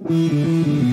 Mm-hmm. 0.00 0.89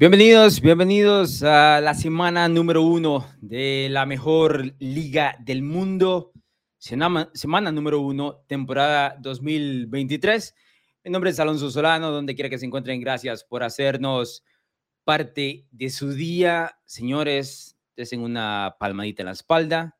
Bienvenidos, 0.00 0.62
bienvenidos 0.62 1.42
a 1.42 1.78
la 1.82 1.92
semana 1.92 2.48
número 2.48 2.82
uno 2.84 3.26
de 3.42 3.88
la 3.90 4.06
mejor 4.06 4.74
liga 4.78 5.36
del 5.40 5.60
mundo. 5.60 6.32
Semana, 6.78 7.70
número 7.70 8.00
uno, 8.00 8.42
temporada 8.46 9.14
2023. 9.20 10.54
Mi 11.04 11.10
nombre 11.10 11.28
es 11.28 11.38
Alonso 11.38 11.70
Solano, 11.70 12.10
donde 12.10 12.34
quiera 12.34 12.48
que 12.48 12.56
se 12.56 12.64
encuentren. 12.64 12.98
Gracias 12.98 13.44
por 13.44 13.62
hacernos 13.62 14.42
parte 15.04 15.66
de 15.70 15.90
su 15.90 16.14
día. 16.14 16.78
Señores, 16.86 17.76
desen 17.94 18.22
una 18.22 18.76
palmadita 18.80 19.20
en 19.20 19.26
la 19.26 19.32
espalda. 19.32 19.98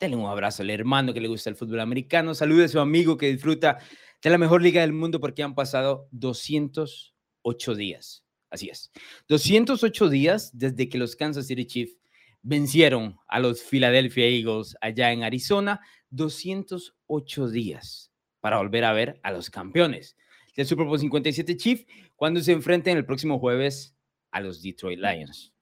Denle 0.00 0.16
un 0.16 0.26
abrazo 0.26 0.64
al 0.64 0.70
hermano 0.70 1.14
que 1.14 1.20
le 1.20 1.28
gusta 1.28 1.48
el 1.48 1.54
fútbol 1.54 1.78
americano. 1.78 2.34
Salude 2.34 2.64
a 2.64 2.68
su 2.68 2.80
amigo 2.80 3.16
que 3.16 3.30
disfruta 3.30 3.78
de 4.20 4.30
la 4.30 4.36
mejor 4.36 4.62
liga 4.62 4.80
del 4.80 4.92
mundo 4.92 5.20
porque 5.20 5.44
han 5.44 5.54
pasado 5.54 6.08
208 6.10 7.74
días 7.76 8.25
Así 8.56 8.70
es. 8.70 8.90
208 9.28 10.08
días 10.08 10.50
desde 10.56 10.88
que 10.88 10.96
los 10.96 11.14
Kansas 11.14 11.46
City 11.46 11.66
Chiefs 11.66 11.98
vencieron 12.40 13.18
a 13.28 13.38
los 13.38 13.62
Philadelphia 13.62 14.26
Eagles 14.26 14.74
allá 14.80 15.12
en 15.12 15.24
Arizona. 15.24 15.78
208 16.08 17.50
días 17.50 18.10
para 18.40 18.56
volver 18.56 18.84
a 18.84 18.94
ver 18.94 19.20
a 19.22 19.30
los 19.30 19.50
campeones 19.50 20.16
del 20.56 20.64
Super 20.64 20.86
Bowl 20.86 20.98
57 20.98 21.54
Chiefs 21.58 21.84
cuando 22.14 22.40
se 22.40 22.52
enfrenten 22.52 22.96
el 22.96 23.04
próximo 23.04 23.38
jueves 23.38 23.94
a 24.30 24.40
los 24.40 24.62
Detroit 24.62 25.00
Lions. 25.00 25.52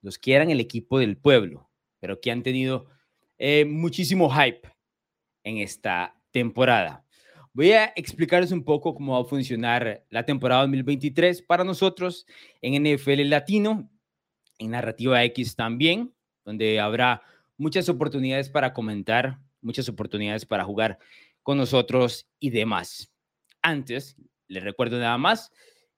Los 0.00 0.16
que 0.16 0.34
eran 0.34 0.50
el 0.50 0.60
equipo 0.60 1.00
del 1.00 1.16
pueblo, 1.16 1.68
pero 1.98 2.20
que 2.20 2.30
han 2.30 2.44
tenido 2.44 2.86
eh, 3.38 3.64
muchísimo 3.64 4.30
hype 4.30 4.70
en 5.42 5.58
esta 5.58 6.16
temporada. 6.30 7.05
Voy 7.56 7.72
a 7.72 7.90
explicarles 7.96 8.52
un 8.52 8.62
poco 8.62 8.94
cómo 8.94 9.14
va 9.14 9.20
a 9.22 9.24
funcionar 9.24 10.04
la 10.10 10.26
temporada 10.26 10.60
2023 10.60 11.40
para 11.40 11.64
nosotros 11.64 12.26
en 12.60 12.84
NFL 12.84 13.30
Latino, 13.30 13.88
en 14.58 14.72
Narrativa 14.72 15.24
X 15.24 15.56
también, 15.56 16.14
donde 16.44 16.78
habrá 16.80 17.22
muchas 17.56 17.88
oportunidades 17.88 18.50
para 18.50 18.74
comentar, 18.74 19.38
muchas 19.62 19.88
oportunidades 19.88 20.44
para 20.44 20.64
jugar 20.64 20.98
con 21.42 21.56
nosotros 21.56 22.28
y 22.38 22.50
demás. 22.50 23.10
Antes, 23.62 24.16
les 24.48 24.62
recuerdo 24.62 24.98
nada 24.98 25.16
más 25.16 25.50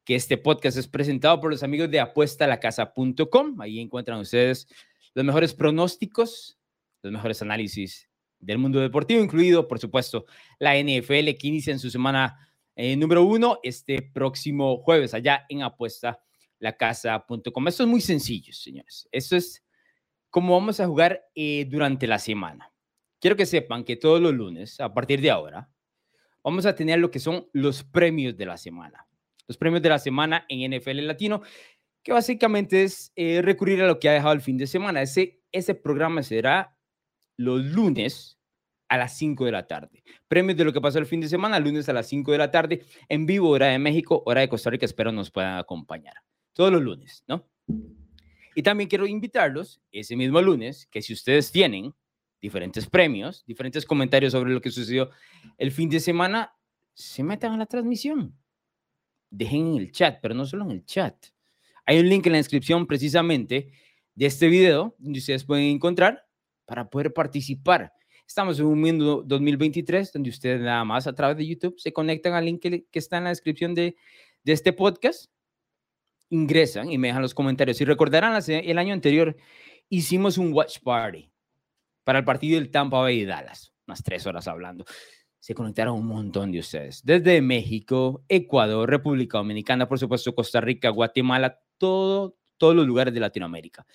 que 0.04 0.14
este 0.14 0.36
podcast 0.36 0.78
es 0.78 0.86
presentado 0.86 1.40
por 1.40 1.50
los 1.50 1.64
amigos 1.64 1.90
de 1.90 1.98
apuestalacasa.com. 1.98 3.60
Ahí 3.60 3.80
encuentran 3.80 4.20
ustedes 4.20 4.68
los 5.12 5.24
mejores 5.24 5.54
pronósticos, 5.54 6.56
los 7.02 7.12
mejores 7.12 7.42
análisis 7.42 8.07
del 8.40 8.58
mundo 8.58 8.80
deportivo, 8.80 9.22
incluido, 9.22 9.66
por 9.66 9.78
supuesto, 9.78 10.26
la 10.58 10.76
NFL 10.76 11.36
que 11.38 11.48
inicia 11.48 11.72
en 11.72 11.78
su 11.78 11.90
semana 11.90 12.48
eh, 12.76 12.96
número 12.96 13.24
uno 13.24 13.58
este 13.62 14.02
próximo 14.02 14.78
jueves 14.78 15.12
allá 15.12 15.44
en 15.48 15.62
apuestalacasa.com. 15.62 17.68
Esto 17.68 17.82
es 17.82 17.88
muy 17.88 18.00
sencillo, 18.00 18.52
señores. 18.52 19.08
Esto 19.10 19.36
es 19.36 19.64
como 20.30 20.54
vamos 20.54 20.78
a 20.78 20.86
jugar 20.86 21.24
eh, 21.34 21.66
durante 21.68 22.06
la 22.06 22.18
semana. 22.18 22.72
Quiero 23.20 23.36
que 23.36 23.46
sepan 23.46 23.82
que 23.82 23.96
todos 23.96 24.20
los 24.20 24.32
lunes, 24.32 24.78
a 24.78 24.94
partir 24.94 25.20
de 25.20 25.30
ahora, 25.30 25.68
vamos 26.44 26.66
a 26.66 26.74
tener 26.74 27.00
lo 27.00 27.10
que 27.10 27.18
son 27.18 27.48
los 27.52 27.82
premios 27.82 28.36
de 28.36 28.46
la 28.46 28.56
semana. 28.56 29.06
Los 29.48 29.56
premios 29.56 29.82
de 29.82 29.88
la 29.88 29.98
semana 29.98 30.46
en 30.48 30.70
NFL 30.70 31.04
Latino, 31.06 31.42
que 32.04 32.12
básicamente 32.12 32.84
es 32.84 33.12
eh, 33.16 33.42
recurrir 33.42 33.82
a 33.82 33.86
lo 33.86 33.98
que 33.98 34.08
ha 34.08 34.12
dejado 34.12 34.34
el 34.34 34.40
fin 34.40 34.56
de 34.56 34.68
semana. 34.68 35.02
Ese, 35.02 35.40
ese 35.50 35.74
programa 35.74 36.22
será 36.22 36.77
los 37.38 37.64
lunes 37.64 38.38
a 38.88 38.98
las 38.98 39.16
5 39.16 39.46
de 39.46 39.52
la 39.52 39.66
tarde. 39.66 40.02
Premios 40.26 40.58
de 40.58 40.64
lo 40.64 40.72
que 40.72 40.80
pasó 40.80 40.98
el 40.98 41.06
fin 41.06 41.20
de 41.20 41.28
semana, 41.28 41.58
lunes 41.58 41.88
a 41.88 41.92
las 41.92 42.08
5 42.08 42.32
de 42.32 42.38
la 42.38 42.50
tarde, 42.50 42.84
en 43.08 43.24
vivo, 43.24 43.48
hora 43.48 43.68
de 43.68 43.78
México, 43.78 44.22
hora 44.26 44.42
de 44.42 44.48
Costa 44.48 44.70
Rica. 44.70 44.84
Espero 44.84 45.12
nos 45.12 45.30
puedan 45.30 45.58
acompañar. 45.58 46.14
Todos 46.52 46.72
los 46.72 46.82
lunes, 46.82 47.24
¿no? 47.26 47.48
Y 48.54 48.62
también 48.62 48.88
quiero 48.88 49.06
invitarlos 49.06 49.80
ese 49.92 50.16
mismo 50.16 50.42
lunes, 50.42 50.86
que 50.90 51.00
si 51.00 51.12
ustedes 51.12 51.52
tienen 51.52 51.94
diferentes 52.40 52.86
premios, 52.88 53.44
diferentes 53.46 53.84
comentarios 53.84 54.32
sobre 54.32 54.52
lo 54.52 54.60
que 54.60 54.70
sucedió 54.70 55.10
el 55.58 55.70
fin 55.70 55.88
de 55.88 56.00
semana, 56.00 56.54
se 56.94 57.22
metan 57.22 57.52
a 57.52 57.58
la 57.58 57.66
transmisión. 57.66 58.36
Dejen 59.30 59.68
en 59.68 59.76
el 59.76 59.92
chat, 59.92 60.18
pero 60.20 60.34
no 60.34 60.44
solo 60.46 60.64
en 60.64 60.72
el 60.72 60.84
chat. 60.84 61.14
Hay 61.86 62.00
un 62.00 62.08
link 62.08 62.26
en 62.26 62.32
la 62.32 62.38
descripción 62.38 62.86
precisamente 62.86 63.70
de 64.14 64.26
este 64.26 64.48
video 64.48 64.96
donde 64.98 65.20
ustedes 65.20 65.44
pueden 65.44 65.66
encontrar 65.66 66.27
para 66.68 66.88
poder 66.88 67.12
participar. 67.12 67.90
Estamos 68.26 68.60
en 68.60 68.66
un 68.66 68.78
mundo 68.78 69.22
2023 69.26 70.12
donde 70.12 70.28
ustedes 70.28 70.60
nada 70.60 70.84
más 70.84 71.06
a 71.06 71.14
través 71.14 71.38
de 71.38 71.46
YouTube 71.46 71.74
se 71.78 71.94
conectan 71.94 72.34
al 72.34 72.44
link 72.44 72.60
que, 72.60 72.84
está 72.92 73.16
en 73.16 73.24
la 73.24 73.30
descripción 73.30 73.74
de, 73.74 73.96
de, 74.44 74.52
este 74.52 74.74
podcast, 74.74 75.32
ingresan 76.28 76.92
y 76.92 76.98
me 76.98 77.08
dejan 77.08 77.22
los 77.22 77.32
comentarios. 77.32 77.78
Si 77.78 77.86
recordarán, 77.86 78.38
el 78.46 78.78
año 78.78 78.92
anterior 78.92 79.34
hicimos 79.88 80.36
un 80.36 80.52
watch 80.52 80.78
party 80.80 81.32
para 82.04 82.18
el 82.18 82.26
partido 82.26 82.60
del 82.60 82.70
Tampa 82.70 83.00
Bay 83.00 83.20
y 83.20 83.24
Dallas, 83.24 83.72
unas 83.86 84.02
tres 84.02 84.26
horas 84.26 84.46
hablando. 84.46 84.84
Se 85.40 85.54
conectaron 85.54 85.98
un 85.98 86.06
montón 86.06 86.52
de 86.52 86.58
ustedes, 86.58 87.00
desde 87.02 87.40
México, 87.40 88.24
Ecuador, 88.28 88.90
República 88.90 89.38
Dominicana, 89.38 89.88
por 89.88 89.98
supuesto, 89.98 90.34
Costa 90.34 90.60
Rica, 90.60 90.90
Guatemala, 90.90 91.60
todo, 91.78 92.36
todos 92.58 92.76
los 92.76 92.86
lugares 92.86 93.14
de 93.14 93.20
Latinoamérica. 93.20 93.86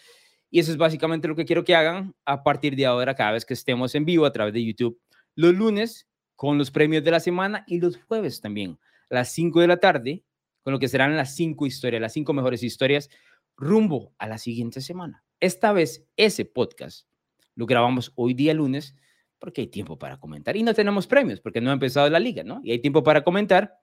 Y 0.54 0.60
eso 0.60 0.72
es 0.72 0.78
básicamente 0.78 1.28
lo 1.28 1.36
que 1.36 1.46
quiero 1.46 1.64
que 1.64 1.74
hagan 1.74 2.14
a 2.26 2.44
partir 2.44 2.76
de 2.76 2.86
ahora, 2.86 3.16
cada 3.16 3.32
vez 3.32 3.44
que 3.44 3.56
estemos 3.56 3.96
en 3.96 4.06
vivo 4.06 4.24
a 4.24 4.32
través 4.32 4.54
de 4.54 4.64
YouTube, 4.64 5.02
los 5.34 5.52
lunes 5.56 6.08
con 6.36 6.60
los 6.60 6.70
premios 6.70 7.04
de 7.04 7.10
la 7.10 7.20
semana 7.20 7.64
y 7.66 7.80
los 7.80 7.98
jueves 7.98 8.40
también, 8.40 8.78
a 9.10 9.16
las 9.16 9.32
5 9.32 9.62
de 9.62 9.68
la 9.68 9.78
tarde, 9.78 10.24
con 10.62 10.72
lo 10.72 10.78
que 10.78 10.88
serán 10.88 11.18
las 11.18 11.36
cinco 11.36 11.66
historias, 11.66 12.00
las 12.00 12.14
cinco 12.14 12.34
mejores 12.34 12.62
historias 12.62 13.10
rumbo 13.58 14.14
a 14.20 14.28
la 14.28 14.38
siguiente 14.38 14.82
semana. 14.82 15.24
Esta 15.40 15.74
vez 15.74 16.06
ese 16.18 16.46
podcast 16.46 17.08
lo 17.56 17.66
grabamos 17.66 18.12
hoy 18.14 18.36
día 18.36 18.54
lunes 18.54 18.96
porque 19.40 19.62
hay 19.62 19.68
tiempo 19.68 19.98
para 19.98 20.20
comentar 20.20 20.56
y 20.56 20.62
no 20.62 20.76
tenemos 20.76 21.08
premios 21.08 21.42
porque 21.42 21.62
no 21.62 21.72
ha 21.72 21.74
empezado 21.74 22.08
la 22.12 22.20
liga, 22.20 22.44
¿no? 22.44 22.62
Y 22.64 22.74
hay 22.74 22.80
tiempo 22.80 23.02
para 23.02 23.24
comentar, 23.24 23.80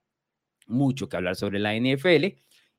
mucho 0.67 1.09
que 1.09 1.17
hablar 1.17 1.35
sobre 1.35 1.59
la 1.59 1.75
NFL 1.75 2.27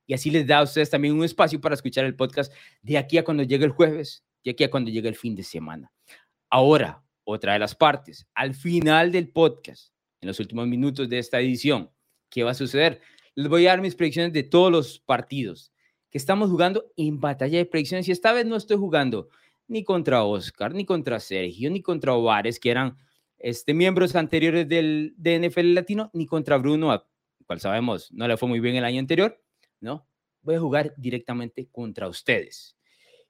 y 0.06 0.14
así 0.14 0.30
les 0.30 0.46
da 0.46 0.58
a 0.58 0.62
ustedes 0.62 0.90
también 0.90 1.14
un 1.14 1.24
espacio 1.24 1.60
para 1.60 1.74
escuchar 1.74 2.04
el 2.04 2.16
podcast 2.16 2.52
de 2.82 2.98
aquí 2.98 3.18
a 3.18 3.24
cuando 3.24 3.42
llegue 3.42 3.64
el 3.64 3.70
jueves, 3.70 4.24
de 4.44 4.50
aquí 4.50 4.64
a 4.64 4.70
cuando 4.70 4.90
llegue 4.90 5.08
el 5.08 5.16
fin 5.16 5.34
de 5.34 5.42
semana. 5.42 5.92
Ahora, 6.50 7.02
otra 7.24 7.54
de 7.54 7.58
las 7.58 7.74
partes, 7.74 8.26
al 8.34 8.54
final 8.54 9.12
del 9.12 9.28
podcast, 9.28 9.92
en 10.20 10.28
los 10.28 10.40
últimos 10.40 10.66
minutos 10.66 11.08
de 11.08 11.18
esta 11.18 11.40
edición, 11.40 11.90
¿qué 12.28 12.42
va 12.42 12.50
a 12.50 12.54
suceder? 12.54 13.00
Les 13.34 13.48
voy 13.48 13.66
a 13.66 13.70
dar 13.70 13.80
mis 13.80 13.94
predicciones 13.94 14.32
de 14.32 14.42
todos 14.42 14.70
los 14.70 14.98
partidos 14.98 15.72
que 16.10 16.18
estamos 16.18 16.50
jugando 16.50 16.92
en 16.96 17.20
batalla 17.20 17.58
de 17.58 17.64
predicciones 17.64 18.06
y 18.08 18.12
esta 18.12 18.32
vez 18.32 18.44
no 18.44 18.56
estoy 18.56 18.76
jugando 18.76 19.28
ni 19.66 19.84
contra 19.84 20.24
Oscar, 20.24 20.74
ni 20.74 20.84
contra 20.84 21.18
Sergio, 21.18 21.70
ni 21.70 21.80
contra 21.80 22.12
Ovares, 22.12 22.60
que 22.60 22.70
eran 22.70 22.98
este, 23.38 23.72
miembros 23.72 24.14
anteriores 24.14 24.68
del, 24.68 25.14
de 25.16 25.48
NFL 25.48 25.74
Latino, 25.74 26.10
ni 26.12 26.26
contra 26.26 26.58
Bruno, 26.58 27.02
cual 27.46 27.60
sabemos 27.60 28.12
no 28.12 28.28
le 28.28 28.36
fue 28.36 28.48
muy 28.48 28.60
bien 28.60 28.76
el 28.76 28.84
año 28.84 28.98
anterior. 29.00 29.42
¿No? 29.82 30.06
Voy 30.40 30.54
a 30.54 30.60
jugar 30.60 30.94
directamente 30.96 31.68
contra 31.70 32.08
ustedes. 32.08 32.76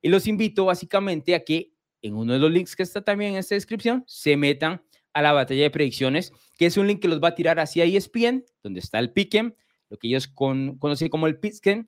Y 0.00 0.08
los 0.08 0.26
invito 0.26 0.64
básicamente 0.66 1.34
a 1.34 1.44
que 1.44 1.72
en 2.02 2.14
uno 2.14 2.32
de 2.32 2.38
los 2.38 2.50
links 2.50 2.76
que 2.76 2.82
está 2.82 3.02
también 3.02 3.32
en 3.32 3.38
esta 3.38 3.54
descripción 3.54 4.04
se 4.06 4.36
metan 4.36 4.82
a 5.12 5.22
la 5.22 5.32
batalla 5.32 5.62
de 5.62 5.70
predicciones, 5.70 6.32
que 6.56 6.66
es 6.66 6.76
un 6.76 6.86
link 6.86 7.00
que 7.00 7.08
los 7.08 7.20
va 7.20 7.28
a 7.28 7.34
tirar 7.34 7.60
hacia 7.60 7.84
ESPN, 7.84 8.44
donde 8.62 8.80
está 8.80 8.98
el 8.98 9.12
Pick'em, 9.12 9.54
lo 9.88 9.98
que 9.98 10.08
ellos 10.08 10.26
conocen 10.26 11.08
como 11.08 11.26
el 11.26 11.38
Pick'em. 11.38 11.86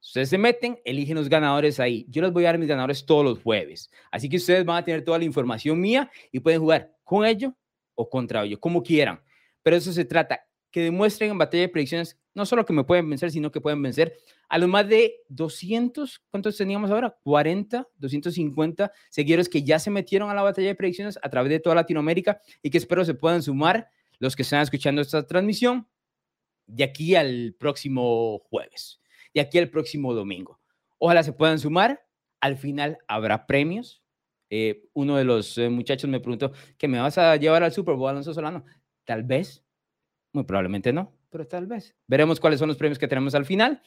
Ustedes 0.00 0.28
se 0.28 0.38
meten, 0.38 0.78
eligen 0.84 1.16
los 1.16 1.28
ganadores 1.28 1.80
ahí. 1.80 2.06
Yo 2.08 2.22
les 2.22 2.32
voy 2.32 2.44
a 2.44 2.48
dar 2.48 2.58
mis 2.58 2.68
ganadores 2.68 3.06
todos 3.06 3.24
los 3.24 3.42
jueves. 3.42 3.90
Así 4.10 4.28
que 4.28 4.36
ustedes 4.36 4.64
van 4.64 4.76
a 4.76 4.84
tener 4.84 5.04
toda 5.04 5.18
la 5.18 5.24
información 5.24 5.80
mía 5.80 6.10
y 6.30 6.40
pueden 6.40 6.60
jugar 6.60 6.94
con 7.02 7.24
ellos 7.24 7.52
o 7.94 8.08
contra 8.08 8.44
ellos, 8.44 8.60
como 8.60 8.82
quieran. 8.82 9.20
Pero 9.62 9.76
eso 9.76 9.92
se 9.92 10.04
trata, 10.04 10.45
que 10.76 10.82
demuestren 10.82 11.30
en 11.30 11.38
batalla 11.38 11.62
de 11.62 11.68
predicciones 11.70 12.20
no 12.34 12.44
solo 12.44 12.66
que 12.66 12.74
me 12.74 12.84
pueden 12.84 13.08
vencer, 13.08 13.30
sino 13.30 13.50
que 13.50 13.62
pueden 13.62 13.80
vencer 13.80 14.12
a 14.46 14.58
los 14.58 14.68
más 14.68 14.86
de 14.86 15.22
200, 15.30 16.22
¿cuántos 16.30 16.54
teníamos 16.58 16.90
ahora? 16.90 17.16
40, 17.24 17.88
250 17.96 18.92
seguidores 19.08 19.48
que 19.48 19.62
ya 19.62 19.78
se 19.78 19.90
metieron 19.90 20.28
a 20.28 20.34
la 20.34 20.42
batalla 20.42 20.68
de 20.68 20.74
predicciones 20.74 21.18
a 21.22 21.30
través 21.30 21.48
de 21.48 21.60
toda 21.60 21.76
Latinoamérica 21.76 22.42
y 22.60 22.68
que 22.68 22.76
espero 22.76 23.06
se 23.06 23.14
puedan 23.14 23.42
sumar 23.42 23.88
los 24.18 24.36
que 24.36 24.42
están 24.42 24.60
escuchando 24.60 25.00
esta 25.00 25.26
transmisión 25.26 25.88
de 26.66 26.84
aquí 26.84 27.14
al 27.14 27.56
próximo 27.58 28.40
jueves, 28.40 29.00
de 29.32 29.40
aquí 29.40 29.56
al 29.56 29.70
próximo 29.70 30.12
domingo. 30.12 30.60
Ojalá 30.98 31.22
se 31.22 31.32
puedan 31.32 31.58
sumar. 31.58 32.06
Al 32.42 32.58
final 32.58 32.98
habrá 33.08 33.46
premios. 33.46 34.02
Eh, 34.50 34.84
uno 34.92 35.16
de 35.16 35.24
los 35.24 35.56
eh, 35.56 35.70
muchachos 35.70 36.10
me 36.10 36.20
preguntó, 36.20 36.52
¿que 36.76 36.86
me 36.86 37.00
vas 37.00 37.16
a 37.16 37.34
llevar 37.36 37.62
al 37.62 37.72
Super 37.72 37.94
Bowl, 37.94 38.10
Alonso 38.10 38.34
Solano? 38.34 38.62
Tal 39.06 39.22
vez, 39.22 39.65
muy 40.36 40.44
probablemente 40.44 40.92
no, 40.92 41.12
pero 41.30 41.46
tal 41.46 41.66
vez. 41.66 41.96
Veremos 42.06 42.38
cuáles 42.38 42.60
son 42.60 42.68
los 42.68 42.76
premios 42.76 42.98
que 42.98 43.08
tenemos 43.08 43.34
al 43.34 43.46
final 43.46 43.82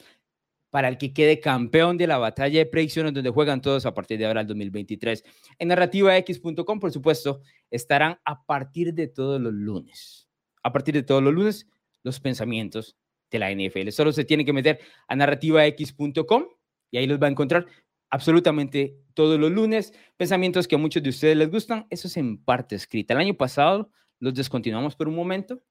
para 0.68 0.88
el 0.88 0.98
que 0.98 1.12
quede 1.12 1.38
campeón 1.38 1.96
de 1.96 2.08
la 2.08 2.18
batalla 2.18 2.58
de 2.58 2.66
predicciones 2.66 3.14
donde 3.14 3.30
juegan 3.30 3.60
todos 3.60 3.86
a 3.86 3.94
partir 3.94 4.18
de 4.18 4.26
ahora 4.26 4.40
el 4.40 4.48
2023. 4.48 5.24
En 5.58 5.68
narrativax.com, 5.68 6.80
por 6.80 6.90
supuesto, 6.90 7.40
estarán 7.70 8.18
a 8.24 8.44
partir 8.44 8.92
de 8.94 9.06
todos 9.06 9.40
los 9.40 9.52
lunes. 9.52 10.28
A 10.62 10.72
partir 10.72 10.94
de 10.94 11.04
todos 11.04 11.22
los 11.22 11.32
lunes, 11.32 11.68
los 12.02 12.18
pensamientos 12.18 12.96
de 13.30 13.38
la 13.38 13.52
NFL. 13.52 13.90
Solo 13.90 14.12
se 14.12 14.24
tiene 14.24 14.44
que 14.44 14.52
meter 14.52 14.80
a 15.06 15.14
narrativax.com 15.14 16.46
y 16.90 16.98
ahí 16.98 17.06
los 17.06 17.20
va 17.20 17.28
a 17.28 17.30
encontrar 17.30 17.66
absolutamente 18.10 18.96
todos 19.14 19.38
los 19.38 19.52
lunes. 19.52 19.92
Pensamientos 20.16 20.66
que 20.66 20.74
a 20.74 20.78
muchos 20.78 21.02
de 21.02 21.10
ustedes 21.10 21.36
les 21.36 21.48
gustan, 21.48 21.86
eso 21.90 22.08
es 22.08 22.16
en 22.16 22.38
parte 22.42 22.74
escrita. 22.74 23.14
El 23.14 23.20
año 23.20 23.34
pasado 23.34 23.90
los 24.20 24.34
descontinuamos 24.34 24.94
por 24.94 25.08
un 25.08 25.16
momento, 25.16 25.62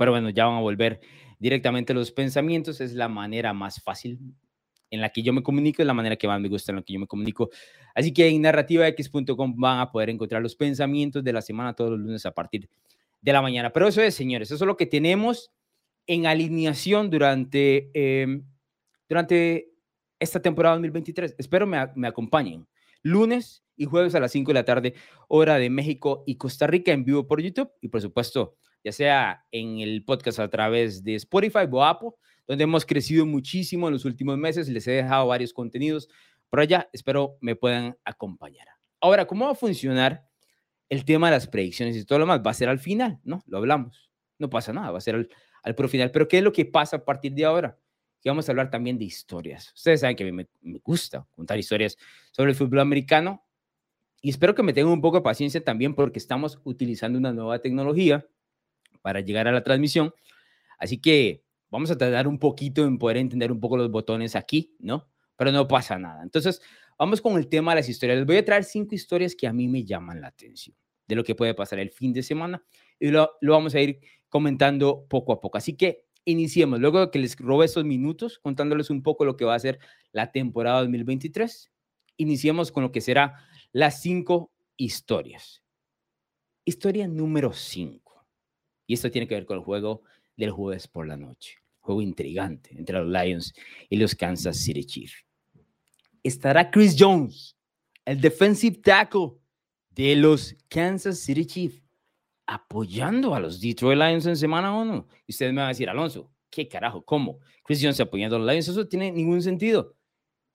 pero 0.00 0.12
bueno, 0.12 0.30
ya 0.30 0.46
van 0.46 0.56
a 0.56 0.60
volver 0.60 0.98
directamente 1.38 1.92
los 1.92 2.10
pensamientos. 2.10 2.80
Es 2.80 2.94
la 2.94 3.06
manera 3.06 3.52
más 3.52 3.82
fácil 3.82 4.18
en 4.88 5.02
la 5.02 5.10
que 5.10 5.22
yo 5.22 5.34
me 5.34 5.42
comunico, 5.42 5.82
es 5.82 5.86
la 5.86 5.92
manera 5.92 6.16
que 6.16 6.26
más 6.26 6.40
me 6.40 6.48
gusta 6.48 6.72
en 6.72 6.76
la 6.76 6.82
que 6.82 6.94
yo 6.94 7.00
me 7.00 7.06
comunico. 7.06 7.50
Así 7.94 8.10
que 8.14 8.26
en 8.26 8.40
narrativax.com 8.40 9.56
van 9.58 9.80
a 9.80 9.92
poder 9.92 10.08
encontrar 10.08 10.40
los 10.40 10.56
pensamientos 10.56 11.22
de 11.22 11.34
la 11.34 11.42
semana 11.42 11.74
todos 11.74 11.90
los 11.90 12.00
lunes 12.00 12.24
a 12.24 12.32
partir 12.32 12.66
de 13.20 13.30
la 13.30 13.42
mañana. 13.42 13.74
Pero 13.74 13.88
eso 13.88 14.00
es, 14.00 14.14
señores, 14.14 14.50
eso 14.50 14.64
es 14.64 14.66
lo 14.66 14.78
que 14.78 14.86
tenemos 14.86 15.52
en 16.06 16.24
alineación 16.24 17.10
durante, 17.10 17.90
em, 17.92 18.46
durante 19.06 19.68
esta 20.18 20.40
temporada 20.40 20.76
2023. 20.76 21.34
Espero 21.36 21.66
me, 21.66 21.76
me 21.94 22.08
acompañen. 22.08 22.66
Lunes 23.02 23.64
y 23.76 23.84
jueves 23.84 24.14
a 24.14 24.20
las 24.20 24.32
5 24.32 24.48
de 24.48 24.54
la 24.54 24.64
tarde, 24.64 24.94
hora 25.28 25.58
de 25.58 25.68
México 25.68 26.24
y 26.26 26.36
Costa 26.36 26.66
Rica 26.66 26.90
en 26.90 27.04
vivo 27.04 27.26
por 27.26 27.42
YouTube 27.42 27.70
y 27.82 27.88
por 27.88 28.00
supuesto, 28.00 28.56
ya 28.84 28.92
sea 28.92 29.44
en 29.50 29.80
el 29.80 30.04
podcast 30.04 30.38
a 30.38 30.48
través 30.48 31.02
de 31.04 31.14
Spotify 31.16 31.66
o 31.70 31.84
Apple, 31.84 32.10
donde 32.46 32.64
hemos 32.64 32.84
crecido 32.84 33.26
muchísimo 33.26 33.88
en 33.88 33.94
los 33.94 34.04
últimos 34.04 34.36
meses. 34.38 34.68
Les 34.68 34.86
he 34.86 34.92
dejado 34.92 35.26
varios 35.26 35.52
contenidos 35.52 36.08
por 36.48 36.60
allá. 36.60 36.88
Espero 36.92 37.36
me 37.40 37.56
puedan 37.56 37.96
acompañar. 38.04 38.66
Ahora, 39.00 39.26
¿cómo 39.26 39.46
va 39.46 39.52
a 39.52 39.54
funcionar 39.54 40.26
el 40.88 41.04
tema 41.04 41.28
de 41.28 41.36
las 41.36 41.46
predicciones 41.46 41.96
y 41.96 42.04
todo 42.04 42.18
lo 42.18 42.26
más? 42.26 42.40
Va 42.44 42.50
a 42.50 42.54
ser 42.54 42.68
al 42.68 42.78
final, 42.78 43.20
¿no? 43.24 43.42
Lo 43.46 43.58
hablamos. 43.58 44.10
No 44.38 44.50
pasa 44.50 44.72
nada, 44.72 44.90
va 44.90 44.98
a 44.98 45.02
ser 45.02 45.14
al, 45.14 45.28
al 45.62 45.74
pro 45.74 45.88
final. 45.88 46.10
Pero 46.10 46.28
¿qué 46.28 46.38
es 46.38 46.44
lo 46.44 46.52
que 46.52 46.64
pasa 46.64 46.96
a 46.96 47.04
partir 47.04 47.32
de 47.34 47.44
ahora? 47.44 47.78
que 48.20 48.28
vamos 48.28 48.48
a 48.48 48.52
hablar 48.52 48.70
también 48.70 48.98
de 48.98 49.04
historias. 49.04 49.72
Ustedes 49.74 50.00
saben 50.00 50.16
que 50.16 50.24
a 50.24 50.30
mí 50.30 50.32
me, 50.32 50.78
gusta 50.84 51.26
contar 51.34 51.58
historias 51.58 51.96
sobre 52.30 52.50
el 52.50 52.56
fútbol 52.56 52.80
americano 52.80 53.44
y 54.20 54.30
espero 54.30 54.54
que 54.54 54.62
me 54.62 54.72
tengan 54.72 54.92
un 54.92 55.00
poco 55.00 55.18
de 55.18 55.22
paciencia 55.22 55.64
también 55.64 55.94
porque 55.94 56.18
estamos 56.18 56.60
utilizando 56.64 57.18
una 57.18 57.32
nueva 57.32 57.60
tecnología 57.60 58.26
para 59.02 59.20
llegar 59.20 59.48
a 59.48 59.52
la 59.52 59.62
transmisión. 59.62 60.12
Así 60.78 60.98
que 60.98 61.44
vamos 61.70 61.90
a 61.90 61.98
tardar 61.98 62.26
un 62.26 62.38
poquito 62.38 62.84
en 62.84 62.98
poder 62.98 63.18
entender 63.18 63.52
un 63.52 63.60
poco 63.60 63.76
los 63.76 63.90
botones 63.90 64.36
aquí, 64.36 64.74
¿no? 64.78 65.08
Pero 65.36 65.52
no 65.52 65.66
pasa 65.68 65.98
nada. 65.98 66.22
Entonces, 66.22 66.60
vamos 66.98 67.20
con 67.20 67.36
el 67.38 67.48
tema 67.48 67.72
de 67.72 67.76
las 67.76 67.88
historias. 67.88 68.18
Les 68.18 68.26
voy 68.26 68.36
a 68.36 68.44
traer 68.44 68.64
cinco 68.64 68.94
historias 68.94 69.34
que 69.34 69.46
a 69.46 69.52
mí 69.52 69.68
me 69.68 69.84
llaman 69.84 70.20
la 70.20 70.28
atención 70.28 70.76
de 71.10 71.16
lo 71.16 71.24
que 71.24 71.34
puede 71.34 71.54
pasar 71.54 71.78
el 71.80 71.90
fin 71.90 72.12
de 72.12 72.22
semana 72.22 72.62
y 72.98 73.08
lo, 73.08 73.32
vamos 73.42 73.74
a 73.74 73.80
ir 73.80 74.00
comentando 74.28 75.06
poco 75.08 75.32
a 75.32 75.40
poco. 75.40 75.58
Así 75.58 75.76
que 75.76 76.06
iniciemos, 76.24 76.78
luego 76.78 77.10
que 77.10 77.18
les 77.18 77.36
robe 77.36 77.66
estos 77.66 77.84
minutos 77.84 78.38
contándoles 78.38 78.90
un 78.90 79.02
poco 79.02 79.24
lo 79.24 79.36
que 79.36 79.44
va 79.44 79.54
a 79.54 79.58
ser 79.58 79.80
la 80.12 80.30
temporada 80.30 80.80
2023, 80.80 81.72
iniciemos 82.16 82.70
con 82.70 82.84
lo 82.84 82.92
que 82.92 83.00
será 83.00 83.34
las 83.72 84.00
cinco 84.00 84.52
historias. 84.76 85.62
Historia 86.64 87.08
número 87.08 87.52
cinco. 87.52 88.09
Y 88.90 88.94
esto 88.94 89.08
tiene 89.08 89.28
que 89.28 89.36
ver 89.36 89.46
con 89.46 89.56
el 89.56 89.62
juego 89.62 90.02
del 90.36 90.50
jueves 90.50 90.88
por 90.88 91.06
la 91.06 91.16
noche. 91.16 91.58
Juego 91.78 92.02
intrigante 92.02 92.76
entre 92.76 92.98
los 92.98 93.08
Lions 93.08 93.54
y 93.88 93.96
los 93.96 94.16
Kansas 94.16 94.56
City 94.56 94.84
Chiefs. 94.84 95.24
Estará 96.24 96.72
Chris 96.72 96.96
Jones, 96.98 97.56
el 98.04 98.20
defensive 98.20 98.78
tackle 98.78 99.34
de 99.90 100.16
los 100.16 100.56
Kansas 100.68 101.20
City 101.20 101.46
Chiefs, 101.46 101.80
apoyando 102.46 103.32
a 103.32 103.38
los 103.38 103.60
Detroit 103.60 103.96
Lions 103.96 104.26
en 104.26 104.36
semana 104.36 104.76
1. 104.76 105.06
Y 105.24 105.32
usted 105.34 105.52
me 105.52 105.60
va 105.60 105.66
a 105.66 105.68
decir, 105.68 105.88
Alonso, 105.88 106.28
¿qué 106.50 106.66
carajo? 106.66 107.04
¿Cómo? 107.04 107.38
Chris 107.62 107.78
Jones 107.80 108.00
apoyando 108.00 108.34
a 108.34 108.38
los 108.40 108.48
Lions, 108.48 108.66
eso 108.66 108.88
tiene 108.88 109.12
ningún 109.12 109.40
sentido. 109.40 109.94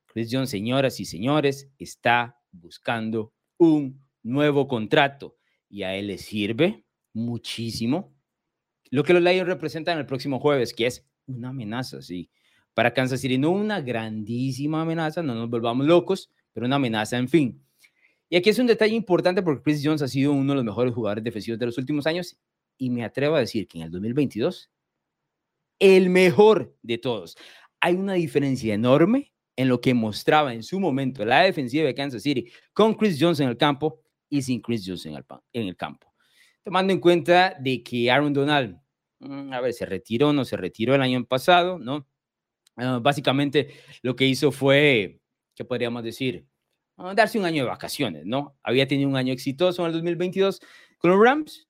Chris 0.07 0.27
Jones, 0.29 0.49
señoras 0.49 0.99
y 0.99 1.05
señores, 1.05 1.71
está 1.77 2.37
buscando 2.51 3.33
un 3.55 4.05
nuevo 4.23 4.67
contrato 4.67 5.37
y 5.69 5.83
a 5.83 5.95
él 5.95 6.07
le 6.07 6.17
sirve 6.17 6.83
muchísimo 7.13 8.14
lo 8.95 9.03
que 9.03 9.13
los 9.13 9.21
Lions 9.21 9.47
representan 9.47 9.97
el 9.97 10.05
próximo 10.05 10.39
jueves, 10.39 10.73
que 10.73 10.85
es 10.87 11.05
una 11.25 11.49
amenaza, 11.49 12.01
sí, 12.01 12.29
para 12.73 12.93
Kansas 12.93 13.19
City, 13.19 13.37
no 13.37 13.51
una 13.51 13.81
grandísima 13.81 14.83
amenaza, 14.83 15.21
no 15.21 15.35
nos 15.35 15.49
volvamos 15.49 15.85
locos, 15.85 16.31
pero 16.53 16.65
una 16.65 16.77
amenaza, 16.77 17.17
en 17.17 17.27
fin. 17.27 17.61
Y 18.29 18.37
aquí 18.37 18.49
es 18.49 18.57
un 18.57 18.67
detalle 18.67 18.95
importante 18.95 19.43
porque 19.43 19.63
Chris 19.63 19.81
Jones 19.83 20.01
ha 20.01 20.07
sido 20.07 20.31
uno 20.31 20.53
de 20.53 20.55
los 20.55 20.63
mejores 20.63 20.93
jugadores 20.93 21.23
defensivos 21.25 21.59
de 21.59 21.65
los 21.65 21.77
últimos 21.77 22.07
años 22.07 22.37
y 22.77 22.89
me 22.89 23.03
atrevo 23.03 23.35
a 23.35 23.39
decir 23.39 23.67
que 23.67 23.79
en 23.79 23.83
el 23.83 23.91
2022, 23.91 24.71
el 25.79 26.09
mejor 26.09 26.73
de 26.81 26.97
todos. 26.97 27.37
Hay 27.81 27.95
una 27.95 28.13
diferencia 28.13 28.73
enorme 28.73 29.33
en 29.57 29.67
lo 29.67 29.81
que 29.81 29.93
mostraba 29.93 30.53
en 30.53 30.63
su 30.63 30.79
momento 30.79 31.25
la 31.25 31.41
defensiva 31.41 31.85
de 31.85 31.95
Kansas 31.95 32.23
City 32.23 32.49
con 32.71 32.93
Chris 32.93 33.17
Jones 33.19 33.41
en 33.41 33.49
el 33.49 33.57
campo 33.57 34.01
y 34.29 34.41
sin 34.41 34.61
Chris 34.61 34.83
Jones 34.85 35.05
en 35.05 35.67
el, 35.67 35.75
campo. 35.75 36.13
Tomando 36.63 36.93
en 36.93 36.99
cuenta 37.01 37.55
de 37.59 37.83
que 37.83 38.09
Aaron 38.09 38.31
Donald, 38.31 38.79
a 39.51 39.61
ver, 39.61 39.73
se 39.73 39.85
retiró, 39.85 40.33
no 40.33 40.45
se 40.45 40.57
retiró 40.57 40.95
el 40.95 41.01
año 41.01 41.23
pasado, 41.25 41.79
¿no? 41.79 42.07
Ah, 42.77 42.99
básicamente 43.01 43.73
lo 44.01 44.15
que 44.15 44.25
hizo 44.25 44.51
fue, 44.51 45.21
¿qué 45.55 45.65
podríamos 45.65 46.03
decir? 46.03 46.45
darse 47.15 47.37
un 47.37 47.45
año 47.45 47.63
de 47.63 47.69
vacaciones, 47.69 48.25
¿no? 48.25 48.57
Había 48.63 48.87
tenido 48.87 49.09
un 49.09 49.17
año 49.17 49.33
exitoso 49.33 49.81
en 49.81 49.87
el 49.87 49.93
2022 49.93 50.61
con 50.97 51.11
los 51.11 51.21
Rams, 51.21 51.67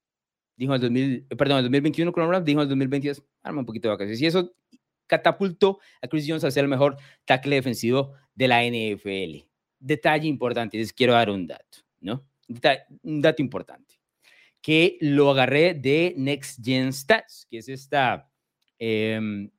dijo 0.55 0.75
el 0.75 0.81
2000, 0.81 1.27
eh, 1.29 1.35
perdón, 1.35 1.57
el 1.57 1.63
2021 1.63 2.11
con 2.11 2.23
los 2.23 2.31
Rams, 2.31 2.45
dijo 2.45 2.61
el 2.61 2.69
2022, 2.69 3.23
arma 3.43 3.59
un 3.61 3.65
poquito 3.65 3.87
de 3.87 3.93
vacaciones. 3.93 4.21
Y 4.21 4.27
eso 4.27 4.53
catapultó 5.07 5.79
a 6.01 6.07
Chris 6.07 6.25
Jones 6.27 6.43
a 6.43 6.51
ser 6.51 6.63
el 6.63 6.69
mejor 6.69 6.97
tackle 7.25 7.55
defensivo 7.55 8.13
de 8.33 8.47
la 8.47 8.63
NFL. 8.63 9.47
Detalle 9.79 10.27
importante, 10.27 10.77
les 10.77 10.93
quiero 10.93 11.13
dar 11.13 11.29
un 11.29 11.47
dato, 11.47 11.79
¿no? 11.99 12.25
Un 13.03 13.21
dato 13.21 13.41
importante, 13.41 13.94
que 14.65 14.97
lo 14.99 15.29
agarré 15.29 15.75
de 15.75 16.15
Next 16.17 16.65
Gen 16.65 16.91
Stats, 16.91 17.45
que 17.47 17.59
es 17.59 17.69
esta, 17.69 18.27
em, 18.79 19.51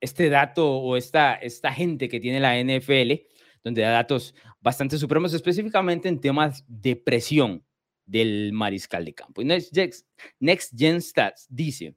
este 0.00 0.28
dato 0.28 0.70
o 0.70 0.96
esta, 0.96 1.34
esta 1.34 1.72
gente 1.72 2.08
que 2.08 2.20
tiene 2.20 2.38
la 2.38 2.56
NFL, 2.56 3.26
donde 3.64 3.82
da 3.82 3.90
datos 3.90 4.32
bastante 4.60 4.98
supremos, 4.98 5.34
específicamente 5.34 6.08
en 6.08 6.20
temas 6.20 6.64
de 6.68 6.94
presión 6.94 7.66
del 8.06 8.52
mariscal 8.52 9.04
de 9.04 9.14
campo. 9.14 9.42
Y 9.42 9.46
Next, 9.46 10.06
Next 10.38 10.78
Gen 10.78 11.02
Stats 11.02 11.48
dice 11.50 11.96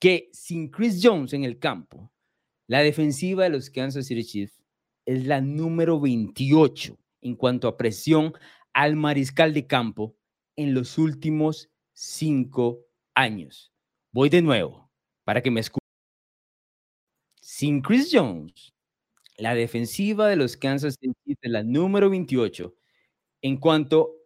que 0.00 0.30
sin 0.32 0.70
Chris 0.70 0.98
Jones 1.02 1.34
en 1.34 1.44
el 1.44 1.58
campo, 1.58 2.10
la 2.66 2.80
defensiva 2.80 3.44
de 3.44 3.50
los 3.50 3.68
Kansas 3.68 4.06
City 4.06 4.24
Chiefs 4.24 4.62
es 5.04 5.26
la 5.26 5.42
número 5.42 6.00
28 6.00 6.98
en 7.20 7.36
cuanto 7.36 7.68
a 7.68 7.76
presión 7.76 8.32
al 8.72 8.96
mariscal 8.96 9.52
de 9.52 9.66
campo 9.66 10.17
en 10.58 10.74
los 10.74 10.98
últimos 10.98 11.70
cinco 11.94 12.84
años. 13.14 13.72
Voy 14.10 14.28
de 14.28 14.42
nuevo 14.42 14.90
para 15.24 15.40
que 15.40 15.52
me 15.52 15.60
escuchen. 15.60 15.78
Sin 17.40 17.80
Chris 17.80 18.10
Jones, 18.12 18.74
la 19.36 19.54
defensiva 19.54 20.28
de 20.28 20.34
los 20.34 20.56
Kansas 20.56 20.96
City 21.00 21.14
es 21.40 21.50
la 21.50 21.62
número 21.62 22.10
28 22.10 22.74
en 23.42 23.56
cuanto 23.56 24.16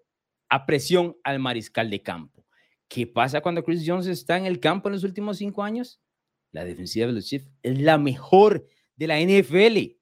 a 0.49 0.65
presión 0.65 1.17
al 1.23 1.39
mariscal 1.39 1.91
de 1.91 2.03
campo. 2.03 2.47
¿Qué 2.89 3.07
pasa 3.07 3.43
cuando 3.43 3.63
Chris 3.63 3.85
Jones 3.87 4.07
está 4.07 4.39
en 4.39 4.47
el 4.47 4.59
campo 4.59 4.89
en 4.89 4.95
los 4.95 5.05
últimos 5.05 5.37
cinco 5.37 5.63
años? 5.63 6.01
La 6.51 6.65
defensiva 6.65 7.07
de 7.07 7.13
los 7.13 7.27
Chiefs 7.27 7.51
es 7.63 7.79
la 7.79 7.99
mejor 7.99 8.67
de 8.97 9.07
la 9.07 9.21
NFL. 9.21 9.99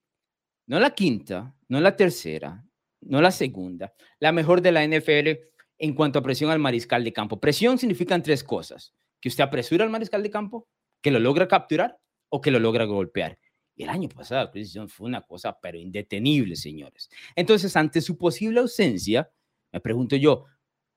No 0.67 0.79
la 0.79 0.91
quinta, 0.91 1.57
no 1.67 1.81
la 1.81 1.97
tercera, 1.97 2.65
no 3.01 3.21
la 3.21 3.33
segunda, 3.33 3.93
la 4.21 4.31
mejor 4.31 4.63
de 4.63 4.71
la 4.71 4.87
NFL 4.87 5.51
en 5.81 5.95
cuanto 5.95 6.21
a 6.21 6.23
presión 6.23 6.53
al 6.53 6.61
mariscal 6.61 7.03
de 7.03 7.13
campo. 7.13 7.41
Presión 7.41 7.77
significan 7.77 8.23
tres 8.23 8.45
cosas. 8.45 8.95
Que 9.21 9.29
usted 9.29 9.43
apresura 9.43 9.85
al 9.85 9.91
mariscal 9.91 10.23
de 10.23 10.31
campo, 10.31 10.69
que 11.03 11.11
lo 11.11 11.19
logra 11.19 11.49
capturar 11.49 11.99
o 12.29 12.41
que 12.41 12.53
lo 12.53 12.61
logra 12.61 12.85
golpear 12.85 13.37
el 13.83 13.89
año 13.89 14.09
pasado 14.09 14.51
Chris 14.51 14.73
Jones 14.75 14.93
fue 14.93 15.07
una 15.07 15.23
cosa, 15.23 15.59
pero 15.61 15.79
indetenible, 15.79 16.57
señores. 16.57 17.11
Entonces, 17.35 17.75
ante 17.77 18.01
su 18.01 18.17
posible 18.19 18.61
ausencia, 18.61 19.31
me 19.73 19.81
pregunto 19.81 20.17
yo, 20.17 20.45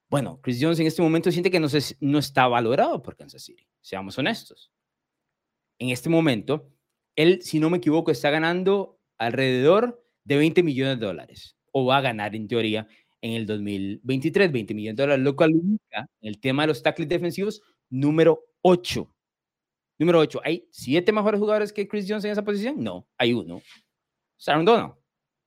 bueno, 0.09 0.39
Chris 0.41 0.59
Jones 0.61 0.79
en 0.79 0.87
este 0.87 1.01
momento 1.01 1.31
siente 1.31 1.49
que 1.49 1.59
no, 1.59 1.69
se, 1.69 1.95
no 1.99 2.19
está 2.19 2.47
valorado 2.47 3.01
por 3.01 3.15
Kansas 3.15 3.43
City, 3.43 3.67
seamos 3.81 4.17
honestos. 4.17 4.71
en 5.79 5.89
este 5.89 6.09
momento, 6.09 6.69
él, 7.15 7.41
si 7.41 7.59
no 7.59 7.69
me 7.69 7.77
equivoco, 7.77 8.11
está 8.11 8.29
ganando 8.29 8.99
alrededor 9.17 10.05
de 10.23 10.37
20 10.37 10.63
millones 10.63 10.99
de 10.99 11.05
dólares, 11.05 11.57
o 11.71 11.85
va 11.85 11.97
a 11.97 12.01
ganar 12.01 12.35
en 12.35 12.47
teoría 12.47 12.87
en 13.23 13.31
el 13.31 13.45
2023, 13.45 14.51
20 14.51 14.73
millones 14.73 14.97
de 14.97 15.03
dólares, 15.03 15.23
lo 15.23 15.35
cual 15.37 15.53
el 16.19 16.39
tema 16.41 16.63
de 16.63 16.67
los 16.67 16.83
tackles 16.83 17.07
defensivos 17.07 17.61
número 17.89 18.43
8. 18.61 19.09
Número 19.97 20.19
8, 20.19 20.41
¿hay 20.43 20.67
siete 20.71 21.13
mejores 21.13 21.39
jugadores 21.39 21.71
que 21.71 21.87
Chris 21.87 22.05
Jones 22.07 22.25
en 22.25 22.31
esa 22.31 22.43
posición? 22.43 22.83
No, 22.83 23.07
hay 23.17 23.31
uno. 23.31 23.61
Sharon 24.37 24.65
Donald, 24.65 24.95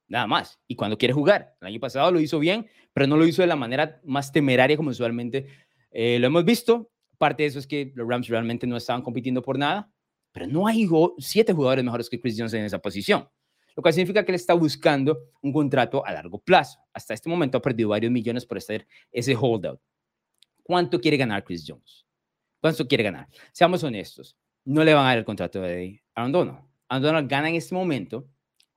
nada 0.08 0.26
más. 0.26 0.58
Y 0.66 0.74
cuando 0.74 0.96
quiere 0.96 1.12
jugar, 1.12 1.54
el 1.60 1.66
año 1.66 1.78
pasado 1.78 2.10
lo 2.10 2.18
hizo 2.18 2.38
bien, 2.38 2.66
pero 2.94 3.06
no 3.06 3.18
lo 3.18 3.26
hizo 3.26 3.42
de 3.42 3.48
la 3.48 3.56
manera 3.56 4.00
más 4.04 4.32
temeraria 4.32 4.78
como 4.78 4.88
usualmente 4.88 5.46
eh, 5.90 6.18
lo 6.18 6.28
hemos 6.28 6.46
visto. 6.46 6.90
Parte 7.18 7.42
de 7.42 7.50
eso 7.50 7.58
es 7.58 7.66
que 7.66 7.92
los 7.94 8.08
Rams 8.08 8.28
realmente 8.28 8.66
no 8.66 8.78
estaban 8.78 9.02
compitiendo 9.02 9.42
por 9.42 9.58
nada, 9.58 9.92
pero 10.32 10.46
no 10.46 10.66
hay 10.66 10.88
siete 11.18 11.52
jugadores 11.52 11.84
mejores 11.84 12.08
que 12.08 12.18
Chris 12.18 12.36
Jones 12.38 12.54
en 12.54 12.64
esa 12.64 12.78
posición, 12.78 13.28
lo 13.76 13.82
cual 13.82 13.92
significa 13.92 14.24
que 14.24 14.32
él 14.32 14.36
está 14.36 14.54
buscando 14.54 15.18
un 15.42 15.52
contrato 15.52 16.04
a 16.04 16.12
largo 16.12 16.38
plazo. 16.38 16.80
Hasta 16.94 17.12
este 17.12 17.28
momento 17.28 17.58
ha 17.58 17.62
perdido 17.62 17.90
varios 17.90 18.10
millones 18.10 18.46
por 18.46 18.56
hacer 18.56 18.88
ese 19.12 19.36
holdout. 19.38 19.78
¿Cuánto 20.62 20.98
quiere 20.98 21.18
ganar 21.18 21.44
Chris 21.44 21.64
Jones? 21.66 22.06
¿Cuánto 22.60 22.88
quiere 22.88 23.04
ganar? 23.04 23.28
Seamos 23.52 23.84
honestos, 23.84 24.36
no 24.64 24.82
le 24.82 24.94
van 24.94 25.04
a 25.04 25.08
dar 25.10 25.18
el 25.18 25.24
contrato 25.24 25.60
de 25.60 26.02
Aaron 26.14 26.32
Donald. 26.32 26.58
Aaron 26.88 27.02
Donald 27.02 27.30
gana 27.30 27.50
en 27.50 27.56
este 27.56 27.74
momento 27.74 28.26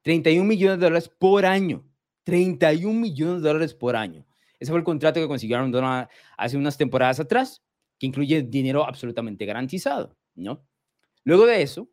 31 0.03 0.45
millones 0.45 0.79
de 0.79 0.85
dólares 0.85 1.09
por 1.09 1.45
año. 1.45 1.85
31 2.23 2.99
millones 2.99 3.41
de 3.41 3.47
dólares 3.47 3.73
por 3.73 3.95
año. 3.95 4.25
Ese 4.59 4.71
fue 4.71 4.79
el 4.79 4.85
contrato 4.85 5.19
que 5.19 5.27
consiguió 5.27 5.57
Aaron 5.57 5.71
Donald 5.71 6.09
hace 6.37 6.57
unas 6.57 6.77
temporadas 6.77 7.19
atrás, 7.19 7.63
que 7.97 8.05
incluye 8.05 8.43
dinero 8.43 8.85
absolutamente 8.85 9.45
garantizado, 9.45 10.17
¿no? 10.35 10.63
Luego 11.23 11.45
de 11.45 11.61
eso, 11.61 11.89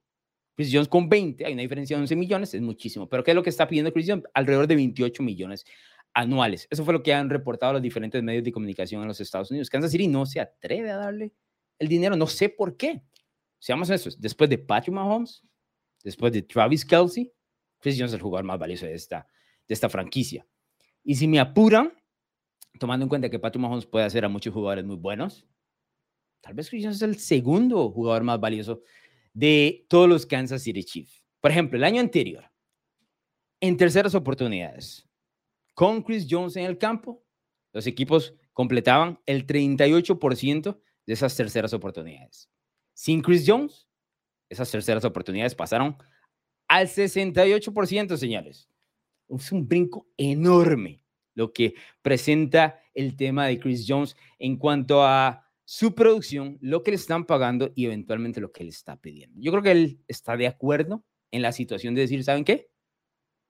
Chris 0.57 0.71
Jones 0.73 0.89
con 0.89 1.09
20, 1.09 1.45
hay 1.45 1.53
una 1.53 1.63
diferencia 1.63 1.97
de 1.97 2.03
11 2.03 2.17
millones, 2.17 2.55
es 2.55 2.63
muchísimo. 2.63 3.07
Pero 3.09 3.23
¿qué 3.23 3.33
es 3.33 3.35
lo 3.35 3.43
que 3.43 3.51
está 3.51 3.69
pidiendo 3.69 3.93
Chris 3.93 4.07
Jones? 4.09 4.25
Alrededor 4.33 4.67
de 4.67 4.75
28 4.75 5.23
millones 5.23 5.67
anuales. 6.15 6.67
Eso 6.71 6.83
fue 6.83 6.95
lo 6.95 7.03
que 7.03 7.13
han 7.13 7.29
reportado 7.29 7.75
los 7.75 7.83
diferentes 7.83 8.23
medios 8.23 8.43
de 8.43 8.53
comunicación 8.53 9.03
en 9.03 9.09
los 9.09 9.21
Estados 9.21 9.51
Unidos. 9.51 9.69
Kansas 9.69 9.93
City 9.93 10.09
no 10.09 10.25
se 10.25 10.41
atreve 10.41 10.91
a 10.91 10.97
darle 10.97 11.35
el 11.79 11.89
dinero, 11.89 12.17
no 12.17 12.27
sé 12.27 12.49
por 12.49 12.79
qué. 12.79 13.03
Seamos 13.59 13.91
eso, 13.91 14.09
después 14.19 14.49
de 14.49 14.57
Patrick 14.57 14.95
Mahomes, 14.95 15.43
después 16.03 16.33
de 16.33 16.41
Travis 16.41 16.87
Kelsey, 16.87 17.31
Chris 17.79 17.97
Jones 17.97 18.13
es 18.13 18.15
el 18.15 18.23
jugador 18.23 18.47
más 18.47 18.59
valioso 18.59 18.87
de 18.87 18.95
esta, 18.95 19.29
de 19.69 19.75
esta 19.75 19.91
franquicia. 19.91 20.47
Y 21.05 21.17
si 21.17 21.29
me 21.29 21.39
apuran, 21.39 21.93
tomando 22.79 23.05
en 23.05 23.11
cuenta 23.11 23.29
que 23.29 23.39
Patrick 23.39 23.61
Mahomes 23.61 23.85
puede 23.85 24.07
hacer 24.07 24.25
a 24.25 24.29
muchos 24.31 24.55
jugadores 24.55 24.87
muy 24.87 24.97
buenos, 24.97 25.47
tal 26.41 26.55
vez 26.55 26.71
Chris 26.71 26.85
Jones 26.85 26.97
es 26.97 27.03
el 27.03 27.19
segundo 27.19 27.91
jugador 27.91 28.25
más 28.25 28.41
valioso 28.41 28.83
de 29.37 29.85
todos 29.91 30.09
los 30.09 30.25
Kansas 30.25 30.63
City 30.63 30.83
Chiefs. 30.83 31.23
Por 31.43 31.51
ejemplo, 31.51 31.77
el 31.77 31.85
año 31.85 32.01
anterior, 32.01 32.51
en 33.61 33.77
terceras 33.77 34.15
oportunidades, 34.15 35.07
con 35.75 36.03
Chris 36.03 36.27
Jones 36.29 36.57
en 36.57 36.65
el 36.65 36.79
campo, 36.79 37.23
los 37.75 37.87
equipos 37.87 38.33
completaban 38.55 39.21
el 39.27 39.47
38% 39.47 40.81
de 41.05 41.13
esas 41.13 41.37
terceras 41.37 41.75
oportunidades. 41.75 42.49
Sin 42.95 43.21
Chris 43.21 43.45
Jones, 43.47 43.87
esas 44.49 44.71
terceras 44.71 45.05
oportunidades 45.05 45.55
pasaron 45.55 45.99
al 46.67 46.89
68%, 46.89 48.17
señores. 48.17 48.71
Es 49.29 49.53
un 49.53 49.69
brinco 49.69 50.09
enorme 50.17 51.03
lo 51.35 51.53
que 51.53 51.75
presenta 52.01 52.81
el 52.95 53.15
tema 53.17 53.45
de 53.45 53.61
Chris 53.61 53.85
Jones 53.87 54.17
en 54.39 54.57
cuanto 54.57 55.05
a 55.05 55.46
su 55.67 55.97
producción, 55.97 56.59
lo 56.61 56.85
que 56.85 56.93
le 56.93 56.97
están 56.97 57.27
pagando 57.27 57.73
y 57.75 57.87
eventualmente 57.87 58.41
lo 58.41 58.53
que 58.53 58.63
le 58.63 58.71
está 58.71 59.01
pidiendo. 59.01 59.37
Yo 59.41 59.51
creo 59.51 59.63
que 59.65 59.73
él 59.73 60.01
está 60.07 60.37
de 60.37 60.47
acuerdo 60.47 61.05
en 61.33 61.43
la 61.43 61.51
situación 61.51 61.95
de 61.95 62.03
decir, 62.03 62.23
¿saben 62.23 62.45
qué? 62.45 62.71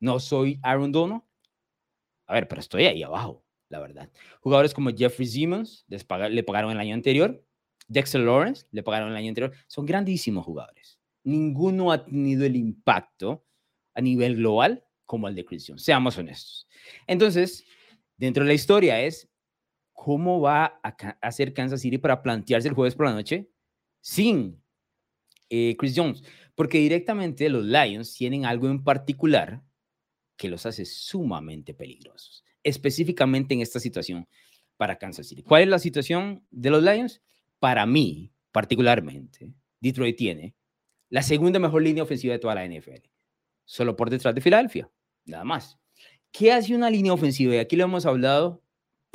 No 0.01 0.19
soy 0.19 0.59
Aaron 0.63 0.93
Donald. 0.93 1.23
A 2.27 2.33
ver, 2.33 2.49
pero 2.49 2.61
estoy 2.61 2.87
ahí 2.87 3.03
abajo, 3.03 3.45
la 3.69 3.81
verdad. 3.81 4.11
Jugadores 4.41 4.73
como 4.73 4.91
Jeffrey 4.97 5.29
Simmons 5.29 5.85
le 5.89 6.43
pagaron 6.43 6.73
el 6.73 6.81
año 6.81 6.95
anterior. 6.95 7.45
Dexter 7.87 8.23
Lawrence 8.23 8.67
le 8.71 8.83
pagaron 8.83 9.11
el 9.11 9.17
año 9.17 9.29
anterior. 9.29 9.53
Son 9.67 9.85
grandísimos 9.85 10.45
jugadores. 10.45 10.99
Ninguno 11.23 11.93
ha 11.93 12.03
tenido 12.03 12.47
el 12.47 12.57
impacto 12.57 13.45
a 13.95 14.01
nivel 14.01 14.37
global 14.37 14.83
como 15.05 15.29
el 15.29 15.35
de 15.35 15.45
Chris 15.45 15.67
Jones. 15.69 15.83
Seamos 15.83 16.17
honestos. 16.17 16.67
Entonces, 17.07 17.63
dentro 18.17 18.43
de 18.43 18.49
la 18.49 18.55
historia 18.55 19.03
es 19.03 19.29
cómo 19.97 20.41
va 20.41 20.79
a 20.85 20.95
hacer 21.23 21.53
Kansas 21.53 21.81
City 21.81 21.99
para 21.99 22.23
plantearse 22.23 22.69
el 22.69 22.75
jueves 22.75 22.95
por 22.95 23.07
la 23.07 23.15
noche 23.15 23.49
sin 24.01 24.63
eh, 25.49 25.75
Chris 25.77 25.95
Jones. 25.97 26.23
Porque 26.55 26.79
directamente 26.79 27.49
los 27.49 27.65
Lions 27.65 28.15
tienen 28.15 28.45
algo 28.45 28.69
en 28.69 28.85
particular 28.85 29.63
que 30.37 30.49
los 30.49 30.67
hace 30.67 30.85
sumamente 30.85 31.75
peligrosos, 31.75 32.45
específicamente 32.63 33.55
en 33.55 33.63
esta 33.63 33.81
situación 33.81 34.29
para 34.77 34.99
Kansas 34.99 35.27
City. 35.27 35.43
¿Cuál 35.43 35.63
es 35.63 35.69
la 35.69 35.79
situación 35.79 36.47
de 36.51 36.71
los 36.71 36.83
Lions? 36.83 37.23
Para 37.59 37.87
mí, 37.87 38.33
particularmente, 38.53 39.51
Detroit 39.81 40.17
tiene 40.17 40.55
la 41.09 41.23
segunda 41.23 41.59
mejor 41.59 41.83
línea 41.83 42.03
ofensiva 42.03 42.35
de 42.35 42.39
toda 42.39 42.55
la 42.55 42.67
NFL, 42.67 43.09
solo 43.65 43.97
por 43.97 44.11
detrás 44.11 44.35
de 44.35 44.43
Filadelfia, 44.43 44.91
nada 45.25 45.45
más. 45.45 45.79
¿Qué 46.31 46.53
hace 46.53 46.75
una 46.75 46.91
línea 46.91 47.15
ofensiva? 47.15 47.55
Y 47.55 47.59
aquí 47.59 47.77
lo 47.77 47.85
hemos 47.85 48.05
hablado 48.05 48.63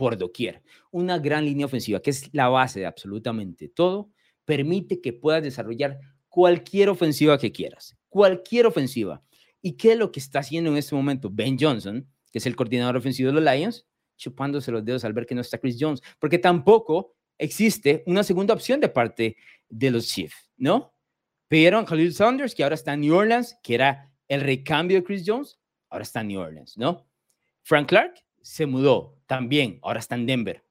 por 0.01 0.17
doquier. 0.17 0.63
Una 0.89 1.19
gran 1.19 1.45
línea 1.45 1.67
ofensiva, 1.67 2.01
que 2.01 2.09
es 2.09 2.33
la 2.33 2.49
base 2.49 2.79
de 2.79 2.87
absolutamente 2.87 3.69
todo, 3.69 4.09
permite 4.45 4.99
que 4.99 5.13
puedas 5.13 5.43
desarrollar 5.43 5.99
cualquier 6.27 6.89
ofensiva 6.89 7.37
que 7.37 7.51
quieras, 7.51 7.95
cualquier 8.09 8.65
ofensiva. 8.65 9.21
¿Y 9.61 9.73
qué 9.73 9.91
es 9.91 9.99
lo 9.99 10.11
que 10.11 10.19
está 10.19 10.39
haciendo 10.39 10.71
en 10.71 10.77
este 10.77 10.95
momento 10.95 11.29
Ben 11.31 11.55
Johnson, 11.55 12.03
que 12.31 12.39
es 12.39 12.47
el 12.47 12.55
coordinador 12.55 12.97
ofensivo 12.97 13.27
de 13.27 13.39
los 13.39 13.43
Lions? 13.43 13.85
Chupándose 14.17 14.71
los 14.71 14.83
dedos 14.83 15.05
al 15.05 15.13
ver 15.13 15.27
que 15.27 15.35
no 15.35 15.41
está 15.41 15.59
Chris 15.59 15.77
Jones, 15.79 16.01
porque 16.17 16.39
tampoco 16.39 17.13
existe 17.37 18.01
una 18.07 18.23
segunda 18.23 18.55
opción 18.55 18.79
de 18.79 18.89
parte 18.89 19.37
de 19.69 19.91
los 19.91 20.07
Chiefs, 20.07 20.49
¿no? 20.57 20.95
Pidieron 21.47 21.85
Khalil 21.85 22.11
Saunders, 22.15 22.55
que 22.55 22.63
ahora 22.63 22.73
está 22.73 22.95
en 22.95 23.01
New 23.01 23.13
Orleans, 23.13 23.55
que 23.61 23.75
era 23.75 24.11
el 24.27 24.41
recambio 24.41 24.97
de 24.97 25.03
Chris 25.03 25.21
Jones, 25.23 25.59
ahora 25.91 26.01
está 26.01 26.21
en 26.21 26.29
New 26.29 26.41
Orleans, 26.41 26.75
¿no? 26.75 27.05
Frank 27.61 27.87
Clark 27.87 28.15
se 28.41 28.65
mudó 28.65 29.20
también, 29.31 29.79
ahora 29.81 30.01
está 30.01 30.15
en 30.15 30.25
Denver. 30.25 30.61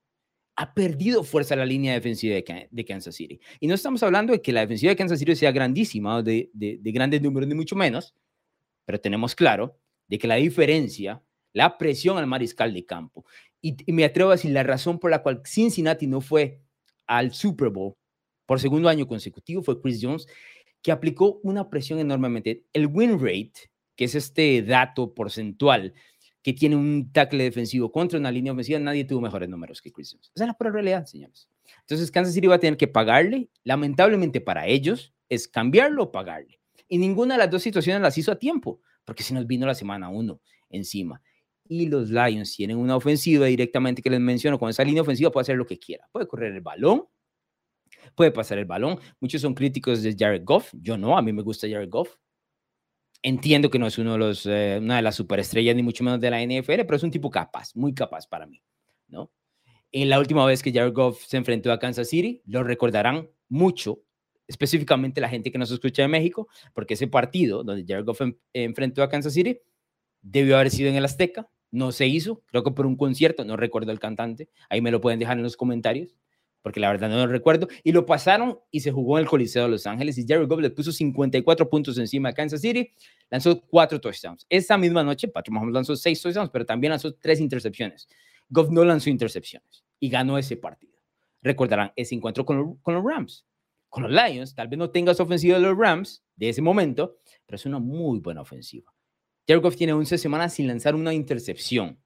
Ha 0.55 0.75
perdido 0.75 1.25
fuerza 1.25 1.57
la 1.57 1.65
línea 1.65 1.95
defensiva 1.95 2.35
de, 2.35 2.85
Kansas 2.85 3.15
City. 3.15 3.41
Y 3.59 3.67
no 3.67 3.75
estamos 3.75 4.03
hablando 4.03 4.35
de 4.35 4.43
que 4.43 4.53
la 4.53 4.61
defensiva 4.61 4.91
de 4.91 4.97
Kansas 4.97 5.19
City 5.19 5.35
sea 5.35 5.51
grandísima, 5.51 6.23
de, 6.23 6.51
de, 6.53 6.77
de 6.79 6.93
grandes 6.93 7.23
números, 7.23 7.49
ni 7.49 7.55
mucho 7.55 7.75
menos, 7.75 8.15
pero 8.85 9.01
tenemos 9.01 9.35
claro 9.35 9.79
de 10.09 10.19
que 10.19 10.29
la 10.29 10.35
diferencia, 10.35 11.23
la 11.55 11.79
presión 11.79 12.19
al 12.19 12.27
mariscal 12.27 12.75
de 12.75 12.85
campo, 12.85 13.25
y, 13.63 13.77
me 13.91 14.05
atrevo 14.05 14.29
a 14.29 14.35
decir 14.35 14.51
la 14.51 14.63
razón 14.63 14.99
por 14.99 15.11
la 15.11 15.23
cual 15.23 15.41
Cincinnati 15.47 16.07
no 16.07 16.21
fue 16.21 16.61
al 17.07 17.33
Super 17.33 17.71
Bowl 17.71 17.95
por 18.45 18.61
segundo 18.61 18.91
año 18.91 19.09
consecutivo 19.09 19.63
fue 19.63 19.81
Chris 19.81 20.01
Jones, 20.03 20.27
que 20.83 20.93
aplicó 20.93 21.41
una 21.45 21.71
presión 21.71 21.99
enormemente. 21.99 22.67
El 22.75 22.89
win 22.89 23.19
rate, 23.19 23.71
que 23.97 24.05
es 24.05 24.15
este 24.15 24.61
dato 24.61 25.15
porcentual 25.15 25.95
que 26.43 26.53
tiene 26.53 26.77
un 26.77 27.13
tackle 27.13 27.45
defensivo 27.45 27.93
contra 27.93 28.19
una 28.19 28.31
línea 28.31 28.53
ofensiva, 28.53 28.79
nadie 28.79 29.05
tuvo 29.05 29.21
mejores 29.21 29.49
números 29.49 29.81
que 29.83 29.93
Chris 29.93 30.13
Jones. 30.13 30.33
Esa 30.35 30.45
es 30.45 30.49
la 30.49 30.55
pura 30.55 30.71
realidad, 30.71 31.05
señores. 31.07 31.49
Entonces, 31.81 32.11
Kansas 32.11 32.35
City 32.35 32.47
va 32.47 32.57
a 32.57 32.61
tener 32.61 32.77
que 32.77 32.89
pagarle. 32.89 33.51
Lamentablemente 33.65 34.41
para 34.41 34.67
ellos 34.67 35.13
es 35.29 35.49
cambiarlo 35.49 36.05
o 36.05 36.13
pagarle. 36.13 36.61
Y 36.89 36.99
ninguna 36.99 37.35
de 37.35 37.39
las 37.39 37.51
dos 37.51 37.63
situaciones 37.63 38.03
las 38.03 38.17
hizo 38.19 38.33
a 38.33 38.39
tiempo, 38.39 38.81
porque 39.05 39.23
se 39.23 39.35
nos 39.35 39.47
vino 39.47 39.67
la 39.67 39.75
semana 39.75 40.09
uno 40.09 40.41
encima. 40.71 41.23
Y 41.69 41.87
los 41.87 42.11
Lions 42.11 42.57
tienen 42.57 42.79
una 42.79 42.97
ofensiva 42.97 43.47
directamente 43.47 44.03
que 44.03 44.11
les 44.11 44.19
menciono, 44.19 44.59
con 44.59 44.71
esa 44.71 44.83
línea 44.83 45.03
ofensiva 45.03 45.31
puede 45.31 45.43
hacer 45.43 45.57
lo 45.57 45.67
que 45.67 45.79
quiera. 45.79 46.09
Puede 46.11 46.27
correr 46.27 46.53
el 46.53 46.61
balón, 46.61 47.05
puede 48.17 48.33
pasar 48.33 48.59
el 48.59 48.65
balón. 48.65 48.99
Muchos 49.21 49.41
son 49.41 49.55
críticos 49.55 50.03
de 50.03 50.17
Jared 50.19 50.43
Goff. 50.45 50.73
Yo 50.81 50.99
no, 50.99 51.17
a 51.17 51.23
mí 51.23 51.33
me 51.33 51.43
gusta 51.43 51.69
Jared 51.69 51.89
Goff. 51.89 52.17
Entiendo 53.23 53.71
que 53.71 53.79
no 53.79 53.87
es 53.87 53.99
uno 53.99 54.13
de 54.13 54.19
los, 54.19 54.47
eh, 54.47 54.79
una 54.81 54.97
de 54.97 55.03
las 55.03 55.17
superestrellas, 55.17 55.77
ni 55.77 55.83
mucho 55.83 56.05
menos 56.05 56.21
de 56.21 56.31
la 56.31 56.41
NFL, 56.43 56.85
pero 56.85 56.97
es 56.97 57.03
un 57.03 57.11
tipo 57.11 57.31
capaz, 57.31 57.75
muy 57.75 57.93
capaz 57.93 58.27
para 58.27 58.47
mí, 58.47 58.63
¿no? 59.09 59.31
En 59.93 60.09
la 60.09 60.19
última 60.19 60.47
vez 60.47 60.63
que 60.63 60.73
Jared 60.73 60.93
Goff 60.93 61.25
se 61.27 61.37
enfrentó 61.37 61.73
a 61.73 61.79
Kansas 61.79 62.09
City, 62.09 62.43
lo 62.47 62.63
recordarán 62.63 63.29
mucho 63.49 64.03
específicamente 64.51 65.21
la 65.21 65.29
gente 65.29 65.53
que 65.53 65.59
nos 65.59 65.71
escucha 65.71 66.03
de 66.03 66.09
México, 66.09 66.49
porque 66.75 66.95
ese 66.95 67.07
partido 67.07 67.63
donde 67.63 67.85
Jared 67.87 68.05
Goff 68.05 68.21
enfrentó 68.53 69.03
a 69.03 69.09
Kansas 69.09 69.33
City 69.33 69.61
debió 70.23 70.57
haber 70.57 70.71
sido 70.71 70.91
en 70.91 70.97
el 70.97 71.05
Azteca, 71.05 71.49
no 71.71 71.93
se 71.93 72.07
hizo, 72.07 72.43
creo 72.47 72.65
que 72.65 72.73
por 72.73 72.85
un 72.85 72.97
concierto, 72.97 73.45
no 73.45 73.57
recuerdo 73.57 73.93
el 73.93 74.01
cantante, 74.01 74.49
ahí 74.69 74.81
me 74.81 74.91
lo 74.91 75.01
pueden 75.01 75.21
dejar 75.21 75.37
en 75.37 75.45
los 75.45 75.57
comentarios, 75.57 76.17
porque 76.63 76.81
la 76.81 76.91
verdad 76.91 77.09
no 77.09 77.17
lo 77.17 77.27
recuerdo, 77.27 77.69
y 77.83 77.93
lo 77.93 78.07
pasaron 78.07 78.59
y 78.71 78.81
se 78.81 78.93
jugó 78.93 79.19
en 79.19 79.23
el 79.25 79.29
Coliseo 79.29 79.65
de 79.65 79.69
Los 79.71 79.87
Ángeles 79.87 80.19
y 80.19 80.27
Jared 80.27 80.47
Goff 80.47 80.61
le 80.61 80.71
puso 80.71 80.93
54 80.93 81.69
puntos 81.69 81.99
encima 81.99 82.31
a 82.31 82.33
Kansas 82.33 82.61
City, 82.61 82.91
lanzó 83.31 83.61
cuatro 83.61 84.01
touchdowns. 84.01 84.47
Esa 84.49 84.77
misma 84.77 85.03
noche, 85.03 85.29
Patrick 85.29 85.55
Mahomes 85.55 85.75
lanzó 85.75 85.97
seis 85.97 86.21
touchdowns, 86.21 86.51
pero 86.51 86.67
también 86.67 86.91
lanzó 86.91 87.15
tres 87.15 87.41
intercepciones. 87.41 88.09
Goff 88.49 88.71
no 88.71 88.85
lanzó 88.85 89.11
intercepciones 89.11 89.85
y 89.99 90.09
ganó 90.09 90.39
ese 90.39 90.57
partido. 90.57 90.99
Recordarán 91.43 91.93
ese 91.97 92.15
encuentro 92.15 92.45
con, 92.45 92.77
con 92.77 92.95
los 92.95 93.05
Rams 93.05 93.47
con 93.91 94.05
los 94.05 94.13
Lions. 94.13 94.55
Tal 94.55 94.69
vez 94.69 94.79
no 94.79 94.91
tengas 94.91 95.21
ofensiva 95.21 95.59
de 95.59 95.63
los 95.63 95.77
Rams 95.77 96.25
de 96.37 96.49
ese 96.49 96.63
momento, 96.63 97.19
pero 97.45 97.57
es 97.57 97.67
una 97.67 97.79
muy 97.79 98.21
buena 98.21 98.41
ofensiva. 98.41 98.95
Jared 99.47 99.63
Goff 99.63 99.77
tiene 99.77 99.93
11 99.93 100.17
semanas 100.17 100.55
sin 100.55 100.67
lanzar 100.67 100.95
una 100.95 101.13
intercepción. 101.13 102.01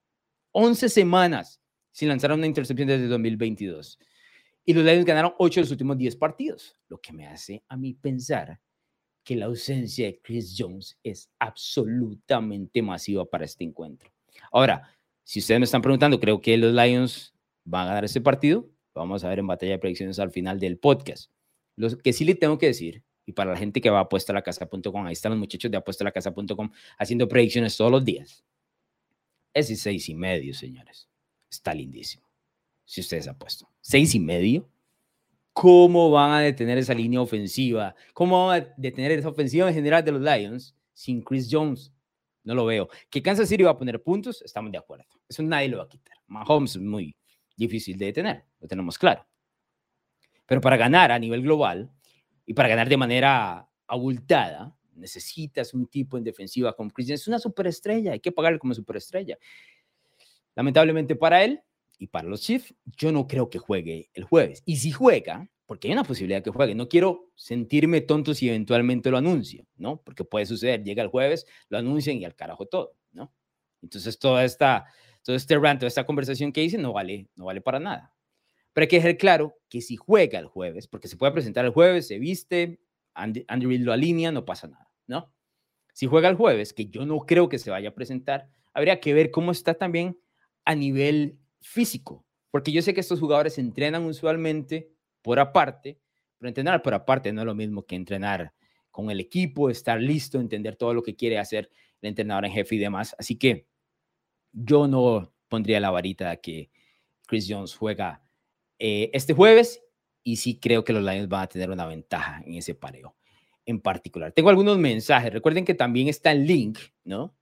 11 0.51 0.89
semanas 0.89 1.61
sin 1.91 2.09
lanzar 2.09 2.33
una 2.33 2.47
intercepción 2.47 2.87
desde 2.87 3.07
2022. 3.07 3.99
Y 4.65 4.73
los 4.73 4.83
Lions 4.83 5.05
ganaron 5.05 5.33
8 5.37 5.59
de 5.59 5.63
los 5.63 5.71
últimos 5.71 5.97
10 5.97 6.15
partidos, 6.15 6.75
lo 6.87 6.99
que 6.99 7.13
me 7.13 7.27
hace 7.27 7.63
a 7.67 7.77
mí 7.77 7.93
pensar 7.93 8.59
que 9.23 9.35
la 9.35 9.45
ausencia 9.45 10.05
de 10.05 10.19
Chris 10.21 10.55
Jones 10.57 10.97
es 11.03 11.29
absolutamente 11.39 12.81
masiva 12.81 13.25
para 13.25 13.45
este 13.45 13.63
encuentro. 13.63 14.11
Ahora, 14.51 14.89
si 15.23 15.39
ustedes 15.39 15.59
me 15.59 15.65
están 15.65 15.81
preguntando, 15.81 16.19
creo 16.19 16.41
que 16.41 16.57
los 16.57 16.73
Lions 16.73 17.33
van 17.63 17.83
a 17.83 17.87
ganar 17.87 18.05
este 18.05 18.21
partido. 18.21 18.69
Vamos 18.93 19.23
a 19.23 19.29
ver 19.29 19.39
en 19.39 19.47
batalla 19.47 19.73
de 19.73 19.79
predicciones 19.79 20.19
al 20.19 20.31
final 20.31 20.59
del 20.59 20.77
podcast. 20.77 21.31
Lo 21.75 21.89
que 21.97 22.13
sí 22.13 22.23
le 22.23 22.35
tengo 22.35 22.57
que 22.57 22.67
decir, 22.67 23.03
y 23.25 23.33
para 23.33 23.51
la 23.51 23.57
gente 23.57 23.81
que 23.81 23.89
va 23.89 23.99
a 23.99 24.03
apuestalacasa.com, 24.03 25.05
ahí 25.05 25.13
están 25.13 25.31
los 25.31 25.39
muchachos 25.39 25.71
de 25.71 25.77
apuestalacasa.com 25.77 26.71
haciendo 26.97 27.27
predicciones 27.27 27.75
todos 27.75 27.91
los 27.91 28.05
días. 28.05 28.45
Ese 29.53 29.75
seis 29.75 30.07
y 30.09 30.15
medio, 30.15 30.53
señores. 30.53 31.09
Está 31.49 31.73
lindísimo. 31.73 32.29
Si 32.85 33.01
ustedes 33.01 33.27
apuestan. 33.27 33.74
Seis 33.87 34.15
y 34.15 34.19
medio. 34.19 34.67
¿Cómo 35.53 36.09
van 36.09 36.31
a 36.31 36.39
detener 36.39 36.79
esa 36.79 36.95
línea 36.95 37.21
ofensiva? 37.21 37.93
¿Cómo 38.15 38.47
van 38.47 38.63
a 38.63 38.73
detener 38.77 39.11
esa 39.11 39.29
ofensiva 39.29 39.67
en 39.67 39.75
general 39.75 40.03
de 40.03 40.11
los 40.11 40.21
Lions 40.23 40.75
sin 40.95 41.21
Chris 41.21 41.47
Jones? 41.51 41.93
No 42.43 42.55
lo 42.55 42.65
veo. 42.65 42.89
Que 43.11 43.21
Kansas 43.21 43.47
City 43.47 43.61
va 43.61 43.69
a 43.69 43.77
poner 43.77 44.01
puntos, 44.01 44.41
estamos 44.41 44.71
de 44.71 44.79
acuerdo. 44.79 45.05
Eso 45.29 45.43
nadie 45.43 45.69
lo 45.69 45.77
va 45.77 45.83
a 45.83 45.87
quitar. 45.87 46.17
Mahomes 46.25 46.71
es 46.71 46.81
muy 46.81 47.15
difícil 47.55 47.95
de 47.99 48.07
detener, 48.07 48.43
lo 48.59 48.67
tenemos 48.67 48.97
claro. 48.97 49.23
Pero 50.47 50.61
para 50.61 50.77
ganar 50.77 51.11
a 51.11 51.19
nivel 51.19 51.43
global 51.43 51.91
y 52.43 52.55
para 52.55 52.69
ganar 52.69 52.89
de 52.89 52.97
manera 52.97 53.69
abultada, 53.85 54.75
necesitas 54.95 55.75
un 55.75 55.85
tipo 55.85 56.17
en 56.17 56.23
defensiva 56.23 56.75
como 56.75 56.89
Chris 56.89 57.09
Jones. 57.09 57.21
Es 57.21 57.27
una 57.27 57.37
superestrella, 57.37 58.13
hay 58.13 58.19
que 58.19 58.31
pagarle 58.31 58.57
como 58.57 58.73
superestrella. 58.73 59.37
Lamentablemente 60.55 61.15
para 61.15 61.43
él, 61.43 61.61
y 61.99 62.07
para 62.07 62.27
los 62.27 62.41
Chiefs, 62.41 62.73
yo 62.97 63.11
no 63.11 63.27
creo 63.27 63.49
que 63.49 63.59
juegue 63.59 64.09
el 64.13 64.23
jueves. 64.23 64.63
Y 64.65 64.77
si 64.77 64.91
juega, 64.91 65.49
porque 65.65 65.87
hay 65.87 65.93
una 65.93 66.03
posibilidad 66.03 66.43
que 66.43 66.51
juegue, 66.51 66.75
no 66.75 66.87
quiero 66.87 67.31
sentirme 67.35 68.01
tonto 68.01 68.33
si 68.33 68.49
eventualmente 68.49 69.09
lo 69.09 69.17
anuncio, 69.17 69.65
¿no? 69.77 70.01
Porque 70.01 70.23
puede 70.23 70.45
suceder, 70.45 70.83
llega 70.83 71.03
el 71.03 71.09
jueves, 71.09 71.45
lo 71.69 71.77
anuncian 71.77 72.17
y 72.17 72.25
al 72.25 72.35
carajo 72.35 72.65
todo, 72.65 72.95
¿no? 73.11 73.33
Entonces 73.81 74.19
toda 74.19 74.43
esta, 74.43 74.85
todo 75.23 75.35
este 75.35 75.57
rant, 75.57 75.79
toda 75.79 75.87
esta 75.87 76.05
conversación 76.05 76.51
que 76.51 76.63
hice 76.63 76.77
no 76.77 76.93
vale, 76.93 77.29
no 77.35 77.45
vale 77.45 77.61
para 77.61 77.79
nada. 77.79 78.13
Pero 78.73 78.83
hay 78.83 78.87
que 78.89 78.97
dejar 78.97 79.17
claro 79.17 79.57
que 79.69 79.81
si 79.81 79.95
juega 79.95 80.37
el 80.37 80.47
jueves, 80.47 80.87
porque 80.87 81.07
se 81.07 81.17
puede 81.17 81.31
presentar 81.31 81.65
el 81.65 81.71
jueves, 81.71 82.07
se 82.07 82.19
viste, 82.19 82.79
Andrew 83.13 83.71
lo 83.79 83.93
alinea, 83.93 84.31
no 84.31 84.43
pasa 84.43 84.67
nada, 84.67 84.91
¿no? 85.07 85.33
Si 85.93 86.07
juega 86.07 86.27
el 86.27 86.35
jueves, 86.35 86.73
que 86.73 86.87
yo 86.87 87.05
no 87.05 87.19
creo 87.21 87.47
que 87.47 87.57
se 87.57 87.71
vaya 87.71 87.89
a 87.89 87.95
presentar, 87.95 88.49
habría 88.73 88.99
que 88.99 89.13
ver 89.13 89.31
cómo 89.31 89.51
está 89.51 89.75
también 89.75 90.19
a 90.65 90.75
nivel 90.75 91.39
físico, 91.65 92.25
porque 92.51 92.71
yo 92.71 92.81
sé 92.81 92.93
que 92.93 92.99
estos 93.01 93.19
jugadores 93.19 93.57
entrenan 93.57 94.05
usualmente 94.05 94.91
por 95.21 95.39
aparte, 95.39 95.99
pero 96.37 96.47
entrenar 96.47 96.81
por 96.81 96.93
aparte 96.93 97.33
no 97.33 97.41
es 97.41 97.45
lo 97.45 97.55
mismo 97.55 97.85
que 97.85 97.95
entrenar 97.95 98.53
con 98.91 99.09
el 99.09 99.19
equipo, 99.19 99.69
estar 99.69 99.99
listo, 99.99 100.39
entender 100.39 100.75
todo 100.75 100.93
lo 100.93 101.03
que 101.03 101.15
quiere 101.15 101.37
hacer 101.37 101.69
el 102.01 102.09
entrenador 102.09 102.45
en 102.45 102.51
jefe 102.51 102.75
y 102.75 102.79
demás. 102.79 103.15
Así 103.17 103.35
que 103.35 103.67
yo 104.53 104.87
no 104.87 105.33
pondría 105.49 105.79
la 105.79 105.89
varita 105.89 106.37
que 106.37 106.69
Chris 107.27 107.47
Jones 107.49 107.75
juega 107.75 108.23
eh, 108.79 109.09
este 109.13 109.33
jueves 109.33 109.81
y 110.23 110.37
sí 110.37 110.59
creo 110.59 110.83
que 110.83 110.93
los 110.93 111.03
Lions 111.03 111.27
van 111.27 111.43
a 111.43 111.47
tener 111.47 111.69
una 111.69 111.87
ventaja 111.87 112.41
en 112.45 112.53
ese 112.53 112.75
pareo 112.75 113.15
en 113.65 113.81
particular. 113.81 114.31
Tengo 114.31 114.49
algunos 114.49 114.77
mensajes. 114.77 115.33
Recuerden 115.33 115.65
que 115.65 115.73
también 115.73 116.07
está 116.07 116.31
el 116.31 116.45
link, 116.45 116.77
¿no? 117.03 117.35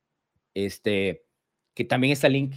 Este, 0.54 1.26
que 1.74 1.84
también 1.84 2.14
está 2.14 2.28
el 2.28 2.34
link 2.34 2.56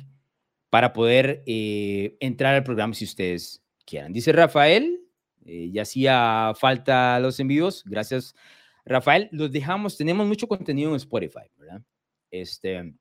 para 0.70 0.92
poder 0.92 1.42
eh, 1.46 2.16
entrar 2.20 2.55
al 2.55 2.64
programa 2.64 2.94
si 2.94 3.05
ustedes 3.05 3.64
quieran. 3.85 4.12
Dice 4.12 4.33
Rafael, 4.33 5.00
eh, 5.44 5.70
ya 5.72 5.83
hacía 5.83 6.52
falta 6.57 7.18
los 7.20 7.38
envíos. 7.40 7.85
Gracias, 7.87 8.35
Rafael. 8.85 9.29
Los 9.33 9.52
dejamos, 9.52 9.96
tenemos 9.96 10.26
mucho 10.26 10.48
contenido 10.48 10.90
en 10.90 10.96
Spotify, 10.96 11.48
¿verdad? 11.57 11.83
Este, 12.31 12.94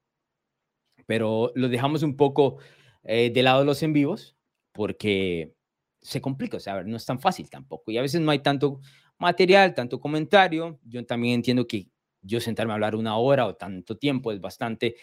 pero 1.08 1.52
los 1.56 1.72
dejamos 1.72 2.04
un 2.04 2.16
poco 2.16 2.58
eh, 3.04 3.32
de 3.32 3.44
lado 3.44 3.66
los 3.66 3.82
en 3.84 3.94
vivos 3.94 4.36
porque 4.72 5.56
se 6.02 6.22
complica, 6.22 6.58
o 6.58 6.60
sea, 6.60 6.84
no 6.84 6.98
es 6.98 7.06
tan 7.06 7.20
fácil 7.20 7.50
tampoco. 7.50 7.92
Y 7.92 7.98
a 7.98 8.02
veces 8.02 8.22
no 8.22 8.32
hay 8.32 8.40
tanto 8.40 8.82
material, 9.18 9.74
tanto 9.74 10.00
comentario. 10.00 10.80
Yo 10.84 11.04
también 11.06 11.36
entiendo 11.36 11.66
que 11.66 11.90
yo 12.22 12.40
sentarme 12.40 12.74
a 12.74 12.76
hablar 12.76 12.96
una 12.96 13.18
hora 13.18 13.48
o 13.48 13.56
tanto 13.56 13.98
tiempo 13.98 14.32
es 14.32 14.40
bastante 14.40 14.96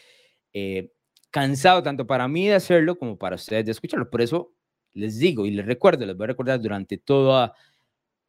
cansado 1.32 1.82
tanto 1.82 2.06
para 2.06 2.28
mí 2.28 2.46
de 2.46 2.54
hacerlo 2.54 2.96
como 2.96 3.18
para 3.18 3.34
ustedes 3.36 3.64
de 3.64 3.72
escucharlo. 3.72 4.08
Por 4.08 4.20
eso 4.20 4.54
les 4.92 5.18
digo 5.18 5.46
y 5.46 5.50
les 5.50 5.66
recuerdo, 5.66 6.06
les 6.06 6.16
voy 6.16 6.24
a 6.24 6.28
recordar 6.28 6.60
durante 6.60 6.98
toda, 6.98 7.54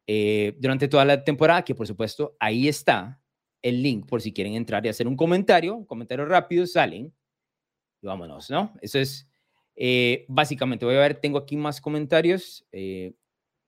eh, 0.06 0.56
durante 0.58 0.88
toda 0.88 1.04
la 1.04 1.22
temporada 1.22 1.62
que 1.62 1.74
por 1.74 1.86
supuesto 1.86 2.34
ahí 2.40 2.66
está 2.66 3.20
el 3.62 3.82
link 3.82 4.06
por 4.06 4.22
si 4.22 4.32
quieren 4.32 4.54
entrar 4.54 4.84
y 4.84 4.88
hacer 4.88 5.06
un 5.06 5.16
comentario, 5.16 5.76
un 5.76 5.84
comentario 5.84 6.24
rápido, 6.24 6.66
salen 6.66 7.14
y 8.02 8.06
vámonos, 8.06 8.50
¿no? 8.50 8.74
Eso 8.80 8.98
es 8.98 9.28
eh, 9.76 10.24
básicamente, 10.28 10.86
voy 10.86 10.94
a 10.94 11.00
ver, 11.00 11.20
tengo 11.20 11.36
aquí 11.36 11.56
más 11.56 11.80
comentarios 11.80 12.66
eh, 12.72 13.12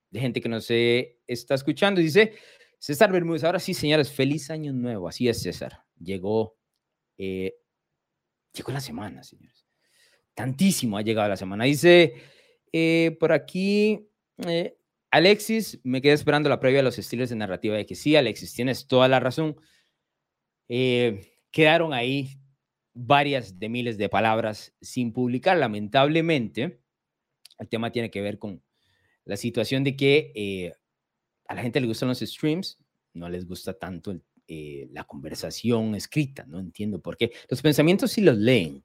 de 0.09 0.19
gente 0.19 0.41
que 0.41 0.49
no 0.49 0.61
se 0.61 1.19
está 1.27 1.53
escuchando. 1.53 2.01
Dice 2.01 2.33
César 2.79 3.11
Bermúdez, 3.11 3.43
ahora 3.43 3.59
sí, 3.59 3.75
señores, 3.75 4.11
feliz 4.11 4.49
año 4.49 4.73
nuevo. 4.73 5.07
Así 5.07 5.29
es, 5.29 5.43
César. 5.43 5.83
Llegó 5.99 6.57
Llegó 8.57 8.71
la 8.71 8.81
semana, 8.81 9.23
señores. 9.23 9.67
Tantísimo 10.33 10.97
ha 10.97 11.03
llegado 11.03 11.29
la 11.29 11.37
semana. 11.37 11.65
Dice 11.65 12.15
eh, 12.73 13.15
por 13.19 13.31
aquí, 13.31 14.09
eh, 14.47 14.75
Alexis, 15.11 15.79
me 15.83 16.01
quedé 16.01 16.13
esperando 16.13 16.49
la 16.49 16.59
previa 16.59 16.79
de 16.79 16.83
los 16.83 16.97
estilos 16.97 17.29
de 17.29 17.35
narrativa 17.35 17.77
de 17.77 17.85
que 17.85 17.93
sí, 17.93 18.15
Alexis, 18.15 18.53
tienes 18.53 18.87
toda 18.87 19.07
la 19.07 19.19
razón. 19.19 19.57
Eh, 20.69 21.37
quedaron 21.51 21.93
ahí 21.93 22.39
varias 22.93 23.59
de 23.59 23.69
miles 23.69 23.97
de 23.99 24.09
palabras 24.09 24.73
sin 24.81 25.13
publicar, 25.13 25.57
lamentablemente. 25.57 26.81
El 27.59 27.69
tema 27.69 27.91
tiene 27.91 28.09
que 28.09 28.21
ver 28.21 28.39
con 28.39 28.63
la 29.23 29.37
situación 29.37 29.83
de 29.83 29.95
que 29.95 30.73
a 31.47 31.53
la 31.53 31.61
gente 31.61 31.79
le 31.79 31.87
gustan 31.87 32.09
los 32.09 32.19
streams, 32.19 32.79
no 33.13 33.29
les 33.29 33.47
gusta 33.47 33.77
tanto 33.77 34.11
el 34.11 34.23
eh, 34.47 34.87
la 34.91 35.03
conversación 35.03 35.93
escrita, 35.95 36.45
no 36.47 36.59
entiendo 36.59 37.01
por 37.01 37.17
qué. 37.17 37.31
Los 37.49 37.61
pensamientos 37.61 38.11
sí 38.11 38.21
los 38.21 38.37
leen, 38.37 38.83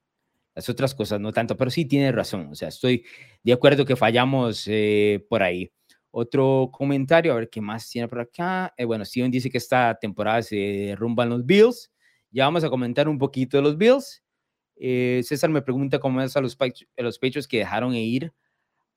las 0.53 0.67
otras 0.69 0.93
cosas 0.93 1.19
no 1.19 1.31
tanto, 1.31 1.55
pero 1.55 1.71
sí 1.71 1.85
tiene 1.85 2.11
razón, 2.11 2.47
o 2.51 2.55
sea, 2.55 2.67
estoy 2.67 3.05
de 3.43 3.53
acuerdo 3.53 3.85
que 3.85 3.95
fallamos 3.95 4.65
eh, 4.67 5.25
por 5.29 5.41
ahí. 5.41 5.71
Otro 6.11 6.69
comentario, 6.71 7.31
a 7.31 7.35
ver 7.35 7.49
qué 7.49 7.59
más 7.59 7.89
tiene 7.89 8.07
por 8.07 8.19
acá. 8.19 8.73
Eh, 8.77 8.85
bueno, 8.85 9.03
Steven 9.03 9.31
dice 9.31 9.49
que 9.49 9.57
esta 9.57 9.97
temporada 9.99 10.43
se 10.43 10.93
rumban 10.97 11.29
los 11.29 11.43
Bills. 11.45 11.91
Ya 12.29 12.45
vamos 12.45 12.63
a 12.63 12.69
comentar 12.69 13.07
un 13.09 13.17
poquito 13.17 13.57
de 13.57 13.63
los 13.63 13.77
Bills. 13.77 14.23
César 14.75 15.49
me 15.49 15.61
pregunta 15.61 15.99
cómo 15.99 16.21
es 16.21 16.35
a 16.37 16.41
los, 16.41 16.57
los 16.97 17.19
Patriots 17.19 17.47
que 17.47 17.59
dejaron 17.59 17.95
ir 17.95 18.31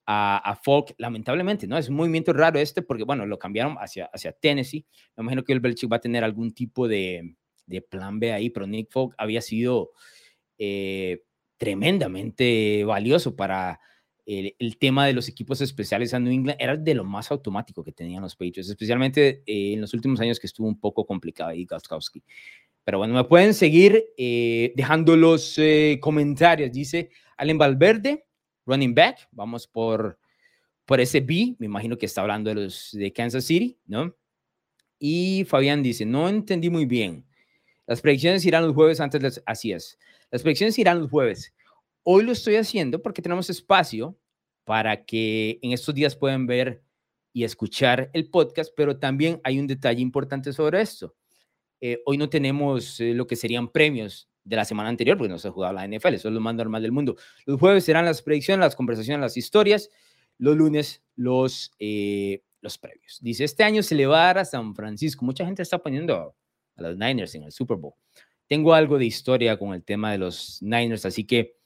a, 0.07 0.59
Folk, 0.63 0.95
lamentablemente, 0.99 1.67
¿no? 1.67 1.77
Es 1.77 1.89
un 1.89 1.97
movimiento 1.97 2.33
raro 2.33 2.61
este 2.61 2.83
porque, 2.83 3.03
bueno, 3.03 3.27
lo 3.27 3.39
cambiaron 3.39 3.77
hacia, 3.79 4.07
hacia 4.07 4.33
Tennessee. 4.33 4.87
Me 5.17 5.23
imagino 5.23 5.43
que 5.43 5.53
el 5.53 5.61
Belichick 5.61 5.91
va 5.91 5.97
a 5.97 6.01
tener 6.01 6.23
algún 6.23 6.53
tipo 6.53 6.87
de, 6.87 7.35
de 7.67 7.83
plan 7.83 8.21
B 8.21 8.33
ahí, 8.33 8.51
pero 8.51 8.67
Nick 8.67 8.91
Folk 8.91 9.15
había 9.19 9.43
sido 9.43 9.91
eh, 10.59 11.23
tremendamente 11.57 12.85
valioso 12.85 13.35
para 13.35 13.81
el, 14.27 14.55
el, 14.59 14.79
tema 14.79 15.07
de 15.07 15.13
los 15.13 15.29
equipos 15.29 15.61
especiales 15.61 16.15
a 16.15 16.21
New 16.21 16.33
England. 16.33 16.59
Era 16.61 16.77
de 16.77 16.95
lo 16.95 17.05
más 17.05 17.33
automático 17.33 17.83
que 17.83 17.93
tenían 17.93 18.23
los 18.23 18.37
Patriots, 18.37 18.69
especialmente 18.69 19.43
eh, 19.45 19.73
en 19.73 19.81
los 19.81 19.93
últimos 19.93 20.21
años 20.21 20.39
que 20.39 20.47
estuvo 20.47 20.69
un 20.69 20.79
poco 20.79 21.05
complicado 21.05 21.51
ahí 21.51 21.65
Gostkowski. 21.65 22.23
Pero 22.85 22.99
bueno, 22.99 23.15
me 23.15 23.25
pueden 23.25 23.55
seguir 23.55 24.05
eh, 24.17 24.73
dejando 24.77 25.17
los 25.17 25.59
comentarios. 26.01 26.71
Dice 26.71 27.11
Allen 27.37 27.59
Valverde, 27.59 28.27
running 28.67 28.95
back. 28.95 29.29
Vamos 29.31 29.67
por, 29.67 30.19
por 30.85 31.01
ese 31.01 31.21
B. 31.21 31.57
Me 31.59 31.67
imagino 31.67 31.97
que 31.97 32.07
está 32.07 32.21
hablando 32.21 32.51
de 32.51 32.57
los 32.57 32.91
de 32.93 33.13
Kansas 33.13 33.45
City, 33.45 33.79
¿no? 33.87 34.15
Y 34.99 35.45
Fabián 35.49 35.83
dice, 35.83 36.05
no 36.05 36.29
entendí 36.29 36.71
muy 36.71 36.85
bien. 36.85 37.25
Las 37.87 38.01
predicciones 38.01 38.45
irán 38.45 38.67
los 38.67 38.75
jueves 38.75 39.01
antes 39.01 39.21
de 39.21 39.29
las... 39.29 39.43
Así 39.47 39.73
es. 39.73 39.99
Las 40.31 40.43
predicciones 40.43 40.79
irán 40.79 41.01
los 41.01 41.11
jueves. 41.11 41.55
Hoy 42.03 42.25
lo 42.25 42.33
estoy 42.33 42.57
haciendo 42.57 43.01
porque 43.01 43.23
tenemos 43.23 43.49
espacio 43.51 44.19
para 44.65 45.05
que 45.05 45.59
en 45.63 45.73
estos 45.73 45.95
días 45.95 46.17
puedan 46.17 46.47
ver 46.47 46.83
y 47.33 47.45
escuchar 47.45 48.11
el 48.15 48.31
podcast, 48.31 48.73
pero 48.77 48.99
también 48.99 49.41
hay 49.45 49.59
un 49.59 49.67
detalle 49.67 50.01
importante 50.01 50.53
sobre 50.53 50.81
esto. 50.81 51.15
Eh, 51.81 52.01
hoy 52.07 52.17
no 52.17 52.29
tenemos 52.29 52.99
eh, 53.01 53.13
lo 53.13 53.27
que 53.27 53.37
serían 53.37 53.69
premios 53.69 54.29
de 54.47 54.57
la 54.57 54.65
semana 54.65 54.89
anterior, 54.89 55.19
porque 55.19 55.29
no 55.29 55.39
se 55.39 55.49
ha 55.49 55.51
jugado 55.51 55.75
la 55.75 55.87
NFL, 55.87 56.15
eso 56.15 56.29
es 56.29 56.35
lo 56.35 56.41
más 56.41 56.55
normal 56.55 56.83
del 56.83 56.93
mundo. 56.93 57.17
Los 57.45 57.59
jueves 57.59 57.85
serán 57.85 58.05
las 58.05 58.23
predicciones, 58.23 58.61
las 58.65 58.77
conversaciones, 58.77 59.21
las 59.21 59.37
historias. 59.37 59.91
Los 60.39 60.57
lunes, 60.57 61.03
los, 61.15 61.73
eh, 61.79 62.43
los 62.61 62.79
premios. 62.79 63.19
Dice, 63.23 63.45
este 63.45 63.65
año 63.65 63.83
se 63.83 63.95
le 63.95 64.07
va 64.07 64.23
a 64.23 64.27
dar 64.27 64.39
a 64.39 64.45
San 64.45 64.75
Francisco. 64.75 65.25
Mucha 65.25 65.47
gente 65.47 65.63
está 65.63 65.79
poniendo 65.79 66.37
a 66.77 66.83
los 66.83 66.97
Niners 66.97 67.35
en 67.35 67.45
el 67.45 67.53
Super 67.53 67.79
Bowl. 67.79 67.95
Tengo 68.47 68.75
algo 68.75 68.99
de 68.99 69.07
historia 69.07 69.59
con 69.59 69.75
el 69.75 69.83
tema 69.83 70.13
de 70.13 70.19
los 70.19 70.63
Niners, 70.63 71.07
así 71.07 71.25
que 71.25 71.57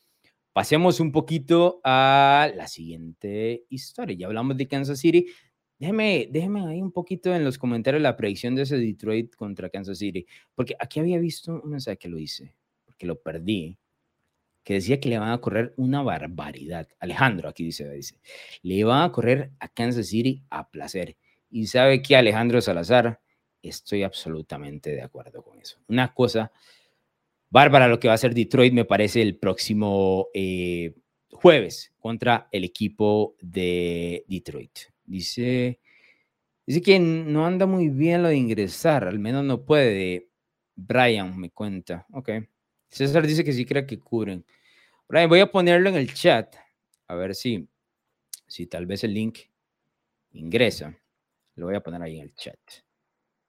pasemos 0.52 1.00
un 1.00 1.12
poquito 1.12 1.80
a 1.84 2.50
la 2.54 2.68
siguiente 2.68 3.66
historia. 3.68 4.16
Ya 4.16 4.26
hablamos 4.26 4.56
de 4.56 4.68
Kansas 4.68 5.00
City. 5.00 5.26
Déjeme, 5.78 6.28
déjeme 6.30 6.66
ahí 6.66 6.80
un 6.80 6.92
poquito 6.92 7.34
en 7.34 7.42
los 7.42 7.58
comentarios 7.58 8.02
la 8.02 8.16
predicción 8.16 8.54
de 8.54 8.62
ese 8.62 8.76
Detroit 8.76 9.34
contra 9.34 9.70
Kansas 9.70 9.98
City, 9.98 10.26
porque 10.54 10.76
aquí 10.78 11.00
había 11.00 11.18
visto 11.18 11.60
un 11.62 11.70
mensaje 11.70 11.96
que 11.96 12.08
lo 12.08 12.18
hice, 12.18 12.54
porque 13.00 13.06
lo 13.06 13.22
perdí, 13.22 13.78
que 14.62 14.74
decía 14.74 15.00
que 15.00 15.08
le 15.08 15.18
van 15.18 15.30
a 15.30 15.40
correr 15.40 15.72
una 15.78 16.02
barbaridad. 16.02 16.86
Alejandro, 16.98 17.48
aquí 17.48 17.64
dice, 17.64 17.90
dice, 17.90 18.20
le 18.62 18.84
van 18.84 19.04
a 19.04 19.12
correr 19.12 19.52
a 19.58 19.68
Kansas 19.68 20.08
City 20.08 20.42
a 20.50 20.70
placer. 20.70 21.16
Y 21.50 21.66
sabe 21.66 22.02
que 22.02 22.14
Alejandro 22.14 22.60
Salazar, 22.60 23.20
estoy 23.62 24.02
absolutamente 24.02 24.90
de 24.90 25.00
acuerdo 25.00 25.42
con 25.42 25.58
eso. 25.58 25.78
Una 25.88 26.12
cosa 26.12 26.52
bárbara 27.48 27.88
lo 27.88 27.98
que 27.98 28.08
va 28.08 28.12
a 28.12 28.16
hacer 28.16 28.34
Detroit, 28.34 28.74
me 28.74 28.84
parece, 28.84 29.22
el 29.22 29.38
próximo 29.38 30.28
eh, 30.34 30.94
jueves 31.30 31.94
contra 31.98 32.48
el 32.52 32.64
equipo 32.64 33.34
de 33.40 34.26
Detroit. 34.28 34.78
Dice, 35.06 35.80
dice 36.66 36.82
que 36.82 36.98
no 36.98 37.46
anda 37.46 37.64
muy 37.64 37.88
bien 37.88 38.22
lo 38.22 38.28
de 38.28 38.36
ingresar, 38.36 39.04
al 39.04 39.18
menos 39.18 39.42
no 39.42 39.64
puede. 39.64 40.28
Brian 40.76 41.38
me 41.38 41.50
cuenta. 41.50 42.06
Ok. 42.12 42.30
César 42.90 43.26
dice 43.26 43.44
que 43.44 43.52
sí 43.52 43.64
cree 43.64 43.86
que 43.86 43.98
cubren. 43.98 44.44
Brian, 45.08 45.28
voy 45.28 45.40
a 45.40 45.50
ponerlo 45.50 45.88
en 45.88 45.96
el 45.96 46.12
chat. 46.12 46.54
A 47.06 47.14
ver 47.14 47.34
si, 47.34 47.68
si 48.46 48.66
tal 48.66 48.86
vez 48.86 49.04
el 49.04 49.14
link 49.14 49.38
ingresa. 50.32 50.96
Lo 51.54 51.66
voy 51.66 51.76
a 51.76 51.82
poner 51.82 52.02
ahí 52.02 52.16
en 52.16 52.22
el 52.22 52.34
chat. 52.34 52.58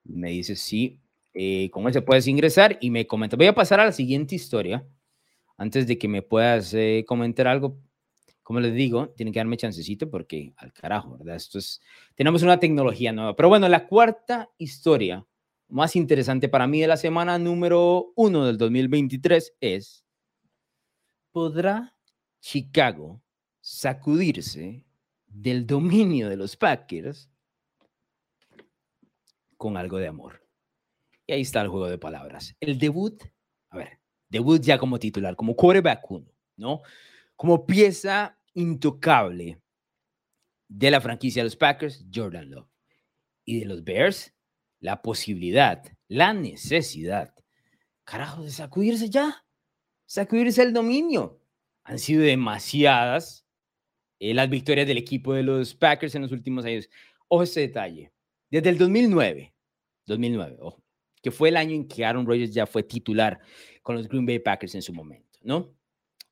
Me 0.04 0.32
dice 0.32 0.56
si 0.56 1.00
eh, 1.34 1.70
con 1.72 1.86
él 1.88 1.94
se 1.94 2.02
puedes 2.02 2.28
ingresar 2.28 2.78
y 2.82 2.90
me 2.90 3.08
comenta. 3.08 3.36
Voy 3.36 3.48
a 3.48 3.56
pasar 3.56 3.80
a 3.80 3.86
la 3.86 3.92
siguiente 3.92 4.36
historia. 4.36 4.86
Antes 5.58 5.88
de 5.88 5.98
que 5.98 6.08
me 6.08 6.22
puedas 6.22 6.74
eh, 6.74 7.06
comentar 7.08 7.48
algo, 7.48 7.78
como 8.42 8.60
les 8.60 8.74
digo, 8.74 9.10
tienen 9.10 9.32
que 9.32 9.40
darme 9.40 9.58
chancecito 9.58 10.10
porque 10.10 10.54
al 10.58 10.74
carajo, 10.74 11.18
¿verdad? 11.18 11.36
Esto 11.36 11.60
es, 11.60 11.82
tenemos 12.16 12.42
una 12.42 12.60
tecnología 12.60 13.12
nueva. 13.12 13.36
Pero 13.36 13.50
bueno, 13.50 13.70
la 13.70 13.88
cuarta 13.88 14.50
historia 14.58 15.26
más 15.72 15.96
interesante 15.96 16.50
para 16.50 16.68
mí 16.68 16.82
de 16.82 16.88
la 16.88 16.98
semana 16.98 17.40
número 17.40 18.12
uno 18.16 18.46
del 18.46 18.58
2023 18.58 19.56
es, 19.62 20.06
¿podrá 21.32 21.96
Chicago 22.42 23.24
sacudirse 23.62 24.86
del 25.28 25.66
dominio 25.66 26.28
de 26.28 26.36
los 26.36 26.58
Packers 26.58 27.30
con 29.58 29.78
algo 29.78 29.98
de 29.98 30.08
amor? 30.08 30.46
Y 31.26 31.34
ahí 31.34 31.42
está 31.42 31.62
el 31.62 31.70
juego 31.70 31.88
de 31.88 31.98
palabras. 31.98 32.54
El 32.60 32.78
debut, 32.78 33.24
a 33.70 33.78
ver, 33.78 34.00
debut 34.28 34.62
ya 34.62 34.78
como 34.78 35.00
titular, 35.00 35.38
como 35.38 35.56
quarterback 35.56 36.12
uno, 36.12 36.28
¿no? 36.58 36.82
Como 37.38 37.66
pieza 37.66 38.38
intocable 38.54 39.62
de 40.68 40.92
la 40.92 41.00
franquicia 41.00 41.42
de 41.42 41.46
los 41.46 41.56
Packers, 41.56 42.06
Jordan 42.14 42.52
Love. 42.52 42.68
Y 43.46 43.62
de 43.62 43.66
los 43.66 43.84
Bears, 43.84 44.34
la 44.82 45.02
posibilidad, 45.02 45.82
la 46.10 46.34
necesidad, 46.34 47.34
carajo, 48.04 48.44
de 48.44 48.52
sacudirse 48.52 49.10
ya, 49.10 49.46
sacudirse 50.06 50.64
el 50.64 50.74
dominio. 50.74 51.40
Han 51.84 52.00
sido 52.00 52.24
demasiadas 52.24 53.46
eh, 54.20 54.34
las 54.34 54.50
victorias 54.50 54.88
del 54.88 54.98
equipo 54.98 55.34
de 55.34 55.44
los 55.44 55.74
Packers 55.74 56.14
en 56.16 56.24
los 56.24 56.32
últimos 56.32 56.66
años. 56.66 56.90
Ojo 57.30 57.44
ese 57.44 57.62
detalle. 57.62 58.12
Desde 58.50 58.70
el 58.70 58.78
2009, 58.78 59.54
2009, 60.06 60.58
ojo, 60.60 60.84
que 61.22 61.32
fue 61.32 61.50
el 61.50 61.58
año 61.58 61.74
en 61.74 61.88
que 61.88 62.04
Aaron 62.04 62.26
Rodgers 62.26 62.54
ya 62.54 62.66
fue 62.66 62.84
titular 62.84 63.40
con 63.82 63.96
los 63.96 64.10
Green 64.10 64.26
Bay 64.26 64.40
Packers 64.40 64.76
en 64.76 64.82
su 64.82 64.94
momento, 64.94 65.40
¿no? 65.44 65.74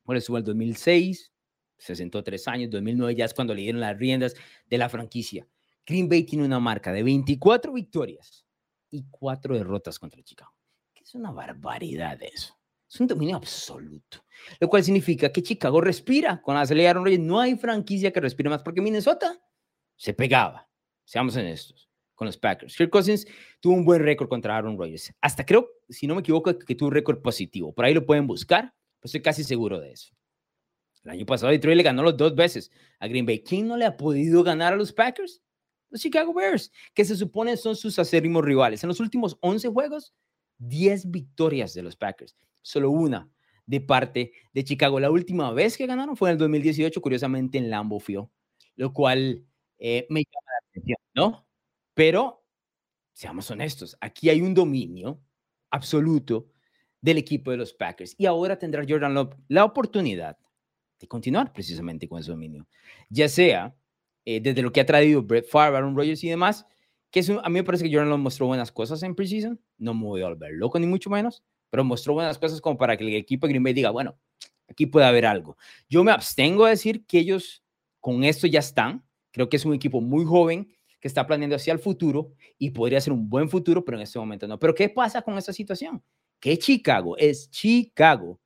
Por 0.04 0.16
eso 0.16 0.36
el 0.36 0.44
2006, 0.44 1.32
se 1.78 1.96
sentó 1.96 2.22
tres 2.22 2.46
años, 2.46 2.70
2009 2.70 3.14
ya 3.14 3.24
es 3.24 3.32
cuando 3.32 3.54
le 3.54 3.62
dieron 3.62 3.80
las 3.80 3.96
riendas 3.96 4.34
de 4.66 4.78
la 4.78 4.88
franquicia. 4.88 5.46
Green 5.90 6.08
Bay 6.08 6.22
tiene 6.22 6.44
una 6.44 6.60
marca 6.60 6.92
de 6.92 7.02
24 7.02 7.72
victorias 7.72 8.46
y 8.90 9.04
4 9.10 9.56
derrotas 9.56 9.98
contra 9.98 10.22
Chicago. 10.22 10.52
Que 10.94 11.02
es 11.02 11.14
una 11.16 11.32
barbaridad 11.32 12.22
eso. 12.22 12.56
Es 12.88 13.00
un 13.00 13.08
dominio 13.08 13.36
absoluto. 13.36 14.24
Lo 14.60 14.68
cual 14.68 14.84
significa 14.84 15.32
que 15.32 15.42
Chicago 15.42 15.80
respira 15.80 16.40
con 16.42 16.54
la 16.54 16.60
Aaron 16.60 17.04
Rodgers. 17.04 17.22
No 17.22 17.40
hay 17.40 17.56
franquicia 17.56 18.12
que 18.12 18.20
respire 18.20 18.48
más 18.48 18.62
porque 18.62 18.80
Minnesota 18.80 19.36
se 19.96 20.14
pegaba. 20.14 20.68
Seamos 21.04 21.34
honestos 21.34 21.90
con 22.14 22.26
los 22.26 22.36
Packers. 22.36 22.76
Kirk 22.76 22.90
Cousins 22.90 23.26
tuvo 23.58 23.74
un 23.74 23.84
buen 23.84 24.00
récord 24.04 24.28
contra 24.28 24.56
Aaron 24.56 24.78
Rodgers. 24.78 25.12
Hasta 25.20 25.44
creo, 25.44 25.70
si 25.88 26.06
no 26.06 26.14
me 26.14 26.20
equivoco, 26.20 26.56
que 26.56 26.74
tuvo 26.76 26.88
un 26.88 26.94
récord 26.94 27.20
positivo. 27.20 27.72
Por 27.72 27.84
ahí 27.84 27.94
lo 27.94 28.06
pueden 28.06 28.28
buscar, 28.28 28.72
pues 29.00 29.10
estoy 29.10 29.22
casi 29.22 29.42
seguro 29.42 29.80
de 29.80 29.90
eso. 29.90 30.14
El 31.02 31.10
año 31.10 31.26
pasado 31.26 31.50
Detroit 31.50 31.76
le 31.76 31.82
ganó 31.82 32.04
los 32.04 32.16
dos 32.16 32.36
veces 32.36 32.70
a 33.00 33.08
Green 33.08 33.26
Bay. 33.26 33.42
¿Quién 33.42 33.66
no 33.66 33.76
le 33.76 33.86
ha 33.86 33.96
podido 33.96 34.44
ganar 34.44 34.74
a 34.74 34.76
los 34.76 34.92
Packers? 34.92 35.42
Los 35.90 36.00
Chicago 36.00 36.32
Bears, 36.32 36.72
que 36.94 37.04
se 37.04 37.16
supone 37.16 37.56
son 37.56 37.76
sus 37.76 37.98
acérrimos 37.98 38.44
rivales. 38.44 38.82
En 38.82 38.88
los 38.88 39.00
últimos 39.00 39.36
11 39.40 39.68
juegos, 39.68 40.14
10 40.58 41.10
victorias 41.10 41.74
de 41.74 41.82
los 41.82 41.96
Packers. 41.96 42.36
Solo 42.62 42.90
una 42.90 43.28
de 43.66 43.80
parte 43.80 44.32
de 44.52 44.64
Chicago. 44.64 45.00
La 45.00 45.10
última 45.10 45.52
vez 45.52 45.76
que 45.76 45.86
ganaron 45.86 46.16
fue 46.16 46.30
en 46.30 46.32
el 46.34 46.38
2018, 46.38 47.00
curiosamente 47.00 47.58
en 47.58 47.70
Lambeau 47.70 48.00
Field, 48.00 48.28
lo 48.76 48.92
cual 48.92 49.44
eh, 49.78 50.06
me 50.10 50.20
llama 50.20 50.46
la 50.46 50.68
atención, 50.68 50.98
¿no? 51.14 51.46
Pero, 51.94 52.44
seamos 53.12 53.50
honestos, 53.50 53.96
aquí 54.00 54.28
hay 54.30 54.42
un 54.42 54.54
dominio 54.54 55.20
absoluto 55.70 56.50
del 57.00 57.18
equipo 57.18 57.50
de 57.50 57.56
los 57.56 57.72
Packers. 57.72 58.14
Y 58.18 58.26
ahora 58.26 58.58
tendrá 58.58 58.84
Jordan 58.88 59.14
Love 59.14 59.36
la 59.48 59.64
oportunidad 59.64 60.38
de 60.98 61.08
continuar 61.08 61.52
precisamente 61.52 62.08
con 62.08 62.20
ese 62.20 62.30
dominio. 62.30 62.66
Ya 63.08 63.28
sea 63.28 63.74
eh, 64.30 64.40
desde 64.40 64.62
lo 64.62 64.70
que 64.70 64.80
ha 64.80 64.86
traído 64.86 65.24
Brett 65.24 65.48
Favre, 65.48 65.76
Aaron 65.76 65.96
Rodgers 65.96 66.22
y 66.22 66.28
demás, 66.28 66.64
que 67.10 67.18
a 67.42 67.48
mí 67.48 67.54
me 67.54 67.64
parece 67.64 67.82
que 67.82 67.90
Jordan 67.90 68.10
Love 68.10 68.20
mostró 68.20 68.46
buenas 68.46 68.70
cosas 68.70 69.02
en 69.02 69.16
preseason. 69.16 69.60
No 69.76 69.92
me 69.92 70.04
voy 70.04 70.22
a 70.22 70.28
volver 70.28 70.52
loco 70.52 70.78
ni 70.78 70.86
mucho 70.86 71.10
menos, 71.10 71.42
pero 71.68 71.82
mostró 71.82 72.14
buenas 72.14 72.38
cosas 72.38 72.60
como 72.60 72.78
para 72.78 72.96
que 72.96 73.02
el 73.02 73.12
equipo 73.16 73.48
de 73.48 73.54
Green 73.54 73.64
Bay 73.64 73.72
diga, 73.72 73.90
bueno, 73.90 74.16
aquí 74.68 74.86
puede 74.86 75.06
haber 75.06 75.26
algo. 75.26 75.56
Yo 75.88 76.04
me 76.04 76.12
abstengo 76.12 76.64
a 76.64 76.70
decir 76.70 77.04
que 77.06 77.18
ellos 77.18 77.64
con 77.98 78.22
esto 78.22 78.46
ya 78.46 78.60
están. 78.60 79.04
Creo 79.32 79.48
que 79.48 79.56
es 79.56 79.64
un 79.64 79.74
equipo 79.74 80.00
muy 80.00 80.24
joven 80.24 80.72
que 81.00 81.08
está 81.08 81.26
planeando 81.26 81.56
hacia 81.56 81.72
el 81.72 81.80
futuro 81.80 82.30
y 82.56 82.70
podría 82.70 83.00
ser 83.00 83.12
un 83.12 83.28
buen 83.28 83.50
futuro, 83.50 83.84
pero 83.84 83.98
en 83.98 84.02
este 84.02 84.20
momento 84.20 84.46
no. 84.46 84.60
Pero 84.60 84.76
¿qué 84.76 84.88
pasa 84.88 85.22
con 85.22 85.36
esta 85.38 85.52
situación? 85.52 86.00
Que 86.38 86.56
Chicago 86.56 87.16
es 87.16 87.50
Chicago 87.50 88.39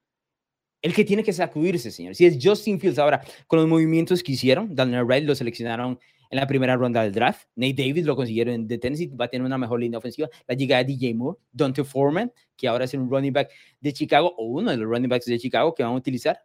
el 0.85 0.93
que 0.93 1.03
tiene 1.03 1.25
que 1.25 1.33
sacudirse, 1.33 1.91
señor. 1.91 2.15
Si 2.15 2.27
es 2.27 2.37
Justin 2.41 2.79
Fields 2.79 2.99
ahora, 2.99 3.25
con 3.47 3.59
los 3.59 3.67
movimientos 3.67 4.23
que 4.23 4.33
hicieron, 4.33 4.75
Daniel 4.75 5.05
Wright 5.05 5.25
lo 5.25 5.35
seleccionaron 5.35 5.99
en 6.29 6.39
la 6.39 6.47
primera 6.47 6.77
ronda 6.77 7.03
del 7.03 7.11
draft, 7.11 7.49
Nate 7.57 7.75
Davis 7.75 8.05
lo 8.05 8.15
consiguieron 8.15 8.67
de 8.67 8.77
Tennessee, 8.77 9.07
va 9.07 9.25
a 9.25 9.29
tener 9.29 9.47
una 9.47 9.57
mejor 9.57 9.81
línea 9.81 9.99
ofensiva, 9.99 10.29
la 10.47 10.55
llegada 10.55 10.85
de 10.85 10.93
DJ 10.93 11.15
Moore, 11.15 11.39
Dante 11.51 11.85
Foreman, 11.85 12.31
que 12.55 12.69
ahora 12.69 12.85
es 12.85 12.93
un 12.93 13.09
running 13.09 13.33
back 13.33 13.51
de 13.81 13.93
Chicago, 13.95 14.35
o 14.37 14.45
uno 14.45 14.73
de 14.73 14.77
los 14.77 14.87
running 14.87 15.09
backs 15.09 15.25
de 15.25 15.39
Chicago 15.39 15.75
que 15.75 15.83
van 15.83 15.93
a 15.93 15.97
utilizar. 15.97 16.39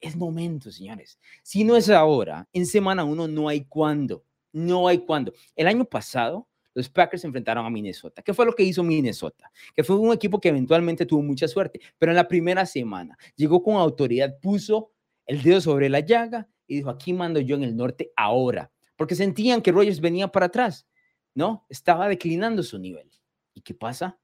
Es 0.00 0.16
momento, 0.16 0.72
señores. 0.72 1.20
Si 1.44 1.62
no 1.62 1.76
es 1.76 1.88
ahora, 1.88 2.48
en 2.52 2.66
semana 2.66 3.04
uno 3.04 3.28
no 3.28 3.48
hay 3.48 3.64
cuándo. 3.64 4.24
No 4.52 4.88
hay 4.88 4.98
cuándo. 4.98 5.32
El 5.54 5.68
año 5.68 5.84
pasado, 5.84 6.48
los 6.74 6.88
Packers 6.88 7.22
se 7.22 7.26
enfrentaron 7.26 7.64
a 7.64 7.70
Minnesota. 7.70 8.22
¿Qué 8.22 8.34
fue 8.34 8.44
lo 8.44 8.54
que 8.54 8.64
hizo 8.64 8.82
Minnesota? 8.82 9.50
Que 9.74 9.84
fue 9.84 9.96
un 9.96 10.12
equipo 10.12 10.40
que 10.40 10.48
eventualmente 10.48 11.06
tuvo 11.06 11.22
mucha 11.22 11.48
suerte, 11.48 11.80
pero 11.98 12.12
en 12.12 12.16
la 12.16 12.28
primera 12.28 12.66
semana 12.66 13.16
llegó 13.36 13.62
con 13.62 13.76
autoridad, 13.76 14.36
puso 14.40 14.92
el 15.26 15.42
dedo 15.42 15.60
sobre 15.60 15.88
la 15.88 16.00
llaga 16.00 16.48
y 16.66 16.76
dijo, 16.76 16.90
aquí 16.90 17.12
mando 17.12 17.40
yo 17.40 17.56
en 17.56 17.62
el 17.62 17.76
norte 17.76 18.12
ahora, 18.16 18.70
porque 18.96 19.14
sentían 19.14 19.62
que 19.62 19.72
Rogers 19.72 20.00
venía 20.00 20.28
para 20.28 20.46
atrás, 20.46 20.86
¿no? 21.34 21.64
Estaba 21.68 22.08
declinando 22.08 22.62
su 22.62 22.78
nivel. 22.78 23.10
¿Y 23.54 23.60
qué 23.60 23.74
pasa? 23.74 24.18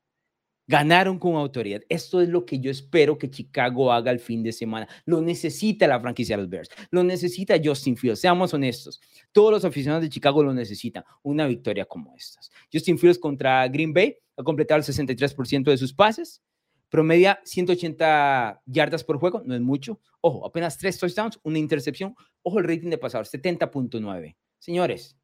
Ganaron 0.70 1.18
con 1.18 1.34
autoridad. 1.34 1.80
Esto 1.88 2.20
es 2.20 2.28
lo 2.28 2.46
que 2.46 2.60
yo 2.60 2.70
espero 2.70 3.18
que 3.18 3.28
Chicago 3.28 3.92
haga 3.92 4.12
el 4.12 4.20
fin 4.20 4.40
de 4.44 4.52
semana. 4.52 4.86
Lo 5.04 5.20
necesita 5.20 5.88
la 5.88 5.98
franquicia 5.98 6.36
de 6.36 6.42
los 6.42 6.48
Bears. 6.48 6.68
Lo 6.92 7.02
necesita 7.02 7.56
Justin 7.60 7.96
Fields. 7.96 8.20
Seamos 8.20 8.54
honestos. 8.54 9.00
Todos 9.32 9.50
los 9.50 9.64
aficionados 9.64 10.04
de 10.04 10.08
Chicago 10.08 10.44
lo 10.44 10.54
necesitan. 10.54 11.02
Una 11.24 11.48
victoria 11.48 11.86
como 11.86 12.14
estas. 12.14 12.52
Justin 12.72 13.00
Fields 13.00 13.18
contra 13.18 13.66
Green 13.66 13.92
Bay 13.92 14.16
ha 14.36 14.44
completado 14.44 14.78
el 14.78 14.84
63% 14.84 15.64
de 15.64 15.76
sus 15.76 15.92
pases. 15.92 16.40
Promedia 16.88 17.40
180 17.42 18.62
yardas 18.64 19.02
por 19.02 19.18
juego. 19.18 19.42
No 19.44 19.56
es 19.56 19.60
mucho. 19.60 19.98
Ojo, 20.20 20.46
apenas 20.46 20.78
tres 20.78 21.00
touchdowns, 21.00 21.40
una 21.42 21.58
intercepción. 21.58 22.14
Ojo 22.42 22.60
el 22.60 22.64
rating 22.64 22.90
de 22.90 22.98
pasador, 22.98 23.26
70.9. 23.26 24.36
Señores, 24.60 25.18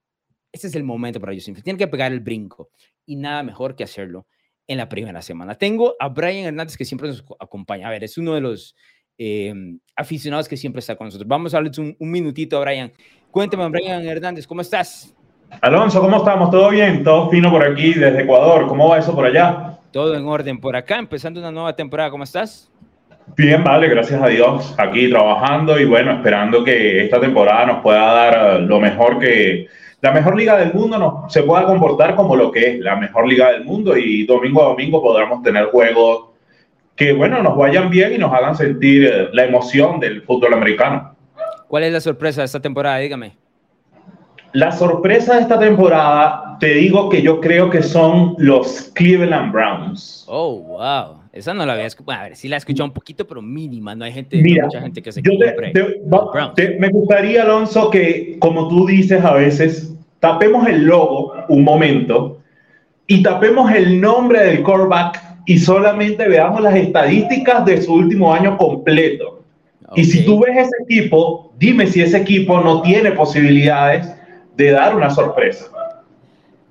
este 0.50 0.66
es 0.66 0.74
el 0.74 0.82
momento 0.82 1.20
para 1.20 1.34
Justin 1.34 1.54
Fields. 1.54 1.64
Tiene 1.64 1.78
que 1.78 1.86
pegar 1.86 2.10
el 2.10 2.18
brinco. 2.18 2.70
Y 3.04 3.14
nada 3.14 3.44
mejor 3.44 3.76
que 3.76 3.84
hacerlo 3.84 4.26
en 4.66 4.78
la 4.78 4.88
primera 4.88 5.22
semana. 5.22 5.54
Tengo 5.54 5.94
a 5.98 6.08
Brian 6.08 6.46
Hernández 6.46 6.76
que 6.76 6.84
siempre 6.84 7.08
nos 7.08 7.24
acompaña. 7.38 7.88
A 7.88 7.90
ver, 7.90 8.04
es 8.04 8.18
uno 8.18 8.34
de 8.34 8.40
los 8.40 8.74
em, 9.18 9.78
aficionados 9.94 10.48
que 10.48 10.56
siempre 10.56 10.80
está 10.80 10.96
con 10.96 11.06
nosotros. 11.06 11.28
Vamos 11.28 11.54
a 11.54 11.58
darle 11.58 11.70
un, 11.78 11.96
un 11.98 12.10
minutito 12.10 12.56
a 12.58 12.60
Brian. 12.60 12.92
Cuéntame, 13.30 13.68
Brian 13.68 14.04
Hernández, 14.06 14.46
¿cómo 14.46 14.60
estás? 14.60 15.14
Alonso, 15.60 16.00
¿cómo 16.00 16.16
estamos? 16.18 16.50
¿Todo 16.50 16.70
bien? 16.70 17.04
¿Todo 17.04 17.30
fino 17.30 17.50
por 17.50 17.64
aquí 17.64 17.94
desde 17.94 18.22
Ecuador? 18.22 18.66
¿Cómo 18.66 18.88
va 18.88 18.98
eso 18.98 19.14
por 19.14 19.26
allá? 19.26 19.78
Todo 19.92 20.16
en 20.16 20.26
orden 20.26 20.58
por 20.58 20.76
acá, 20.76 20.98
empezando 20.98 21.40
una 21.40 21.52
nueva 21.52 21.74
temporada. 21.74 22.10
¿Cómo 22.10 22.24
estás? 22.24 22.70
Bien, 23.36 23.64
vale, 23.64 23.88
gracias 23.88 24.22
a 24.22 24.28
Dios. 24.28 24.74
Aquí 24.78 25.08
trabajando 25.10 25.78
y 25.80 25.84
bueno, 25.84 26.12
esperando 26.12 26.62
que 26.62 27.04
esta 27.04 27.20
temporada 27.20 27.66
nos 27.66 27.82
pueda 27.82 28.12
dar 28.12 28.60
lo 28.60 28.80
mejor 28.80 29.18
que 29.18 29.68
la 30.06 30.12
mejor 30.12 30.36
liga 30.36 30.56
del 30.56 30.72
mundo 30.72 30.98
nos, 30.98 31.32
se 31.32 31.42
pueda 31.42 31.64
comportar 31.64 32.14
como 32.14 32.36
lo 32.36 32.52
que 32.52 32.70
es 32.70 32.78
la 32.78 32.94
mejor 32.94 33.26
liga 33.26 33.50
del 33.50 33.64
mundo 33.64 33.96
y 33.96 34.24
domingo 34.24 34.62
a 34.62 34.66
domingo 34.66 35.02
podamos 35.02 35.42
tener 35.42 35.66
juegos 35.66 36.26
que, 36.94 37.12
bueno, 37.12 37.42
nos 37.42 37.56
vayan 37.56 37.90
bien 37.90 38.14
y 38.14 38.18
nos 38.18 38.32
hagan 38.32 38.56
sentir 38.56 39.30
la 39.32 39.44
emoción 39.44 39.98
del 39.98 40.22
fútbol 40.22 40.54
americano. 40.54 41.16
¿Cuál 41.66 41.82
es 41.82 41.92
la 41.92 42.00
sorpresa 42.00 42.42
de 42.42 42.44
esta 42.44 42.60
temporada? 42.60 42.98
Dígame. 42.98 43.36
La 44.52 44.70
sorpresa 44.70 45.34
de 45.34 45.40
esta 45.42 45.58
temporada, 45.58 46.56
te 46.60 46.74
digo 46.74 47.08
que 47.08 47.20
yo 47.20 47.40
creo 47.40 47.68
que 47.68 47.82
son 47.82 48.36
los 48.38 48.92
Cleveland 48.94 49.52
Browns. 49.52 50.24
Oh, 50.28 50.60
wow. 50.60 51.20
Esa 51.32 51.52
no 51.52 51.66
la 51.66 51.72
había 51.72 51.86
escuchado. 51.86 52.20
A 52.20 52.22
ver, 52.22 52.36
sí 52.36 52.48
la 52.48 52.56
he 52.56 52.58
escuchado 52.58 52.86
un 52.86 52.94
poquito, 52.94 53.26
pero 53.26 53.42
mínima. 53.42 53.96
No 53.96 54.04
hay 54.04 54.12
gente, 54.12 54.40
mucha 54.40 54.80
gente 54.80 55.02
que 55.02 55.10
se 55.10 55.20
compre. 55.20 55.72
me 56.78 56.88
gustaría, 56.90 57.42
Alonso, 57.42 57.90
que, 57.90 58.36
como 58.38 58.68
tú 58.68 58.86
dices 58.86 59.22
a 59.22 59.34
veces, 59.34 59.95
tapemos 60.20 60.66
el 60.68 60.84
logo 60.84 61.34
un 61.48 61.64
momento 61.64 62.38
y 63.06 63.22
tapemos 63.22 63.70
el 63.72 64.00
nombre 64.00 64.44
del 64.44 64.62
quarterback 64.62 65.22
y 65.46 65.58
solamente 65.58 66.26
veamos 66.28 66.60
las 66.60 66.74
estadísticas 66.74 67.64
de 67.64 67.80
su 67.80 67.94
último 67.94 68.34
año 68.34 68.56
completo. 68.56 69.44
Y 69.94 70.04
si 70.04 70.24
tú 70.24 70.40
ves 70.40 70.56
ese 70.56 70.76
equipo, 70.82 71.52
dime 71.58 71.86
si 71.86 72.02
ese 72.02 72.18
equipo 72.18 72.60
no 72.60 72.82
tiene 72.82 73.12
posibilidades 73.12 74.12
de 74.56 74.72
dar 74.72 74.96
una 74.96 75.10
sorpresa. 75.10 75.66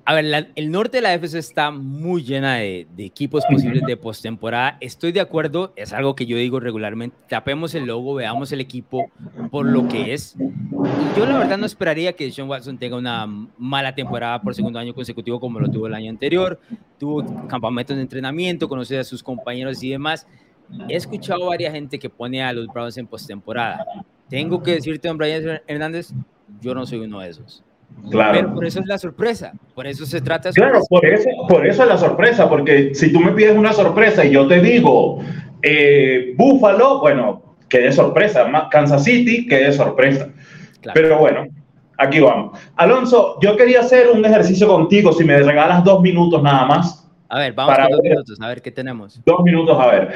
A 0.08 0.14
ver, 0.14 0.52
el 0.54 0.70
norte 0.70 0.98
de 0.98 1.02
la 1.02 1.14
FC 1.14 1.36
está 1.36 1.72
muy 1.72 2.22
llena 2.22 2.58
de, 2.58 2.86
equipos 2.98 3.44
posibles 3.44 3.82
de 3.84 3.96
postemporada. 3.96 4.78
Estoy 4.80 5.10
de 5.10 5.20
acuerdo, 5.20 5.72
es 5.74 5.92
algo 5.92 6.14
que 6.14 6.26
yo 6.26 6.36
digo 6.36 6.60
regularmente. 6.60 7.16
Tapemos 7.28 7.74
el 7.74 7.86
logo, 7.86 8.14
veamos 8.14 8.52
el 8.52 8.60
equipo 8.60 9.10
por 9.50 9.66
lo 9.66 9.88
que 9.88 10.14
es. 10.14 10.36
Y 10.38 11.18
yo 11.18 11.26
la 11.26 11.38
verdad 11.38 11.58
no 11.58 11.66
esperaría 11.66 12.12
que 12.12 12.30
Sean 12.30 12.48
Watson 12.48 12.78
tenga 12.78 12.96
una 12.96 13.26
mala 13.58 13.96
temporada 13.96 14.40
por 14.40 14.54
segundo 14.54 14.78
año 14.78 14.94
consecutivo 14.94 15.40
como 15.40 15.58
lo 15.58 15.68
tuvo 15.68 15.88
el 15.88 15.94
año 15.94 16.08
anterior. 16.08 16.60
Tuvo 17.00 17.24
campamentos 17.48 17.96
de 17.96 18.02
entrenamiento, 18.02 18.68
conoce 18.68 18.96
a 19.00 19.02
sus 19.02 19.24
compañeros 19.24 19.82
y 19.82 19.90
demás. 19.90 20.24
He 20.88 20.94
escuchado 20.94 21.46
a 21.46 21.48
varias 21.48 21.72
gente 21.72 21.98
que 21.98 22.08
pone 22.08 22.44
a 22.44 22.52
los 22.52 22.68
Browns 22.68 22.96
en 22.96 23.08
postemporada. 23.08 23.84
Tengo 24.30 24.62
que 24.62 24.74
decirte, 24.74 25.08
don 25.08 25.18
Brian 25.18 25.60
Hernández, 25.66 26.12
yo 26.60 26.76
no 26.76 26.86
soy 26.86 27.00
uno 27.00 27.18
de 27.18 27.30
esos. 27.30 27.64
Claro. 28.10 28.38
Pero 28.38 28.54
por 28.54 28.66
eso 28.66 28.80
es 28.80 28.86
la 28.86 28.98
sorpresa, 28.98 29.52
por 29.74 29.86
eso 29.86 30.06
se 30.06 30.20
trata. 30.20 30.50
Claro, 30.52 30.80
por 30.88 31.04
eso, 31.04 31.28
por 31.48 31.66
eso 31.66 31.82
es 31.82 31.88
la 31.88 31.98
sorpresa, 31.98 32.48
porque 32.48 32.94
si 32.94 33.12
tú 33.12 33.20
me 33.20 33.32
pides 33.32 33.56
una 33.56 33.72
sorpresa 33.72 34.24
y 34.24 34.30
yo 34.30 34.46
te 34.46 34.60
digo 34.60 35.20
eh, 35.62 36.34
Búfalo, 36.36 37.00
bueno, 37.00 37.42
que 37.68 37.80
de 37.80 37.92
sorpresa, 37.92 38.46
Kansas 38.70 39.04
City, 39.04 39.46
que 39.46 39.56
de 39.56 39.72
sorpresa. 39.72 40.28
Pero 40.94 41.18
bueno, 41.18 41.48
aquí 41.98 42.20
vamos. 42.20 42.58
Alonso, 42.76 43.38
yo 43.40 43.56
quería 43.56 43.80
hacer 43.80 44.08
un 44.10 44.24
ejercicio 44.24 44.68
contigo, 44.68 45.12
si 45.12 45.24
me 45.24 45.38
regalas 45.38 45.82
dos 45.82 46.00
minutos 46.00 46.42
nada 46.42 46.66
más. 46.66 47.08
A 47.28 47.40
ver, 47.40 47.52
vamos 47.54 47.74
para 47.74 47.88
dos 47.88 48.00
minutos, 48.00 48.40
a 48.40 48.48
ver 48.48 48.62
qué 48.62 48.70
tenemos. 48.70 49.20
Dos 49.24 49.42
minutos, 49.42 49.76
a 49.80 49.86
ver. 49.88 50.12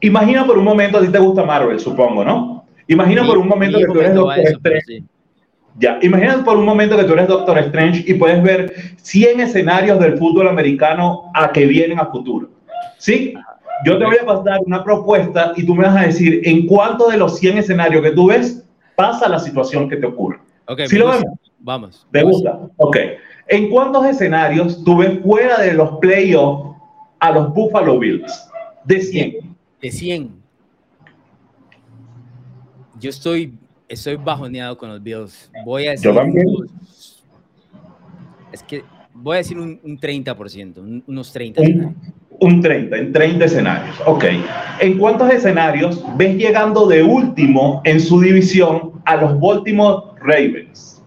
Imagina 0.00 0.46
por 0.46 0.56
un 0.56 0.64
momento, 0.64 0.98
a 0.98 1.00
ti 1.02 1.08
te 1.08 1.18
gusta 1.18 1.44
Marvel, 1.44 1.78
supongo, 1.78 2.24
¿no? 2.24 2.64
Imagina 2.86 3.24
por 3.24 3.38
un 3.38 3.48
momento 3.48 3.78
que 3.78 3.86
tú 3.86 4.00
eres 4.00 4.14
Doctor 4.14 4.44
Strange. 4.44 5.04
Ya, 5.78 5.98
imagínate 6.02 6.44
por 6.44 6.56
un 6.56 6.64
momento 6.64 6.96
que 6.96 7.04
tú 7.04 7.14
eres 7.14 7.26
Doctor 7.26 7.58
Strange 7.58 8.04
y 8.06 8.14
puedes 8.14 8.42
ver 8.42 8.72
100 8.96 9.40
escenarios 9.40 9.98
del 9.98 10.16
fútbol 10.18 10.48
americano 10.48 11.30
a 11.34 11.50
que 11.50 11.66
vienen 11.66 11.98
a 11.98 12.06
futuro. 12.06 12.48
¿Sí? 12.98 13.34
Yo 13.84 13.98
te 13.98 14.04
voy 14.04 14.16
a 14.20 14.24
pasar 14.24 14.60
una 14.64 14.84
propuesta 14.84 15.52
y 15.56 15.66
tú 15.66 15.74
me 15.74 15.84
vas 15.84 15.96
a 15.96 16.06
decir 16.06 16.40
en 16.44 16.66
cuántos 16.66 17.10
de 17.10 17.18
los 17.18 17.38
100 17.38 17.58
escenarios 17.58 18.02
que 18.02 18.12
tú 18.12 18.28
ves 18.28 18.64
pasa 18.94 19.28
la 19.28 19.40
situación 19.40 19.88
que 19.88 19.96
te 19.96 20.06
ocurre. 20.06 20.38
Okay, 20.66 20.86
¿Sí 20.86 20.96
lo 20.96 21.08
vemos? 21.08 21.24
Vamos. 21.58 22.06
¿Te 22.12 22.22
gusta? 22.22 22.60
Ok. 22.76 22.96
¿En 23.48 23.68
cuántos 23.68 24.06
escenarios 24.06 24.82
tú 24.84 24.98
ves 24.98 25.20
fuera 25.22 25.60
de 25.60 25.74
los 25.74 25.98
playoffs 25.98 26.76
a 27.18 27.32
los 27.32 27.52
Buffalo 27.52 27.98
Bills? 27.98 28.48
De 28.84 29.00
100. 29.00 29.56
De 29.82 29.90
100. 29.90 30.30
Yo 33.00 33.10
estoy 33.10 33.52
estoy 33.88 34.16
bajoneado 34.16 34.76
con 34.76 34.88
los 34.88 35.02
Bills. 35.02 35.50
Voy 35.64 35.86
a 35.86 35.90
decir. 35.92 36.10
es 38.52 38.62
que 38.62 38.84
voy 39.12 39.34
a 39.34 39.38
decir 39.38 39.58
un, 39.58 39.80
30%, 39.80 41.02
unos 41.06 41.32
30 41.32 41.60
un, 41.60 41.96
un 42.40 42.60
30, 42.60 42.96
en 42.96 43.12
30 43.12 43.44
escenarios. 43.44 43.96
Ok. 44.06 44.24
¿En 44.80 44.98
cuántos 44.98 45.30
escenarios 45.30 46.04
ves 46.16 46.36
llegando 46.36 46.86
de 46.86 47.02
último 47.02 47.80
en 47.84 48.00
su 48.00 48.20
división 48.20 49.00
a 49.04 49.16
los 49.16 49.38
Baltimore 49.40 50.18
Ravens? 50.20 51.02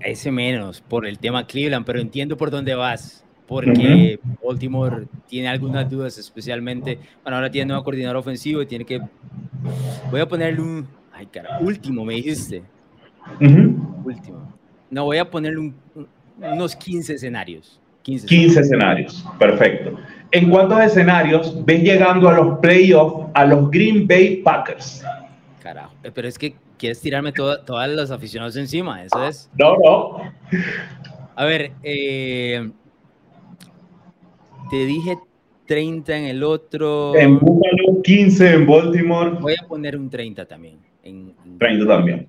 Ese 0.00 0.32
menos, 0.32 0.80
por 0.80 1.06
el 1.06 1.18
tema 1.18 1.46
Cleveland, 1.46 1.86
pero 1.86 2.00
entiendo 2.00 2.36
por 2.36 2.50
dónde 2.50 2.74
vas. 2.74 3.24
Porque 3.46 4.18
Baltimore 4.42 5.06
tiene 5.28 5.48
algunas 5.48 5.88
dudas, 5.90 6.16
especialmente. 6.16 6.98
Bueno, 7.22 7.36
ahora 7.36 7.50
tiene 7.50 7.66
nuevo 7.66 7.84
coordinador 7.84 8.16
ofensivo 8.16 8.62
y 8.62 8.66
tiene 8.66 8.84
que. 8.86 9.00
Voy 10.10 10.20
a 10.20 10.26
ponerle 10.26 10.62
un 10.62 10.86
Ay, 11.22 11.26
cara, 11.26 11.58
último 11.60 12.04
me 12.04 12.14
dijiste. 12.14 12.64
Último. 13.38 14.52
No, 14.90 15.04
voy 15.04 15.18
a 15.18 15.30
poner 15.30 15.54
unos 15.56 16.74
15 16.74 17.14
escenarios. 17.14 17.80
15, 18.02 18.58
escenarios, 18.58 19.24
perfecto. 19.38 19.96
¿En 20.32 20.50
cuántos 20.50 20.80
escenarios 20.80 21.64
ves 21.64 21.84
llegando 21.84 22.28
a 22.28 22.32
los 22.32 22.58
playoffs 22.58 23.30
a 23.34 23.44
los 23.46 23.70
Green 23.70 24.08
Bay 24.08 24.38
Packers? 24.38 25.04
Carajo, 25.62 25.94
eh, 26.02 26.10
pero 26.12 26.26
es 26.26 26.36
que 26.36 26.56
quieres 26.76 27.00
tirarme 27.00 27.30
todos 27.30 27.88
los 27.90 28.10
aficionados 28.10 28.56
encima, 28.56 29.04
eso 29.04 29.24
es. 29.24 29.48
No, 29.56 29.76
no. 29.76 30.16
A 31.36 31.44
ver, 31.44 31.70
eh, 31.84 32.68
te 34.68 34.86
dije 34.86 35.16
30 35.66 36.16
en 36.16 36.24
el 36.24 36.42
otro. 36.42 37.14
En 37.14 37.38
Buffalo, 37.38 38.02
15 38.02 38.54
en 38.54 38.66
Baltimore. 38.66 39.30
Voy 39.40 39.54
a 39.54 39.68
poner 39.68 39.96
un 39.96 40.10
30 40.10 40.44
también. 40.44 40.91
30 41.02 41.86
también. 41.86 42.28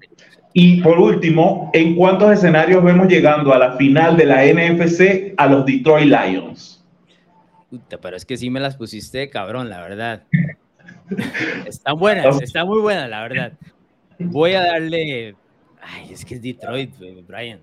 Y 0.54 0.82
por 0.82 1.00
último, 1.00 1.72
¿en 1.74 1.96
cuántos 1.96 2.32
escenarios 2.32 2.84
vemos 2.84 3.08
llegando 3.08 3.54
a 3.54 3.58
la 3.58 3.72
final 3.74 4.16
de 4.16 4.26
la 4.26 4.46
NFC 4.46 5.34
a 5.38 5.48
los 5.48 5.66
Detroit 5.66 6.06
Lions? 6.06 6.84
pero 8.02 8.16
es 8.16 8.24
que 8.26 8.38
sí 8.38 8.52
me 8.52 8.60
las 8.60 8.76
pusiste, 8.76 9.30
cabrón, 9.32 9.70
la 9.70 9.82
verdad. 9.82 10.24
Están 11.66 11.98
buenas, 11.98 12.42
está 12.42 12.66
muy 12.66 12.80
buenas, 12.82 13.10
la 13.10 13.22
verdad. 13.22 13.54
Voy 14.20 14.54
a 14.54 14.62
darle. 14.62 15.36
Ay, 15.82 16.12
es 16.12 16.24
que 16.24 16.36
es 16.36 16.42
Detroit, 16.42 16.92
Brian. 17.28 17.60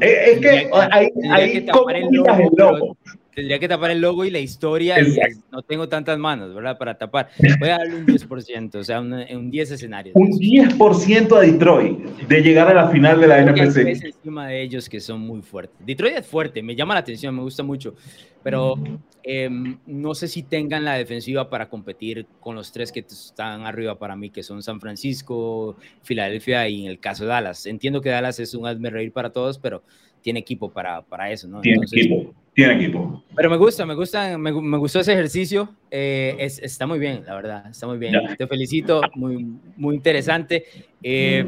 es, 0.00 0.38
que 0.40 0.70
ahí, 0.90 1.08
ahí 1.30 1.56
el 1.56 2.50
logo, 2.56 2.96
tendría 3.34 3.58
que 3.58 3.68
tapar 3.68 3.90
el 3.90 4.00
logo 4.00 4.24
y 4.24 4.30
la 4.30 4.38
historia 4.38 5.00
y 5.00 5.16
no 5.50 5.62
tengo 5.62 5.88
tantas 5.88 6.18
manos, 6.18 6.54
¿verdad? 6.54 6.76
Para 6.78 6.96
tapar. 6.96 7.30
Voy 7.60 7.68
a 7.68 7.78
darle 7.78 7.96
un 7.96 8.06
10%, 8.06 8.74
o 8.74 8.84
sea, 8.84 9.00
un, 9.00 9.12
un 9.12 9.50
10 9.50 9.70
escenarios. 9.72 10.16
Un 10.16 10.30
10% 10.32 11.36
a 11.36 11.40
Detroit 11.40 11.98
de 12.28 12.42
llegar 12.42 12.68
a 12.68 12.74
la 12.74 12.88
final 12.88 13.20
de 13.20 13.26
la 13.26 13.42
NFC. 13.42 13.78
Es 13.78 14.04
encima 14.04 14.48
de 14.48 14.62
ellos 14.62 14.88
que 14.88 15.00
son 15.00 15.20
muy 15.20 15.42
fuertes. 15.42 15.76
Detroit 15.84 16.16
es 16.16 16.26
fuerte, 16.26 16.62
me 16.62 16.74
llama 16.74 16.94
la 16.94 17.00
atención, 17.00 17.34
me 17.34 17.42
gusta 17.42 17.62
mucho, 17.62 17.94
pero 18.42 18.74
em, 19.22 19.78
no 19.86 20.14
sé 20.14 20.28
si 20.28 20.42
tengan 20.42 20.84
la 20.84 20.94
defensiva 20.94 21.48
para 21.48 21.68
competir 21.68 22.26
con 22.40 22.56
los 22.56 22.72
tres 22.72 22.90
que 22.92 23.00
están 23.00 23.62
arriba 23.62 23.98
para 23.98 24.16
mí, 24.16 24.30
que 24.30 24.42
son 24.42 24.62
San 24.62 24.80
Francisco, 24.80 25.76
Filadelfia 26.02 26.68
y 26.68 26.84
en 26.84 26.90
el 26.90 26.98
caso 26.98 27.24
de 27.24 27.30
Dallas. 27.30 27.66
Entiendo 27.66 28.00
que 28.00 28.10
Dallas 28.10 28.40
es 28.40 28.54
un 28.54 28.66
hazme 28.66 28.90
reír 28.90 29.12
para 29.12 29.30
todos, 29.30 29.58
pero 29.58 29.82
tiene 30.20 30.40
equipo 30.40 30.70
para, 30.70 31.02
para 31.02 31.30
eso, 31.30 31.48
¿no? 31.48 31.60
Tiene 31.60 31.84
equipo 31.84 32.34
tiene 32.60 32.74
equipo. 32.74 33.22
Pero 33.34 33.48
me 33.48 33.56
gusta, 33.56 33.86
me 33.86 33.94
gusta, 33.94 34.36
me, 34.36 34.52
me 34.52 34.76
gustó 34.76 35.00
ese 35.00 35.14
ejercicio. 35.14 35.70
Eh, 35.90 36.36
es, 36.38 36.58
está 36.58 36.86
muy 36.86 36.98
bien, 36.98 37.22
la 37.26 37.34
verdad, 37.34 37.64
está 37.70 37.86
muy 37.86 37.96
bien. 37.96 38.14
Te 38.36 38.46
felicito, 38.46 39.00
muy, 39.14 39.46
muy 39.76 39.94
interesante. 39.94 40.64
Eh, 41.02 41.46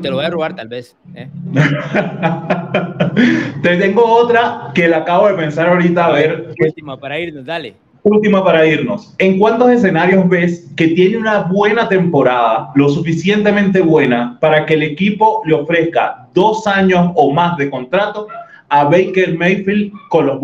te 0.00 0.10
lo 0.10 0.16
voy 0.16 0.24
a 0.24 0.30
robar 0.30 0.54
tal 0.54 0.68
vez. 0.68 0.96
¿eh? 1.14 1.28
te 3.62 3.76
tengo 3.78 4.04
otra 4.04 4.70
que 4.74 4.86
la 4.86 4.98
acabo 4.98 5.28
de 5.28 5.34
pensar 5.34 5.68
ahorita 5.68 6.06
a 6.06 6.12
ver. 6.12 6.54
Última 6.60 7.00
para 7.00 7.18
irnos, 7.18 7.44
dale. 7.44 7.74
Última 8.04 8.44
para 8.44 8.64
irnos. 8.64 9.12
¿En 9.18 9.40
cuántos 9.40 9.70
escenarios 9.70 10.28
ves 10.28 10.70
que 10.76 10.88
tiene 10.88 11.16
una 11.16 11.42
buena 11.42 11.88
temporada, 11.88 12.70
lo 12.76 12.88
suficientemente 12.88 13.80
buena 13.80 14.38
para 14.40 14.64
que 14.64 14.74
el 14.74 14.84
equipo 14.84 15.42
le 15.44 15.54
ofrezca 15.54 16.28
dos 16.32 16.64
años 16.68 17.10
o 17.16 17.32
más 17.32 17.56
de 17.56 17.68
contrato 17.68 18.28
a 18.68 18.84
Baker 18.84 19.36
Mayfield 19.36 19.92
con 20.08 20.26
los. 20.26 20.38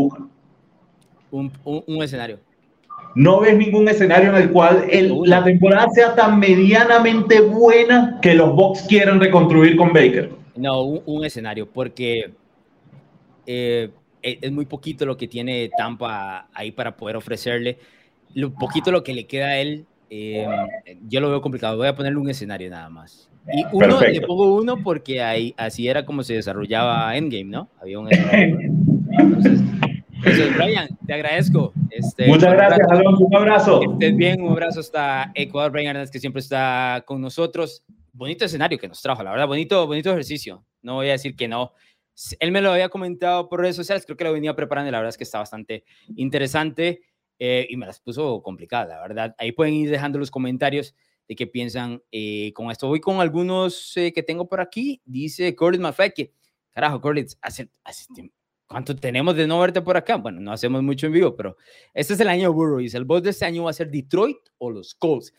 Un, 1.30 1.52
un, 1.64 2.02
escenario. 2.02 2.38
No 3.14 3.40
ves 3.40 3.56
ningún 3.56 3.88
escenario 3.88 4.30
en 4.30 4.36
el 4.36 4.50
cual 4.50 4.86
la 5.24 5.42
temporada 5.42 5.88
sea 5.90 6.14
tan 6.14 6.38
medianamente 6.38 7.40
buena 7.40 8.18
que 8.22 8.34
los 8.34 8.54
Bucks 8.54 8.82
quieran 8.82 9.20
reconstruir 9.20 9.76
con 9.76 9.92
Baker. 9.92 10.30
No, 10.56 10.82
un, 10.82 11.24
escenario, 11.24 11.68
porque 11.68 12.32
eh, 13.46 13.90
e, 14.22 14.38
es 14.40 14.52
muy 14.52 14.66
poquito 14.66 15.04
lo 15.04 15.16
que 15.16 15.26
tiene 15.26 15.70
Tampa 15.76 16.48
ahí 16.54 16.70
para 16.70 16.96
poder 16.96 17.16
ofrecerle. 17.16 17.78
Lo 18.34 18.52
poquito 18.54 18.92
lo 18.92 19.02
que 19.02 19.14
le 19.14 19.26
queda 19.26 19.46
a 19.46 19.58
él, 19.58 19.86
eh, 20.10 20.46
yo 21.08 21.20
lo 21.20 21.30
veo 21.30 21.40
complicado. 21.40 21.76
Voy 21.76 21.88
a 21.88 21.96
ponerle 21.96 22.18
un 22.18 22.30
escenario 22.30 22.70
nada 22.70 22.88
más. 22.88 23.28
Y 23.52 23.64
uno, 23.72 24.00
le 24.00 24.20
pongo 24.22 24.54
uno 24.54 24.82
porque 24.82 25.22
ahí, 25.22 25.54
así 25.56 25.86
era 25.88 26.06
como 26.06 26.22
se 26.22 26.34
desarrollaba 26.34 27.16
Endgame, 27.16 27.44
¿no? 27.44 27.68
Había 27.80 27.98
un 27.98 28.08
Entonces, 29.10 29.60
entonces, 30.26 30.56
Brian, 30.56 30.88
te 31.06 31.14
agradezco. 31.14 31.72
Este, 31.90 32.26
Muchas 32.26 32.52
gracias, 32.54 32.88
Alonso. 32.90 33.26
Un 33.26 33.36
abrazo. 33.36 33.80
Que 33.80 33.86
estés 33.92 34.16
bien, 34.16 34.40
un 34.40 34.52
abrazo 34.52 34.80
hasta 34.80 35.30
Ecuador, 35.34 35.70
Brian 35.70 35.90
Hernández, 35.90 36.10
que 36.10 36.18
siempre 36.18 36.40
está 36.40 37.04
con 37.06 37.20
nosotros. 37.20 37.84
Bonito 38.12 38.44
escenario 38.44 38.78
que 38.78 38.88
nos 38.88 39.02
trajo, 39.02 39.22
la 39.22 39.32
verdad, 39.32 39.46
bonito, 39.46 39.86
bonito 39.86 40.10
ejercicio. 40.10 40.64
No 40.82 40.94
voy 40.94 41.08
a 41.08 41.12
decir 41.12 41.36
que 41.36 41.48
no. 41.48 41.72
Él 42.38 42.52
me 42.52 42.62
lo 42.62 42.72
había 42.72 42.88
comentado 42.88 43.48
por 43.48 43.60
redes 43.60 43.76
sociales, 43.76 44.06
creo 44.06 44.16
que 44.16 44.24
lo 44.24 44.32
venía 44.32 44.54
preparando 44.54 44.88
y 44.88 44.92
la 44.92 44.98
verdad 44.98 45.10
es 45.10 45.18
que 45.18 45.24
está 45.24 45.40
bastante 45.40 45.84
interesante 46.14 47.02
eh, 47.38 47.66
y 47.68 47.76
me 47.76 47.86
las 47.86 48.00
puso 48.00 48.40
complicadas, 48.42 48.88
la 48.88 49.00
verdad. 49.00 49.34
Ahí 49.36 49.52
pueden 49.52 49.74
ir 49.74 49.90
dejando 49.90 50.18
los 50.18 50.30
comentarios 50.30 50.94
de 51.28 51.36
qué 51.36 51.46
piensan 51.46 52.02
eh, 52.12 52.52
con 52.54 52.70
esto. 52.70 52.88
Voy 52.88 53.00
con 53.00 53.20
algunos 53.20 53.96
eh, 53.96 54.12
que 54.12 54.22
tengo 54.22 54.48
por 54.48 54.60
aquí. 54.60 55.00
Dice 55.04 55.54
Corlitz 55.54 55.80
Mafek, 55.80 56.32
carajo, 56.70 57.00
Corlitz, 57.00 57.36
hace, 57.40 57.70
hace 57.84 58.06
¿Cuánto 58.66 58.96
tenemos 58.96 59.36
de 59.36 59.46
no 59.46 59.60
verte 59.60 59.82
por 59.82 59.96
acá? 59.96 60.16
Bueno, 60.16 60.40
no 60.40 60.52
hacemos 60.52 60.82
mucho 60.82 61.06
en 61.06 61.12
vivo, 61.12 61.36
pero 61.36 61.56
este 61.92 62.14
es 62.14 62.20
el 62.20 62.28
año 62.28 62.48
de 62.48 62.54
Burrow. 62.54 62.80
El 62.80 63.04
boss 63.04 63.22
de 63.22 63.30
este 63.30 63.44
año 63.44 63.64
va 63.64 63.70
a 63.70 63.74
ser 63.74 63.90
Detroit 63.90 64.38
o 64.58 64.70
los 64.70 64.94
Colts. 64.94 65.32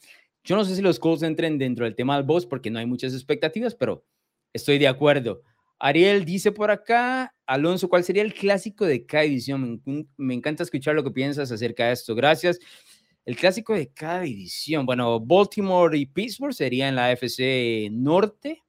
Yo 0.43 0.56
no 0.56 0.63
sé 0.63 0.76
si 0.76 0.82
los 0.82 1.00
Colts 1.00 1.24
entren 1.24 1.58
dentro 1.58 1.86
del 1.86 1.95
tema 1.95 2.15
del 2.15 2.26
boss 2.26 2.45
porque 2.45 2.69
no 2.69 2.78
hay 2.78 2.86
muchas 2.86 3.13
expectativas, 3.13 3.74
pero 3.74 4.06
estoy 4.54 4.78
de 4.78 4.88
acuerdo. 4.88 5.41
Ariel 5.80 6.24
dice 6.24 6.52
por 6.52 6.71
acá, 6.71 7.34
Alonso, 7.45 7.89
¿cuál 7.89 8.04
sería 8.04 8.21
el 8.21 8.34
clásico 8.34 8.86
de 8.86 9.06
cada 9.06 9.24
división? 9.24 9.82
Me, 10.17 10.34
encanta 10.34 10.63
escuchar 10.63 10.95
lo 10.95 11.04
que 11.04 11.12
piensas 11.12 11.52
acerca 11.52 11.88
de 11.88 11.93
esto. 11.93 12.15
Gracias. 12.15 12.60
El 13.25 13.35
clásico 13.35 13.73
de 13.73 13.91
cada 13.91 14.21
división. 14.21 14.85
Bueno, 14.85 15.19
Baltimore 15.19 15.97
y 15.97 16.05
Pittsburgh 16.05 16.53
sería 16.53 16.88
en 16.88 16.95
la 16.95 17.11
FC 17.11 17.89
Norte. 17.91 18.63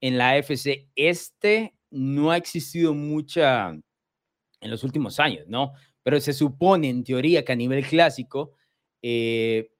En 0.00 0.18
la 0.18 0.36
FC 0.36 0.88
Este 0.96 1.74
no 1.90 2.32
ha 2.32 2.36
existido 2.36 2.94
mucha 2.94 3.70
en 3.70 4.70
los 4.70 4.82
últimos 4.82 5.20
años, 5.20 5.46
¿no? 5.46 5.72
Pero 6.02 6.20
se 6.20 6.32
supone 6.32 6.88
en 6.88 7.04
teoría 7.04 7.44
que 7.44 7.52
a 7.52 7.56
nivel 7.56 7.86
clásico 7.86 8.54
eh, 9.02 9.70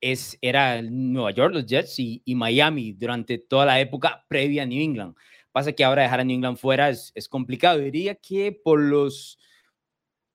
es, 0.00 0.38
era 0.42 0.82
Nueva 0.82 1.30
York, 1.30 1.54
los 1.54 1.66
Jets 1.66 1.98
y, 1.98 2.22
Miami 2.34 2.92
durante 2.92 3.38
toda 3.38 3.64
la 3.64 3.80
época 3.80 4.26
previa 4.28 4.64
a 4.64 4.66
New 4.66 4.80
England. 4.80 5.14
Pasa 5.52 5.72
que 5.72 5.84
ahora 5.84 6.02
dejar 6.02 6.20
a 6.20 6.24
New 6.24 6.36
England 6.36 6.58
fuera 6.58 6.90
es, 6.90 7.12
es 7.14 7.28
complicado. 7.28 7.78
Diría 7.78 8.14
que 8.14 8.52
por 8.52 8.78
los 8.78 9.38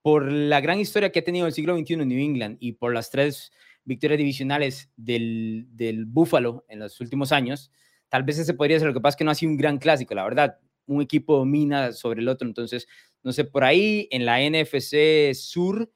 por 0.04 0.30
la 0.32 0.62
gran 0.62 0.80
historia 0.80 1.12
que 1.12 1.20
ha 1.20 1.24
tenido 1.24 1.48
el 1.48 1.54
siglo 1.54 1.76
XXI 1.76 1.94
en 1.94 2.08
New 2.10 2.20
England 2.20 2.58
y 2.60 2.74
por 2.74 2.94
las 2.94 3.10
tres 3.10 3.52
victorias 3.86 4.18
divisionales 4.18 4.92
del, 4.98 5.66
Buffalo 6.06 6.66
en 6.68 6.80
los 6.80 7.00
últimos 7.00 7.32
años, 7.32 7.72
tal 8.10 8.24
vez 8.24 8.38
ese 8.38 8.54
podría 8.54 8.78
ser 8.78 8.90
lo 8.90 8.94
que 8.94 9.02
pasa 9.02 9.18
que 9.18 9.24
no 9.24 9.32
ha 9.32 9.36
sido 9.36 9.52
un 9.52 9.58
gran 9.58 9.80
clásico, 9.80 10.14
la 10.14 10.26
verdad 10.26 10.60
un 10.86 11.02
equipo 11.02 11.38
domina 11.38 11.94
sobre 11.94 12.22
el 12.22 12.28
otro. 12.28 12.46
Entonces, 12.46 12.88
no 13.24 13.32
sé, 13.32 13.46
por 13.46 13.64
ahí 13.64 14.10
en 14.12 14.26
la 14.26 14.40
NFC 14.42 15.34
Sur 15.34 15.90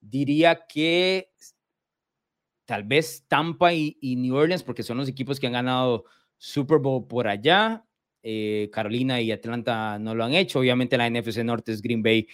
diría 0.00 0.66
que 0.68 1.30
tal 2.66 2.84
vez 2.84 3.24
Tampa 3.28 3.72
y, 3.72 3.96
New 4.02 4.36
Orleans, 4.36 4.62
porque 4.62 4.82
son 4.82 4.98
los 4.98 5.08
equipos 5.08 5.40
que 5.40 5.46
han 5.46 5.54
ganado 5.54 6.04
Super 6.36 6.78
Bowl 6.78 7.06
por 7.06 7.26
allá. 7.26 7.86
Eh, 8.22 8.68
Carolina 8.70 9.22
y 9.22 9.32
Atlanta 9.32 9.98
no 9.98 10.14
lo 10.14 10.24
han 10.24 10.34
hecho. 10.34 10.58
Obviamente 10.58 10.98
la 10.98 11.08
NFC 11.08 11.38
Norte 11.38 11.72
es 11.72 11.80
Green 11.80 12.02
Bay 12.02 12.28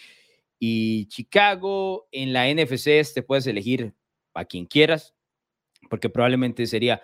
y 0.59 1.07
Chicago. 1.07 2.09
En 2.12 2.33
la 2.33 2.49
NFC 2.53 2.88
este 2.88 3.23
puedes 3.23 3.47
elegir 3.47 3.95
a 4.35 4.45
quien 4.45 4.67
quieras, 4.67 5.14
porque 5.88 6.11
probablemente 6.11 6.67
sería 6.67 7.03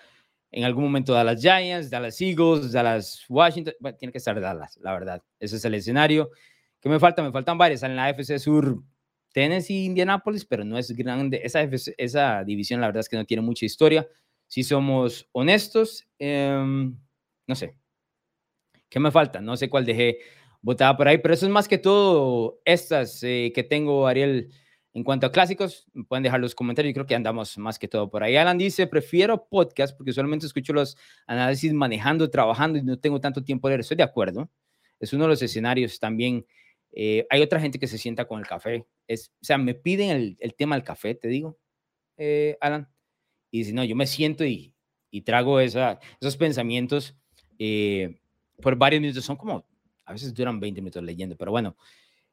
en 0.53 0.65
algún 0.65 0.85
momento 0.85 1.13
Dallas 1.13 1.41
Giants, 1.41 1.91
Dallas 1.91 2.21
Eagles, 2.21 2.73
Dallas 2.73 3.25
Washington. 3.29 3.75
tiene 3.99 4.13
que 4.13 4.19
estar 4.19 4.41
Dallas, 4.41 4.77
la 4.79 4.93
verdad. 4.93 5.23
Ese 5.39 5.57
es 5.57 5.65
el 5.65 5.75
escenario. 5.75 6.31
¿Qué 6.81 6.89
me 6.89 6.99
falta? 6.99 7.23
Me 7.23 7.31
faltan 7.31 7.57
varias. 7.57 7.83
En 7.83 7.95
la 7.95 8.07
AFC 8.07 8.39
Sur, 8.39 8.83
Tennessee, 9.33 9.85
Indianapolis, 9.85 10.45
pero 10.45 10.65
no 10.65 10.77
es 10.77 10.91
grande. 10.93 11.41
Esa, 11.45 11.63
esa 11.97 12.43
división, 12.45 12.81
la 12.81 12.89
verdad 12.89 13.01
es 13.01 13.09
que 13.09 13.17
no 13.17 13.25
tiene 13.25 13.43
mucha 13.43 13.65
historia. 13.65 14.09
Si 14.49 14.65
somos 14.65 15.29
honestos, 15.33 16.09
em, 16.19 16.97
no 17.47 17.55
sé. 17.55 17.77
¿Qué 18.89 18.99
me 18.99 19.13
falta? 19.13 19.41
No 19.41 19.57
sé 19.57 19.71
cuál 19.71 19.85
dejé 19.87 20.19
botada 20.63 20.97
por 20.97 21.09
ahí, 21.09 21.19
pero 21.19 21.35
eso 21.35 21.47
es 21.47 21.53
más 21.53 21.69
que 21.69 21.79
todo 21.79 22.61
estas 22.65 23.23
eh, 23.23 23.53
que 23.55 23.63
tengo, 23.63 24.07
Ariel 24.07 24.51
en 24.93 25.05
cuanto 25.05 25.27
a 25.27 25.33
clásicos, 25.33 25.87
pueden 26.09 26.25
dejar 26.25 26.41
los 26.41 26.55
comentarios. 26.55 26.91
Yo 26.91 26.95
creo 26.95 27.07
que 27.07 27.15
andamos 27.15 27.57
más 27.59 27.79
que 27.79 27.87
todo 27.87 28.11
por 28.11 28.25
ahí. 28.25 28.37
Alan 28.37 28.59
dice, 28.59 28.87
prefiero 28.87 29.47
podcast 29.47 29.97
porque 29.97 30.13
solamente 30.13 30.47
escucho 30.47 30.73
los 30.73 30.97
análisis 31.27 31.73
manejando, 31.73 32.29
trabajando 32.29 32.79
y 32.79 32.83
no 32.83 32.99
tengo 32.99 33.21
tanto 33.21 33.45
tiempo 33.45 33.69
de 33.69 33.73
leer. 33.73 33.81
Estoy 33.81 33.97
de 33.97 34.03
acuerdo. 34.03 34.51
Es 34.99 35.13
uno 35.13 35.25
de 35.25 35.29
los 35.29 35.43
escenarios 35.43 36.01
también. 36.01 36.45
Eh, 36.93 37.25
hay 37.31 37.41
otra 37.41 37.61
gente 37.61 37.79
que 37.79 37.87
se 37.87 37.99
sienta 37.99 38.25
con 38.27 38.41
el 38.41 38.47
café. 38.47 38.85
Es, 39.07 39.33
o 39.41 39.45
sea, 39.45 39.59
me 39.59 39.75
piden 39.75 40.11
el, 40.11 40.37
el 40.41 40.55
tema 40.55 40.75
del 40.75 40.85
café, 40.85 41.15
te 41.15 41.29
digo, 41.29 41.59
eh, 42.17 42.57
Alan. 42.61 42.89
Y 43.53 43.59
dice, 43.59 43.73
no, 43.73 43.85
yo 43.85 43.95
me 43.95 44.07
siento 44.07 44.45
y, 44.45 44.75
y 45.11 45.23
trago 45.23 45.61
esa, 45.61 46.01
esos 46.21 46.37
pensamientos 46.37 47.17
eh, 47.61 48.21
por 48.61 48.75
varios 48.77 49.01
minutos. 49.01 49.25
Son 49.25 49.37
como, 49.37 49.65
a 50.11 50.13
veces 50.13 50.35
duran 50.35 50.59
20 50.59 50.81
minutos 50.81 51.05
leyendo, 51.05 51.37
pero 51.37 51.53
bueno, 51.53 51.77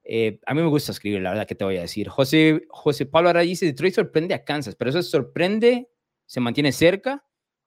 eh, 0.04 0.40
a 0.48 0.56
mí 0.56 0.62
me 0.62 0.68
gusta 0.68 0.92
escribir, 0.92 1.22
la 1.22 1.30
verdad 1.30 1.46
que 1.46 1.54
te 1.54 1.64
voy 1.64 1.78
a 1.78 1.82
decir. 1.82 2.10
José, 2.10 2.64
José 2.70 3.06
Pablo 3.06 3.30
ahora 3.30 3.42
dice, 3.42 3.68
Detroit 3.68 3.94
sorprende 3.94 4.34
a 4.34 4.44
Kansas, 4.44 4.76
pero 4.76 4.90
eso 4.90 5.04
sorprende, 5.04 5.88
se 6.26 6.40
mantiene 6.40 6.72
cerca 6.72 7.24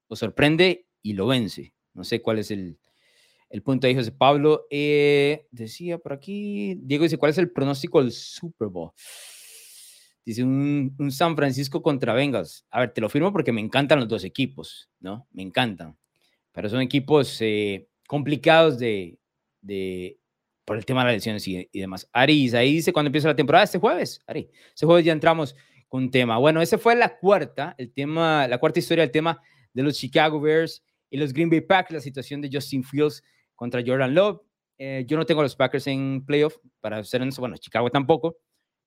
o 0.09 0.17
sorprende 0.17 0.89
y 1.01 1.13
lo 1.13 1.29
vence. 1.29 1.75
No 1.95 2.03
sé 2.03 2.21
cuál 2.21 2.41
es 2.41 2.51
el, 2.51 2.77
el 3.51 3.63
punto 3.63 3.87
ahí, 3.87 3.95
José 3.95 4.11
Pablo. 4.11 4.67
Eh, 4.69 5.47
decía 5.53 5.99
por 5.99 6.13
aquí, 6.13 6.75
Diego 6.81 7.05
dice, 7.05 7.17
¿cuál 7.17 7.31
es 7.31 7.39
el 7.39 7.53
pronóstico 7.53 8.03
del 8.03 8.11
Super 8.11 8.67
Bowl? 8.67 8.91
Dice 10.25 10.43
un, 10.43 10.93
un, 10.99 11.13
San 11.13 11.37
Francisco 11.37 11.83
contra 11.83 12.15
Bengals. 12.15 12.67
A 12.71 12.81
ver, 12.81 12.93
te 12.93 13.01
lo 13.01 13.09
firmo 13.09 13.33
porque 13.33 13.53
me 13.53 13.61
encantan 13.61 14.01
los 14.01 14.09
dos 14.09 14.25
equipos, 14.25 14.91
¿no? 14.99 15.29
Me 15.31 15.43
encantan. 15.43 15.97
Pero 16.51 16.69
son 16.69 16.81
equipos 16.81 17.41
eh, 17.43 17.89
complicados 18.09 18.81
de, 18.81 19.20
de, 19.61 20.19
por 20.65 20.77
el 20.77 20.85
tema 20.85 21.01
de 21.01 21.07
las 21.07 21.15
lesiones 21.17 21.47
y, 21.49 21.69
demás. 21.73 22.09
Ari, 22.13 22.55
ahí 22.55 22.75
dice 22.75 22.93
cuando 22.93 23.09
empieza 23.09 23.29
la 23.29 23.37
temporada, 23.37 23.65
este 23.65 23.79
jueves, 23.79 24.23
Ari, 24.27 24.49
este 24.73 24.87
jueves 24.87 25.05
ya 25.05 25.13
entramos 25.13 25.57
con 25.89 26.11
tema. 26.11 26.39
Bueno, 26.39 26.63
ese 26.63 26.79
fue 26.79 26.95
la 26.95 27.19
cuarta, 27.19 27.75
el 27.77 27.93
tema, 27.93 28.47
la 28.47 28.59
cuarta 28.59 28.79
historia, 28.79 29.05
el 29.05 29.11
tema 29.11 29.41
de 29.73 29.83
los 29.83 29.97
Chicago 29.97 30.41
Bears 30.41 30.85
y 31.11 31.17
los 31.17 31.33
Green 31.33 31.51
Bay 31.51 31.61
Packers, 31.61 31.95
la 31.95 32.01
situación 32.01 32.41
de 32.41 32.49
Justin 32.53 32.85
Fields 32.85 33.23
contra 33.55 33.83
Jordan 33.85 34.15
Love. 34.15 34.41
Eh, 34.79 35.05
yo 35.07 35.17
no 35.17 35.27
tengo 35.27 35.41
a 35.41 35.45
los 35.45 35.57
Packers 35.57 35.87
en 35.89 36.25
playoff, 36.25 36.57
para 36.81 37.03
ser 37.05 37.21
honesto, 37.21 37.43
bueno, 37.43 37.57
Chicago 37.57 37.91
tampoco, 37.91 38.37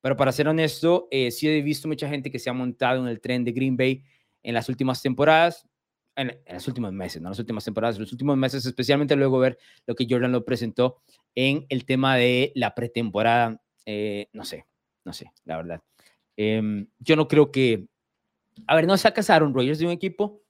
pero 0.01 0.15
para 0.15 0.31
ser 0.31 0.47
honesto, 0.47 1.07
eh, 1.11 1.29
sí 1.31 1.47
he 1.47 1.61
visto 1.61 1.87
mucha 1.87 2.07
gente 2.09 2.31
que 2.31 2.39
se 2.39 2.49
ha 2.49 2.53
montado 2.53 3.01
en 3.01 3.07
el 3.07 3.21
tren 3.21 3.43
de 3.43 3.51
Green 3.51 3.77
Bay 3.77 4.03
en 4.41 4.53
las 4.53 4.69
últimas 4.69 5.01
temporadas 5.01 5.67
en, 6.15 6.39
los 6.51 6.67
últimos 6.67 6.93
meses, 6.93 7.21
no 7.21 7.29
las 7.29 7.39
últimas 7.39 7.65
temporadas, 7.65 7.99
los 7.99 8.11
últimos 8.11 8.37
meses, 8.37 8.65
especialmente 8.65 9.15
luego 9.15 9.39
ver 9.39 9.57
lo 9.85 9.95
que 9.95 10.05
Jordan 10.09 10.31
lo 10.31 10.45
presentó 10.45 11.01
en 11.35 11.65
el 11.69 11.85
tema 11.85 12.15
de 12.15 12.51
la 12.55 12.75
pretemporada. 12.75 13.61
Eh, 13.85 14.27
no 14.33 14.45
sé, 14.45 14.65
no 15.03 15.13
sé, 15.13 15.31
la 15.45 15.57
verdad. 15.57 15.81
Em, 16.37 16.87
yo 16.99 17.15
no 17.15 17.27
creo 17.27 17.51
que. 17.51 17.87
A 18.67 18.75
ver, 18.75 18.85
no 18.85 18.95
sacas 18.97 19.29
a 19.29 19.35
Aaron 19.35 19.53
Rodgers 19.53 19.79
de 19.79 19.85
un 19.85 19.91
equipo, 19.91 20.42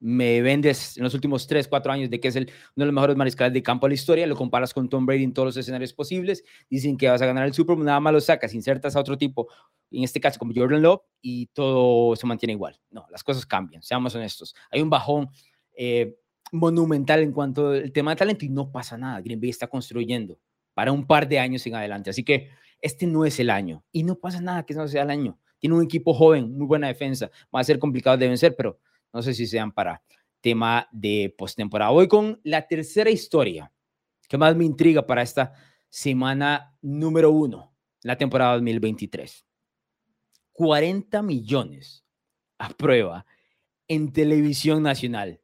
me 0.00 0.40
vendes 0.40 0.96
en 0.96 1.04
los 1.04 1.14
últimos 1.14 1.46
3, 1.46 1.68
4 1.68 1.92
años 1.92 2.10
de 2.10 2.18
que 2.18 2.28
es 2.28 2.36
el, 2.36 2.44
uno 2.74 2.84
de 2.84 2.86
los 2.86 2.94
mejores 2.94 3.16
mariscales 3.16 3.52
de 3.52 3.62
campo 3.62 3.86
de 3.86 3.90
la 3.90 3.94
historia, 3.94 4.26
lo 4.26 4.34
comparas 4.34 4.72
con 4.72 4.88
Tom 4.88 5.06
Brady 5.06 5.24
en 5.24 5.34
todos 5.34 5.46
los 5.46 5.56
escenarios 5.56 5.92
posibles, 5.92 6.42
dicen 6.68 6.96
que 6.96 7.08
vas 7.08 7.20
a 7.20 7.26
ganar 7.26 7.46
el 7.46 7.52
Super 7.52 7.76
Bowl, 7.76 7.84
nada 7.84 8.00
más 8.00 8.12
lo 8.12 8.20
sacas, 8.20 8.54
insertas 8.54 8.96
a 8.96 9.00
otro 9.00 9.18
tipo 9.18 9.48
en 9.90 10.04
este 10.04 10.20
caso 10.20 10.38
como 10.38 10.52
Jordan 10.54 10.82
Love, 10.82 11.02
y 11.20 11.46
todo 11.46 12.16
se 12.16 12.26
mantiene 12.26 12.52
igual. 12.52 12.80
No, 12.90 13.06
las 13.10 13.24
cosas 13.24 13.44
cambian, 13.44 13.82
seamos 13.82 14.14
honestos. 14.14 14.54
Hay 14.70 14.80
un 14.80 14.90
bajón 14.90 15.28
eh, 15.76 16.16
monumental 16.52 17.20
en 17.20 17.32
cuanto 17.32 17.70
al 17.70 17.92
tema 17.92 18.12
de 18.12 18.16
talento 18.16 18.44
y 18.44 18.48
no 18.48 18.70
pasa 18.70 18.96
nada. 18.96 19.20
Green 19.20 19.40
Bay 19.40 19.50
está 19.50 19.66
construyendo 19.66 20.38
para 20.74 20.92
un 20.92 21.06
par 21.06 21.28
de 21.28 21.38
años 21.38 21.66
en 21.66 21.74
adelante. 21.74 22.10
Así 22.10 22.24
que 22.24 22.50
este 22.80 23.06
no 23.06 23.24
es 23.24 23.38
el 23.40 23.50
año 23.50 23.84
y 23.92 24.02
no 24.02 24.14
pasa 24.14 24.40
nada 24.40 24.64
que 24.64 24.74
no 24.74 24.86
sea 24.88 25.02
el 25.02 25.10
año. 25.10 25.38
Tiene 25.58 25.76
un 25.76 25.84
equipo 25.84 26.14
joven, 26.14 26.56
muy 26.56 26.66
buena 26.66 26.86
defensa. 26.86 27.30
Va 27.54 27.60
a 27.60 27.64
ser 27.64 27.78
complicado 27.78 28.16
de 28.16 28.28
vencer, 28.28 28.54
pero 28.56 28.78
no 29.12 29.22
sé 29.22 29.34
si 29.34 29.46
sean 29.46 29.72
para 29.72 30.02
tema 30.40 30.88
de 30.92 31.34
postemporada. 31.36 31.90
Voy 31.90 32.08
con 32.08 32.40
la 32.44 32.66
tercera 32.66 33.10
historia 33.10 33.72
que 34.28 34.38
más 34.38 34.54
me 34.56 34.64
intriga 34.64 35.06
para 35.06 35.22
esta 35.22 35.52
semana 35.88 36.76
número 36.80 37.30
uno, 37.30 37.74
la 38.02 38.16
temporada 38.16 38.52
2023. 38.54 39.44
40 40.52 41.22
millones 41.22 42.04
a 42.58 42.68
prueba 42.70 43.26
en 43.88 44.12
televisión 44.12 44.82
nacional. 44.82 45.40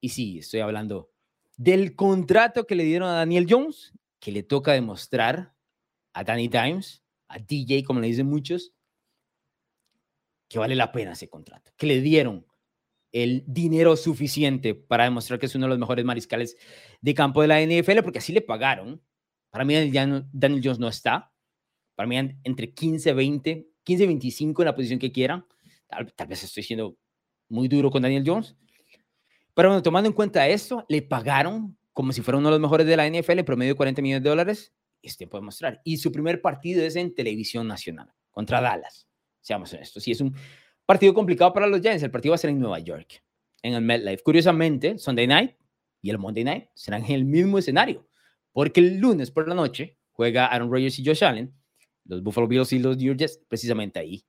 Y 0.00 0.10
sí, 0.10 0.38
estoy 0.38 0.60
hablando 0.60 1.10
del 1.56 1.96
contrato 1.96 2.66
que 2.66 2.74
le 2.74 2.84
dieron 2.84 3.08
a 3.08 3.14
Daniel 3.14 3.46
Jones, 3.48 3.92
que 4.20 4.32
le 4.32 4.42
toca 4.42 4.72
demostrar 4.72 5.54
a 6.12 6.24
Danny 6.24 6.48
Dimes, 6.48 7.02
a 7.28 7.38
DJ, 7.38 7.82
como 7.84 8.00
le 8.00 8.08
dicen 8.08 8.26
muchos, 8.26 8.72
que 10.48 10.58
vale 10.58 10.76
la 10.76 10.92
pena 10.92 11.12
ese 11.12 11.28
contrato, 11.28 11.72
que 11.76 11.86
le 11.86 12.00
dieron 12.00 12.46
el 13.12 13.44
dinero 13.46 13.96
suficiente 13.96 14.74
para 14.74 15.04
demostrar 15.04 15.38
que 15.38 15.46
es 15.46 15.54
uno 15.54 15.66
de 15.66 15.70
los 15.70 15.78
mejores 15.78 16.04
mariscales 16.04 16.56
de 17.00 17.14
campo 17.14 17.42
de 17.42 17.48
la 17.48 17.60
NFL, 17.60 18.02
porque 18.02 18.18
así 18.18 18.32
le 18.32 18.40
pagaron. 18.40 19.02
Para 19.50 19.64
mí 19.64 19.74
Daniel 19.74 20.60
Jones 20.64 20.78
no 20.78 20.88
está. 20.88 21.30
Para 21.94 22.06
mí 22.06 22.16
entre 22.16 22.72
15, 22.72 23.12
20, 23.12 23.68
15, 23.84 24.06
25 24.06 24.62
en 24.62 24.66
la 24.66 24.74
posición 24.74 24.98
que 24.98 25.12
quieran. 25.12 25.44
Tal, 25.86 26.26
vez 26.26 26.42
estoy 26.42 26.62
siendo 26.62 26.96
muy 27.50 27.68
duro 27.68 27.90
con 27.90 28.00
Daniel 28.00 28.24
Jones. 28.26 28.56
Pero 29.54 29.68
bueno, 29.68 29.82
tomando 29.82 30.08
en 30.08 30.14
cuenta 30.14 30.48
esto, 30.48 30.86
le 30.88 31.02
pagaron 31.02 31.76
como 31.92 32.12
si 32.12 32.22
fuera 32.22 32.38
uno 32.38 32.48
de 32.48 32.52
los 32.52 32.60
mejores 32.60 32.86
de 32.86 32.96
la 32.96 33.06
NFL, 33.06 33.40
en 33.40 33.44
promedio 33.44 33.74
de 33.74 33.76
40 33.76 34.00
millones 34.00 34.22
de 34.22 34.30
dólares. 34.30 34.72
Es 35.02 35.18
tiempo 35.18 35.36
de 35.36 35.42
mostrar. 35.42 35.82
Y 35.84 35.98
su 35.98 36.10
primer 36.10 36.40
partido 36.40 36.82
es 36.82 36.96
en 36.96 37.14
televisión 37.14 37.68
nacional 37.68 38.10
contra 38.30 38.62
Dallas. 38.62 39.06
Seamos 39.42 39.72
honestos. 39.74 40.08
Y 40.08 40.12
es 40.12 40.20
un 40.22 40.34
Partido 40.86 41.14
complicado 41.14 41.52
para 41.52 41.66
los 41.66 41.80
Giants. 41.80 42.02
El 42.02 42.10
partido 42.10 42.32
va 42.32 42.36
a 42.36 42.38
ser 42.38 42.50
en 42.50 42.60
Nueva 42.60 42.78
York, 42.80 43.22
en 43.62 43.74
el 43.74 43.82
MetLife. 43.82 44.22
Curiosamente, 44.22 44.98
Sunday 44.98 45.26
Night 45.26 45.56
y 46.00 46.10
el 46.10 46.18
Monday 46.18 46.44
Night 46.44 46.68
serán 46.74 47.04
en 47.04 47.12
el 47.12 47.24
mismo 47.24 47.58
escenario, 47.58 48.08
porque 48.52 48.80
el 48.80 48.98
lunes 48.98 49.30
por 49.30 49.48
la 49.48 49.54
noche 49.54 49.98
juega 50.10 50.46
Aaron 50.46 50.70
Rodgers 50.70 50.98
y 50.98 51.04
Josh 51.04 51.24
Allen, 51.24 51.54
los 52.04 52.22
Buffalo 52.22 52.48
Bills 52.48 52.72
y 52.72 52.80
los 52.80 52.96
New 52.96 53.16
Jets, 53.16 53.40
precisamente 53.48 54.00
ahí, 54.00 54.26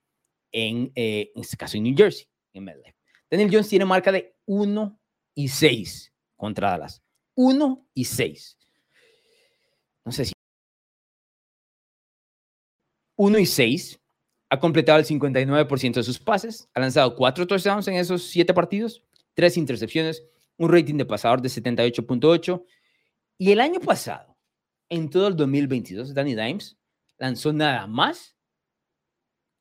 en, 0.51 0.91
eh, 0.95 1.31
en 1.33 1.41
este 1.41 1.57
caso 1.57 1.77
en 1.77 1.83
New 1.83 1.95
Jersey, 1.97 2.27
en 2.53 2.63
MetLife. 2.63 2.95
Daniel 3.29 3.49
Jones 3.51 3.69
tiene 3.69 3.85
marca 3.85 4.11
de 4.11 4.35
1 4.45 4.99
y 5.33 5.47
6 5.47 6.13
contra 6.35 6.69
Dallas. 6.69 7.01
1 7.35 7.87
y 7.95 8.05
6. 8.05 8.57
No 10.05 10.11
sé 10.11 10.25
si. 10.25 10.33
1 13.15 13.39
y 13.39 13.45
6 13.45 14.02
ha 14.53 14.59
completado 14.59 14.99
el 14.99 15.05
59% 15.05 15.93
de 15.95 16.03
sus 16.03 16.19
pases, 16.19 16.69
ha 16.75 16.79
lanzado 16.79 17.15
cuatro 17.15 17.47
touchdowns 17.47 17.87
en 17.87 17.95
esos 17.95 18.21
siete 18.21 18.53
partidos, 18.53 19.03
tres 19.33 19.57
intercepciones, 19.57 20.23
un 20.57 20.71
rating 20.71 20.93
de 20.93 21.07
pasador 21.07 21.41
de 21.41 21.49
78.8. 21.49 22.63
Y 23.39 23.51
el 23.51 23.59
año 23.59 23.79
pasado, 23.79 24.37
en 24.89 25.09
todo 25.09 25.27
el 25.27 25.35
2022, 25.35 26.13
Danny 26.13 26.35
Dimes 26.35 26.77
lanzó 27.17 27.51
nada 27.51 27.87
más 27.87 28.37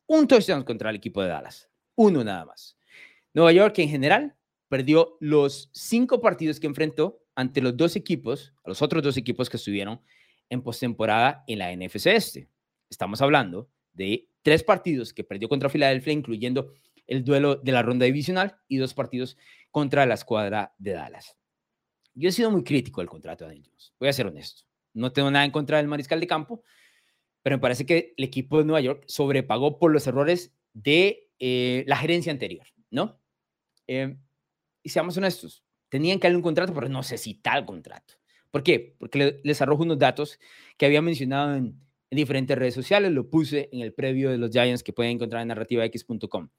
un 0.07 0.28
touchdown 0.28 0.62
contra 0.62 0.90
el 0.90 0.97
equipo 0.97 1.22
de 1.22 1.28
Dallas. 1.28 1.70
Uno 1.95 2.22
nada 2.22 2.45
más. 2.45 2.76
Nueva 3.32 3.51
York 3.53 3.78
en 3.78 3.88
general 3.88 4.36
perdió 4.68 5.16
los 5.20 5.70
cinco 5.72 6.20
partidos 6.20 6.61
que 6.61 6.66
enfrentó 6.66 7.24
ante 7.34 7.62
los 7.62 7.74
dos 7.78 7.97
equipos, 7.97 8.53
a 8.62 8.68
los 8.68 8.82
otros 8.82 9.03
dos 9.03 9.16
equipos 9.16 9.49
que 9.49 9.57
estuvieron 9.57 10.03
en 10.51 10.61
postemporada 10.61 11.45
en 11.47 11.61
la 11.61 11.74
NFC 11.74 12.09
Este. 12.09 12.51
Estamos 12.90 13.22
hablando 13.22 13.70
de 13.95 14.28
tres 14.43 14.62
partidos 14.62 15.12
que 15.12 15.24
perdió 15.24 15.49
contra 15.49 15.68
Filadelfia, 15.68 16.12
incluyendo 16.12 16.72
el 17.07 17.24
duelo 17.24 17.57
de 17.57 17.72
la 17.72 17.82
ronda 17.82 18.07
divisional 18.07 18.59
y 18.68 18.76
dos 18.76 18.95
partidos 18.95 19.36
contra 19.70 20.07
la 20.07 20.14
escuadra 20.14 20.74
de 20.78 20.93
Dallas. 20.93 21.36
Yo 22.14 22.28
he 22.28 22.32
sido 22.32 22.51
muy 22.51 22.62
crítico 22.62 23.01
del 23.01 23.09
contrato 23.09 23.45
de 23.45 23.51
Daniel 23.51 23.66
Jones, 23.68 23.95
voy 23.99 24.09
a 24.09 24.12
ser 24.12 24.26
honesto. 24.26 24.62
No 24.95 25.12
tengo 25.12 25.30
nada 25.30 25.45
en 25.45 25.51
contra 25.51 25.78
del 25.78 25.88
mariscal 25.88 26.20
de 26.20 26.26
campo, 26.26 26.62
pero 27.43 27.57
me 27.57 27.61
parece 27.61 27.86
que 27.86 28.14
el 28.16 28.24
equipo 28.24 28.59
de 28.59 28.64
Nueva 28.64 28.80
York 28.80 29.05
sobrepagó 29.07 29.78
por 29.78 29.90
los 29.90 30.07
errores 30.07 30.55
de 30.74 31.30
eh, 31.38 31.84
la 31.86 31.97
gerencia 31.97 32.30
anterior, 32.30 32.66
¿no? 32.90 33.18
Eh, 33.86 34.16
y 34.82 34.88
seamos 34.90 35.16
honestos, 35.16 35.64
tenían 35.88 36.18
que 36.18 36.26
darle 36.26 36.36
un 36.36 36.43
contrato, 36.43 36.74
pero 36.74 36.88
no 36.88 37.03
sé 37.03 37.18
si 37.18 37.34
tal 37.34 37.64
contrato. 37.64 38.14
¿Por 38.51 38.62
qué? 38.62 38.97
Porque 38.99 39.40
les 39.43 39.62
arrojo 39.62 39.82
unos 39.82 39.99
datos 39.99 40.38
que 40.76 40.86
había 40.86 41.01
mencionado 41.01 41.55
en, 41.55 41.80
en 42.12 42.16
diferentes 42.16 42.56
redes 42.58 42.74
sociales. 42.74 43.10
Lo 43.10 43.30
puse 43.30 43.70
en 43.72 43.80
el 43.80 43.94
previo 43.94 44.30
de 44.30 44.36
los 44.36 44.50
Giants 44.50 44.82
que 44.82 44.92
pueden 44.92 45.12
encontrar 45.12 45.40
en 45.40 45.48
narrativax.com. 45.48 46.50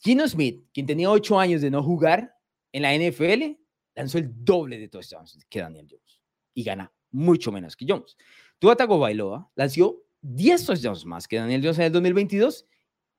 Gino 0.00 0.28
Smith, 0.28 0.64
quien 0.72 0.86
tenía 0.86 1.10
ocho 1.10 1.40
años 1.40 1.60
de 1.60 1.72
no 1.72 1.82
jugar 1.82 2.36
en 2.70 2.82
la 2.82 2.94
NFL, 2.94 3.58
lanzó 3.96 4.18
el 4.18 4.30
doble 4.44 4.78
de 4.78 4.86
touchdowns 4.86 5.44
que 5.48 5.60
Daniel 5.60 5.88
Jones 5.90 6.22
y 6.54 6.62
gana 6.62 6.92
mucho 7.10 7.50
menos 7.50 7.74
que 7.74 7.84
Jones. 7.88 8.16
Tua 8.60 8.76
Bailoa 8.76 9.50
lanzó 9.56 10.04
10 10.20 10.66
touchdowns 10.66 11.04
más 11.04 11.26
que 11.26 11.36
Daniel 11.36 11.62
Jones 11.62 11.78
en 11.78 11.84
el 11.86 11.92
2022 11.92 12.64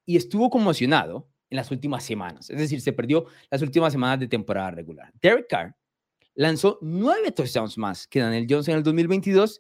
y 0.05 0.15
estuvo 0.15 0.49
conmocionado 0.49 1.29
en 1.49 1.57
las 1.57 1.69
últimas 1.69 2.05
semanas. 2.05 2.49
Es 2.49 2.59
decir, 2.59 2.79
se 2.79 2.93
perdió 2.93 3.25
las 3.51 3.61
últimas 3.61 3.91
semanas 3.91 4.21
de 4.21 4.29
temporada 4.29 4.71
regular. 4.71 5.11
Derek 5.21 5.47
Carr 5.49 5.75
lanzó 6.33 6.79
9 6.81 7.33
touchdowns 7.33 7.77
más 7.77 8.07
que 8.07 8.21
Daniel 8.21 8.47
Jones 8.49 8.69
en 8.69 8.77
el 8.77 8.83
2022 8.83 9.59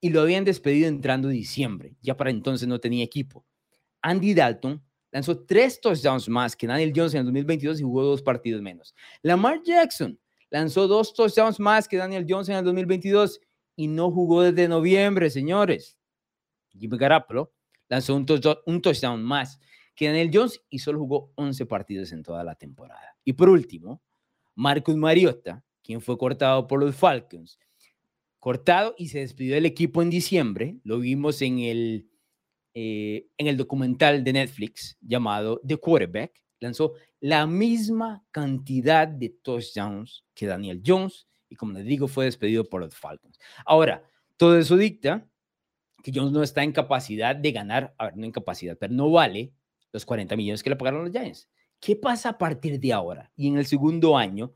y 0.00 0.10
lo 0.10 0.20
habían 0.20 0.44
despedido 0.44 0.88
entrando 0.88 1.28
diciembre. 1.28 1.96
Ya 2.02 2.16
para 2.16 2.30
entonces 2.30 2.68
no 2.68 2.78
tenía 2.78 3.04
equipo. 3.04 3.44
Andy 4.02 4.34
Dalton 4.34 4.82
lanzó 5.10 5.44
tres 5.44 5.80
touchdowns 5.80 6.28
más 6.28 6.54
que 6.54 6.66
Daniel 6.66 6.92
Jones 6.94 7.14
en 7.14 7.20
el 7.20 7.26
2022 7.26 7.80
y 7.80 7.82
jugó 7.82 8.02
dos 8.04 8.22
partidos 8.22 8.62
menos. 8.62 8.94
Lamar 9.22 9.62
Jackson 9.64 10.18
lanzó 10.50 10.86
dos 10.86 11.14
touchdowns 11.14 11.58
más 11.58 11.88
que 11.88 11.96
Daniel 11.96 12.26
Jones 12.28 12.48
en 12.48 12.56
el 12.56 12.64
2022 12.64 13.40
y 13.76 13.88
no 13.88 14.10
jugó 14.10 14.42
desde 14.42 14.68
noviembre, 14.68 15.30
señores. 15.30 15.98
Jimmy 16.70 16.98
Garoppolo 16.98 17.52
lanzó 17.88 18.14
un, 18.14 18.26
un 18.66 18.82
touchdown 18.82 19.22
más 19.22 19.58
que 19.94 20.06
Daniel 20.06 20.30
Jones 20.32 20.62
y 20.68 20.78
solo 20.78 20.98
jugó 20.98 21.32
11 21.36 21.66
partidos 21.66 22.12
en 22.12 22.22
toda 22.22 22.44
la 22.44 22.54
temporada. 22.54 23.16
Y 23.24 23.32
por 23.32 23.48
último, 23.48 24.02
Marcus 24.54 24.96
Mariota, 24.96 25.64
quien 25.82 26.00
fue 26.00 26.18
cortado 26.18 26.66
por 26.66 26.80
los 26.80 26.94
Falcons 26.94 27.58
cortado 28.46 28.94
y 28.96 29.08
se 29.08 29.18
despidió 29.18 29.56
del 29.56 29.66
equipo 29.66 30.02
en 30.02 30.08
diciembre. 30.08 30.76
Lo 30.84 31.00
vimos 31.00 31.42
en 31.42 31.58
el, 31.58 32.08
eh, 32.74 33.26
en 33.38 33.48
el 33.48 33.56
documental 33.56 34.22
de 34.22 34.34
Netflix 34.34 34.96
llamado 35.00 35.60
The 35.66 35.78
Quarterback. 35.78 36.44
Lanzó 36.60 36.92
la 37.18 37.48
misma 37.48 38.24
cantidad 38.30 39.08
de 39.08 39.30
touchdowns 39.30 40.24
que 40.32 40.46
Daniel 40.46 40.80
Jones 40.86 41.26
y 41.48 41.56
como 41.56 41.72
les 41.72 41.86
digo, 41.86 42.06
fue 42.06 42.26
despedido 42.26 42.62
por 42.68 42.82
los 42.82 42.94
Falcons. 42.94 43.36
Ahora, 43.64 44.04
todo 44.36 44.56
eso 44.56 44.76
dicta 44.76 45.28
que 46.04 46.12
Jones 46.14 46.30
no 46.30 46.44
está 46.44 46.62
en 46.62 46.70
capacidad 46.70 47.34
de 47.34 47.50
ganar, 47.50 47.96
a 47.98 48.04
ver, 48.04 48.16
no 48.16 48.26
en 48.26 48.30
capacidad, 48.30 48.78
pero 48.78 48.94
no 48.94 49.10
vale 49.10 49.54
los 49.90 50.06
40 50.06 50.36
millones 50.36 50.62
que 50.62 50.70
le 50.70 50.76
pagaron 50.76 51.02
los 51.02 51.10
Giants. 51.10 51.48
¿Qué 51.80 51.96
pasa 51.96 52.28
a 52.28 52.38
partir 52.38 52.78
de 52.78 52.92
ahora 52.92 53.32
y 53.34 53.48
en 53.48 53.58
el 53.58 53.66
segundo 53.66 54.16
año 54.16 54.54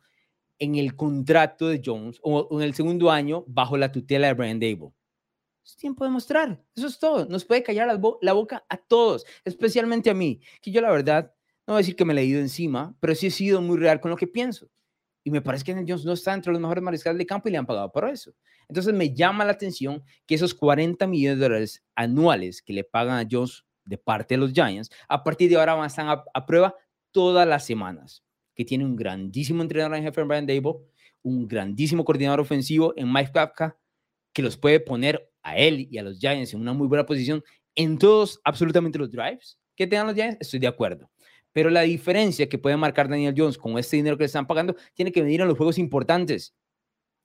en 0.60 0.76
el 0.76 0.94
contrato 0.94 1.68
de 1.68 1.82
Jones 1.84 2.20
o 2.22 2.60
en 2.60 2.62
el 2.62 2.74
segundo 2.74 3.10
año 3.10 3.44
bajo 3.48 3.76
la 3.76 3.90
tutela 3.90 4.28
de 4.28 4.34
Brian 4.34 4.60
Dable. 4.60 4.92
Es 5.64 5.76
tiempo 5.76 6.04
de 6.04 6.10
mostrar. 6.10 6.62
Eso 6.76 6.86
es 6.86 6.98
todo. 6.98 7.26
Nos 7.26 7.44
puede 7.44 7.62
callar 7.62 7.88
la, 8.20 8.32
boca 8.32 8.64
a 8.68 8.76
todos, 8.76 9.24
especialmente 9.44 10.10
a 10.10 10.14
mí, 10.14 10.40
que 10.60 10.70
yo 10.70 10.80
la 10.80 10.90
verdad, 10.90 11.34
no 11.66 11.74
voy 11.74 11.78
a 11.78 11.78
decir 11.78 11.96
que 11.96 12.04
me 12.04 12.12
he 12.12 12.16
leído 12.16 12.40
encima, 12.40 12.94
pero 13.00 13.14
sí 13.14 13.28
he 13.28 13.30
sido 13.30 13.60
muy 13.62 13.78
real 13.78 14.00
con 14.00 14.10
lo 14.10 14.16
que 14.16 14.26
pienso. 14.26 14.68
Y 15.24 15.30
me 15.30 15.42
parece 15.42 15.64
que 15.64 15.72
Daniel 15.72 15.90
Jones 15.90 16.04
no 16.04 16.12
está 16.12 16.34
entre 16.34 16.52
los 16.52 16.60
mejores 16.60 16.82
mariscales 16.82 17.18
de 17.18 17.26
campo 17.26 17.48
y 17.48 17.52
le 17.52 17.58
han 17.58 17.66
pagado 17.66 17.90
por 17.90 18.08
eso. 18.08 18.32
Entonces 18.68 18.94
me 18.94 19.14
llama 19.14 19.44
la 19.44 19.52
atención 19.52 20.02
que 20.26 20.34
esos 20.34 20.54
40 20.54 21.06
millones 21.06 21.38
de 21.38 21.44
dólares 21.44 21.84
anuales 21.94 22.62
que 22.62 22.72
le 22.72 22.84
pagan 22.84 23.18
a 23.18 23.28
Jones 23.30 23.64
de 23.84 23.98
parte 23.98 24.34
de 24.34 24.38
los 24.38 24.52
Giants, 24.52 24.90
a 25.08 25.22
partir 25.22 25.50
de 25.50 25.56
ahora 25.56 25.74
van 25.74 25.84
a 25.84 25.86
estar 25.88 26.24
a 26.32 26.46
prueba 26.46 26.74
todas 27.12 27.46
las 27.46 27.66
semanas 27.66 28.22
que 28.60 28.64
tiene 28.66 28.84
un 28.84 28.94
grandísimo 28.94 29.62
entrenador 29.62 29.96
en 29.96 30.02
jefe 30.02 30.20
en 30.20 30.28
Brian 30.28 30.46
Dable, 30.46 30.80
un 31.22 31.48
grandísimo 31.48 32.04
coordinador 32.04 32.40
ofensivo 32.40 32.92
en 32.94 33.10
Mike 33.10 33.30
Kafka, 33.32 33.78
que 34.34 34.42
los 34.42 34.58
puede 34.58 34.80
poner 34.80 35.32
a 35.40 35.56
él 35.56 35.88
y 35.90 35.96
a 35.96 36.02
los 36.02 36.18
Giants 36.18 36.52
en 36.52 36.60
una 36.60 36.74
muy 36.74 36.86
buena 36.86 37.06
posición 37.06 37.42
en 37.74 37.96
todos, 37.96 38.38
absolutamente 38.44 38.98
los 38.98 39.10
drives 39.10 39.58
que 39.74 39.86
tengan 39.86 40.08
los 40.08 40.14
Giants, 40.14 40.36
estoy 40.40 40.60
de 40.60 40.66
acuerdo. 40.66 41.10
Pero 41.54 41.70
la 41.70 41.80
diferencia 41.80 42.50
que 42.50 42.58
puede 42.58 42.76
marcar 42.76 43.08
Daniel 43.08 43.32
Jones 43.34 43.56
con 43.56 43.78
este 43.78 43.96
dinero 43.96 44.18
que 44.18 44.24
le 44.24 44.26
están 44.26 44.46
pagando 44.46 44.76
tiene 44.92 45.10
que 45.10 45.22
venir 45.22 45.40
en 45.40 45.48
los 45.48 45.56
juegos 45.56 45.78
importantes. 45.78 46.54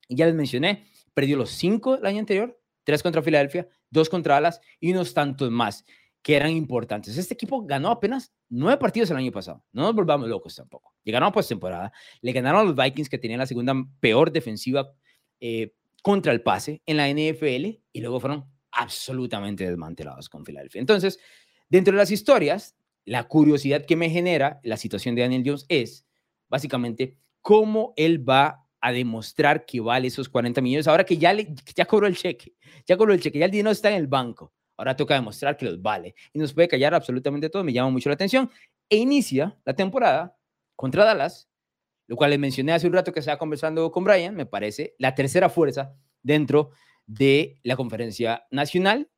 Y 0.08 0.16
ya 0.16 0.28
les 0.28 0.36
mencioné, 0.36 0.86
perdió 1.14 1.36
los 1.36 1.50
cinco 1.50 1.96
el 1.96 2.06
año 2.06 2.20
anterior, 2.20 2.58
tres 2.86 3.04
contra 3.04 3.22
Filadelfia, 3.22 3.68
dos 3.90 4.08
contra 4.08 4.36
Dallas 4.36 4.62
y 4.80 4.94
unos 4.94 5.14
tantos 5.14 5.52
más 5.52 5.84
que 6.26 6.36
eran 6.36 6.50
importantes. 6.50 7.16
Este 7.20 7.36
equipo 7.36 7.62
ganó 7.68 7.92
apenas 7.92 8.34
nueve 8.50 8.80
partidos 8.80 9.12
el 9.12 9.18
año 9.18 9.32
pasado. 9.32 9.64
No 9.72 9.84
nos 9.84 9.94
volvamos 9.94 10.28
locos 10.28 10.56
tampoco. 10.56 10.96
Llegaron 11.04 11.28
a 11.28 11.32
postemporada, 11.32 11.94
le 12.20 12.32
ganaron 12.32 12.62
a 12.62 12.64
los 12.64 12.76
Vikings 12.76 13.10
que 13.10 13.20
tenían 13.20 13.38
la 13.38 13.46
segunda 13.46 13.76
peor 14.00 14.32
defensiva 14.32 14.92
eh, 15.40 15.76
contra 16.02 16.32
el 16.32 16.42
pase 16.42 16.82
en 16.88 16.98
la 16.98 17.08
NFL 17.08 17.80
y 17.92 18.02
luego 18.02 18.20
fueron 18.20 18.44
absolutamente 18.72 19.70
desmantelados 19.70 20.28
con 20.28 20.44
Filadelfia. 20.44 20.82
Entonces, 20.82 21.20
dentro 21.70 21.92
de 21.92 22.00
las 22.00 22.10
historias, 22.10 22.76
la 23.06 23.26
curiosidad 23.26 23.86
que 23.86 23.96
me 23.96 24.10
genera 24.10 24.60
la 24.64 24.78
situación 24.78 25.14
de 25.14 25.22
Daniel 25.22 25.44
Jones 25.46 25.68
es 25.70 26.08
básicamente 26.50 27.20
cómo 27.42 27.94
él 27.98 28.28
va 28.28 28.66
a 28.82 28.92
demostrar 28.92 29.64
que 29.68 29.80
vale 29.80 30.08
esos 30.08 30.28
40 30.28 30.60
millones 30.62 30.88
ahora 30.88 31.04
que 31.04 31.20
ya, 31.20 31.34
le, 31.34 31.54
ya 31.76 31.86
cobró 31.86 32.08
el 32.08 32.18
cheque, 32.18 32.56
ya 32.88 32.98
cobró 32.98 33.14
el 33.14 33.22
cheque, 33.22 33.38
ya 33.38 33.46
el 33.46 33.52
dinero 33.52 33.70
está 33.70 33.92
en 33.92 33.98
el 33.98 34.08
banco. 34.08 34.52
Ahora 34.78 34.96
toca 34.96 35.16
demostrar 35.16 35.58
que 35.58 35.66
los 35.66 35.82
vale. 35.82 36.16
Y 36.34 36.40
nos 36.40 36.54
puede 36.54 36.68
callar 36.68 36.94
absolutamente 36.94 37.50
todo. 37.50 37.64
Me 37.64 37.74
llama 37.74 37.90
mucho 37.90 38.10
la 38.10 38.16
atención. 38.16 38.50
E 38.90 38.98
inicia 38.98 39.58
la 39.66 39.74
temporada 39.76 40.38
contra 40.76 41.06
Dallas 41.06 41.50
lo 42.08 42.16
cual 42.16 42.32
le 42.32 42.38
mencioné 42.38 42.74
hace 42.74 42.88
un 42.88 42.94
rato 42.94 43.12
que 43.12 43.20
estaba 43.20 43.38
conversando 43.38 43.92
con 43.92 44.04
Brian, 44.04 44.36
me 44.36 44.46
parece 44.46 44.96
la 45.00 45.16
tercera 45.16 45.50
fuerza 45.50 45.96
dentro 46.22 46.72
de 47.06 47.60
la 47.64 47.76
conferencia 47.76 48.46
nacional. 48.52 49.10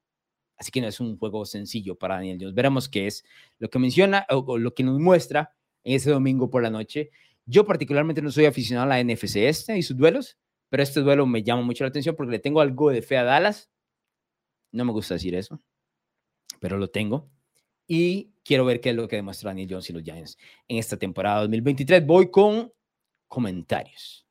Así 0.57 0.71
que 0.71 0.81
no 0.81 0.87
es 0.87 0.99
un 0.99 1.17
juego 1.17 1.45
sencillo 1.45 1.97
para 1.97 2.15
Daniel 2.15 2.37
Jones. 2.39 2.55
Veremos 2.55 2.89
qué 2.89 3.07
es 3.07 3.23
lo 3.59 3.69
que 3.69 3.79
menciona 3.79 4.25
o, 4.29 4.57
lo 4.57 4.73
que 4.73 4.83
nos 4.83 4.99
muestra 4.99 5.53
en 5.83 5.95
ese 5.95 6.09
domingo 6.09 6.49
por 6.49 6.63
la 6.63 6.69
noche. 6.69 7.11
Yo 7.45 7.65
particularmente 7.65 8.21
no 8.21 8.31
soy 8.31 8.45
aficionado 8.45 8.91
a 8.91 8.97
la 8.97 9.03
NFC 9.03 9.37
este 9.37 9.77
y 9.77 9.83
sus 9.83 9.95
duelos, 9.95 10.37
pero 10.69 10.81
este 10.81 11.01
duelo 11.01 11.25
me 11.27 11.43
llama 11.43 11.61
mucho 11.61 11.83
la 11.83 11.89
atención 11.89 12.15
porque 12.15 12.31
le 12.31 12.39
tengo 12.39 12.59
algo 12.61 12.89
de 12.89 13.01
fe 13.01 13.17
a 13.17 13.23
Dallas. 13.23 13.69
No 14.71 14.85
me 14.85 14.91
gusta 14.91 15.15
decir 15.15 15.35
eso, 15.35 15.61
pero 16.59 16.77
lo 16.77 16.89
tengo. 16.89 17.29
Y 17.87 18.33
quiero 18.43 18.65
ver 18.65 18.81
qué 18.81 18.89
es 18.89 18.95
lo 18.95 19.07
que 19.07 19.15
demuestra 19.15 19.49
Daniel 19.49 19.69
Jones 19.71 19.89
y 19.89 19.93
los 19.93 20.03
Giants 20.03 20.37
en 20.67 20.77
esta 20.77 20.97
temporada 20.97 21.41
2023. 21.41 22.05
Voy 22.05 22.29
con 22.29 22.71
comentarios 23.27 24.25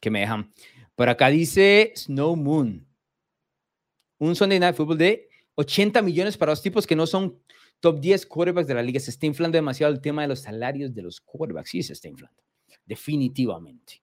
que 0.00 0.10
me 0.10 0.20
dejan. 0.20 0.52
Por 0.94 1.08
acá 1.08 1.28
dice 1.28 1.92
Snow 1.96 2.36
Moon. 2.36 2.86
Un 4.18 4.36
Sunday 4.36 4.60
Night 4.60 4.76
Football 4.76 4.98
de 4.98 5.28
80 5.56 6.02
millones 6.02 6.36
para 6.36 6.52
los 6.52 6.62
tipos 6.62 6.86
que 6.86 6.96
no 6.96 7.06
son 7.06 7.40
top 7.80 8.00
10 8.00 8.26
quarterbacks 8.26 8.68
de 8.68 8.74
la 8.74 8.82
liga. 8.82 9.00
Se 9.00 9.10
está 9.10 9.26
inflando 9.26 9.56
demasiado 9.56 9.92
el 9.92 10.00
tema 10.00 10.22
de 10.22 10.28
los 10.28 10.40
salarios 10.40 10.94
de 10.94 11.02
los 11.02 11.20
quarterbacks. 11.20 11.70
Sí, 11.70 11.82
se 11.82 11.94
está 11.94 12.08
inflando. 12.08 12.42
Definitivamente. 12.84 14.02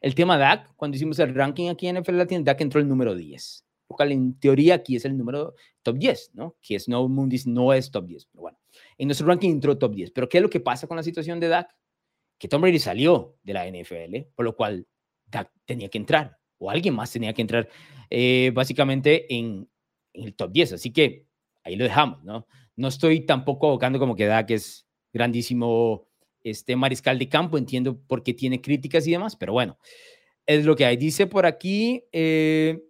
El 0.00 0.14
tema 0.14 0.38
DAC, 0.38 0.74
cuando 0.76 0.96
hicimos 0.96 1.18
el 1.18 1.34
ranking 1.34 1.68
aquí 1.68 1.88
en 1.88 2.00
NFL 2.00 2.16
Latin, 2.16 2.44
DAC 2.44 2.60
entró 2.60 2.80
el 2.80 2.88
número 2.88 3.14
10. 3.14 3.64
Cual 3.92 4.12
en 4.12 4.38
teoría 4.38 4.74
aquí 4.74 4.96
es 4.96 5.04
el 5.04 5.16
número 5.16 5.54
top 5.82 5.96
10, 5.98 6.30
¿no? 6.34 6.56
Que 6.62 6.78
Snow 6.78 7.08
Moon 7.08 7.28
dice 7.28 7.48
no 7.50 7.72
es 7.72 7.90
top 7.90 8.06
10. 8.06 8.26
Pero 8.26 8.42
bueno, 8.42 8.58
en 8.98 9.08
nuestro 9.08 9.26
ranking 9.26 9.50
entró 9.50 9.76
top 9.78 9.94
10. 9.94 10.10
Pero 10.10 10.28
¿qué 10.28 10.38
es 10.38 10.42
lo 10.42 10.50
que 10.50 10.60
pasa 10.60 10.86
con 10.86 10.96
la 10.96 11.02
situación 11.02 11.40
de 11.40 11.48
DAC? 11.48 11.74
que 12.42 12.48
Tom 12.48 12.60
Brady 12.60 12.80
salió 12.80 13.36
de 13.44 13.52
la 13.52 13.68
NFL, 13.68 14.32
por 14.34 14.44
lo 14.44 14.56
cual 14.56 14.84
tenía 15.64 15.88
que 15.88 15.98
entrar, 15.98 16.38
o 16.58 16.70
alguien 16.70 16.92
más 16.92 17.12
tenía 17.12 17.32
que 17.32 17.40
entrar, 17.40 17.68
eh, 18.10 18.50
básicamente 18.52 19.32
en, 19.32 19.70
el 20.12 20.34
top 20.34 20.50
10. 20.50 20.72
Así 20.72 20.92
que 20.92 21.28
ahí 21.62 21.76
lo 21.76 21.84
dejamos, 21.84 22.24
¿no? 22.24 22.48
No 22.74 22.88
estoy 22.88 23.26
tampoco 23.26 23.68
abocando 23.68 24.00
como 24.00 24.16
que 24.16 24.26
Dak 24.26 24.50
es 24.50 24.88
grandísimo 25.12 26.08
este 26.42 26.74
mariscal 26.74 27.16
de 27.16 27.28
campo, 27.28 27.58
entiendo 27.58 27.96
por 28.08 28.24
qué 28.24 28.34
tiene 28.34 28.60
críticas 28.60 29.06
y 29.06 29.12
demás, 29.12 29.36
pero 29.36 29.52
bueno, 29.52 29.78
es 30.44 30.64
lo 30.64 30.74
que 30.74 30.84
hay. 30.84 30.96
Dice 30.96 31.28
por 31.28 31.46
aquí, 31.46 32.02
eh, 32.10 32.82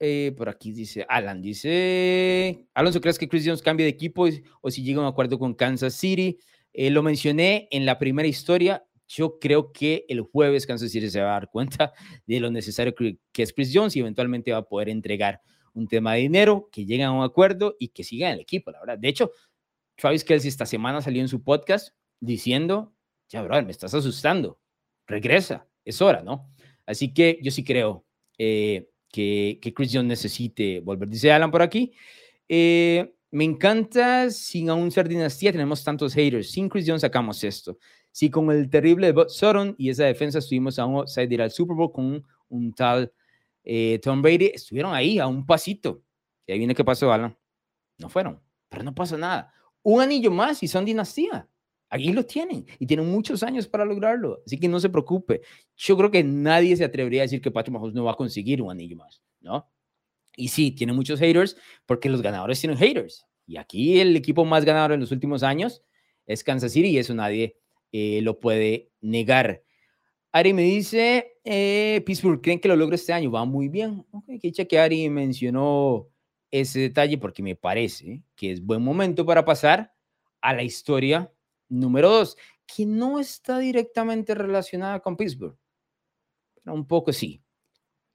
eh, 0.00 0.32
por 0.36 0.48
aquí 0.48 0.72
dice 0.72 1.04
Alan, 1.08 1.42
dice, 1.42 2.68
Alonso, 2.74 3.00
¿crees 3.00 3.18
que 3.18 3.28
Chris 3.28 3.44
Jones 3.44 3.62
cambie 3.62 3.84
de 3.84 3.90
equipo 3.90 4.28
o 4.60 4.70
si 4.70 4.82
llega 4.82 5.00
a 5.00 5.02
un 5.02 5.08
acuerdo 5.08 5.38
con 5.38 5.54
Kansas 5.54 5.94
City? 5.94 6.38
Eh, 6.72 6.90
lo 6.90 7.02
mencioné 7.02 7.66
en 7.72 7.84
la 7.84 7.98
primera 7.98 8.28
historia. 8.28 8.86
Yo 9.08 9.38
creo 9.40 9.72
que 9.72 10.04
el 10.08 10.20
jueves 10.20 10.66
Kansas 10.66 10.92
City 10.92 11.10
se 11.10 11.20
va 11.20 11.30
a 11.30 11.32
dar 11.32 11.50
cuenta 11.50 11.92
de 12.26 12.38
lo 12.38 12.50
necesario 12.50 12.94
que, 12.94 13.18
es 13.36 13.52
Chris 13.52 13.72
Jones 13.74 13.96
y 13.96 14.00
eventualmente 14.00 14.52
va 14.52 14.58
a 14.58 14.68
poder 14.68 14.88
entregar 14.88 15.40
un 15.74 15.88
tema 15.88 16.14
de 16.14 16.20
dinero, 16.20 16.68
que 16.70 16.84
lleguen 16.84 17.06
a 17.06 17.12
un 17.12 17.24
acuerdo 17.24 17.74
y 17.78 17.88
que 17.88 18.04
siga 18.04 18.28
en 18.28 18.34
el 18.34 18.40
equipo, 18.40 18.70
la 18.70 18.80
verdad. 18.80 18.98
De 18.98 19.08
hecho, 19.08 19.32
Travis 19.96 20.24
Kelsey 20.24 20.48
esta 20.48 20.66
semana 20.66 21.02
salió 21.02 21.22
en 21.22 21.28
su 21.28 21.42
podcast 21.42 21.94
diciendo, 22.20 22.94
ya, 23.28 23.42
brother, 23.42 23.64
me 23.64 23.72
estás 23.72 23.94
asustando, 23.94 24.60
regresa, 25.06 25.68
es 25.84 26.00
hora, 26.00 26.22
¿no? 26.22 26.52
Así 26.86 27.12
que 27.12 27.38
yo 27.42 27.50
sí 27.50 27.64
creo 27.64 28.06
eh, 28.38 28.87
que, 29.10 29.58
que 29.60 29.72
Chris 29.72 29.90
Jones 29.92 30.08
necesite 30.08 30.80
volver. 30.80 31.08
Dice 31.08 31.32
Alan 31.32 31.50
por 31.50 31.62
aquí. 31.62 31.92
Eh, 32.48 33.14
me 33.30 33.44
encanta, 33.44 34.30
sin 34.30 34.70
aún 34.70 34.90
ser 34.90 35.08
dinastía, 35.08 35.52
tenemos 35.52 35.84
tantos 35.84 36.14
haters. 36.14 36.50
Sin 36.50 36.68
Chris 36.68 36.84
Jones 36.86 37.02
sacamos 37.02 37.42
esto. 37.44 37.78
Si 38.10 38.30
con 38.30 38.50
el 38.50 38.70
terrible 38.70 39.14
Sutton 39.28 39.74
y 39.78 39.90
esa 39.90 40.04
defensa 40.04 40.38
estuvimos 40.38 40.78
a 40.78 40.86
un 40.86 40.96
outside 40.96 41.28
de 41.28 41.34
ir 41.34 41.42
al 41.42 41.50
Super 41.50 41.76
Bowl 41.76 41.92
con 41.92 42.24
un, 42.48 42.72
tal 42.72 43.12
eh, 43.62 44.00
Tom 44.02 44.22
Brady, 44.22 44.52
estuvieron 44.54 44.94
ahí 44.94 45.18
a 45.18 45.26
un 45.26 45.44
pasito. 45.44 46.02
Y 46.46 46.52
ahí 46.52 46.58
viene 46.58 46.74
qué 46.74 46.84
pasó, 46.84 47.12
Alan. 47.12 47.36
No 47.98 48.08
fueron, 48.08 48.40
pero 48.68 48.82
no 48.82 48.94
pasa 48.94 49.18
nada. 49.18 49.52
Un 49.82 50.00
anillo 50.00 50.30
más 50.30 50.62
y 50.62 50.68
son 50.68 50.84
dinastía. 50.84 51.46
Ahí 51.90 52.12
lo 52.12 52.24
tienen 52.24 52.66
y 52.78 52.86
tienen 52.86 53.10
muchos 53.10 53.42
años 53.42 53.66
para 53.66 53.84
lograrlo. 53.84 54.42
Así 54.44 54.58
que 54.58 54.68
no 54.68 54.78
se 54.78 54.90
preocupe. 54.90 55.40
Yo 55.76 55.96
creo 55.96 56.10
que 56.10 56.22
nadie 56.22 56.76
se 56.76 56.84
atrevería 56.84 57.22
a 57.22 57.24
decir 57.24 57.40
que 57.40 57.50
Patrick 57.50 57.72
Mahomes 57.72 57.94
no 57.94 58.04
va 58.04 58.12
a 58.12 58.16
conseguir 58.16 58.60
un 58.60 58.70
anillo 58.70 58.96
más, 58.96 59.22
¿no? 59.40 59.70
Y 60.36 60.48
sí, 60.48 60.70
tiene 60.70 60.92
muchos 60.92 61.18
haters 61.18 61.56
porque 61.86 62.08
los 62.08 62.22
ganadores 62.22 62.60
tienen 62.60 62.78
haters. 62.78 63.26
Y 63.46 63.56
aquí 63.56 64.00
el 64.00 64.14
equipo 64.14 64.44
más 64.44 64.64
ganador 64.64 64.92
en 64.92 65.00
los 65.00 65.10
últimos 65.10 65.42
años 65.42 65.82
es 66.26 66.44
Kansas 66.44 66.72
City 66.72 66.88
y 66.88 66.98
eso 66.98 67.14
nadie 67.14 67.56
eh, 67.90 68.20
lo 68.22 68.38
puede 68.38 68.90
negar. 69.00 69.62
Ari 70.30 70.52
me 70.52 70.62
dice, 70.62 71.38
eh, 71.42 72.02
Pittsburgh, 72.04 72.42
¿creen 72.42 72.60
que 72.60 72.68
lo 72.68 72.76
logra 72.76 72.96
este 72.96 73.14
año? 73.14 73.30
Va 73.30 73.46
muy 73.46 73.68
bien. 73.68 74.04
Ok, 74.10 74.26
que 74.42 74.52
que 74.52 74.78
Ari 74.78 75.08
mencionó 75.08 76.06
ese 76.50 76.80
detalle 76.80 77.16
porque 77.16 77.42
me 77.42 77.56
parece 77.56 78.22
que 78.36 78.52
es 78.52 78.64
buen 78.64 78.82
momento 78.82 79.24
para 79.24 79.44
pasar 79.44 79.94
a 80.40 80.52
la 80.52 80.62
historia 80.62 81.32
número 81.68 82.10
dos, 82.10 82.36
que 82.66 82.86
no 82.86 83.18
está 83.18 83.58
directamente 83.58 84.34
relacionada 84.34 85.00
con 85.00 85.16
Pittsburgh, 85.16 85.56
pero 86.54 86.74
un 86.74 86.86
poco 86.86 87.12
sí. 87.12 87.42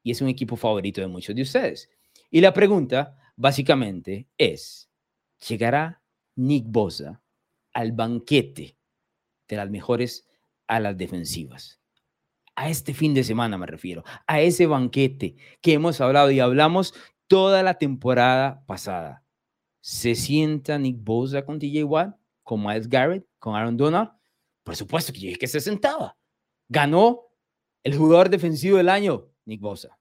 Y 0.04 0.12
es 0.12 0.22
un 0.22 0.28
equipo 0.28 0.56
favorito 0.56 1.02
de 1.02 1.08
muchos 1.08 1.36
de 1.36 1.42
ustedes. 1.42 1.90
Y 2.30 2.42
la 2.42 2.54
pregunta 2.54 3.18
básicamente 3.36 4.28
es, 4.38 4.90
¿llegará 5.48 6.02
Nick 6.36 6.66
Bosa 6.68 7.24
al 7.74 7.92
banquete 7.92 8.78
de 9.48 9.56
las 9.56 9.70
mejores 9.70 10.28
a 10.68 10.80
las 10.80 10.98
defensivas? 10.98 11.80
A 12.56 12.70
este 12.70 12.94
fin 12.94 13.14
de 13.14 13.24
semana 13.24 13.58
me 13.58 13.66
refiero, 13.66 14.04
a 14.28 14.42
ese 14.42 14.68
banquete 14.68 15.36
que 15.62 15.74
hemos 15.74 16.00
hablado 16.02 16.30
y 16.30 16.40
hablamos 16.40 16.94
toda 17.28 17.64
la 17.64 17.80
temporada 17.80 18.64
pasada. 18.68 19.24
¿Se 19.82 20.16
sienta 20.16 20.78
Nick 20.78 21.04
Bosa 21.04 21.46
con 21.46 21.60
TJ 21.60 21.84
Watt, 21.84 22.16
con 22.54 22.64
Miles 22.64 22.88
Garrett, 22.88 23.26
con 23.40 23.56
Aaron 23.56 23.76
Donald? 23.76 24.12
Por 24.64 24.76
supuesto 24.76 25.12
que 25.12 25.20
yo 25.20 25.28
dije 25.28 25.40
que 25.40 25.48
se 25.48 25.60
sentaba. 25.60 26.16
Ganó 26.70 27.22
el 27.84 27.98
jugador 27.98 28.30
defensivo 28.30 28.78
del 28.78 28.90
año, 28.90 29.28
Nick 29.46 29.60
Bosa. 29.60 29.98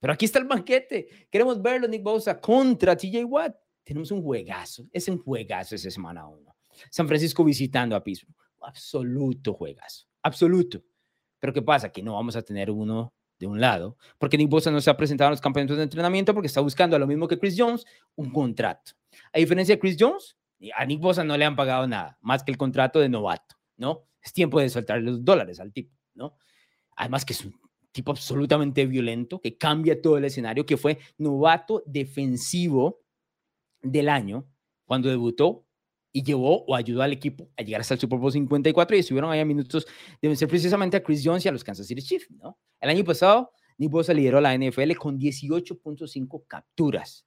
Pero 0.00 0.14
aquí 0.14 0.24
está 0.24 0.38
el 0.38 0.46
banquete. 0.46 1.28
Queremos 1.30 1.60
verlo, 1.60 1.86
Nick 1.86 2.02
Bosa, 2.02 2.40
contra 2.40 2.96
TJ 2.96 3.24
Watt. 3.24 3.54
Tenemos 3.84 4.10
un 4.10 4.22
juegazo. 4.22 4.84
Es 4.90 5.06
un 5.08 5.18
juegazo 5.18 5.74
esa 5.74 5.90
semana 5.90 6.26
uno. 6.26 6.56
San 6.90 7.06
Francisco 7.06 7.44
visitando 7.44 7.94
a 7.94 8.02
Pittsburgh. 8.02 8.34
Absoluto 8.62 9.52
juegazo. 9.52 10.06
Absoluto. 10.22 10.82
Pero 11.38 11.52
¿qué 11.52 11.60
pasa? 11.60 11.92
Que 11.92 12.02
no 12.02 12.14
vamos 12.14 12.36
a 12.36 12.42
tener 12.42 12.70
uno 12.70 13.12
de 13.38 13.46
un 13.46 13.60
lado, 13.60 13.98
porque 14.18 14.38
Nick 14.38 14.48
Bosa 14.48 14.70
no 14.70 14.80
se 14.80 14.88
ha 14.88 14.96
presentado 14.96 15.28
en 15.28 15.32
los 15.32 15.40
campamentos 15.40 15.76
de 15.76 15.82
entrenamiento 15.82 16.32
porque 16.32 16.46
está 16.46 16.60
buscando 16.60 16.96
a 16.96 16.98
lo 16.98 17.06
mismo 17.06 17.28
que 17.28 17.38
Chris 17.38 17.56
Jones, 17.58 17.84
un 18.14 18.30
contrato. 18.30 18.92
A 19.32 19.38
diferencia 19.38 19.74
de 19.74 19.80
Chris 19.80 19.96
Jones, 19.98 20.36
a 20.76 20.84
Nick 20.84 21.00
Bosa 21.00 21.24
no 21.24 21.36
le 21.36 21.44
han 21.44 21.56
pagado 21.56 21.86
nada, 21.86 22.18
más 22.20 22.42
que 22.44 22.52
el 22.52 22.58
contrato 22.58 23.00
de 23.00 23.08
novato, 23.08 23.56
¿no? 23.76 24.06
Es 24.22 24.32
tiempo 24.32 24.60
de 24.60 24.68
soltar 24.68 25.00
los 25.02 25.24
dólares 25.24 25.58
al 25.60 25.72
tipo, 25.72 25.96
¿no? 26.14 26.36
Además 26.96 27.24
que 27.24 27.32
es 27.32 27.44
un 27.44 27.54
tipo 27.90 28.12
absolutamente 28.12 28.86
violento, 28.86 29.40
que 29.40 29.58
cambia 29.58 30.00
todo 30.00 30.18
el 30.18 30.24
escenario, 30.24 30.64
que 30.64 30.76
fue 30.76 30.98
novato 31.18 31.82
defensivo 31.86 33.02
del 33.82 34.08
año 34.08 34.46
cuando 34.84 35.08
debutó 35.08 35.66
y 36.12 36.22
llevó 36.22 36.64
o 36.64 36.74
ayudó 36.74 37.02
al 37.02 37.12
equipo 37.12 37.50
a 37.56 37.62
llegar 37.62 37.80
hasta 37.80 37.94
el 37.94 38.00
Super 38.00 38.18
Bowl 38.18 38.32
54 38.32 38.96
y 38.96 39.00
estuvieron 39.00 39.30
ahí 39.30 39.40
a 39.40 39.44
minutos 39.44 39.86
de 40.20 40.28
vencer 40.28 40.48
precisamente 40.48 40.96
a 40.96 41.02
Chris 41.02 41.22
Jones 41.24 41.44
y 41.44 41.48
a 41.48 41.52
los 41.52 41.64
Kansas 41.64 41.86
City 41.86 42.02
Chiefs, 42.02 42.30
¿no? 42.30 42.58
El 42.80 42.90
año 42.90 43.04
pasado, 43.04 43.52
Nick 43.78 43.90
Bosa 43.90 44.12
lideró 44.12 44.40
la 44.40 44.56
NFL 44.56 44.92
con 44.94 45.18
18.5 45.18 46.46
capturas. 46.46 47.26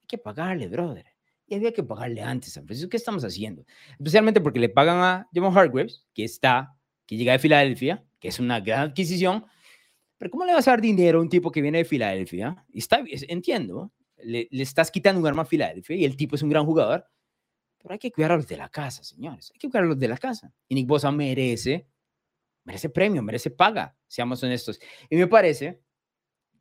Hay 0.00 0.06
que 0.06 0.18
pagarle, 0.18 0.68
brother. 0.68 1.06
Y 1.50 1.56
había 1.56 1.72
que 1.72 1.82
pagarle 1.82 2.22
antes, 2.22 2.52
San 2.52 2.64
Francisco. 2.64 2.88
¿Qué 2.88 2.96
estamos 2.96 3.24
haciendo? 3.24 3.66
Especialmente 3.98 4.40
porque 4.40 4.60
le 4.60 4.68
pagan 4.68 4.98
a 4.98 5.28
Jamon 5.34 5.56
Hargreaves, 5.56 6.06
que 6.14 6.22
está, 6.22 6.76
que 7.06 7.16
llega 7.16 7.32
de 7.32 7.40
Filadelfia, 7.40 8.04
que 8.20 8.28
es 8.28 8.38
una 8.38 8.60
gran 8.60 8.90
adquisición, 8.90 9.44
pero 10.16 10.30
¿cómo 10.30 10.44
le 10.44 10.54
vas 10.54 10.68
a 10.68 10.70
dar 10.70 10.80
dinero 10.80 11.18
a 11.18 11.22
un 11.22 11.28
tipo 11.28 11.50
que 11.50 11.60
viene 11.60 11.78
de 11.78 11.84
Filadelfia? 11.84 12.64
Está, 12.72 13.02
entiendo, 13.26 13.90
le, 14.22 14.46
le, 14.48 14.62
estás 14.62 14.92
quitando 14.92 15.20
un 15.20 15.26
arma 15.26 15.42
a 15.42 15.44
Filadelfia 15.44 15.96
y 15.96 16.04
el 16.04 16.16
tipo 16.16 16.36
es 16.36 16.42
un 16.42 16.50
gran 16.50 16.64
jugador, 16.64 17.04
pero 17.78 17.94
hay 17.94 17.98
que 17.98 18.12
cuidar 18.12 18.30
a 18.30 18.36
los 18.36 18.46
de 18.46 18.56
la 18.56 18.68
casa, 18.68 19.02
señores. 19.02 19.50
Hay 19.52 19.58
que 19.58 19.68
cuidar 19.68 19.82
a 19.82 19.88
los 19.88 19.98
de 19.98 20.06
la 20.06 20.18
casa. 20.18 20.52
Y 20.68 20.76
Nick 20.76 20.86
Bosa 20.86 21.10
merece, 21.10 21.88
merece 22.62 22.90
premio, 22.90 23.24
merece 23.24 23.50
paga, 23.50 23.96
seamos 24.06 24.40
honestos. 24.44 24.78
Y 25.08 25.16
me 25.16 25.26
parece 25.26 25.82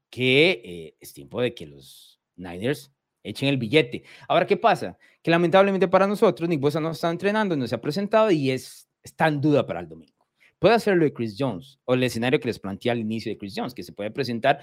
que 0.09 0.61
eh, 0.65 0.97
es 0.99 1.13
tiempo 1.13 1.41
de 1.41 1.53
que 1.53 1.67
los 1.67 2.19
Niners 2.37 2.91
echen 3.23 3.49
el 3.49 3.57
billete. 3.57 4.03
Ahora, 4.27 4.45
¿qué 4.45 4.57
pasa? 4.57 4.97
Que 5.21 5.31
lamentablemente 5.31 5.87
para 5.87 6.07
nosotros, 6.07 6.47
Nick 6.47 6.59
Bosa 6.59 6.79
no 6.79 6.91
está 6.91 7.09
entrenando, 7.09 7.55
no 7.55 7.67
se 7.67 7.75
ha 7.75 7.81
presentado 7.81 8.31
y 8.31 8.51
es, 8.51 8.89
está 9.03 9.27
en 9.27 9.41
duda 9.41 9.65
para 9.65 9.79
el 9.79 9.87
domingo. 9.87 10.27
Puede 10.59 10.75
hacerlo 10.75 11.05
de 11.05 11.13
Chris 11.13 11.35
Jones 11.37 11.79
o 11.85 11.93
el 11.93 12.03
escenario 12.03 12.39
que 12.39 12.47
les 12.47 12.59
planteé 12.59 12.91
al 12.91 12.99
inicio 12.99 13.31
de 13.31 13.37
Chris 13.37 13.53
Jones, 13.55 13.73
que 13.73 13.83
se 13.83 13.93
puede 13.93 14.11
presentar 14.11 14.59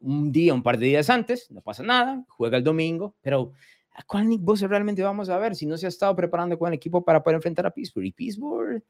un 0.00 0.30
día, 0.30 0.54
un 0.54 0.62
par 0.62 0.78
de 0.78 0.86
días 0.86 1.10
antes, 1.10 1.50
no 1.50 1.60
pasa 1.60 1.82
nada, 1.82 2.24
juega 2.28 2.56
el 2.56 2.64
domingo, 2.64 3.16
pero 3.20 3.52
¿a 3.92 4.02
cuál 4.04 4.28
Nick 4.28 4.42
Bosa 4.42 4.66
realmente 4.66 5.02
vamos 5.02 5.28
a 5.28 5.38
ver 5.38 5.56
si 5.56 5.66
no 5.66 5.76
se 5.76 5.86
ha 5.86 5.88
estado 5.88 6.14
preparando 6.14 6.58
con 6.58 6.68
el 6.68 6.74
equipo 6.74 7.04
para 7.04 7.22
poder 7.22 7.36
enfrentar 7.36 7.66
a 7.66 7.70
Pittsburgh? 7.70 8.06
Y 8.06 8.12
Pittsburgh, 8.12 8.82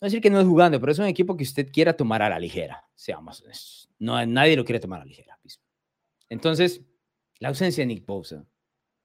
no 0.00 0.06
decir 0.06 0.20
que 0.20 0.30
no 0.30 0.38
es 0.38 0.46
jugando, 0.46 0.78
pero 0.78 0.92
es 0.92 0.98
un 0.98 1.06
equipo 1.06 1.36
que 1.36 1.44
usted 1.44 1.70
quiera 1.72 1.94
tomar 1.94 2.22
a 2.22 2.28
la 2.28 2.38
ligera, 2.38 2.84
seamos 2.94 3.42
honestos. 3.42 3.90
No, 3.98 4.24
nadie 4.26 4.56
lo 4.56 4.64
quiere 4.64 4.78
tomar 4.78 5.00
a 5.00 5.04
la 5.04 5.08
ligera. 5.08 5.38
Entonces, 6.28 6.82
la 7.40 7.48
ausencia 7.48 7.82
de 7.82 7.86
Nick 7.86 8.06
Bosa 8.06 8.44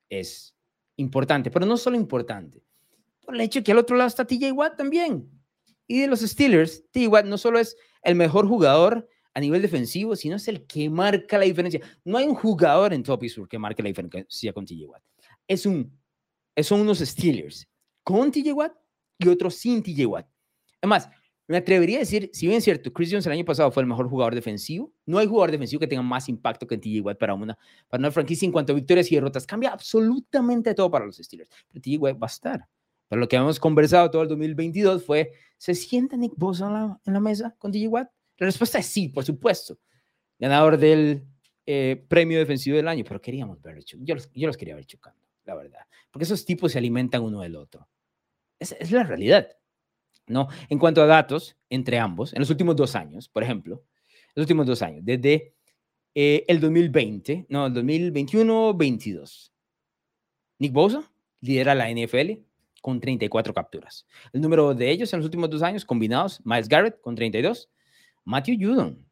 es 0.10 0.56
importante, 0.98 1.52
pero 1.52 1.66
no 1.66 1.78
solo 1.78 1.96
importante, 1.96 2.64
por 3.26 3.36
el 3.36 3.42
hecho 3.42 3.64
que 3.64 3.72
al 3.72 3.78
otro 3.78 3.96
lado 3.96 4.08
está 4.08 4.26
TJ 4.26 4.52
Watt 4.52 4.78
también. 4.78 5.30
Y 5.88 6.00
de 6.00 6.08
los 6.08 6.22
Steelers, 6.22 6.84
TJ 6.92 7.08
Watt 7.08 7.26
no 7.26 7.38
solo 7.38 7.60
es 7.60 7.76
el 8.02 8.16
mejor 8.16 8.48
jugador 8.48 9.08
a 9.34 9.40
nivel 9.40 9.62
defensivo, 9.62 10.16
sino 10.16 10.36
es 10.36 10.48
el 10.48 10.66
que 10.66 10.90
marca 10.90 11.38
la 11.38 11.46
diferencia. 11.46 11.82
No 12.04 12.18
hay 12.18 12.26
un 12.26 12.36
jugador 12.36 12.94
en 12.94 13.04
Top 13.04 13.24
Sur 13.28 13.48
que 13.48 13.58
marque 13.58 13.82
la 13.82 13.88
diferencia 13.90 14.54
con 14.54 14.66
TJ 14.66 14.86
Watt. 14.86 15.04
Es 15.48 15.66
un, 15.66 15.98
son 16.62 16.82
unos 16.82 17.00
Steelers 17.00 17.68
con 18.04 18.32
TJ 18.32 18.54
Watt 18.54 18.74
y 19.18 19.28
otros 19.28 19.56
sin 19.56 19.82
TJ 19.82 20.06
Watt. 20.06 20.28
Además, 20.82 21.10
me 21.48 21.58
atrevería 21.58 21.98
a 21.98 22.00
decir, 22.00 22.30
si 22.34 22.48
bien 22.48 22.58
es 22.58 22.64
cierto, 22.64 22.94
Chris 22.94 23.10
Jones 23.12 23.26
el 23.26 23.34
año 23.34 23.46
pasado 23.46 23.70
fue 23.72 23.84
el 23.84 23.88
mejor 23.88 24.08
jugador 24.08 24.34
defensivo, 24.34 24.94
no 25.06 25.18
hay 25.18 25.28
jugador 25.28 25.52
defensivo 25.52 25.80
que 25.80 25.88
tenga 25.88 26.02
más 26.02 26.30
impacto 26.30 26.66
que 26.66 26.78
TJ 26.78 27.02
Watt 27.02 27.18
para 27.18 27.34
una, 27.34 27.58
para 27.90 28.00
una 28.00 28.12
franquicia 28.12 28.46
en 28.46 28.52
cuanto 28.52 28.72
a 28.72 28.76
victorias 28.76 29.12
y 29.12 29.16
derrotas. 29.16 29.46
Cambia 29.46 29.72
absolutamente 29.72 30.74
todo 30.74 30.90
para 30.90 31.06
los 31.06 31.18
Steelers. 31.18 31.50
Pero 31.68 31.82
TJ 31.82 31.98
Watt 31.98 32.16
va 32.22 32.28
a 32.28 32.32
estar. 32.32 32.68
Pero 33.10 33.20
lo 33.20 33.28
que 33.28 33.36
hemos 33.36 33.60
conversado 33.60 34.10
todo 34.10 34.22
el 34.22 34.30
2022 34.30 35.06
fue, 35.06 35.34
¿se 35.58 35.76
sienta 35.76 36.16
Nick 36.16 36.34
Bosa 36.38 37.00
en 37.06 37.14
la, 37.14 37.20
mesa 37.20 37.54
con 37.58 37.72
TJ 37.72 37.88
Watt? 37.88 38.10
La 38.38 38.46
respuesta 38.46 38.80
es 38.80 38.86
sí, 38.86 39.10
por 39.10 39.26
supuesto. 39.26 39.78
Ganador 40.40 40.78
del 40.78 41.26
eh, 41.66 42.06
premio 42.08 42.40
defensivo 42.40 42.78
del 42.78 42.88
año, 42.88 43.04
pero 43.06 43.22
queríamos 43.22 43.62
verlo. 43.62 43.82
Yo 43.86 43.98
yo 44.34 44.48
los 44.48 44.58
quería 44.58 44.76
ver 44.76 44.86
chocando, 44.86 45.22
la 45.44 45.56
verdad. 45.56 45.82
Porque 46.10 46.24
esos 46.24 46.46
tipos 46.46 46.72
se 46.72 46.78
alimentan 46.78 47.22
uno 47.22 47.42
del 47.42 47.58
otro. 47.58 47.88
Es, 48.58 48.72
es 48.80 48.92
la 48.92 49.04
realidad. 49.04 49.50
¿No? 50.28 50.48
En 50.70 50.80
cuanto 50.80 51.02
a 51.02 51.06
datos 51.06 51.58
entre 51.70 52.00
ambos, 52.00 52.34
en 52.34 52.40
los 52.40 52.50
últimos 52.50 52.76
dos 52.76 52.96
años, 52.96 53.30
por 53.30 53.44
ejemplo, 53.44 53.84
los 54.36 54.44
últimos 54.44 54.66
dos 54.66 54.82
años, 54.82 55.02
desde 55.04 55.54
eh, 56.16 56.46
el 56.48 56.60
2020, 56.60 57.48
no, 57.50 57.68
el 57.68 57.74
2021-22, 57.74 59.52
Nick 60.60 60.74
Bosa 60.74 61.12
lidera 61.42 61.76
la 61.76 61.90
NFL 61.92 62.40
con 62.82 63.00
34 63.00 63.54
capturas. 63.54 64.06
El 64.32 64.42
número 64.42 64.74
de 64.74 64.90
ellos 64.90 65.12
en 65.14 65.20
los 65.20 65.26
últimos 65.26 65.50
dos 65.50 65.62
años 65.62 65.86
combinados, 65.86 66.42
Miles 66.46 66.68
Garrett 66.68 67.00
con 67.02 67.16
32, 67.16 67.70
Matthew 68.26 68.58
Judon, 68.60 69.06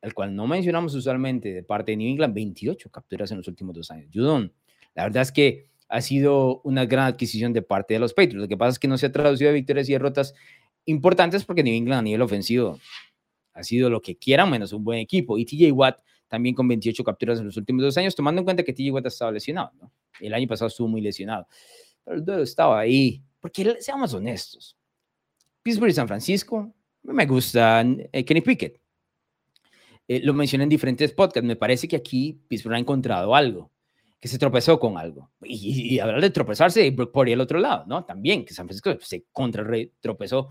el 0.00 0.14
cual 0.14 0.34
no 0.34 0.46
mencionamos 0.46 0.94
usualmente 0.94 1.52
de 1.52 1.62
parte 1.62 1.92
de 1.92 1.96
New 1.96 2.08
England, 2.08 2.34
28 2.34 2.90
capturas 2.90 3.30
en 3.30 3.38
los 3.38 3.48
últimos 3.48 3.74
dos 3.74 3.90
años. 3.90 4.10
Judon, 4.12 4.52
la 4.94 5.04
verdad 5.04 5.22
es 5.22 5.32
que 5.32 5.68
ha 5.88 6.00
sido 6.00 6.60
una 6.62 6.84
gran 6.84 7.06
adquisición 7.06 7.52
de 7.52 7.62
parte 7.62 7.94
de 7.94 8.00
los 8.00 8.12
Patriots. 8.12 8.42
Lo 8.42 8.48
que 8.48 8.56
pasa 8.56 8.70
es 8.70 8.78
que 8.78 8.88
no 8.88 8.98
se 8.98 9.06
ha 9.06 9.12
traducido 9.12 9.50
a 9.50 9.52
victorias 9.52 9.88
y 9.88 9.92
derrotas 9.92 10.34
importantes 10.84 11.44
porque 11.44 11.62
New 11.62 11.74
England 11.74 12.00
a 12.00 12.02
nivel 12.02 12.22
ofensivo 12.22 12.78
ha 13.52 13.62
sido 13.62 13.88
lo 13.88 14.02
que 14.02 14.16
quieran 14.16 14.50
menos 14.50 14.72
un 14.72 14.84
buen 14.84 14.98
equipo. 14.98 15.38
Y 15.38 15.44
TJ 15.44 15.72
Watt 15.72 15.98
también 16.28 16.54
con 16.54 16.66
28 16.66 17.04
capturas 17.04 17.38
en 17.38 17.46
los 17.46 17.56
últimos 17.56 17.82
dos 17.82 17.96
años, 17.96 18.14
tomando 18.14 18.40
en 18.40 18.44
cuenta 18.44 18.62
que 18.62 18.72
TJ 18.72 18.90
Watt 18.90 19.06
ha 19.06 19.08
estado 19.08 19.32
lesionado. 19.32 19.72
El 20.20 20.34
año 20.34 20.48
pasado 20.48 20.68
estuvo 20.68 20.88
muy 20.88 21.00
lesionado. 21.00 21.46
Pero 22.04 22.16
el 22.16 22.24
duelo 22.24 22.42
estaba 22.42 22.80
ahí. 22.80 23.22
Porque 23.40 23.76
seamos 23.80 24.12
honestos. 24.12 24.76
Pittsburgh 25.62 25.90
y 25.90 25.94
San 25.94 26.08
Francisco, 26.08 26.72
me 27.02 27.26
gusta 27.26 27.84
eh, 28.12 28.24
Kenny 28.24 28.40
Pickett. 28.40 28.80
Eh, 30.08 30.20
lo 30.20 30.34
mencioné 30.34 30.64
en 30.64 30.70
diferentes 30.70 31.12
podcasts. 31.12 31.46
Me 31.46 31.56
parece 31.56 31.86
que 31.88 31.96
aquí 31.96 32.40
Pittsburgh 32.48 32.74
ha 32.74 32.78
encontrado 32.78 33.34
algo 33.34 33.70
que 34.20 34.28
se 34.28 34.38
tropezó 34.38 34.78
con 34.80 34.96
algo. 34.96 35.30
Y, 35.42 35.98
hablar 35.98 36.20
de 36.20 36.30
tropezarse, 36.30 36.90
por 36.92 37.28
el 37.28 37.40
otro 37.40 37.58
lado, 37.58 37.84
¿no? 37.86 38.04
También, 38.04 38.44
que 38.44 38.54
San 38.54 38.66
Francisco 38.66 38.96
se 39.00 39.26
contra 39.30 39.64
tropezó 40.00 40.48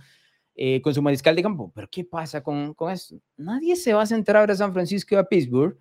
eh, 0.55 0.81
con 0.81 0.93
su 0.93 1.01
mariscal 1.01 1.35
de 1.35 1.43
campo. 1.43 1.71
Pero 1.73 1.87
¿qué 1.89 2.03
pasa 2.03 2.43
con, 2.43 2.73
con 2.73 2.91
esto? 2.91 3.15
Nadie 3.37 3.75
se 3.75 3.93
va 3.93 4.03
a 4.03 4.07
centrar 4.07 4.49
a 4.49 4.55
San 4.55 4.73
Francisco 4.73 5.15
y 5.15 5.17
a 5.17 5.23
Pittsburgh 5.23 5.77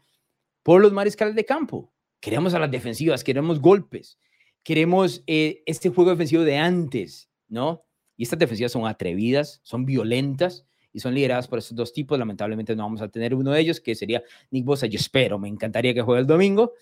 por 0.62 0.80
los 0.80 0.92
mariscales 0.92 1.34
de 1.34 1.44
campo. 1.44 1.92
Queremos 2.20 2.54
a 2.54 2.58
las 2.58 2.70
defensivas, 2.70 3.22
queremos 3.22 3.60
golpes, 3.60 4.18
queremos 4.62 5.22
eh, 5.26 5.62
este 5.66 5.90
juego 5.90 6.10
defensivo 6.10 6.42
de 6.42 6.56
antes, 6.56 7.30
¿no? 7.48 7.84
Y 8.16 8.22
estas 8.22 8.38
defensivas 8.38 8.72
son 8.72 8.86
atrevidas, 8.86 9.60
son 9.62 9.84
violentas 9.84 10.66
y 10.92 11.00
son 11.00 11.14
lideradas 11.14 11.48
por 11.48 11.58
estos 11.58 11.76
dos 11.76 11.92
tipos. 11.92 12.18
Lamentablemente 12.18 12.74
no 12.74 12.84
vamos 12.84 13.02
a 13.02 13.08
tener 13.08 13.34
uno 13.34 13.50
de 13.50 13.60
ellos, 13.60 13.78
que 13.80 13.94
sería 13.94 14.22
Nick 14.50 14.64
Bosa. 14.64 14.86
Yo 14.86 14.96
espero, 14.96 15.38
me 15.38 15.48
encantaría 15.48 15.92
que 15.92 16.00
juegue 16.00 16.20
el 16.20 16.26
domingo 16.26 16.72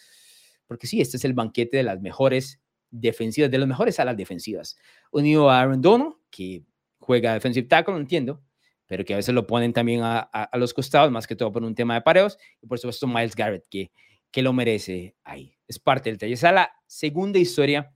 porque 0.73 0.87
sí, 0.87 1.01
este 1.01 1.17
es 1.17 1.25
el 1.25 1.35
banquete 1.35 1.77
de 1.77 1.83
las 1.83 2.01
mejores 2.01 2.61
defensivas, 2.91 3.51
de 3.51 3.59
los 3.59 3.69
mejores 3.69 4.01
alas 4.01 4.17
defensivas. 4.17 4.77
Unido 5.11 5.51
a 5.51 5.61
Aaron 5.61 5.81
Donald, 5.81 6.15
que 6.31 6.65
juega 6.99 7.35
defensive 7.35 7.69
tackle, 7.69 7.95
no 7.95 8.01
entiendo, 8.01 8.43
pero 8.87 9.05
que 9.05 9.15
a 9.15 9.17
veces 9.17 9.35
lo 9.35 9.47
ponen 9.47 9.73
también 9.73 10.01
a, 10.03 10.51
los 10.55 10.75
costados, 10.75 11.11
más 11.11 11.27
que 11.27 11.37
todo 11.37 11.53
por 11.53 11.63
un 11.63 11.75
tema 11.75 11.95
de 11.95 12.01
pareos, 12.01 12.39
y 12.61 12.67
por 12.67 12.79
supuesto 12.79 13.07
Miles 13.07 13.37
Garrett, 13.37 13.67
que, 13.69 13.91
que 14.31 14.43
lo 14.43 14.53
merece 14.53 15.17
ahí. 15.25 15.57
Es 15.69 15.79
parte 15.79 16.11
del 16.11 16.19
taller. 16.19 16.35
Esa 16.35 16.49
es 16.49 16.55
la 16.55 16.73
segunda 16.87 17.39
historia 17.39 17.95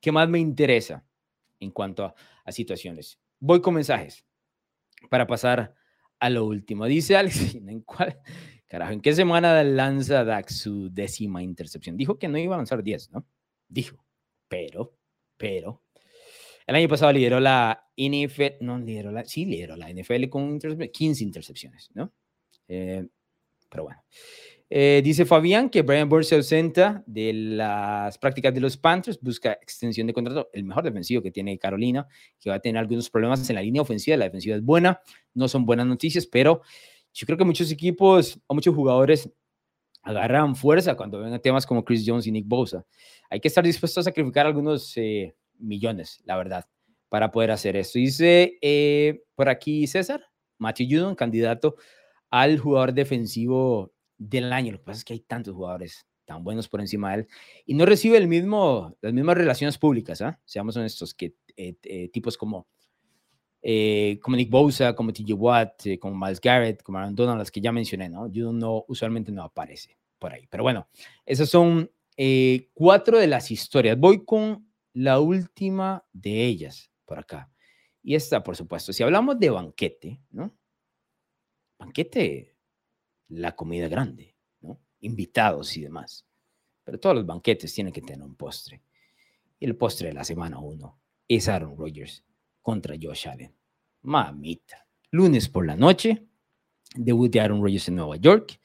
que 0.00 0.12
más 0.12 0.28
me 0.28 0.38
interesa 0.38 1.04
en 1.60 1.70
cuanto 1.70 2.04
a, 2.04 2.14
a 2.44 2.52
situaciones. 2.52 3.18
Voy 3.38 3.60
con 3.60 3.74
mensajes 3.74 4.24
para 5.10 5.26
pasar 5.26 5.74
a 6.20 6.30
lo 6.30 6.44
último. 6.44 6.86
Dice 6.86 7.16
Alex, 7.16 7.54
¿en 7.66 7.80
cuál, 7.82 8.18
Carajo, 8.68 8.92
¿en 8.92 9.00
qué 9.00 9.14
semana 9.14 9.64
lanza 9.64 10.24
Dax 10.24 10.58
su 10.58 10.90
décima 10.90 11.42
intercepción? 11.42 11.96
Dijo 11.96 12.18
que 12.18 12.28
no 12.28 12.36
iba 12.36 12.54
a 12.54 12.58
lanzar 12.58 12.82
10, 12.82 13.12
¿no? 13.12 13.26
Dijo, 13.66 14.04
pero, 14.46 14.94
pero, 15.38 15.82
el 16.66 16.74
año 16.74 16.88
pasado 16.88 17.10
lideró 17.12 17.40
la 17.40 17.88
NFL, 17.96 18.60
no 18.60 18.78
lideró 18.78 19.10
la, 19.10 19.24
sí 19.24 19.46
lideró 19.46 19.74
la 19.74 19.90
NFL 19.90 20.28
con 20.28 20.58
15 20.58 21.24
intercepciones, 21.24 21.90
¿no? 21.94 22.12
Eh, 22.68 23.06
pero 23.70 23.84
bueno. 23.84 24.02
Eh, 24.70 25.00
dice 25.02 25.24
Fabián 25.24 25.70
que 25.70 25.80
Brian 25.80 26.10
Burns 26.10 26.28
se 26.28 26.34
ausenta 26.34 27.02
de 27.06 27.32
las 27.32 28.18
prácticas 28.18 28.52
de 28.52 28.60
los 28.60 28.76
Panthers, 28.76 29.18
busca 29.18 29.52
extensión 29.52 30.06
de 30.06 30.12
contrato, 30.12 30.50
el 30.52 30.64
mejor 30.64 30.84
defensivo 30.84 31.22
que 31.22 31.30
tiene 31.30 31.58
Carolina, 31.58 32.06
que 32.38 32.50
va 32.50 32.56
a 32.56 32.60
tener 32.60 32.78
algunos 32.78 33.08
problemas 33.08 33.48
en 33.48 33.56
la 33.56 33.62
línea 33.62 33.80
ofensiva, 33.80 34.18
la 34.18 34.26
defensiva 34.26 34.56
es 34.56 34.62
buena, 34.62 35.00
no 35.32 35.48
son 35.48 35.64
buenas 35.64 35.86
noticias, 35.86 36.26
pero 36.26 36.60
yo 37.18 37.26
creo 37.26 37.36
que 37.36 37.44
muchos 37.44 37.72
equipos 37.72 38.38
o 38.46 38.54
muchos 38.54 38.72
jugadores 38.72 39.28
agarran 40.02 40.54
fuerza 40.54 40.94
cuando 40.94 41.18
ven 41.18 41.40
temas 41.40 41.66
como 41.66 41.84
Chris 41.84 42.04
Jones 42.06 42.28
y 42.28 42.30
Nick 42.30 42.46
Bosa. 42.46 42.86
Hay 43.28 43.40
que 43.40 43.48
estar 43.48 43.64
dispuestos 43.64 44.02
a 44.02 44.10
sacrificar 44.10 44.46
algunos 44.46 44.96
eh, 44.96 45.34
millones, 45.58 46.22
la 46.24 46.36
verdad, 46.36 46.66
para 47.08 47.32
poder 47.32 47.50
hacer 47.50 47.74
esto. 47.74 47.98
Dice 47.98 48.56
eh, 48.62 49.24
por 49.34 49.48
aquí 49.48 49.88
César, 49.88 50.24
Matthew 50.58 50.86
Judon, 50.90 51.16
candidato 51.16 51.74
al 52.30 52.56
jugador 52.60 52.92
defensivo 52.92 53.92
del 54.16 54.52
año. 54.52 54.70
Lo 54.70 54.78
que 54.78 54.84
pasa 54.84 54.98
es 54.98 55.04
que 55.04 55.14
hay 55.14 55.20
tantos 55.20 55.56
jugadores 55.56 56.06
tan 56.24 56.44
buenos 56.44 56.68
por 56.68 56.80
encima 56.80 57.10
de 57.10 57.22
él 57.22 57.28
y 57.66 57.74
no 57.74 57.84
recibe 57.84 58.16
el 58.16 58.28
mismo, 58.28 58.96
las 59.00 59.12
mismas 59.12 59.36
relaciones 59.36 59.76
públicas, 59.76 60.22
¿ah? 60.22 60.38
seamos 60.44 60.76
honestos, 60.76 61.14
que 61.14 61.34
eh, 61.56 62.10
tipos 62.12 62.36
como 62.36 62.68
eh, 63.70 64.18
como 64.22 64.34
Nick 64.34 64.48
Bosa, 64.48 64.94
como 64.94 65.12
TJ 65.12 65.34
Watt, 65.34 65.86
eh, 65.88 65.98
como 65.98 66.16
Miles 66.16 66.40
Garrett, 66.40 66.82
como 66.82 66.96
Aaron 66.96 67.14
Donald, 67.14 67.38
las 67.38 67.50
que 67.50 67.60
ya 67.60 67.70
mencioné, 67.70 68.08
¿no? 68.08 68.26
Yo 68.26 68.50
no, 68.50 68.86
usualmente 68.88 69.30
no 69.30 69.42
aparece 69.42 69.98
por 70.18 70.32
ahí. 70.32 70.46
Pero 70.46 70.62
bueno, 70.62 70.88
esas 71.26 71.50
son 71.50 71.90
eh, 72.16 72.70
cuatro 72.72 73.18
de 73.18 73.26
las 73.26 73.50
historias. 73.50 74.00
Voy 74.00 74.24
con 74.24 74.72
la 74.94 75.20
última 75.20 76.02
de 76.14 76.46
ellas 76.46 76.90
por 77.04 77.18
acá. 77.18 77.52
Y 78.02 78.14
esta, 78.14 78.42
por 78.42 78.56
supuesto, 78.56 78.94
si 78.94 79.02
hablamos 79.02 79.38
de 79.38 79.50
banquete, 79.50 80.22
¿no? 80.30 80.56
Banquete, 81.78 82.56
la 83.28 83.54
comida 83.54 83.86
grande, 83.88 84.34
¿no? 84.62 84.80
Invitados 85.00 85.76
y 85.76 85.82
demás. 85.82 86.26
Pero 86.84 86.98
todos 86.98 87.16
los 87.16 87.26
banquetes 87.26 87.74
tienen 87.74 87.92
que 87.92 88.00
tener 88.00 88.22
un 88.22 88.34
postre. 88.34 88.82
Y 89.60 89.66
el 89.66 89.76
postre 89.76 90.08
de 90.08 90.14
la 90.14 90.24
semana 90.24 90.58
uno 90.58 90.98
es 91.28 91.48
Aaron 91.48 91.76
Rodgers 91.76 92.24
contra 92.62 92.96
Josh 92.98 93.28
Allen. 93.28 93.57
Mamita. 94.08 94.86
Lunes 95.10 95.50
por 95.50 95.66
la 95.66 95.76
noche, 95.76 96.26
debut 96.96 97.30
de 97.30 97.40
en 97.40 97.94
Nueva 97.94 98.16
York. 98.16 98.58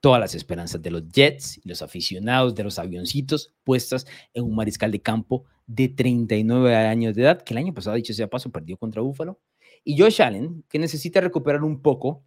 Todas 0.00 0.20
las 0.20 0.34
esperanzas 0.36 0.80
de 0.80 0.92
los 0.92 1.08
Jets 1.08 1.58
y 1.58 1.68
los 1.68 1.82
aficionados 1.82 2.54
de 2.54 2.62
los 2.62 2.78
avioncitos 2.78 3.52
puestas 3.64 4.06
en 4.32 4.44
un 4.44 4.54
mariscal 4.54 4.92
de 4.92 5.02
campo 5.02 5.44
de 5.66 5.88
39 5.88 6.76
años 6.76 7.14
de 7.14 7.22
edad, 7.22 7.42
que 7.42 7.52
el 7.52 7.58
año 7.58 7.74
pasado, 7.74 7.96
dicho 7.96 8.14
sea 8.14 8.30
paso, 8.30 8.52
perdió 8.52 8.76
contra 8.76 9.02
Buffalo. 9.02 9.40
Y 9.82 9.98
Josh 9.98 10.22
Allen, 10.22 10.64
que 10.68 10.78
necesita 10.78 11.20
recuperar 11.20 11.64
un 11.64 11.82
poco 11.82 12.24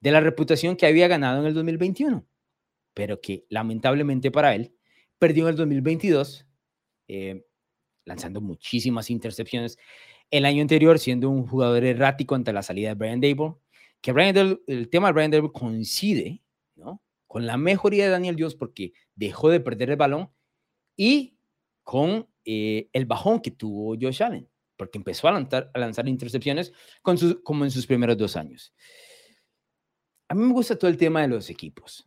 de 0.00 0.12
la 0.12 0.20
reputación 0.20 0.76
que 0.76 0.84
había 0.84 1.08
ganado 1.08 1.40
en 1.40 1.46
el 1.46 1.54
2021, 1.54 2.26
pero 2.92 3.22
que 3.22 3.46
lamentablemente 3.48 4.30
para 4.30 4.54
él 4.54 4.74
perdió 5.18 5.44
en 5.44 5.50
el 5.50 5.56
2022, 5.56 6.46
eh, 7.08 7.46
lanzando 8.04 8.42
muchísimas 8.42 9.08
intercepciones 9.08 9.78
el 10.30 10.44
año 10.44 10.62
anterior 10.62 10.98
siendo 10.98 11.30
un 11.30 11.46
jugador 11.46 11.84
errático 11.84 12.34
ante 12.34 12.52
la 12.52 12.62
salida 12.62 12.88
de 12.88 12.94
Brian 12.94 13.20
Dable, 13.20 13.54
que 14.00 14.12
Brian 14.12 14.58
el 14.66 14.88
tema 14.90 15.08
de 15.08 15.12
Brian 15.12 15.30
Dable 15.30 15.52
coincide 15.52 16.42
con 17.34 17.46
la 17.46 17.56
mejoría 17.56 18.04
de 18.04 18.10
Daniel 18.10 18.36
Jones 18.38 18.54
porque 18.54 18.92
dejó 19.16 19.50
de 19.50 19.58
perder 19.58 19.90
el 19.90 19.96
balón 19.96 20.30
y 20.96 21.36
con 21.82 22.28
eh, 22.44 22.88
el 22.92 23.06
bajón 23.06 23.40
que 23.40 23.50
tuvo 23.50 23.96
Josh 24.00 24.22
Allen. 24.22 24.48
porque 24.76 24.98
empezó 24.98 25.26
a 25.26 25.32
lanzar, 25.32 25.68
a 25.74 25.78
lanzar 25.80 26.08
intercepciones 26.08 26.72
con 27.02 27.18
sus, 27.18 27.40
como 27.42 27.64
en 27.64 27.72
sus 27.72 27.88
primeros 27.88 28.16
dos 28.16 28.36
años. 28.36 28.72
A 30.28 30.34
mí 30.36 30.44
me 30.44 30.52
gusta 30.52 30.78
todo 30.78 30.88
el 30.88 30.96
tema 30.96 31.22
de 31.22 31.28
los 31.28 31.50
equipos, 31.50 32.06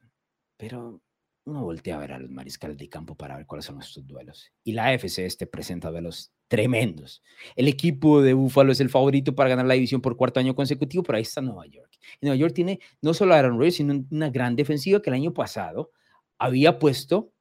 pero 0.56 1.02
uno 1.46 1.64
voltea 1.64 1.96
a 1.96 2.00
ver 2.00 2.14
a 2.14 2.20
los 2.20 2.30
mariscales 2.30 2.78
de 2.78 2.88
campo 2.88 3.16
para 3.16 3.36
ver 3.36 3.46
cuáles 3.46 3.66
son 3.66 3.82
estos 3.82 4.08
duelos. 4.08 4.52
Y 4.64 4.72
la 4.72 4.88
AFC 4.88 5.20
este 5.20 5.46
presenta 5.46 5.92
duelos 5.92 6.32
tremendos. 6.48 7.24
El 7.56 7.68
equipo 7.68 8.22
de 8.22 8.34
Buffalo 8.34 8.72
es 8.72 8.80
el 8.80 8.90
favorito 8.90 9.36
para 9.36 9.50
ganar 9.50 9.66
la 9.66 9.74
división 9.74 10.02
por 10.02 10.16
cuarto 10.16 10.40
año 10.40 10.56
consecutivo, 10.56 11.04
pero 11.04 11.18
ahí 11.18 11.24
está 11.24 11.42
Nueva 11.42 11.66
York. 11.68 11.92
Y 12.22 12.26
Nueva 12.26 12.38
York 12.38 12.54
tiene 12.54 12.80
no 13.02 13.14
solo 13.14 13.34
a 13.34 13.40
Aaron 13.40 13.58
Rodgers, 13.58 13.76
sino 13.76 14.06
una 14.12 14.30
gran 14.30 14.56
defensiva 14.56 15.02
que 15.02 15.10
el 15.10 15.16
año 15.16 15.34
pasado 15.34 15.92
había 16.38 16.80
puesto 16.80 17.34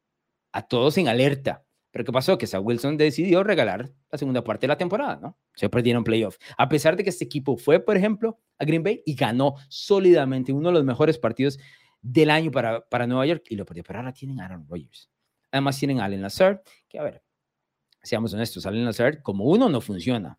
a 0.52 0.66
todos 0.66 0.98
en 0.98 1.09
alerta. 1.09 1.64
Pero 1.90 2.04
¿qué 2.04 2.12
pasó? 2.12 2.36
Que 2.36 2.46
Sam 2.46 2.66
Wilson 2.66 2.96
decidió 2.98 3.42
regalar 3.42 3.90
la 4.11 4.18
segunda 4.18 4.44
parte 4.44 4.66
de 4.66 4.68
la 4.68 4.76
temporada, 4.76 5.18
¿no? 5.20 5.38
Se 5.54 5.70
perdieron 5.70 6.04
playoff. 6.04 6.36
A 6.59 6.68
pesar 6.68 6.94
de 6.94 7.04
que 7.04 7.11
este 7.11 7.24
equipo 7.24 7.57
fue, 7.57 7.80
por 7.80 7.96
ejemplo, 7.96 8.38
a 8.59 8.66
Green 8.66 8.82
Bay 8.82 9.02
y 9.07 9.14
ganó 9.14 9.54
sólidamente 9.68 10.52
uno 10.52 10.68
de 10.68 10.74
los 10.74 10.84
mejores 10.84 11.16
partidos 11.16 11.59
del 12.02 12.30
año 12.30 12.50
para, 12.50 12.86
para 12.86 13.07
Nueva 13.07 13.24
York 13.24 13.44
y 13.48 13.57
lo 13.57 13.64
perdió. 13.64 13.82
Pero 13.82 14.00
ahora 14.00 14.12
tienen 14.12 14.40
a 14.40 14.44
Aaron 14.44 14.66
Rodgers. 14.68 15.11
Además 15.50 15.78
tienen 15.78 16.00
a 16.00 16.04
Allen 16.04 16.20
Lazard, 16.20 16.61
que 16.86 16.98
a 16.98 17.02
ver, 17.02 17.22
seamos 18.07 18.32
honestos, 18.32 18.64
Allen 18.66 18.84
Lazard 18.84 19.20
como 19.22 19.44
uno 19.44 19.68
no 19.68 19.80
funciona. 19.80 20.38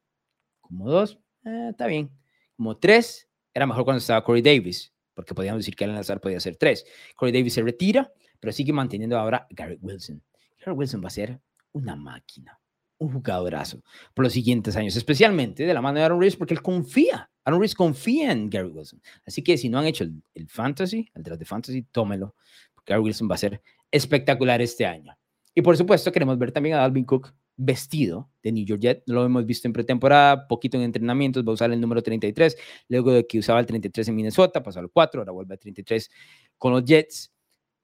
Como 0.62 0.90
dos, 0.90 1.20
eh, 1.46 1.68
está 1.72 1.88
bien. 1.88 2.12
Como 2.56 2.78
tres, 2.78 3.30
era 3.54 3.66
mejor 3.66 3.84
cuando 3.84 4.00
estaba 4.00 4.24
Corey 4.24 4.42
Davis, 4.42 4.94
porque 5.14 5.34
podíamos 5.34 5.60
decir 5.60 5.76
que 5.76 5.84
Allen 5.84 5.96
Lazard 5.96 6.20
podía 6.20 6.40
ser 6.40 6.56
tres. 6.56 6.86
Corey 7.16 7.34
Davis 7.34 7.54
se 7.54 7.62
retira, 7.62 8.12
pero 8.40 8.52
sigue 8.54 8.74
manteniendo 8.74 9.18
ahora 9.18 9.48
Garrett 9.50 9.80
Wilson. 9.82 10.24
Garrett 10.60 10.78
Wilson 10.78 11.04
va 11.04 11.08
a 11.08 11.12
ser 11.12 11.40
una 11.74 11.96
máquina, 11.96 12.60
un 12.98 13.12
jugadorazo 13.12 13.84
por 14.14 14.24
los 14.24 14.34
siguientes 14.34 14.76
años, 14.76 14.96
especialmente 14.96 15.66
de 15.66 15.74
la 15.74 15.82
mano 15.82 16.00
de 16.00 16.06
Aaron 16.06 16.20
Rodgers, 16.20 16.36
porque 16.36 16.54
él 16.54 16.62
confía. 16.62 17.30
Aaron 17.44 17.60
Rodgers 17.60 17.76
confía 17.76 18.32
en 18.32 18.50
Garrett 18.50 18.74
Wilson. 18.74 19.02
Así 19.26 19.44
que 19.44 19.58
si 19.58 19.70
no 19.70 19.80
han 19.80 19.86
hecho 19.86 20.04
el, 20.04 20.22
el 20.34 20.48
fantasy, 20.48 21.10
el 21.14 21.24
draft 21.24 21.40
de 21.40 21.46
fantasy, 21.46 21.84
tómelo, 21.84 22.36
porque 22.74 22.94
Garrett 22.94 23.06
Wilson 23.06 23.30
va 23.30 23.36
a 23.36 23.40
ser 23.40 23.62
espectacular 23.92 24.62
este 24.62 24.86
año. 24.86 25.18
Y 25.54 25.62
por 25.62 25.76
supuesto, 25.76 26.12
queremos 26.12 26.38
ver 26.38 26.52
también 26.52 26.76
a 26.76 26.80
Dalvin 26.80 27.06
Cook 27.06 27.34
vestido 27.58 28.30
de 28.44 28.52
New 28.52 28.66
York 28.66 28.82
Jet. 28.82 29.04
Lo 29.08 29.26
hemos 29.26 29.46
visto 29.46 29.68
en 29.68 29.74
pretemporada, 29.74 30.48
poquito 30.48 30.78
en 30.78 30.84
entrenamientos, 30.84 31.44
va 31.44 31.52
a 31.52 31.54
usar 31.56 31.72
el 31.72 31.82
número 31.82 32.02
33, 32.02 32.56
luego 32.88 33.12
de 33.12 33.28
que 33.28 33.40
usaba 33.40 33.60
el 33.60 33.66
33 33.66 34.08
en 34.08 34.16
Minnesota, 34.16 34.64
pasó 34.64 34.80
al 34.80 34.90
4, 34.90 35.22
ahora 35.22 35.32
vuelve 35.32 35.56
al 35.56 35.60
33 35.60 36.10
con 36.58 36.72
los 36.72 36.86
Jets. 36.86 37.34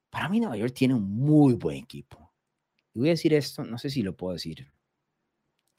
Para 0.08 0.28
mí 0.28 0.38
Nueva 0.38 0.56
York 0.56 0.72
tiene 0.72 0.94
un 0.94 1.02
muy 1.02 1.54
buen 1.54 1.76
equipo. 1.76 2.32
Y 2.94 3.00
voy 3.00 3.08
a 3.08 3.12
decir 3.12 3.34
esto, 3.34 3.64
no 3.64 3.76
sé 3.76 3.90
si 3.90 4.02
lo 4.02 4.16
puedo 4.16 4.34
decir 4.34 4.72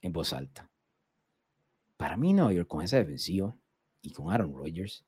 en 0.02 0.12
voz 0.12 0.34
alta. 0.34 0.70
Para 1.98 2.18
mí 2.18 2.34
Nueva 2.34 2.52
York 2.52 2.68
con 2.68 2.84
esa 2.84 2.98
defensiva 2.98 3.56
y 4.02 4.12
con 4.12 4.32
Aaron 4.32 4.54
Rodgers 4.54 5.06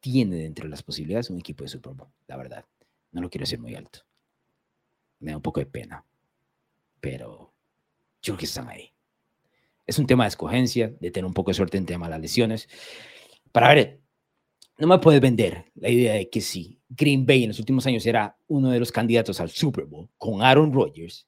tiene 0.00 0.36
dentro 0.36 0.64
de 0.64 0.70
las 0.70 0.82
posibilidades 0.82 1.28
un 1.28 1.38
equipo 1.38 1.62
de 1.62 1.68
Super 1.68 1.92
Bowl, 1.92 2.08
la 2.26 2.36
verdad. 2.38 2.64
No 3.12 3.20
lo 3.20 3.28
quiero 3.28 3.42
decir 3.42 3.60
muy 3.60 3.74
alto. 3.74 4.00
Me 5.20 5.30
da 5.30 5.36
un 5.36 5.42
poco 5.42 5.60
de 5.60 5.66
pena 5.66 6.04
pero 7.02 7.52
yo 8.22 8.32
creo 8.32 8.38
que 8.38 8.44
están 8.46 8.68
ahí. 8.68 8.90
Es 9.84 9.98
un 9.98 10.06
tema 10.06 10.24
de 10.24 10.28
escogencia, 10.28 10.94
de 11.00 11.10
tener 11.10 11.26
un 11.26 11.34
poco 11.34 11.50
de 11.50 11.54
suerte 11.54 11.76
en 11.76 11.84
tema 11.84 12.06
de 12.06 12.12
las 12.12 12.20
lesiones. 12.20 12.68
Para 13.50 13.74
ver, 13.74 14.00
no 14.78 14.86
me 14.86 14.98
puedes 15.00 15.20
vender 15.20 15.66
la 15.74 15.90
idea 15.90 16.14
de 16.14 16.30
que 16.30 16.40
si 16.40 16.80
Green 16.88 17.26
Bay 17.26 17.42
en 17.42 17.48
los 17.48 17.58
últimos 17.58 17.84
años 17.86 18.06
era 18.06 18.38
uno 18.46 18.70
de 18.70 18.78
los 18.78 18.92
candidatos 18.92 19.40
al 19.40 19.50
Super 19.50 19.84
Bowl 19.84 20.08
con 20.16 20.42
Aaron 20.42 20.72
Rodgers 20.72 21.26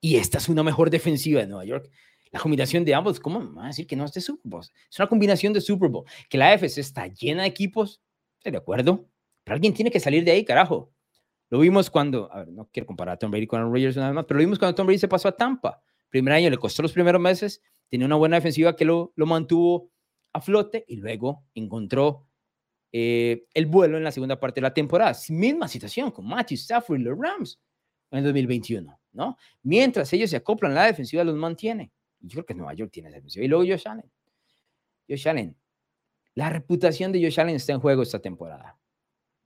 y 0.00 0.16
esta 0.16 0.38
es 0.38 0.48
una 0.48 0.64
mejor 0.64 0.90
defensiva 0.90 1.40
de 1.40 1.46
Nueva 1.46 1.64
York. 1.64 1.88
La 2.32 2.40
combinación 2.40 2.84
de 2.84 2.94
ambos, 2.94 3.20
¿cómo 3.20 3.38
me 3.38 3.54
van 3.54 3.66
a 3.66 3.68
decir 3.68 3.86
que 3.86 3.94
no 3.94 4.04
es 4.04 4.12
de 4.12 4.20
Super 4.20 4.50
Bowl? 4.50 4.64
Es 4.90 4.98
una 4.98 5.08
combinación 5.08 5.52
de 5.52 5.60
Super 5.60 5.88
Bowl. 5.88 6.04
Que 6.28 6.36
la 6.36 6.50
AFC 6.50 6.78
está 6.78 7.06
llena 7.06 7.42
de 7.42 7.48
equipos, 7.48 8.02
estoy 8.38 8.50
de 8.50 8.58
acuerdo, 8.58 9.08
pero 9.44 9.54
alguien 9.54 9.72
tiene 9.72 9.92
que 9.92 10.00
salir 10.00 10.24
de 10.24 10.32
ahí, 10.32 10.44
carajo. 10.44 10.92
Lo 11.52 11.58
vimos 11.58 11.90
cuando, 11.90 12.32
a 12.32 12.38
ver, 12.38 12.48
no 12.48 12.66
quiero 12.72 12.86
comparar 12.86 13.16
a 13.16 13.18
Tom 13.18 13.30
Brady 13.30 13.46
con 13.46 13.58
Aaron 13.58 13.74
Rodgers 13.74 13.94
nada 13.94 14.10
más, 14.14 14.24
pero 14.24 14.38
lo 14.38 14.46
vimos 14.46 14.58
cuando 14.58 14.74
Tom 14.74 14.86
Brady 14.86 14.98
se 14.98 15.06
pasó 15.06 15.28
a 15.28 15.36
Tampa. 15.36 15.82
Primer 16.08 16.32
año 16.32 16.48
le 16.48 16.56
costó 16.56 16.80
los 16.80 16.94
primeros 16.94 17.20
meses, 17.20 17.60
tenía 17.90 18.06
una 18.06 18.16
buena 18.16 18.36
defensiva 18.36 18.74
que 18.74 18.86
lo, 18.86 19.12
lo 19.16 19.26
mantuvo 19.26 19.90
a 20.32 20.40
flote 20.40 20.82
y 20.88 20.96
luego 20.96 21.44
encontró 21.54 22.26
eh, 22.90 23.44
el 23.52 23.66
vuelo 23.66 23.98
en 23.98 24.04
la 24.04 24.12
segunda 24.12 24.40
parte 24.40 24.62
de 24.62 24.62
la 24.62 24.72
temporada. 24.72 25.14
Misma 25.28 25.68
situación 25.68 26.10
con 26.10 26.26
Matthew 26.26 26.54
Stafford 26.54 27.00
y 27.00 27.02
los 27.02 27.18
Rams 27.18 27.60
en 28.12 28.20
el 28.20 28.24
2021, 28.24 29.00
¿no? 29.12 29.36
Mientras 29.62 30.10
ellos 30.14 30.30
se 30.30 30.36
acoplan, 30.36 30.72
la 30.72 30.86
defensiva 30.86 31.22
los 31.22 31.36
mantiene. 31.36 31.92
Yo 32.20 32.30
creo 32.30 32.46
que 32.46 32.54
Nueva 32.54 32.72
York 32.72 32.90
tiene 32.90 33.10
esa 33.10 33.16
defensiva. 33.16 33.44
Y 33.44 33.48
luego 33.48 33.64
Josh 33.66 33.86
Allen. 33.86 34.10
Josh 35.06 35.28
Allen. 35.28 35.54
La 36.34 36.48
reputación 36.48 37.12
de 37.12 37.22
Josh 37.22 37.38
Allen 37.38 37.56
está 37.56 37.74
en 37.74 37.80
juego 37.80 38.00
esta 38.00 38.20
temporada. 38.20 38.78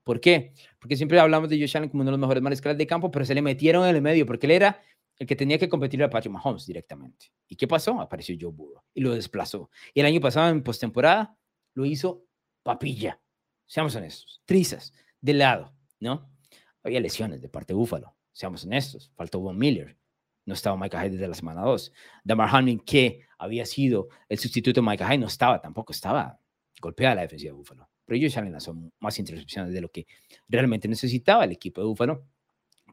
¿Por 0.07 0.21
qué? 0.21 0.53
Porque 0.79 0.95
siempre 0.95 1.19
hablamos 1.19 1.51
de 1.51 1.59
Josh 1.59 1.77
Allen 1.77 1.89
como 1.89 2.03
uno 2.03 2.13
de 2.13 2.17
los 2.17 2.21
mejores 2.21 2.41
mariscales 2.41 2.79
de 2.79 2.87
campo, 2.87 3.11
pero 3.11 3.25
se 3.25 3.35
le 3.35 3.43
metieron 3.43 3.85
en 3.89 3.97
el 3.97 4.01
medio 4.01 4.25
porque 4.25 4.47
él 4.47 4.53
era 4.53 4.81
el 5.19 5.27
que 5.27 5.35
tenía 5.35 5.59
que 5.59 5.69
competir 5.69 6.01
a 6.05 6.09
Patrick 6.09 6.33
Mahomes 6.33 6.65
directamente. 6.65 7.33
¿Y 7.49 7.57
qué 7.57 7.67
pasó? 7.67 8.01
Apareció 8.01 8.37
Joe 8.41 8.53
Burrow 8.53 8.85
y 8.95 9.01
lo 9.01 9.13
desplazó. 9.13 9.69
Y 9.93 9.99
el 9.99 10.07
año 10.07 10.21
pasado 10.21 10.49
en 10.49 10.63
postemporada 10.63 11.37
lo 11.75 11.85
hizo 11.85 12.25
papilla. 12.63 13.21
Seamos 13.67 13.97
honestos. 13.97 14.43
Trizas, 14.45 14.93
de 15.21 15.35
lado, 15.35 15.75
¿no? 15.99 16.31
Había 16.85 17.01
lesiones 17.01 17.43
de 17.43 17.49
parte 17.49 17.73
de 17.73 17.79
Búfalo. 17.79 18.15
Seamos 18.31 18.63
honestos. 18.65 19.11
Faltó 19.17 19.41
Von 19.41 19.59
Miller. 19.59 19.99
No 20.45 20.55
estaba 20.55 20.77
Micah 20.77 21.03
Hyde 21.03 21.17
desde 21.17 21.27
la 21.27 21.35
semana 21.35 21.63
2. 21.63 21.93
Damar 22.23 22.49
Hamlin, 22.55 22.79
que 22.79 23.27
había 23.39 23.67
sido 23.67 24.07
el 24.29 24.39
sustituto 24.39 24.81
de 24.81 24.87
Micah 24.89 25.09
Hyde, 25.09 25.19
no 25.19 25.27
estaba 25.27 25.61
tampoco. 25.61 25.93
Estaba 25.93 26.39
golpeada 26.81 27.17
la 27.17 27.23
defensiva 27.23 27.51
de 27.51 27.57
Búfalo 27.57 27.91
pero 28.07 28.17
ellos 28.17 28.33
salen 28.33 28.59
son 28.61 28.93
más 29.01 29.19
intercepciones 29.19 29.75
de 29.75 29.81
lo 29.81 29.91
que 29.91 30.07
realmente 30.49 30.89
necesitaba 30.89 31.45
el 31.45 31.53
equipo 31.53 31.81
de 31.81 31.89
Búfalo. 31.89 32.25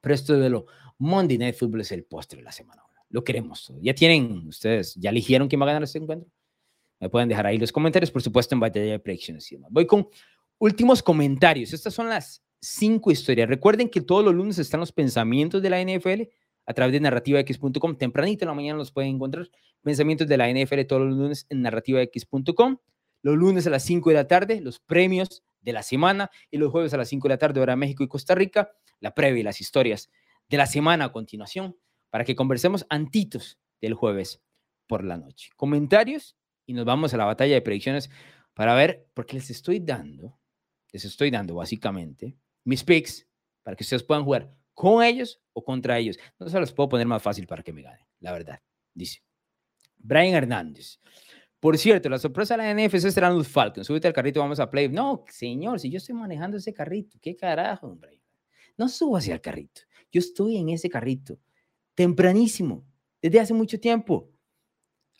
Pero 0.01 0.15
esto 0.15 0.37
de 0.37 0.49
lo 0.49 0.65
Monday 0.97 1.37
Night 1.37 1.55
Football 1.55 1.81
es 1.81 1.91
el 1.91 2.03
postre 2.03 2.37
de 2.37 2.43
la 2.43 2.51
semana 2.51 2.83
Lo 3.09 3.23
queremos. 3.23 3.71
Ya 3.79 3.93
tienen, 3.93 4.47
ustedes, 4.47 4.95
ya 4.95 5.11
eligieron 5.11 5.47
quién 5.47 5.61
va 5.61 5.65
a 5.65 5.67
ganar 5.67 5.83
este 5.83 5.99
encuentro. 5.99 6.29
Me 6.99 7.09
pueden 7.09 7.29
dejar 7.29 7.45
ahí 7.45 7.57
los 7.57 7.71
comentarios, 7.71 8.11
por 8.11 8.21
supuesto, 8.21 8.55
en 8.55 8.59
batalla 8.59 8.91
de 8.91 8.99
predicciones 8.99 9.47
Voy 9.69 9.85
con 9.85 10.07
últimos 10.57 11.03
comentarios. 11.03 11.73
Estas 11.73 11.93
son 11.93 12.09
las 12.09 12.43
cinco 12.59 13.11
historias. 13.11 13.47
Recuerden 13.47 13.89
que 13.89 14.01
todos 14.01 14.25
los 14.25 14.33
lunes 14.33 14.57
están 14.57 14.79
los 14.79 14.91
pensamientos 14.91 15.61
de 15.61 15.69
la 15.69 15.81
NFL 15.83 16.23
a 16.65 16.73
través 16.73 16.93
de 16.93 17.01
narrativax.com. 17.01 17.97
Tempranito 17.97 18.45
en 18.45 18.47
la 18.47 18.53
mañana 18.55 18.77
los 18.77 18.91
pueden 18.91 19.15
encontrar. 19.15 19.49
Pensamientos 19.83 20.27
de 20.27 20.37
la 20.37 20.49
NFL 20.49 20.81
todos 20.87 21.03
los 21.03 21.17
lunes 21.17 21.45
en 21.49 21.61
narrativax.com 21.61 22.77
los 23.23 23.35
lunes 23.35 23.65
a 23.65 23.71
las 23.71 23.83
5 23.83 24.09
de 24.11 24.15
la 24.15 24.27
tarde, 24.27 24.61
los 24.61 24.79
premios 24.79 25.43
de 25.61 25.73
la 25.73 25.81
semana, 25.81 26.29
y 26.51 26.57
los 26.57 26.71
jueves 26.71 26.93
a 26.93 26.97
las 26.97 27.07
5 27.07 27.27
de 27.27 27.33
la 27.33 27.37
tarde, 27.39 27.61
hora 27.61 27.75
México 27.75 28.03
y 28.03 28.07
Costa 28.07 28.35
Rica, 28.35 28.71
la 28.99 29.15
previa 29.15 29.39
y 29.39 29.43
las 29.43 29.61
historias 29.61 30.11
de 30.49 30.57
la 30.57 30.67
semana 30.67 31.05
a 31.05 31.11
continuación, 31.11 31.75
para 32.09 32.25
que 32.25 32.35
conversemos 32.35 32.85
antitos 32.89 33.57
del 33.81 33.95
jueves 33.95 34.41
por 34.87 35.03
la 35.03 35.17
noche. 35.17 35.49
Comentarios 35.55 36.37
y 36.65 36.73
nos 36.73 36.85
vamos 36.85 37.13
a 37.13 37.17
la 37.17 37.25
batalla 37.25 37.55
de 37.55 37.61
predicciones 37.61 38.09
para 38.53 38.75
ver, 38.75 39.07
porque 39.13 39.37
les 39.37 39.49
estoy 39.49 39.79
dando, 39.79 40.37
les 40.91 41.05
estoy 41.05 41.31
dando 41.31 41.55
básicamente 41.55 42.37
mis 42.65 42.83
picks 42.83 43.27
para 43.63 43.75
que 43.75 43.83
ustedes 43.83 44.03
puedan 44.03 44.25
jugar 44.25 44.53
con 44.73 45.03
ellos 45.03 45.41
o 45.53 45.63
contra 45.63 45.97
ellos. 45.97 46.19
No 46.39 46.49
se 46.49 46.59
los 46.59 46.73
puedo 46.73 46.89
poner 46.89 47.07
más 47.07 47.21
fácil 47.21 47.47
para 47.47 47.63
que 47.63 47.73
me 47.73 47.81
ganen, 47.81 48.05
la 48.19 48.31
verdad. 48.31 48.61
Dice 48.93 49.23
Brian 49.97 50.35
Hernández. 50.35 50.99
Por 51.63 51.77
cierto, 51.77 52.09
la 52.09 52.19
sorpresa 52.19 52.57
de 52.57 52.63
la 52.63 52.73
NFC 52.73 53.09
serán 53.09 53.37
los 53.37 53.47
Falcons. 53.47 53.87
Súbete 53.87 54.05
al 54.05 54.13
carrito, 54.13 54.41
vamos 54.41 54.59
a 54.59 54.69
play. 54.69 54.89
No, 54.89 55.23
señor, 55.29 55.79
si 55.79 55.89
yo 55.89 55.95
estoy 55.95 56.13
manejando 56.13 56.57
ese 56.57 56.73
carrito, 56.73 57.17
¿qué 57.21 57.37
carajo, 57.37 57.87
hombre? 57.87 58.19
No 58.77 58.89
subo 58.89 59.15
hacia 59.15 59.35
el 59.35 59.39
carrito. 59.39 59.79
Yo 60.11 60.19
estoy 60.19 60.57
en 60.57 60.67
ese 60.67 60.89
carrito. 60.89 61.39
Tempranísimo, 61.95 62.85
desde 63.21 63.39
hace 63.39 63.53
mucho 63.53 63.79
tiempo. 63.79 64.29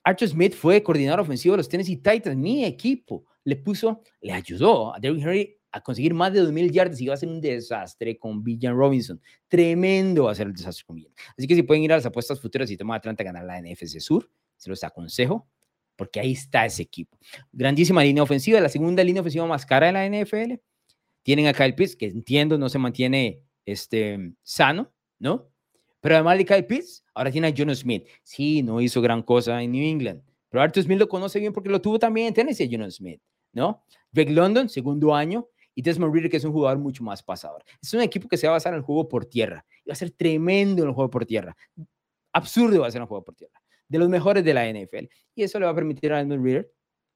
Archer 0.04 0.28
Smith 0.28 0.54
fue 0.54 0.84
coordinador 0.84 1.22
ofensivo 1.22 1.54
de 1.54 1.60
los 1.60 1.70
Tennessee 1.70 1.96
Titans. 1.96 2.36
Mi 2.36 2.66
equipo 2.66 3.24
le 3.46 3.56
puso, 3.56 4.02
le 4.20 4.34
ayudó 4.34 4.94
a 4.94 5.00
Derrick 5.00 5.22
Henry 5.22 5.58
a 5.72 5.80
conseguir 5.80 6.14
más 6.14 6.34
de 6.34 6.44
2.000 6.44 6.72
yardas 6.72 7.00
y 7.00 7.08
va 7.08 7.14
a 7.14 7.18
ser 7.18 7.30
un 7.30 7.40
desastre 7.40 8.20
con 8.20 8.44
Villan 8.44 8.76
Robinson. 8.76 9.22
Tremendo 9.48 10.26
va 10.26 10.34
a 10.34 10.36
ser 10.36 10.48
el 10.48 10.54
desastre 10.54 10.84
con 10.86 10.98
Villan. 10.98 11.14
Así 11.38 11.48
que 11.48 11.56
si 11.56 11.64
pueden 11.64 11.84
ir 11.84 11.94
a 11.94 11.96
las 11.96 12.06
apuestas 12.06 12.42
futuras 12.42 12.70
y 12.70 12.76
tomar 12.76 12.98
Atlanta 12.98 13.24
a 13.24 13.28
ganar 13.28 13.46
la 13.46 13.62
NFC 13.62 14.02
Sur, 14.02 14.30
se 14.58 14.70
los 14.70 14.84
aconsejo 14.84 15.48
porque 15.96 16.20
ahí 16.20 16.34
está 16.34 16.66
ese 16.66 16.82
equipo. 16.82 17.18
Grandísima 17.52 18.04
línea 18.04 18.24
ofensiva, 18.24 18.60
la 18.60 18.70
segunda 18.70 19.04
línea 19.04 19.22
ofensiva 19.22 19.46
más 19.46 19.66
cara 19.66 19.88
de 19.88 19.94
la 19.94 20.06
NFL. 20.06 20.54
Tienen 21.22 21.48
a 21.48 21.54
Kyle 21.54 21.76
Pitts, 21.76 21.96
que 21.96 22.08
entiendo 22.08 22.58
no 22.58 22.70
se 22.70 22.80
mantiene 22.80 23.42
este, 23.66 24.34
sano, 24.44 24.92
¿no? 25.20 25.50
Pero 26.02 26.16
además 26.16 26.38
de 26.38 26.46
Kyle 26.46 26.66
Pitts, 26.66 27.06
ahora 27.14 27.32
tiene 27.32 27.48
a 27.48 27.54
John 27.56 27.74
Smith. 27.76 28.06
Sí, 28.24 28.62
no 28.62 28.82
hizo 28.82 29.02
gran 29.02 29.24
cosa 29.24 29.62
en 29.64 29.72
New 29.72 29.84
England, 29.84 30.22
pero 30.50 30.62
Arthur 30.62 30.84
Smith 30.84 31.00
lo 31.00 31.08
conoce 31.08 31.40
bien 31.40 31.54
porque 31.54 31.70
lo 31.70 31.82
tuvo 31.82 31.98
también 31.98 32.28
en 32.28 32.34
Tennessee, 32.34 32.70
John 32.70 32.92
Smith, 32.92 33.22
¿no? 33.54 33.84
Greg 34.12 34.32
London, 34.32 34.68
segundo 34.68 35.16
año, 35.16 35.48
y 35.76 35.82
Desmond 35.82 36.14
Reader, 36.14 36.30
que 36.30 36.38
es 36.38 36.44
un 36.44 36.52
jugador 36.52 36.78
mucho 36.78 37.04
más 37.04 37.24
pasador. 37.24 37.64
Es 37.82 37.94
un 37.94 38.02
equipo 38.02 38.28
que 38.28 38.38
se 38.38 38.48
va 38.48 38.54
a 38.54 38.58
basar 38.58 38.74
en 38.74 38.78
el 38.78 38.84
juego 38.84 39.08
por 39.08 39.26
tierra. 39.26 39.66
Y 39.84 39.90
va 39.90 39.94
a 39.94 39.96
ser 39.96 40.12
tremendo 40.12 40.84
en 40.84 40.90
el 40.90 40.94
juego 40.94 41.10
por 41.10 41.26
tierra. 41.26 41.56
Absurdo 42.32 42.82
va 42.82 42.88
a 42.88 42.92
ser 42.92 43.00
en 43.00 43.04
el 43.04 43.08
juego 43.08 43.24
por 43.24 43.36
tierra. 43.36 43.63
De 43.94 44.00
los 44.00 44.10
mejores 44.10 44.44
de 44.44 44.54
la 44.56 44.68
NFL. 44.68 45.06
Y 45.36 45.44
eso 45.44 45.60
le 45.60 45.66
va 45.66 45.72
a 45.72 45.76
permitir 45.76 46.12
a 46.12 46.20
Edmund 46.20 46.44
Reader, 46.44 46.72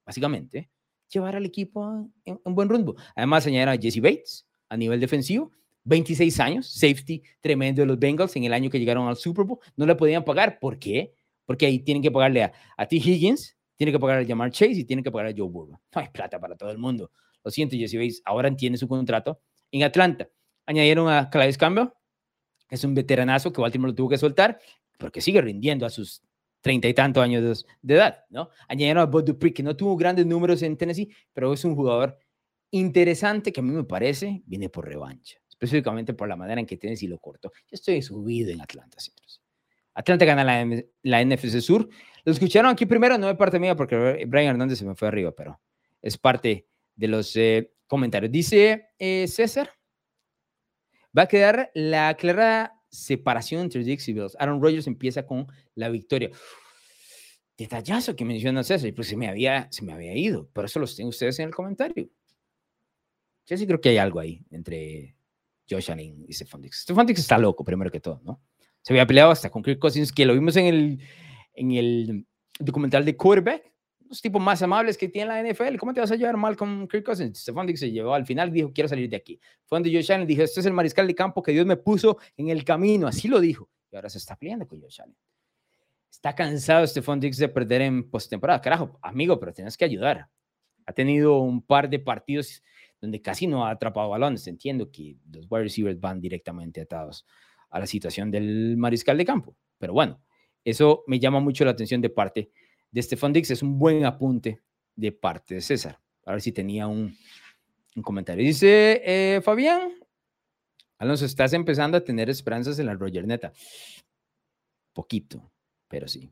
básicamente, 0.06 0.70
llevar 1.10 1.36
al 1.36 1.44
equipo 1.44 2.08
en 2.24 2.40
un 2.44 2.54
buen 2.54 2.70
rumbo. 2.70 2.96
Además, 3.16 3.48
añadir 3.48 3.68
a 3.68 3.78
Jesse 3.78 4.00
Bates 4.00 4.48
a 4.70 4.78
nivel 4.78 5.00
defensivo, 5.00 5.52
26 5.86 6.40
años, 6.40 6.72
safety 6.72 7.24
tremendo 7.42 7.82
de 7.82 7.88
los 7.88 7.98
Bengals 7.98 8.36
en 8.36 8.44
el 8.44 8.54
año 8.54 8.70
que 8.70 8.78
llegaron 8.78 9.08
al 9.08 9.16
Super 9.16 9.44
Bowl. 9.44 9.58
No 9.76 9.88
le 9.88 9.96
podían 9.96 10.24
pagar. 10.24 10.60
¿Por 10.60 10.78
qué? 10.78 11.16
Porque 11.46 11.66
ahí 11.66 11.80
tienen 11.80 12.04
que 12.04 12.12
pagarle 12.12 12.44
a, 12.44 12.54
a 12.78 12.86
T. 12.86 12.98
Higgins, 12.98 13.58
tienen 13.76 13.94
que 13.96 14.00
pagar 14.00 14.20
a 14.20 14.26
Jamar 14.26 14.52
Chase 14.52 14.74
y 14.74 14.84
tienen 14.84 15.04
que 15.04 15.12
pagar 15.12 15.28
a 15.28 15.34
Joe 15.36 15.50
Burrow. 15.50 15.80
No 15.96 16.02
hay 16.02 16.10
plata 16.10 16.40
para 16.40 16.56
todo 16.56 16.70
el 16.70 16.78
mundo. 16.78 17.10
Lo 17.44 17.50
siento, 17.50 17.76
Jesse 17.76 17.96
Bates 17.96 18.22
ahora 18.24 18.50
entiende 18.50 18.78
su 18.78 18.88
contrato 18.88 19.42
en 19.72 19.82
Atlanta. 19.82 20.30
Añadieron 20.68 21.10
a 21.10 21.28
Calais 21.32 21.58
Campbell, 21.58 21.88
que 22.68 22.76
es 22.76 22.84
un 22.84 22.94
veteranazo 22.94 23.52
que 23.52 23.62
Baltimore 23.62 23.92
lo 23.92 23.96
tuvo 23.96 24.10
que 24.10 24.18
soltar, 24.18 24.60
porque 25.00 25.22
sigue 25.22 25.42
rindiendo 25.42 25.86
a 25.86 25.90
sus 25.90 26.22
treinta 26.68 26.90
y 26.90 26.94
tantos 26.94 27.24
años 27.24 27.66
de, 27.82 27.94
edad, 27.94 28.26
¿no? 28.30 28.50
Añadieron 28.68 29.02
a 29.02 29.06
Bud 29.06 29.24
Dupree, 29.24 29.54
que 29.54 29.64
no 29.64 29.74
tuvo 29.74 29.96
grandes 29.96 30.26
números 30.26 30.62
en 30.64 30.76
Tennessee, 30.76 31.10
pero 31.32 31.54
es 31.54 31.64
un 31.64 31.76
jugador 31.76 32.18
interesante 32.72 33.54
que 33.54 33.62
a 33.62 33.64
mí 33.64 33.72
me 33.72 33.86
parece 33.86 34.44
viene 34.46 34.68
por 34.68 34.86
revancha, 34.86 35.38
específicamente 35.48 36.14
por 36.14 36.28
la 36.28 36.36
manera 36.36 36.60
en 36.60 36.68
que 36.68 36.76
Tennessee 36.76 37.08
lo 37.08 37.20
cortó. 37.20 37.54
Yo 37.54 37.76
estoy 37.76 38.02
subido 38.02 38.52
en 38.52 38.60
Atlanta, 38.60 39.00
señores. 39.00 39.42
Atlanta 39.94 40.26
gana 40.26 40.44
la, 40.44 40.84
la 41.04 41.24
NFC 41.24 41.62
Sur. 41.62 41.88
Lo 42.26 42.34
escucharon 42.34 42.70
aquí 42.70 42.86
primero, 42.86 43.18
no 43.18 43.30
es 43.30 43.38
parte 43.38 43.60
mía 43.60 43.74
porque 43.74 44.26
Brian 44.28 44.50
Hernández 44.50 44.80
se 44.80 44.86
me 44.86 44.94
fue 44.94 45.08
arriba, 45.08 45.32
pero 45.32 45.62
es 46.02 46.18
parte 46.18 46.68
de 46.96 47.08
los 47.08 47.34
eh, 47.38 47.72
comentarios. 47.88 48.30
Dice 48.30 48.90
eh, 49.00 49.26
César, 49.30 49.72
va 51.18 51.24
a 51.24 51.28
quedar 51.28 51.72
la 51.74 52.14
clara 52.16 52.77
separación 52.90 53.62
entre 53.62 53.84
Dix 53.84 54.08
y 54.08 54.14
Bills. 54.14 54.36
Aaron 54.40 54.62
Rodgers 54.62 54.88
empieza 54.88 55.26
con 55.26 55.48
la 55.76 55.90
victoria. 55.90 56.32
Detallazo 57.58 58.16
que 58.16 58.24
menciona 58.24 58.64
César, 58.64 58.94
pues 58.94 59.08
se 59.08 59.18
me 59.18 59.28
había, 59.28 59.68
se 59.72 59.84
me 59.84 59.92
había 59.92 60.16
ido, 60.16 60.48
por 60.54 60.66
eso 60.66 60.80
los 60.80 60.96
tengo 60.96 61.10
ustedes 61.10 61.40
en 61.40 61.48
el 61.48 61.56
comentario. 61.56 62.08
Yo 63.48 63.58
sí 63.58 63.66
creo 63.66 63.82
que 63.82 63.90
hay 63.90 63.98
algo 63.98 64.20
ahí 64.20 64.46
entre 64.52 65.16
Josh 65.70 65.92
Allen 65.92 66.26
y 66.28 66.34
Stephon 66.34 66.62
Dix. 66.62 66.82
Stephon 66.82 67.06
Dix 67.06 67.20
está 67.20 67.38
loco, 67.38 67.64
primero 67.64 67.90
que 67.90 68.00
todo, 68.00 68.22
¿no? 68.24 68.42
Se 68.82 68.94
había 68.94 69.08
peleado 69.08 69.32
hasta 69.32 69.50
con 69.50 69.64
Kirk 69.64 69.80
Cousins, 69.80 70.12
que 70.12 70.26
lo 70.26 70.34
vimos 70.34 70.56
en 70.56 70.66
el, 70.66 71.00
en 71.54 71.72
el 71.72 72.28
documental 72.60 73.04
de 73.06 73.18
quarterback, 73.18 73.74
los 74.10 74.22
tipos 74.22 74.42
más 74.42 74.62
amables 74.62 74.98
que 74.98 75.10
tiene 75.10 75.28
la 75.28 75.44
NFL. 75.44 75.78
¿Cómo 75.78 75.94
te 75.94 76.00
vas 76.00 76.12
a 76.12 76.16
llevar 76.16 76.38
mal 76.38 76.56
con 76.56 76.88
Kirk 76.88 77.06
Cousins? 77.06 77.40
Stephon 77.40 77.68
Dix 77.68 77.80
se 77.80 77.92
llevó 77.92 78.14
al 78.14 78.26
final, 78.26 78.52
dijo, 78.52 78.72
quiero 78.74 78.88
salir 78.88 79.10
de 79.10 79.16
aquí. 79.16 79.40
Fue 79.66 79.78
donde 79.78 79.94
Josh 79.94 80.12
Allen 80.12 80.28
dijo, 80.28 80.42
este 80.42 80.60
es 80.60 80.66
el 80.66 80.74
mariscal 80.74 81.08
de 81.08 81.16
campo 81.16 81.42
que 81.44 81.52
Dios 81.52 81.66
me 81.66 81.78
puso 81.78 82.18
en 82.36 82.50
el 82.50 82.64
camino. 82.64 83.08
Así 83.08 83.28
lo 83.28 83.40
dijo. 83.40 83.70
Y 83.92 83.96
ahora 83.96 84.10
se 84.10 84.18
está 84.18 84.36
peleando 84.36 84.68
con 84.68 84.82
Josh 84.82 85.02
Allen. 85.02 85.16
Está 86.10 86.34
cansado 86.34 86.86
Stephon 86.88 87.20
Dix 87.20 87.38
de 87.38 87.50
perder 87.50 87.82
en 87.82 88.10
postemporada. 88.10 88.62
Carajo, 88.62 88.98
amigo, 89.02 89.40
pero 89.40 89.54
tienes 89.54 89.78
que 89.78 89.86
ayudar. 89.86 90.28
Ha 90.86 90.94
tenido 90.94 91.40
un 91.40 91.62
par 91.62 91.90
de 91.90 92.00
partidos 92.00 92.64
donde 93.00 93.22
casi 93.22 93.46
no 93.46 93.66
ha 93.66 93.72
atrapado 93.72 94.10
balones. 94.10 94.48
Entiendo 94.48 94.90
que 94.92 95.18
los 95.32 95.46
wide 95.50 95.64
receivers 95.64 96.00
van 96.00 96.20
directamente 96.20 96.82
atados 96.82 97.26
a 97.70 97.80
la 97.80 97.86
situación 97.86 98.32
del 98.32 98.78
mariscal 98.78 99.18
de 99.18 99.26
campo. 99.26 99.56
Pero 99.78 99.94
bueno, 99.94 100.22
eso 100.64 101.04
me 101.08 101.20
llama 101.20 101.40
mucho 101.40 101.66
la 101.66 101.72
atención 101.72 102.02
de 102.02 102.10
parte 102.10 102.42
de 102.42 102.52
Stefan 102.96 103.34
Dix. 103.34 103.52
Es 103.52 103.62
un 103.62 103.78
buen 103.78 104.06
apunte 104.06 104.62
de 104.96 105.12
parte 105.12 105.56
de 105.56 105.62
César. 105.62 106.00
A 106.26 106.32
ver 106.32 106.42
si 106.42 106.52
tenía 106.52 106.88
un, 106.88 107.16
un 107.96 108.04
comentario. 108.04 108.46
Dice 108.46 109.02
eh, 109.04 109.42
Fabián, 109.42 109.92
Alonso, 110.98 111.26
estás 111.26 111.54
empezando 111.54 111.98
a 111.98 112.04
tener 112.04 112.30
esperanzas 112.30 112.80
en 112.80 112.88
la 112.88 112.94
Roger 112.94 113.26
Neta. 113.26 113.54
Poquito, 114.94 115.52
pero 115.88 116.08
sí. 116.08 116.32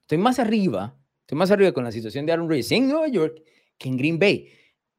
Estoy 0.00 0.18
más 0.18 0.38
arriba, 0.38 0.98
estoy 1.20 1.36
más 1.36 1.50
arriba 1.50 1.72
con 1.72 1.84
la 1.84 1.92
situación 1.92 2.24
de 2.24 2.32
Aaron 2.32 2.48
Rodgers 2.48 2.72
en 2.72 2.88
Nueva 2.88 3.08
York 3.08 3.42
que 3.76 3.88
en 3.88 3.96
Green 3.96 4.18
Bay. 4.18 4.48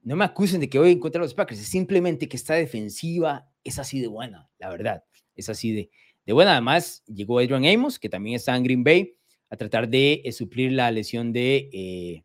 No 0.02 0.16
me 0.16 0.26
acusen 0.26 0.62
de 0.62 0.70
que 0.70 0.80
voy 0.80 0.90
a 0.90 0.92
encontrar 0.92 1.24
los 1.24 1.34
Packers, 1.34 1.60
es 1.60 1.68
simplemente 1.68 2.28
que 2.28 2.38
esta 2.38 2.54
defensiva 2.54 3.50
es 3.64 3.80
así 3.80 4.00
de 4.00 4.08
buena, 4.08 4.50
la 4.60 4.70
verdad. 4.70 5.04
Es 5.36 5.50
así 5.50 5.72
de, 5.74 5.90
de 6.26 6.34
buena. 6.34 6.54
Además, 6.54 7.04
llegó 7.06 7.40
Adrian 7.40 7.66
Amos, 7.66 8.00
que 8.00 8.10
también 8.10 8.36
está 8.36 8.56
en 8.56 8.64
Green 8.64 8.84
Bay 8.84 9.17
a 9.50 9.56
tratar 9.56 9.88
de 9.88 10.22
eh, 10.24 10.32
suplir 10.32 10.72
la 10.72 10.92
lesión 10.92 11.32
de, 11.32 11.70
eh, 11.72 12.24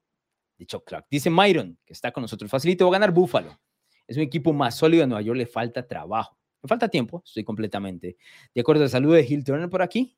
de 0.59 0.67
Chuck 0.67 0.85
Clark. 0.85 1.07
Dice 1.11 1.31
Myron, 1.31 1.79
que 1.85 1.93
está 1.93 2.13
con 2.13 2.23
nosotros. 2.23 2.51
Facilito, 2.51 2.85
va 2.87 2.91
a 2.91 2.99
ganar 3.01 3.13
Buffalo. 3.13 3.59
Es 4.07 4.17
un 4.17 4.23
equipo 4.23 4.53
más 4.53 4.77
sólido. 4.77 5.05
A 5.05 5.07
Nueva 5.07 5.23
York 5.23 5.39
le 5.39 5.47
falta 5.47 5.87
trabajo. 5.87 6.39
Me 6.63 6.69
falta 6.69 6.89
tiempo, 6.89 7.23
estoy 7.25 7.43
completamente 7.43 8.17
de 8.55 8.61
acuerdo. 8.61 8.89
Saludo 8.89 9.15
de 9.15 9.27
Hill 9.29 9.45
Turner 9.45 9.69
por 9.69 9.83
aquí. 9.83 10.17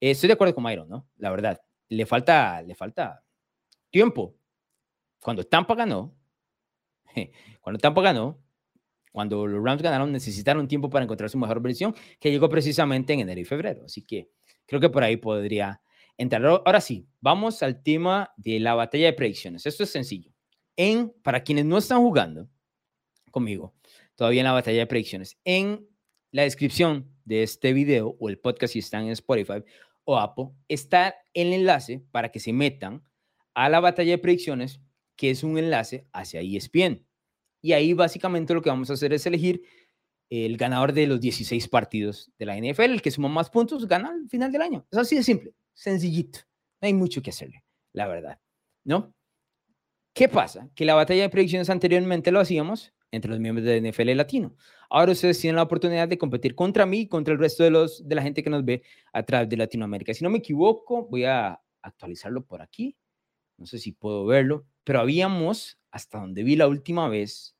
Eh, 0.00 0.12
estoy 0.12 0.28
de 0.28 0.34
acuerdo 0.34 0.54
con 0.54 0.64
Myron, 0.64 0.88
¿no? 0.88 1.06
La 1.16 1.30
verdad, 1.30 1.60
le 1.88 2.06
falta, 2.06 2.62
le 2.62 2.74
falta 2.74 3.22
tiempo. 3.90 4.34
Cuando 5.20 5.44
Tampa 5.44 5.74
ganó, 5.74 6.16
cuando 7.60 7.78
Tampa 7.78 8.00
ganó, 8.00 8.42
cuando 9.12 9.46
los 9.46 9.62
Rams 9.62 9.82
ganaron, 9.82 10.10
necesitaron 10.10 10.66
tiempo 10.66 10.88
para 10.88 11.04
encontrar 11.04 11.28
su 11.28 11.38
mejor 11.38 11.60
versión, 11.60 11.94
que 12.18 12.30
llegó 12.30 12.48
precisamente 12.48 13.12
en 13.12 13.20
enero 13.20 13.40
y 13.40 13.44
febrero. 13.44 13.84
Así 13.84 14.02
que 14.02 14.30
creo 14.66 14.80
que 14.80 14.88
por 14.88 15.04
ahí 15.04 15.18
podría 15.18 15.82
Ahora 16.18 16.80
sí, 16.80 17.08
vamos 17.20 17.62
al 17.62 17.82
tema 17.82 18.32
de 18.36 18.60
la 18.60 18.74
batalla 18.74 19.06
de 19.06 19.12
predicciones. 19.12 19.66
Esto 19.66 19.84
es 19.84 19.90
sencillo. 19.90 20.32
En, 20.76 21.12
para 21.22 21.42
quienes 21.42 21.64
no 21.64 21.78
están 21.78 22.00
jugando 22.00 22.48
conmigo, 23.30 23.74
todavía 24.14 24.40
en 24.40 24.46
la 24.46 24.52
batalla 24.52 24.78
de 24.78 24.86
predicciones, 24.86 25.38
en 25.44 25.86
la 26.30 26.42
descripción 26.42 27.10
de 27.24 27.42
este 27.42 27.72
video 27.72 28.16
o 28.18 28.28
el 28.28 28.38
podcast 28.38 28.72
si 28.72 28.78
están 28.78 29.04
en 29.04 29.10
Spotify 29.10 29.64
o 30.04 30.18
Apple, 30.18 30.50
está 30.68 31.14
el 31.34 31.52
enlace 31.52 32.04
para 32.10 32.30
que 32.30 32.40
se 32.40 32.52
metan 32.52 33.02
a 33.54 33.68
la 33.68 33.80
batalla 33.80 34.12
de 34.12 34.18
predicciones, 34.18 34.80
que 35.16 35.30
es 35.30 35.42
un 35.42 35.58
enlace 35.58 36.06
hacia 36.12 36.40
ESPN. 36.40 37.06
Y 37.60 37.72
ahí 37.72 37.92
básicamente 37.92 38.54
lo 38.54 38.62
que 38.62 38.70
vamos 38.70 38.90
a 38.90 38.94
hacer 38.94 39.12
es 39.12 39.26
elegir 39.26 39.62
el 40.30 40.56
ganador 40.56 40.92
de 40.92 41.06
los 41.06 41.20
16 41.20 41.68
partidos 41.68 42.32
de 42.38 42.46
la 42.46 42.56
NFL, 42.56 42.92
el 42.92 43.02
que 43.02 43.10
suma 43.10 43.28
más 43.28 43.50
puntos, 43.50 43.86
gana 43.86 44.10
al 44.10 44.28
final 44.28 44.50
del 44.50 44.62
año. 44.62 44.86
Es 44.90 44.98
así 44.98 45.16
de 45.16 45.22
simple 45.22 45.54
sencillito. 45.74 46.40
No 46.80 46.86
hay 46.86 46.94
mucho 46.94 47.22
que 47.22 47.30
hacerle, 47.30 47.64
la 47.92 48.08
verdad. 48.08 48.38
¿No? 48.84 49.14
¿Qué 50.14 50.28
pasa? 50.28 50.68
Que 50.74 50.84
la 50.84 50.94
batalla 50.94 51.22
de 51.22 51.30
predicciones 51.30 51.70
anteriormente 51.70 52.30
lo 52.30 52.40
hacíamos 52.40 52.92
entre 53.10 53.30
los 53.30 53.40
miembros 53.40 53.64
de 53.64 53.80
NFL 53.80 54.16
Latino. 54.16 54.56
Ahora 54.90 55.12
ustedes 55.12 55.38
tienen 55.38 55.56
la 55.56 55.62
oportunidad 55.62 56.08
de 56.08 56.18
competir 56.18 56.54
contra 56.54 56.86
mí 56.86 57.00
y 57.00 57.08
contra 57.08 57.32
el 57.32 57.38
resto 57.38 57.62
de, 57.62 57.70
los, 57.70 58.06
de 58.06 58.14
la 58.14 58.22
gente 58.22 58.42
que 58.42 58.50
nos 58.50 58.64
ve 58.64 58.82
a 59.12 59.22
través 59.22 59.48
de 59.48 59.56
Latinoamérica. 59.56 60.12
Si 60.12 60.24
no 60.24 60.30
me 60.30 60.38
equivoco, 60.38 61.06
voy 61.08 61.24
a 61.24 61.60
actualizarlo 61.82 62.44
por 62.44 62.62
aquí. 62.62 62.96
No 63.58 63.66
sé 63.66 63.78
si 63.78 63.92
puedo 63.92 64.26
verlo, 64.26 64.66
pero 64.82 65.00
habíamos, 65.00 65.78
hasta 65.90 66.18
donde 66.18 66.42
vi 66.42 66.56
la 66.56 66.68
última 66.68 67.08
vez, 67.08 67.54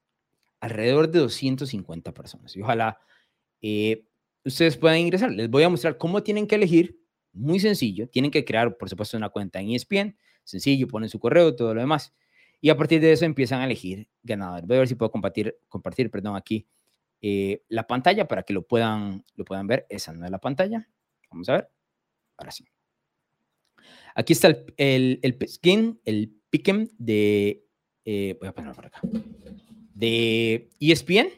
alrededor 0.61 1.11
de 1.11 1.21
250 1.21 2.13
personas. 2.13 2.57
Y 2.57 2.63
ojalá 2.63 2.99
eh, 3.61 4.05
ustedes 4.45 4.77
puedan 4.77 4.99
ingresar. 4.99 5.31
Les 5.31 5.49
voy 5.51 5.63
a 5.63 5.69
mostrar 5.69 5.99
cómo 5.99 6.23
tienen 6.23 6.47
que 6.47 6.55
elegir 6.55 7.02
muy 7.33 7.61
sencillo. 7.61 8.09
Tienen 8.09 8.31
que 8.31 8.45
crear, 8.45 8.77
por 8.77 8.89
supuesto, 8.89 9.17
una 9.17 9.29
cuenta 9.29 9.61
en 9.61 9.71
ESPN. 9.71 10.17
Sencillo, 10.45 10.89
ponen 10.89 11.09
su 11.09 11.19
correo, 11.19 11.55
todo 11.55 11.75
lo 11.75 11.81
demás. 11.81 12.15
Y 12.61 12.71
a 12.71 12.77
partir 12.77 13.01
de 13.01 13.13
eso 13.13 13.25
empiezan 13.25 13.61
a 13.61 13.65
elegir 13.65 14.09
ganador. 14.23 14.67
Voy 14.67 14.77
a 14.77 14.81
ver 14.81 14.89
si 14.89 14.95
puedo 14.95 15.11
compartir, 15.11 15.59
compartir 15.69 16.11
perdón, 16.11 16.37
aquí 16.37 16.67
eh, 17.21 17.63
la 17.69 17.87
pantalla 17.87 18.27
para 18.27 18.43
que 18.43 18.53
lo 18.53 18.67
puedan, 18.67 19.25
lo 19.35 19.45
puedan 19.45 19.67
ver. 19.67 19.87
Esa 19.89 20.13
no 20.13 20.25
es 20.25 20.31
la 20.31 20.39
pantalla. 20.39 20.89
Vamos 21.31 21.49
a 21.49 21.55
ver. 21.55 21.71
Ahora 22.37 22.51
sí. 22.51 22.65
Aquí 24.15 24.33
está 24.33 24.49
el, 24.49 24.75
el, 24.77 25.21
el 25.23 25.49
skin, 25.49 26.01
el 26.05 26.37
pick'em 26.51 26.89
de. 26.99 27.65
Eh, 28.05 28.37
voy 28.41 28.49
a 28.49 28.53
ponerlo 28.53 28.75
por 28.75 28.87
acá. 28.87 29.01
De 29.95 30.69
ESPN, 30.81 31.29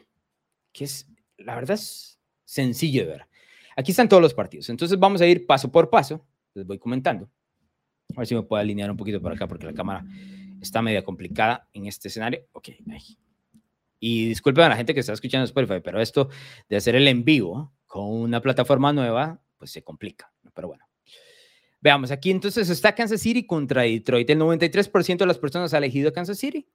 que 0.71 0.83
es, 0.83 1.07
la 1.37 1.55
verdad, 1.55 1.75
es 1.75 2.19
sencillo 2.43 3.03
de 3.03 3.07
ver. 3.07 3.27
Aquí 3.75 3.91
están 3.91 4.07
todos 4.07 4.21
los 4.21 4.33
partidos. 4.33 4.69
Entonces 4.69 4.97
vamos 4.97 5.21
a 5.21 5.27
ir 5.27 5.45
paso 5.45 5.71
por 5.71 5.89
paso. 5.89 6.25
Les 6.53 6.65
voy 6.65 6.79
comentando. 6.79 7.29
A 8.15 8.19
ver 8.19 8.27
si 8.27 8.35
me 8.35 8.43
puedo 8.43 8.61
alinear 8.61 8.89
un 8.89 8.97
poquito 8.97 9.21
por 9.21 9.33
acá 9.33 9.47
porque 9.47 9.65
la 9.65 9.73
cámara 9.73 10.05
está 10.61 10.81
media 10.81 11.03
complicada 11.03 11.67
en 11.73 11.85
este 11.85 12.07
escenario. 12.07 12.45
Ok, 12.53 12.69
ahí. 12.91 13.17
Y 13.99 14.27
disculpen 14.27 14.65
a 14.65 14.69
la 14.69 14.75
gente 14.75 14.93
que 14.93 14.99
está 14.99 15.13
escuchando 15.13 15.45
Spotify, 15.45 15.81
pero 15.83 15.99
esto 15.99 16.29
de 16.69 16.77
hacer 16.77 16.95
el 16.95 17.07
en 17.07 17.25
vivo 17.25 17.73
con 17.85 18.05
una 18.07 18.41
plataforma 18.41 18.93
nueva, 18.93 19.41
pues 19.57 19.71
se 19.71 19.83
complica. 19.83 20.31
Pero 20.53 20.67
bueno. 20.69 20.85
Veamos, 21.81 22.11
aquí 22.11 22.31
entonces 22.31 22.69
está 22.69 22.95
Kansas 22.95 23.21
City 23.21 23.45
contra 23.45 23.83
Detroit. 23.83 24.29
El 24.29 24.39
93% 24.39 25.17
de 25.17 25.25
las 25.25 25.37
personas 25.37 25.73
ha 25.73 25.77
elegido 25.77 26.11
Kansas 26.11 26.37
City, 26.37 26.67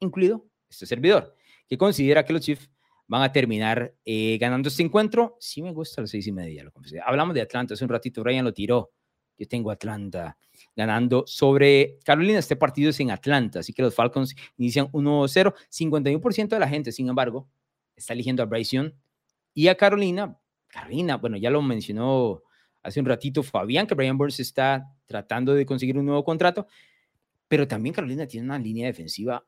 incluido 0.00 0.46
este 0.68 0.84
servidor, 0.86 1.34
que 1.66 1.78
considera 1.78 2.24
que 2.24 2.32
los 2.32 2.42
Chiefs 2.42 2.70
van 3.12 3.22
a 3.22 3.30
terminar 3.30 3.94
eh, 4.06 4.38
ganando 4.40 4.70
este 4.70 4.82
encuentro. 4.82 5.36
Sí 5.38 5.60
me 5.60 5.70
gusta 5.70 6.00
las 6.00 6.08
seis 6.08 6.26
y 6.26 6.32
media, 6.32 6.64
lo 6.64 6.72
confesé. 6.72 6.98
Hablamos 7.04 7.34
de 7.34 7.42
Atlanta 7.42 7.74
hace 7.74 7.84
un 7.84 7.90
ratito, 7.90 8.24
Ryan 8.24 8.46
lo 8.46 8.54
tiró. 8.54 8.90
Yo 9.36 9.46
tengo 9.46 9.70
Atlanta 9.70 10.38
ganando 10.74 11.24
sobre 11.26 11.98
Carolina. 12.06 12.38
Este 12.38 12.56
partido 12.56 12.88
es 12.88 12.98
en 13.00 13.10
Atlanta, 13.10 13.58
así 13.58 13.74
que 13.74 13.82
los 13.82 13.94
Falcons 13.94 14.34
inician 14.56 14.86
1-0. 14.92 15.54
51% 15.70 16.48
de 16.48 16.58
la 16.58 16.66
gente, 16.66 16.90
sin 16.90 17.06
embargo, 17.06 17.50
está 17.94 18.14
eligiendo 18.14 18.42
a 18.42 18.46
Bryce 18.46 18.76
Young 18.76 18.92
y 19.52 19.68
a 19.68 19.74
Carolina. 19.74 20.38
Carolina, 20.68 21.18
bueno, 21.18 21.36
ya 21.36 21.50
lo 21.50 21.60
mencionó 21.60 22.42
hace 22.82 22.98
un 22.98 23.04
ratito 23.04 23.42
Fabián, 23.42 23.86
que 23.86 23.94
Brian 23.94 24.16
Burns 24.16 24.40
está 24.40 24.90
tratando 25.04 25.52
de 25.52 25.66
conseguir 25.66 25.98
un 25.98 26.06
nuevo 26.06 26.24
contrato, 26.24 26.66
pero 27.46 27.68
también 27.68 27.94
Carolina 27.94 28.26
tiene 28.26 28.46
una 28.46 28.58
línea 28.58 28.86
defensiva 28.86 29.44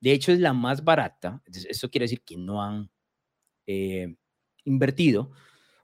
De 0.00 0.12
hecho, 0.12 0.32
es 0.32 0.40
la 0.40 0.52
más 0.52 0.84
barata. 0.84 1.42
Eso 1.46 1.90
quiere 1.90 2.04
decir 2.04 2.22
que 2.22 2.36
no 2.36 2.62
han 2.62 2.90
eh, 3.66 4.16
invertido. 4.64 5.32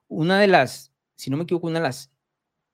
Una 0.08 0.40
de 0.40 0.46
las, 0.46 0.92
si 1.16 1.30
no 1.30 1.36
me 1.36 1.44
equivoco, 1.44 1.66
una 1.66 1.80
de 1.80 1.84
las 1.84 2.12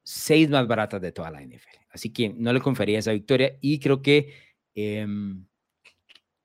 seis 0.03 0.49
más 0.49 0.67
baratas 0.67 1.01
de 1.01 1.13
toda 1.13 1.31
la 1.31 1.43
NFL. 1.43 1.79
Así 1.91 2.13
que 2.13 2.29
no 2.31 2.53
le 2.53 2.61
confería 2.61 2.99
esa 2.99 3.13
victoria 3.13 3.57
y 3.61 3.79
creo 3.79 4.03
que 4.03 4.35
em, 4.75 5.47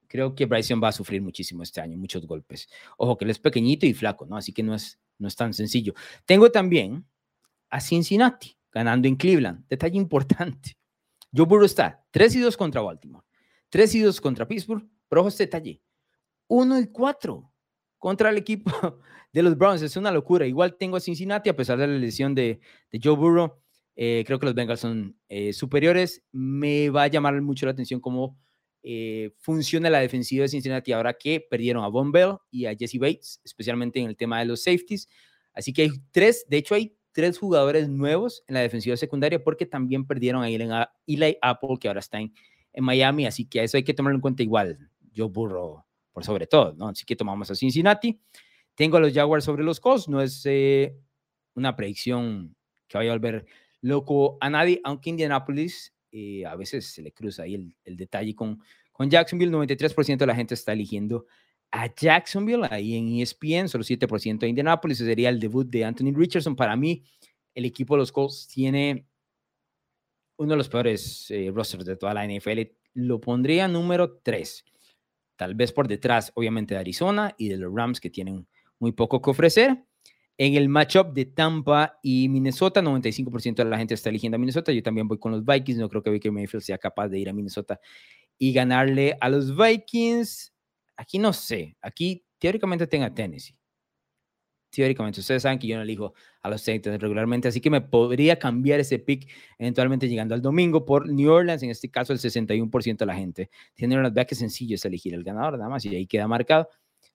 creo 0.09 0.35
que 0.35 0.45
Bryson 0.45 0.81
va 0.83 0.89
a 0.89 0.91
sufrir 0.91 1.21
muchísimo 1.21 1.63
este 1.63 1.79
año, 1.79 1.97
muchos 1.97 2.25
golpes. 2.25 2.67
Ojo 2.97 3.17
que 3.17 3.25
él 3.25 3.31
es 3.31 3.39
pequeñito 3.39 3.85
y 3.85 3.93
flaco, 3.93 4.25
¿no? 4.25 4.35
Así 4.35 4.51
que 4.51 4.63
no 4.63 4.75
es, 4.75 4.99
no 5.17 5.27
es 5.27 5.35
tan 5.35 5.53
sencillo. 5.53 5.93
Tengo 6.25 6.51
también 6.51 7.05
a 7.69 7.79
Cincinnati 7.79 8.57
ganando 8.71 9.07
en 9.07 9.15
Cleveland. 9.15 9.65
Detalle 9.67 9.97
importante. 9.97 10.77
Joe 11.33 11.45
Burrow 11.45 11.65
está 11.65 12.03
3 12.11 12.35
y 12.35 12.39
2 12.39 12.57
contra 12.57 12.81
Baltimore, 12.81 13.25
3 13.69 13.95
y 13.95 13.99
2 14.01 14.21
contra 14.21 14.47
Pittsburgh, 14.47 14.87
pero 15.07 15.21
ojo 15.21 15.29
este 15.29 15.45
detalle. 15.45 15.81
1 16.47 16.79
y 16.79 16.87
4 16.87 17.53
contra 17.97 18.29
el 18.29 18.37
equipo 18.37 18.71
de 19.33 19.43
los 19.43 19.57
Browns. 19.57 19.81
Es 19.81 19.95
una 19.97 20.11
locura. 20.11 20.47
Igual 20.47 20.77
tengo 20.77 20.97
a 20.97 20.99
Cincinnati 20.99 21.49
a 21.49 21.55
pesar 21.55 21.77
de 21.77 21.87
la 21.87 21.97
lesión 21.97 22.33
de, 22.33 22.59
de 22.91 22.99
Joe 23.01 23.15
Burrow. 23.15 23.61
Eh, 23.95 24.23
creo 24.25 24.39
que 24.39 24.45
los 24.45 24.55
Bengals 24.55 24.79
son 24.79 25.17
eh, 25.27 25.53
superiores. 25.53 26.23
Me 26.31 26.89
va 26.89 27.03
a 27.03 27.07
llamar 27.07 27.39
mucho 27.41 27.65
la 27.65 27.73
atención 27.73 27.99
cómo 27.99 28.37
eh, 28.81 29.31
funciona 29.39 29.89
la 29.89 29.99
defensiva 29.99 30.43
de 30.43 30.49
Cincinnati 30.49 30.93
ahora 30.93 31.13
que 31.13 31.45
perdieron 31.49 31.83
a 31.83 31.89
Von 31.89 32.11
Bell 32.11 32.37
y 32.49 32.65
a 32.65 32.75
Jesse 32.75 32.97
Bates, 32.97 33.41
especialmente 33.43 33.99
en 33.99 34.07
el 34.07 34.15
tema 34.15 34.39
de 34.39 34.45
los 34.45 34.63
safeties. 34.63 35.07
Así 35.53 35.73
que 35.73 35.83
hay 35.83 35.91
tres, 36.11 36.45
de 36.47 36.57
hecho 36.57 36.75
hay 36.75 36.95
tres 37.11 37.37
jugadores 37.37 37.89
nuevos 37.89 38.43
en 38.47 38.53
la 38.53 38.61
defensiva 38.61 38.95
secundaria 38.95 39.43
porque 39.43 39.65
también 39.65 40.07
perdieron 40.07 40.43
a 40.43 40.49
Eli, 40.49 41.37
Apple, 41.41 41.75
que 41.79 41.89
ahora 41.89 41.99
está 41.99 42.21
en, 42.21 42.33
en, 42.73 42.83
Miami, 42.83 43.25
así 43.25 43.45
que 43.45 43.63
eso 43.63 43.77
hay 43.77 43.83
que 43.83 43.93
tomarlo 43.93 44.17
en 44.17 44.21
cuenta 44.21 44.43
igual. 44.43 44.89
Yo 45.11 45.29
burro 45.29 45.85
por 46.11 46.23
sobre 46.23 46.47
todo, 46.47 46.73
¿no? 46.73 46.89
Así 46.89 47.05
que 47.05 47.15
tomamos 47.15 47.49
a 47.51 47.55
Cincinnati. 47.55 48.19
Tengo 48.75 48.97
a 48.97 48.99
los 48.99 49.13
Jaguars 49.13 49.43
sobre 49.43 49.63
los 49.63 49.79
Colts, 49.79 50.07
no 50.07 50.21
es 50.21 50.41
eh, 50.45 50.95
una 51.55 51.75
predicción 51.75 52.55
que 52.87 52.97
vaya 52.97 53.11
a 53.11 53.15
volver 53.15 53.45
loco 53.81 54.37
a 54.41 54.49
nadie, 54.49 54.79
aunque 54.83 55.09
Indianapolis 55.09 55.93
eh, 56.11 56.45
a 56.45 56.55
veces 56.55 56.87
se 56.87 57.01
le 57.01 57.11
cruza 57.11 57.43
ahí 57.43 57.55
el, 57.55 57.75
el 57.83 57.97
detalle 57.97 58.35
con, 58.35 58.61
con 58.91 59.09
Jacksonville, 59.09 59.51
93% 59.51 60.17
de 60.17 60.25
la 60.25 60.35
gente 60.35 60.53
está 60.53 60.73
eligiendo 60.73 61.25
a 61.71 61.93
Jacksonville, 61.93 62.67
ahí 62.69 62.95
en 62.95 63.19
ESPN, 63.19 63.67
solo 63.69 63.83
7% 63.83 64.39
de 64.39 64.47
Indianapolis, 64.47 64.97
ese 64.97 65.09
sería 65.09 65.29
el 65.29 65.39
debut 65.39 65.69
de 65.69 65.85
Anthony 65.85 66.13
Richardson. 66.15 66.55
Para 66.55 66.75
mí, 66.75 67.03
el 67.53 67.65
equipo 67.65 67.95
de 67.95 67.99
los 67.99 68.11
Colts 68.11 68.47
tiene 68.47 69.05
uno 70.39 70.51
de 70.51 70.57
los 70.57 70.69
peores 70.69 71.29
eh, 71.29 71.51
rosters 71.53 71.85
de 71.85 71.97
toda 71.97 72.13
la 72.13 72.25
NFL. 72.25 72.61
Lo 72.93 73.19
pondría 73.19 73.67
número 73.67 74.19
3, 74.23 74.65
tal 75.35 75.53
vez 75.53 75.71
por 75.71 75.87
detrás, 75.87 76.31
obviamente, 76.33 76.73
de 76.73 76.79
Arizona 76.79 77.35
y 77.37 77.49
de 77.49 77.57
los 77.57 77.73
Rams, 77.73 77.99
que 77.99 78.09
tienen 78.09 78.47
muy 78.79 78.93
poco 78.93 79.21
que 79.21 79.29
ofrecer. 79.29 79.83
En 80.37 80.55
el 80.55 80.69
matchup 80.69 81.13
de 81.13 81.25
Tampa 81.25 81.99
y 82.01 82.29
Minnesota, 82.29 82.81
95% 82.81 83.55
de 83.55 83.65
la 83.65 83.77
gente 83.77 83.93
está 83.93 84.09
eligiendo 84.09 84.37
a 84.37 84.39
Minnesota. 84.39 84.71
Yo 84.71 84.81
también 84.81 85.05
voy 85.09 85.19
con 85.19 85.33
los 85.33 85.43
Vikings. 85.43 85.77
No 85.77 85.89
creo 85.89 86.01
que 86.01 86.09
Baker 86.09 86.31
Mayfield 86.31 86.63
sea 86.63 86.77
capaz 86.77 87.09
de 87.09 87.19
ir 87.19 87.27
a 87.27 87.33
Minnesota 87.33 87.77
y 88.37 88.53
ganarle 88.53 89.17
a 89.19 89.27
los 89.27 89.53
Vikings. 89.57 90.53
Aquí 90.95 91.19
no 91.19 91.33
sé. 91.33 91.75
Aquí 91.81 92.25
teóricamente 92.37 92.87
tenga 92.87 93.13
Tennessee. 93.13 93.58
Teóricamente, 94.69 95.19
ustedes 95.19 95.41
saben 95.41 95.57
que 95.57 95.67
yo 95.67 95.75
no 95.75 95.81
elijo 95.81 96.13
a 96.41 96.49
los 96.49 96.61
Saints 96.61 96.87
regularmente, 96.87 97.47
así 97.47 97.59
que 97.59 97.69
me 97.69 97.81
podría 97.81 98.37
cambiar 98.37 98.79
ese 98.79 98.99
pick 98.99 99.27
eventualmente 99.57 100.07
llegando 100.07 100.35
al 100.35 100.41
domingo 100.41 100.85
por 100.85 101.09
New 101.09 101.31
Orleans. 101.31 101.63
En 101.63 101.71
este 101.71 101.89
caso, 101.89 102.13
el 102.13 102.19
61% 102.19 102.97
de 102.97 103.05
la 103.05 103.15
gente 103.15 103.49
tiene 103.73 103.95
una 103.95 104.09
verdad 104.09 104.27
que 104.27 104.35
sencillo 104.35 104.75
es 104.75 104.85
elegir 104.85 105.13
el 105.15 105.23
ganador, 105.23 105.57
nada 105.57 105.69
más, 105.69 105.83
y 105.85 105.95
ahí 105.95 106.05
queda 106.05 106.27
marcado. 106.27 106.69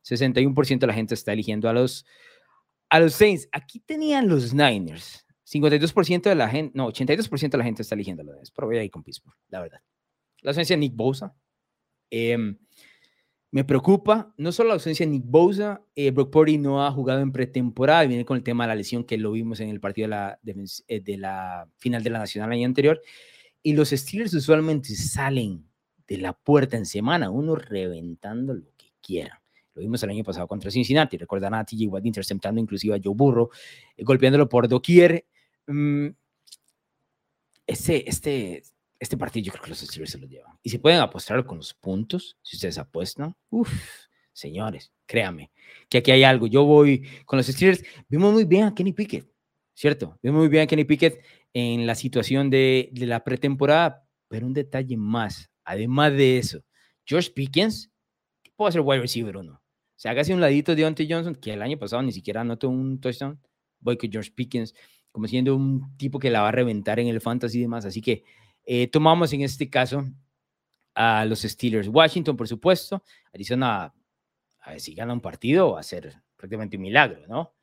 61% 0.04 0.78
de 0.78 0.86
la 0.86 0.94
gente 0.94 1.14
está 1.14 1.32
eligiendo 1.32 1.68
a 1.68 1.72
los, 1.72 2.04
a 2.90 2.98
los 2.98 3.14
Saints. 3.14 3.48
Aquí 3.52 3.80
tenían 3.80 4.28
los 4.28 4.52
Niners. 4.52 5.24
52% 5.46 6.22
de 6.22 6.34
la 6.34 6.48
gente, 6.48 6.72
no, 6.76 6.88
82% 6.88 7.50
de 7.50 7.58
la 7.58 7.64
gente 7.64 7.82
está 7.82 7.94
eligiendo 7.94 8.22
a 8.22 8.24
los 8.24 8.34
Niners, 8.34 8.50
pero 8.50 8.66
voy 8.66 8.78
a 8.78 8.84
ir 8.84 8.90
con 8.90 9.04
Pittsburgh, 9.04 9.36
la 9.48 9.60
verdad. 9.60 9.80
La 10.40 10.50
ausencia 10.50 10.74
de 10.74 10.80
Nick 10.80 10.96
Bosa. 10.96 11.34
Eh, 12.10 12.56
me 13.54 13.62
preocupa 13.62 14.34
no 14.36 14.50
solo 14.50 14.70
la 14.70 14.74
ausencia 14.74 15.06
de 15.06 15.12
Nick 15.12 15.26
Bosa, 15.26 15.80
eh, 15.94 16.10
Brock 16.10 16.32
Purdy 16.32 16.58
no 16.58 16.84
ha 16.84 16.90
jugado 16.90 17.20
en 17.20 17.30
pretemporada, 17.30 18.04
viene 18.04 18.24
con 18.24 18.36
el 18.36 18.42
tema 18.42 18.64
de 18.64 18.68
la 18.68 18.74
lesión 18.74 19.04
que 19.04 19.16
lo 19.16 19.30
vimos 19.30 19.60
en 19.60 19.68
el 19.68 19.78
partido 19.78 20.06
de 20.06 20.08
la, 20.08 20.40
eh, 20.88 20.98
de, 20.98 21.16
la 21.16 21.68
final 21.76 22.02
de 22.02 22.10
la 22.10 22.18
Nacional 22.18 22.50
el 22.50 22.58
año 22.58 22.66
anterior. 22.66 23.00
Y 23.62 23.74
los 23.74 23.90
Steelers 23.90 24.34
usualmente 24.34 24.96
salen 24.96 25.64
de 26.08 26.18
la 26.18 26.32
puerta 26.32 26.76
en 26.76 26.84
semana, 26.84 27.30
uno 27.30 27.54
reventando 27.54 28.54
lo 28.54 28.64
que 28.76 28.90
quiera. 29.00 29.40
Lo 29.74 29.82
vimos 29.82 30.02
el 30.02 30.10
año 30.10 30.24
pasado 30.24 30.48
contra 30.48 30.72
Cincinnati, 30.72 31.16
recuerdan 31.16 31.54
a 31.54 31.64
TJ 31.64 31.86
Watt 31.86 32.04
interceptando 32.06 32.60
inclusive 32.60 32.96
a 32.96 33.00
Joe 33.00 33.14
Burrow, 33.14 33.50
eh, 33.96 34.02
golpeándolo 34.02 34.48
por 34.48 34.66
doquier. 34.66 35.28
Mm, 35.68 36.08
este, 37.68 38.64
este 39.04 39.16
partido 39.16 39.44
yo 39.44 39.52
creo 39.52 39.64
que 39.64 39.70
los 39.70 39.78
Steelers 39.78 40.12
se 40.12 40.18
lo 40.18 40.26
llevan. 40.26 40.58
Y 40.62 40.70
si 40.70 40.78
pueden 40.78 41.00
apostar 41.00 41.44
con 41.44 41.58
los 41.58 41.74
puntos, 41.74 42.36
si 42.42 42.56
ustedes 42.56 42.78
apuestan, 42.78 43.36
uff, 43.50 43.70
señores, 44.32 44.92
créanme, 45.06 45.52
que 45.88 45.98
aquí 45.98 46.10
hay 46.10 46.24
algo. 46.24 46.46
Yo 46.46 46.64
voy 46.64 47.06
con 47.24 47.36
los 47.36 47.46
Steelers. 47.46 47.84
Vimos 48.08 48.32
muy 48.32 48.44
bien 48.44 48.64
a 48.64 48.74
Kenny 48.74 48.92
Pickett, 48.92 49.28
¿cierto? 49.74 50.18
Vimos 50.22 50.40
muy 50.40 50.48
bien 50.48 50.64
a 50.64 50.66
Kenny 50.66 50.84
Pickett 50.84 51.22
en 51.52 51.86
la 51.86 51.94
situación 51.94 52.50
de, 52.50 52.88
de 52.92 53.06
la 53.06 53.22
pretemporada, 53.22 54.06
pero 54.28 54.46
un 54.46 54.54
detalle 54.54 54.96
más, 54.96 55.50
además 55.64 56.12
de 56.12 56.38
eso, 56.38 56.64
George 57.04 57.30
Pickens 57.30 57.92
puede 58.56 58.72
ser 58.72 58.80
wide 58.80 59.02
receiver 59.02 59.36
uno. 59.36 59.52
O 59.52 59.96
sea, 59.96 60.10
hágase 60.10 60.34
un 60.34 60.40
ladito 60.40 60.72
de 60.72 60.82
Deontay 60.82 61.10
Johnson, 61.10 61.34
que 61.34 61.52
el 61.52 61.62
año 61.62 61.78
pasado 61.78 62.02
ni 62.02 62.10
siquiera 62.10 62.40
anotó 62.40 62.68
un 62.68 63.00
touchdown. 63.00 63.38
Voy 63.80 63.96
con 63.96 64.10
George 64.10 64.32
Pickens 64.34 64.74
como 65.14 65.28
siendo 65.28 65.54
un 65.54 65.96
tipo 65.96 66.18
que 66.18 66.28
la 66.28 66.42
va 66.42 66.48
a 66.48 66.52
reventar 66.52 66.98
en 66.98 67.06
el 67.06 67.20
fantasy 67.20 67.58
y 67.58 67.60
demás. 67.62 67.84
Así 67.84 68.02
que 68.02 68.24
eh, 68.64 68.88
tomamos 68.88 69.32
en 69.32 69.42
este 69.42 69.68
caso 69.68 70.04
a 70.94 71.24
los 71.24 71.42
Steelers. 71.42 71.88
Washington, 71.88 72.36
por 72.36 72.48
supuesto. 72.48 73.02
Arizona, 73.32 73.94
a 74.60 74.70
ver 74.70 74.80
si 74.80 74.94
gana 74.94 75.12
un 75.12 75.20
partido, 75.20 75.72
va 75.72 75.80
a 75.80 75.82
ser 75.82 76.14
prácticamente 76.36 76.76
un 76.76 76.82
milagro, 76.82 77.26
¿no? 77.26 77.54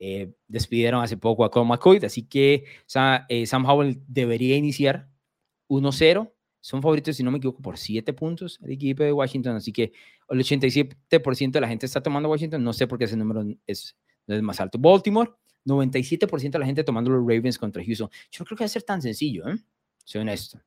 Eh, 0.00 0.32
despidieron 0.46 1.02
hace 1.02 1.16
poco 1.16 1.44
a 1.44 1.50
Cole 1.50 1.66
McCoy, 1.66 1.98
así 2.04 2.22
que 2.22 2.64
eh, 3.28 3.46
Sam 3.46 3.66
Howell 3.66 4.00
debería 4.06 4.56
iniciar 4.56 5.08
1-0. 5.68 6.32
Son 6.60 6.82
favoritos, 6.82 7.16
si 7.16 7.22
no 7.22 7.30
me 7.30 7.38
equivoco, 7.38 7.62
por 7.62 7.78
7 7.78 8.12
puntos 8.12 8.60
el 8.62 8.72
equipo 8.72 9.02
de 9.02 9.12
Washington, 9.12 9.56
así 9.56 9.72
que 9.72 9.92
el 10.28 10.38
87% 10.38 11.50
de 11.50 11.60
la 11.60 11.68
gente 11.68 11.86
está 11.86 12.02
tomando 12.02 12.28
Washington. 12.28 12.62
No 12.62 12.72
sé 12.72 12.86
por 12.86 12.98
qué 12.98 13.04
ese 13.04 13.16
número 13.16 13.44
es, 13.66 13.96
no 14.26 14.34
es 14.34 14.42
más 14.42 14.60
alto. 14.60 14.78
Baltimore, 14.78 15.30
97% 15.64 16.50
de 16.50 16.58
la 16.58 16.66
gente 16.66 16.84
tomando 16.84 17.10
los 17.10 17.20
Ravens 17.20 17.58
contra 17.58 17.82
Houston. 17.84 18.08
Yo 18.30 18.40
no 18.40 18.44
creo 18.46 18.56
que 18.56 18.64
va 18.64 18.66
a 18.66 18.68
ser 18.68 18.82
tan 18.82 19.02
sencillo, 19.02 19.48
¿eh? 19.48 19.56
Soy 20.08 20.22
honesto. 20.22 20.58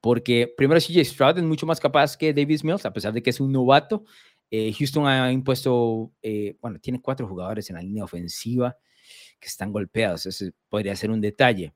Porque 0.00 0.52
primero 0.56 0.80
CJ 0.80 1.04
Stroud 1.04 1.38
es 1.38 1.44
mucho 1.44 1.66
más 1.66 1.78
capaz 1.78 2.16
que 2.16 2.32
Davis 2.32 2.64
Mills, 2.64 2.86
a 2.86 2.92
pesar 2.92 3.12
de 3.12 3.22
que 3.22 3.30
es 3.30 3.38
un 3.38 3.52
novato. 3.52 4.04
Eh, 4.50 4.72
Houston 4.72 5.06
ha 5.06 5.30
impuesto, 5.30 6.10
eh, 6.22 6.56
bueno, 6.60 6.78
tiene 6.78 7.02
cuatro 7.02 7.28
jugadores 7.28 7.68
en 7.68 7.76
la 7.76 7.82
línea 7.82 8.04
ofensiva 8.04 8.76
que 9.38 9.48
están 9.48 9.72
golpeados, 9.72 10.24
ese 10.24 10.52
podría 10.70 10.96
ser 10.96 11.10
un 11.10 11.20
detalle. 11.20 11.74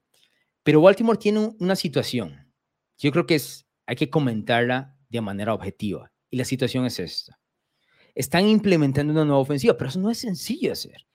Pero 0.63 0.81
Baltimore 0.81 1.19
tiene 1.19 1.55
una 1.59 1.77
situación, 1.77 2.51
yo 2.97 3.13
creo 3.13 3.27
que 3.27 3.35
es, 3.35 3.67
hay 3.87 3.97
que 3.97 4.09
comentarla 4.09 4.97
de 5.11 5.21
manera 5.21 5.53
objetiva, 5.53 6.11
y 6.31 6.39
la 6.39 6.45
situación 6.47 6.87
es 6.87 6.99
esta. 6.99 7.39
Están 8.15 8.47
implementando 8.49 9.13
una 9.13 9.25
nueva 9.25 9.41
ofensiva, 9.41 9.77
pero 9.77 9.91
eso 9.91 10.01
no 10.01 10.11
es 10.11 10.19
sencillo 10.19 10.73
hacer. 10.73 11.07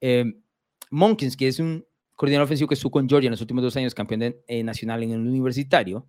Eh, 0.00 0.24
Monkins, 0.90 1.36
que 1.36 1.48
es 1.48 1.58
un 1.58 1.87
coordinador 2.18 2.46
ofensivo 2.46 2.66
que 2.66 2.74
estuvo 2.74 2.90
con 2.90 3.08
Georgia 3.08 3.28
en 3.28 3.30
los 3.30 3.40
últimos 3.40 3.62
dos 3.62 3.76
años, 3.76 3.94
campeón 3.94 4.34
eh, 4.48 4.64
nacional 4.64 5.04
en 5.04 5.12
el 5.12 5.20
universitario, 5.20 6.08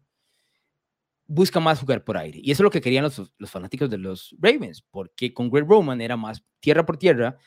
busca 1.28 1.60
más 1.60 1.80
jugar 1.80 2.03
por 2.03 2.18
aire. 2.18 2.39
Y 2.41 2.49
eso 2.49 2.64
es 2.64 2.64
lo 2.64 2.72
que 2.72 2.82
querían 2.82 3.03
los, 3.03 3.32
los 3.38 3.51
fanáticos 3.51 3.91
de 3.91 3.99
los 3.99 4.36
Ravens, 4.39 4.82
porque 4.89 5.32
con 5.32 5.51
Greg 5.51 5.68
Roman 5.68 6.01
era 6.01 6.18
más 6.18 6.43
tierra 6.60 6.84
por 6.84 6.97
tierra 6.97 7.38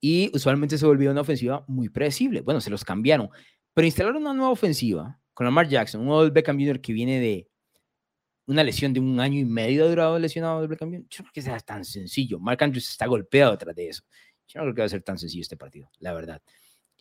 y 0.00 0.30
usualmente 0.32 0.78
se 0.78 0.86
volvió 0.86 1.10
una 1.10 1.22
ofensiva 1.22 1.64
muy 1.66 1.88
predecible. 1.88 2.42
Bueno, 2.42 2.60
se 2.60 2.70
los 2.70 2.84
cambiaron, 2.84 3.30
pero 3.74 3.84
instalaron 3.84 4.22
una 4.22 4.32
nueva 4.32 4.52
ofensiva 4.52 5.20
con 5.32 5.44
Lamar 5.44 5.68
Jackson, 5.68 6.02
un 6.02 6.10
Odell 6.10 6.30
Beckham 6.30 6.56
Jr. 6.56 6.80
que 6.80 6.92
viene 6.92 7.18
de 7.18 7.50
una 8.46 8.62
lesión 8.62 8.92
de 8.92 9.00
un 9.00 9.18
año 9.18 9.40
y 9.40 9.44
medio 9.44 9.88
durado 9.88 10.20
lesionado 10.20 10.60
del 10.60 10.68
Beckham 10.68 10.90
Jr. 10.90 11.06
Yo 11.10 11.18
no 11.18 11.24
creo 11.24 11.32
que 11.32 11.42
sea 11.42 11.58
tan 11.58 11.84
sencillo. 11.84 12.38
Mark 12.38 12.62
Andrews 12.62 12.88
está 12.88 13.06
golpeado 13.06 13.50
detrás 13.50 13.74
de 13.74 13.88
eso. 13.88 14.04
Yo 14.46 14.60
no 14.60 14.66
creo 14.66 14.74
que 14.76 14.82
va 14.82 14.86
a 14.86 14.90
ser 14.90 15.02
tan 15.02 15.18
sencillo 15.18 15.42
este 15.42 15.56
partido, 15.56 15.90
la 15.98 16.12
verdad. 16.12 16.40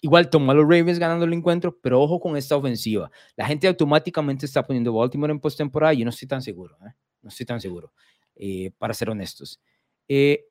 Igual 0.03 0.29
tomó 0.29 0.51
a 0.51 0.53
los 0.53 0.65
Ravens 0.65 0.99
ganando 0.99 1.23
el 1.23 1.31
encuentro, 1.31 1.79
pero 1.79 2.01
ojo 2.01 2.19
con 2.19 2.35
esta 2.35 2.57
ofensiva. 2.57 3.09
La 3.37 3.45
gente 3.45 3.69
automáticamente 3.69 4.45
está 4.45 4.61
poniendo 4.61 4.91
Baltimore 4.91 5.31
en 5.31 5.39
postemporada 5.39 5.93
y 5.93 5.99
yo 5.99 6.03
no 6.03 6.09
estoy 6.09 6.27
tan 6.27 6.41
seguro. 6.41 6.77
¿eh? 6.85 6.93
No 7.21 7.29
estoy 7.29 7.45
tan 7.45 7.61
seguro, 7.61 7.93
eh, 8.35 8.71
para 8.77 8.93
ser 8.93 9.09
honestos. 9.09 9.61
Eh, 10.09 10.45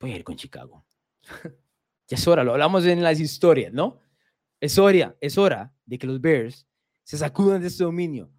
voy 0.00 0.12
a 0.12 0.16
ir 0.16 0.24
con 0.24 0.34
Chicago. 0.34 0.82
ya 2.08 2.16
es 2.16 2.26
hora, 2.26 2.42
lo 2.42 2.52
hablamos 2.52 2.86
en 2.86 3.02
las 3.02 3.20
historias, 3.20 3.70
¿no? 3.70 4.00
Es 4.62 4.78
hora, 4.78 5.14
es 5.20 5.36
hora 5.36 5.74
de 5.84 5.98
que 5.98 6.06
los 6.06 6.18
Bears 6.18 6.66
se 7.04 7.18
sacudan 7.18 7.60
de 7.60 7.66
este 7.66 7.84
dominio. 7.84 8.30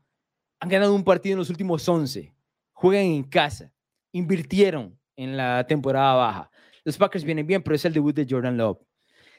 Han 0.59 0.69
ganado 0.69 0.95
un 0.95 1.03
partido 1.03 1.33
en 1.33 1.39
los 1.39 1.51
últimos 1.51 1.87
11. 1.87 2.33
Juegan 2.73 3.05
en 3.05 3.23
casa. 3.25 3.71
Invirtieron 4.11 4.99
en 5.15 5.37
la 5.37 5.67
temporada 5.67 6.15
baja. 6.15 6.51
Los 6.83 6.97
Packers 6.97 7.23
vienen 7.23 7.45
bien, 7.45 7.61
pero 7.61 7.75
es 7.75 7.85
el 7.85 7.93
debut 7.93 8.15
de 8.15 8.25
Jordan 8.27 8.57
Love. 8.57 8.86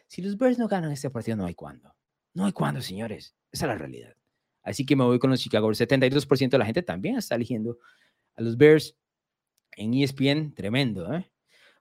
Si 0.09 0.23
los 0.23 0.37
Bears 0.37 0.59
no 0.59 0.69
ganan 0.69 0.91
este 0.91 1.11
partido, 1.11 1.37
no 1.37 1.45
hay 1.45 1.55
cuándo. 1.55 1.95
No 2.35 2.47
hay 2.47 2.53
cuándo, 2.53 2.81
señores. 2.81 3.37
Esa 3.53 3.67
es 3.67 3.69
la 3.69 3.79
realidad. 3.79 4.15
Así 4.63 4.85
que 4.85 4.97
me 4.97 5.05
voy 5.05 5.19
con 5.19 5.31
los 5.31 5.41
Chicago. 5.41 5.69
El 5.69 5.77
72% 5.77 6.51
de 6.51 6.59
la 6.59 6.65
gente 6.65 6.83
también 6.83 7.17
está 7.17 7.35
eligiendo 7.35 7.79
a 8.35 8.43
los 8.43 8.57
Bears 8.57 8.97
en 9.77 9.95
ESPN. 9.95 10.55
Tremendo, 10.55 11.13
¿eh? 11.13 11.31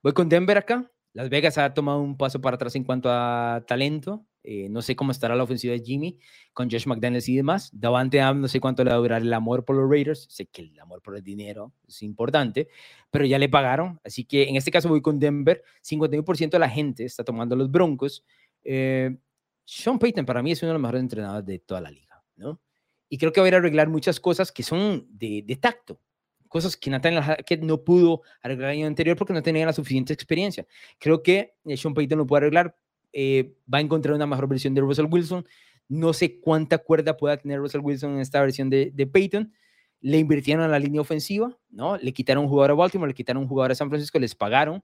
Voy 0.04 0.14
con 0.14 0.30
Denver 0.30 0.58
acá. 0.58 0.92
Las 1.14 1.30
Vegas 1.30 1.58
ha 1.58 1.74
tomado 1.74 2.02
un 2.02 2.18
paso 2.18 2.40
para 2.42 2.56
atrás 2.56 2.76
en 2.76 2.84
cuanto 2.84 3.10
a 3.10 3.64
talento. 3.66 4.26
Eh, 4.50 4.70
no 4.70 4.82
sé 4.82 4.96
cómo 4.96 5.12
estará 5.12 5.36
la 5.36 5.44
ofensiva 5.44 5.74
de 5.74 5.82
Jimmy 5.82 6.18
con 6.54 6.72
Josh 6.72 6.88
McDaniels 6.88 7.28
y 7.28 7.36
demás. 7.36 7.70
Davante 7.74 8.22
Am, 8.22 8.40
no 8.40 8.48
sé 8.48 8.62
cuánto 8.62 8.82
le 8.82 8.92
va 8.92 8.96
a 8.96 9.00
durar 9.00 9.22
el 9.22 9.34
amor 9.34 9.66
por 9.66 9.76
los 9.76 9.92
Raiders. 9.92 10.26
Sé 10.30 10.46
que 10.46 10.62
el 10.62 10.80
amor 10.80 11.02
por 11.02 11.18
el 11.18 11.22
dinero 11.22 11.74
es 11.86 12.02
importante, 12.02 12.70
pero 13.12 13.26
ya 13.26 13.38
le 13.40 13.50
pagaron. 13.50 14.00
Así 14.06 14.24
que 14.24 14.48
en 14.48 14.56
este 14.56 14.72
caso 14.72 14.88
voy 14.88 15.02
con 15.02 15.20
Denver. 15.20 15.62
51% 15.84 16.52
de 16.52 16.60
la 16.60 16.70
gente 16.70 17.04
está 17.04 17.26
tomando 17.26 17.58
los 17.58 17.70
Broncos. 17.70 18.24
Eh, 18.64 19.18
Sean 19.66 20.00
Payton 20.00 20.26
para 20.26 20.42
mí 20.42 20.54
es 20.54 20.64
uno 20.64 20.70
de 20.70 20.74
los 20.76 20.82
mejores 20.82 21.02
entrenadores 21.02 21.46
de 21.46 21.60
toda 21.60 21.82
la 21.82 21.92
liga, 21.92 22.24
¿no? 22.38 22.62
Y 23.10 23.18
creo 23.18 23.34
que 23.34 23.42
va 23.42 23.48
a 23.48 23.50
ir 23.50 23.56
a 23.56 23.58
arreglar 23.58 23.90
muchas 23.90 24.18
cosas 24.18 24.54
que 24.54 24.64
son 24.64 25.08
de, 25.10 25.44
de 25.46 25.56
tacto, 25.58 26.00
cosas 26.48 26.78
que 26.78 26.90
Nathan 26.90 27.22
Hackett 27.22 27.64
no 27.64 27.84
pudo 27.84 28.22
arreglar 28.42 28.70
el 28.70 28.78
año 28.78 28.88
anterior 28.88 29.18
porque 29.18 29.34
no 29.34 29.44
tenía 29.44 29.66
la 29.66 29.74
suficiente 29.74 30.14
experiencia. 30.14 30.66
Creo 31.00 31.22
que 31.22 31.56
eh, 31.66 31.76
Sean 31.76 31.94
Payton 31.94 32.20
lo 32.20 32.26
puede 32.26 32.46
arreglar 32.46 32.78
eh, 33.14 33.56
va 33.72 33.80
a 33.80 33.82
encontrar 33.82 34.16
una 34.16 34.26
mejor 34.26 34.48
versión 34.48 34.74
de 34.74 34.82
Russell 34.82 35.08
Wilson. 35.10 35.46
No 35.88 36.14
sé 36.14 36.40
cuánta 36.40 36.78
cuerda 36.78 37.16
pueda 37.16 37.38
tener 37.38 37.60
Russell 37.60 37.82
Wilson 37.82 38.16
en 38.16 38.20
esta 38.20 38.42
versión 38.42 38.70
de, 38.70 38.92
de 38.94 39.08
Peyton. 39.08 39.54
Le 40.02 40.18
invirtieron 40.18 40.64
a 40.64 40.68
la 40.68 40.80
línea 40.80 41.02
ofensiva, 41.02 41.58
¿no? 41.70 41.98
Le 41.98 42.14
quitaron 42.14 42.44
un 42.44 42.50
jugador 42.50 42.72
a 42.72 42.74
Baltimore, 42.76 43.10
le 43.10 43.16
quitaron 43.16 43.44
un 43.44 43.50
jugador 43.50 43.72
a 43.72 43.76
San 43.76 43.90
Francisco, 43.90 44.20
les 44.20 44.36
pagaron. 44.36 44.84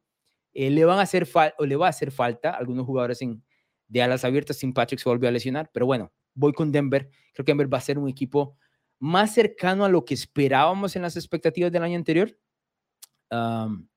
Eh, 0.54 0.70
le 0.70 0.86
van 0.86 1.00
a 1.00 1.02
hacer 1.02 1.28
o 1.58 1.66
le 1.66 1.76
va 1.76 1.88
a 1.88 1.90
hacer 1.90 2.12
falta 2.12 2.52
algunos 2.52 2.86
jugadores 2.86 3.22
en, 3.22 3.44
de 3.88 4.02
alas 4.02 4.24
abiertas. 4.24 4.58
Tim 4.58 4.74
Patrick 4.74 5.00
se 5.00 5.10
volvió 5.10 5.30
a 5.30 5.32
lesionar, 5.32 5.70
pero 5.74 5.86
bueno, 5.86 6.12
voy 6.34 6.54
con 6.54 6.72
Denver. 6.72 7.10
Creo 7.34 7.46
que 7.46 7.52
Denver 7.52 7.74
va 7.74 7.80
a 7.80 7.82
ser 7.82 7.98
un 7.98 8.08
equipo 8.08 8.58
más 9.00 9.34
cercano 9.34 9.84
a 9.86 9.90
lo 9.90 10.06
que 10.06 10.14
esperábamos 10.14 10.96
en 10.96 11.02
las 11.02 11.16
expectativas 11.18 11.72
del 11.72 11.84
año 11.84 11.98
anterior 11.98 12.38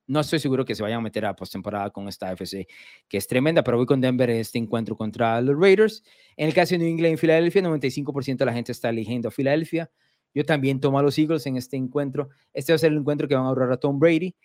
no 0.07 0.21
estoy 0.21 0.39
seguro 0.39 0.65
que 0.65 0.75
se 0.75 0.83
vayan 0.83 0.99
a 0.99 1.03
meter 1.03 1.25
a 1.27 1.35
postemporada 1.35 1.91
con 1.91 2.09
esta 2.09 2.33
FC, 2.33 2.67
que 3.09 3.19
es 3.19 3.27
tremenda, 3.27 3.63
pero 3.63 3.77
voy 3.77 3.87
con 3.87 4.01
Denver 4.01 4.31
en 4.31 4.37
este 4.37 4.59
encuentro 4.59 4.97
contra 4.97 5.41
los 5.41 5.59
Raiders. 5.59 6.05
En 6.37 6.49
el 6.49 6.55
caso 6.55 6.75
de 6.75 6.79
New 6.79 6.89
England 6.89 7.15
y 7.15 7.17
Filadelfia, 7.17 7.63
95% 7.63 8.37
de 8.37 8.47
la 8.47 8.53
gente 8.53 8.73
está 8.73 8.89
eligiendo 8.89 9.29
a 9.29 9.31
Filadelfia. 9.31 9.91
Yo 10.33 10.45
también 10.45 10.81
tomo 10.81 10.99
a 10.99 11.03
los 11.03 11.19
Eagles 11.19 11.47
en 11.47 11.57
este 11.57 11.77
encuentro. 11.77 12.29
Este 12.53 12.73
va 12.73 12.77
a 12.77 12.79
ser 12.79 12.93
el 12.93 12.99
encuentro 12.99 13.27
que 13.27 13.35
van 13.35 13.45
a 13.45 13.49
ahorrar 13.49 13.73
a 13.73 13.79
Tom 13.79 13.99
Brady, 13.99 14.37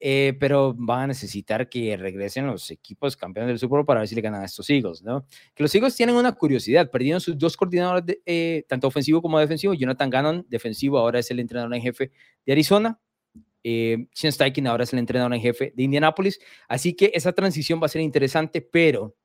eh, 0.00 0.34
pero 0.38 0.74
van 0.76 1.02
a 1.02 1.06
necesitar 1.08 1.68
que 1.68 1.96
regresen 1.96 2.46
los 2.46 2.70
equipos 2.70 3.16
campeones 3.16 3.48
del 3.48 3.58
Super 3.58 3.78
Bowl 3.78 3.86
para 3.86 4.00
ver 4.00 4.08
si 4.08 4.14
le 4.14 4.20
ganan 4.20 4.42
a 4.42 4.44
estos 4.44 4.70
Eagles, 4.70 5.02
¿no? 5.02 5.26
Que 5.54 5.64
los 5.64 5.74
Eagles 5.74 5.96
tienen 5.96 6.14
una 6.14 6.32
curiosidad, 6.32 6.90
perdieron 6.90 7.20
sus 7.20 7.36
dos 7.36 7.56
coordinadores, 7.56 8.18
eh, 8.24 8.64
tanto 8.68 8.86
ofensivo 8.86 9.20
como 9.20 9.38
defensivo. 9.38 9.74
Jonathan 9.74 10.08
Gannon, 10.08 10.46
defensivo, 10.48 10.98
ahora 10.98 11.18
es 11.18 11.30
el 11.30 11.40
entrenador 11.40 11.74
en 11.74 11.82
jefe 11.82 12.10
de 12.46 12.52
Arizona 12.52 13.00
eh, 13.64 14.06
Steichen 14.14 14.66
ahora 14.66 14.84
es 14.84 14.92
el 14.92 15.00
entrenador 15.00 15.34
en 15.34 15.40
jefe 15.40 15.72
de 15.74 15.82
Indianapolis. 15.82 16.38
Así 16.68 16.94
que 16.94 17.10
esa 17.14 17.32
transición 17.32 17.80
va 17.82 17.86
a 17.86 17.88
ser 17.88 18.02
interesante, 18.02 18.60
pero 18.62 19.16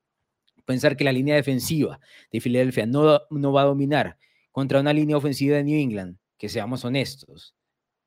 pensar 0.64 0.96
que 0.96 1.04
la 1.04 1.12
línea 1.12 1.36
defensiva 1.36 2.00
de 2.32 2.40
Filadelfia 2.40 2.86
no, 2.86 3.20
no 3.30 3.52
va 3.52 3.62
a 3.62 3.66
dominar 3.66 4.16
contra 4.50 4.80
una 4.80 4.92
línea 4.92 5.16
ofensiva 5.16 5.56
de 5.56 5.64
New 5.64 5.78
England, 5.78 6.16
que 6.36 6.48
seamos 6.48 6.84
honestos, 6.84 7.54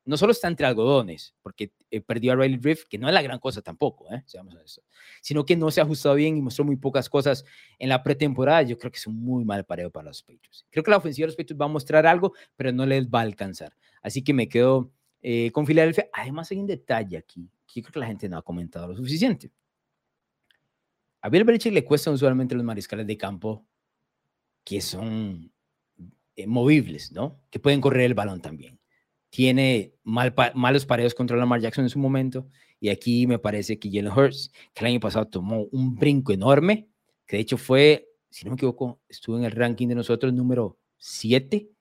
no 0.06 0.18
solo 0.18 0.32
está 0.34 0.48
entre 0.48 0.66
algodones, 0.66 1.34
porque 1.42 1.72
eh, 1.90 2.02
perdió 2.02 2.34
a 2.34 2.36
Riley 2.36 2.58
Drift, 2.58 2.88
que 2.90 2.98
no 2.98 3.08
es 3.08 3.14
la 3.14 3.22
gran 3.22 3.40
cosa 3.40 3.62
tampoco, 3.62 4.12
¿eh? 4.12 4.22
seamos 4.26 4.54
honestos, 4.54 4.84
sino 5.22 5.46
que 5.46 5.56
no 5.56 5.72
se 5.72 5.80
ha 5.80 5.84
ajustado 5.84 6.16
bien 6.16 6.36
y 6.36 6.42
mostró 6.42 6.66
muy 6.66 6.76
pocas 6.76 7.10
cosas 7.10 7.46
en 7.80 7.90
la 7.90 8.04
pretemporada. 8.04 8.64
Yo 8.64 8.78
creo 8.78 8.92
que 8.92 8.98
es 8.98 9.08
un 9.08 9.16
muy 9.16 9.46
mal 9.46 9.66
pareo 9.66 9.92
para 9.92 10.10
los 10.10 10.22
Patriots. 10.22 10.66
Creo 10.70 10.84
que 10.84 10.92
la 10.92 10.98
ofensiva 10.98 11.24
de 11.24 11.28
los 11.28 11.36
Patriots 11.38 11.62
va 11.62 11.66
a 11.66 11.70
mostrar 11.70 12.06
algo, 12.06 12.34
pero 12.56 12.72
no 12.72 12.86
les 12.86 13.08
va 13.08 13.20
a 13.20 13.24
alcanzar. 13.24 13.76
Así 14.02 14.24
que 14.24 14.34
me 14.34 14.50
quedo 14.50 14.92
eh, 15.26 15.52
con 15.52 15.66
Filadelfia. 15.66 16.10
Además, 16.12 16.52
hay 16.52 16.58
un 16.58 16.68
detalle 16.68 17.18
aquí 17.18 17.50
que 17.66 17.82
creo 17.82 17.94
que 17.94 18.00
la 18.00 18.08
gente 18.08 18.28
no 18.28 18.38
ha 18.38 18.42
comentado 18.42 18.90
lo 18.90 18.96
suficiente. 18.96 19.50
A 21.22 21.30
Bill 21.30 21.46
Belichick 21.46 21.74
le 21.74 21.86
cuestan 21.86 22.14
usualmente 22.14 22.54
los 22.54 22.64
mariscales 22.66 23.08
de 23.08 23.18
campo 23.18 23.66
que 24.66 24.82
son 24.82 25.50
eh, 26.36 26.46
movibles, 26.46 27.14
¿no? 27.14 27.40
Que 27.50 27.60
pueden 27.60 27.80
correr 27.80 28.02
el 28.02 28.14
balón 28.14 28.42
también. 28.42 28.80
Tiene 29.30 29.96
mal 30.04 30.36
malos 30.56 30.86
pareos 30.86 31.16
contra 31.16 31.38
Lamar 31.38 31.62
Jackson 31.62 31.86
en 31.86 31.90
su 31.90 32.00
momento. 32.00 32.48
Y 32.82 32.90
aquí 32.90 33.26
me 33.26 33.40
parece 33.40 33.80
que 33.80 33.90
Jalen 33.90 34.12
Hurts, 34.12 34.52
que 34.74 34.84
el 34.84 34.92
año 34.92 35.00
pasado 35.00 35.26
tomó 35.26 35.64
un 35.72 35.96
brinco 35.96 36.34
enorme, 36.34 36.90
que 37.26 37.38
de 37.38 37.42
hecho 37.42 37.58
fue, 37.58 38.10
si 38.30 38.44
no 38.44 38.52
me 38.52 38.56
equivoco, 38.56 39.00
estuvo 39.08 39.38
en 39.38 39.46
el 39.46 39.52
ranking 39.52 39.88
de 39.88 39.96
nosotros 39.96 40.34
número 40.34 40.78
7 40.98 41.73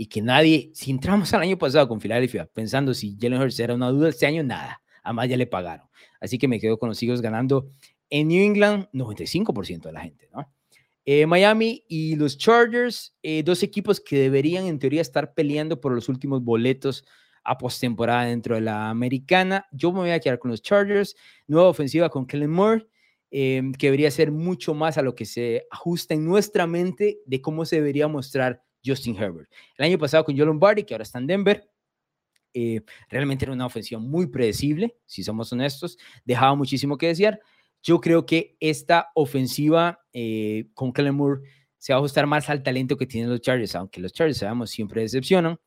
y 0.00 0.06
que 0.06 0.22
nadie, 0.22 0.70
si 0.74 0.92
entramos 0.92 1.34
al 1.34 1.42
año 1.42 1.58
pasado 1.58 1.88
con 1.88 2.00
Filadelfia 2.00 2.46
pensando 2.46 2.94
si 2.94 3.18
Jalen 3.20 3.42
Hurts 3.42 3.58
era 3.58 3.74
una 3.74 3.88
duda, 3.88 4.08
este 4.08 4.26
año 4.26 4.44
nada, 4.44 4.80
además 5.02 5.28
ya 5.28 5.36
le 5.36 5.48
pagaron. 5.48 5.88
Así 6.20 6.38
que 6.38 6.46
me 6.46 6.60
quedo 6.60 6.78
con 6.78 6.88
los 6.88 7.02
Eagles 7.02 7.20
ganando 7.20 7.68
en 8.08 8.28
New 8.28 8.40
England 8.40 8.86
95% 8.92 9.82
de 9.82 9.92
la 9.92 10.00
gente, 10.02 10.28
¿no? 10.32 10.48
Eh, 11.04 11.26
Miami 11.26 11.84
y 11.88 12.14
los 12.14 12.38
Chargers, 12.38 13.16
eh, 13.22 13.42
dos 13.42 13.64
equipos 13.64 13.98
que 13.98 14.20
deberían 14.20 14.66
en 14.66 14.78
teoría 14.78 15.00
estar 15.00 15.34
peleando 15.34 15.80
por 15.80 15.92
los 15.92 16.08
últimos 16.08 16.44
boletos 16.44 17.04
a 17.42 17.58
postemporada 17.58 18.26
dentro 18.26 18.54
de 18.54 18.60
la 18.60 18.90
americana. 18.90 19.66
Yo 19.72 19.90
me 19.90 20.00
voy 20.00 20.10
a 20.10 20.20
quedar 20.20 20.38
con 20.38 20.52
los 20.52 20.62
Chargers, 20.62 21.16
nueva 21.48 21.68
ofensiva 21.68 22.08
con 22.08 22.26
Kellen 22.26 22.50
Moore, 22.50 22.86
eh, 23.32 23.62
que 23.78 23.88
debería 23.88 24.12
ser 24.12 24.30
mucho 24.30 24.74
más 24.74 24.96
a 24.96 25.02
lo 25.02 25.16
que 25.16 25.24
se 25.24 25.66
ajusta 25.72 26.14
en 26.14 26.24
nuestra 26.24 26.68
mente 26.68 27.18
de 27.26 27.40
cómo 27.40 27.64
se 27.64 27.76
debería 27.76 28.06
mostrar 28.06 28.62
Justin 28.88 29.16
Herbert. 29.16 29.50
El 29.76 29.84
año 29.84 29.98
pasado 29.98 30.24
con 30.24 30.36
Joe 30.36 30.46
Lombardi, 30.46 30.84
que 30.84 30.94
ahora 30.94 31.02
está 31.02 31.18
en 31.18 31.26
Denver, 31.26 31.68
eh, 32.54 32.80
realmente 33.08 33.44
era 33.44 33.52
una 33.52 33.66
ofensiva 33.66 34.00
muy 34.00 34.26
predecible, 34.26 34.96
si 35.06 35.22
somos 35.22 35.52
honestos, 35.52 35.98
dejaba 36.24 36.54
muchísimo 36.54 36.96
que 36.96 37.08
desear. 37.08 37.40
Yo 37.82 38.00
creo 38.00 38.26
que 38.26 38.56
esta 38.58 39.10
ofensiva 39.14 40.00
eh, 40.12 40.66
con 40.74 40.92
Kellen 40.92 41.14
Moore 41.14 41.42
se 41.76 41.92
va 41.92 41.98
a 41.98 42.00
ajustar 42.00 42.26
más 42.26 42.48
al 42.50 42.62
talento 42.62 42.96
que 42.96 43.06
tienen 43.06 43.30
los 43.30 43.40
Chargers, 43.40 43.74
aunque 43.76 44.00
los 44.00 44.12
Chargers, 44.12 44.38
sabemos, 44.38 44.70
siempre 44.70 45.02
decepcionan. 45.02 45.58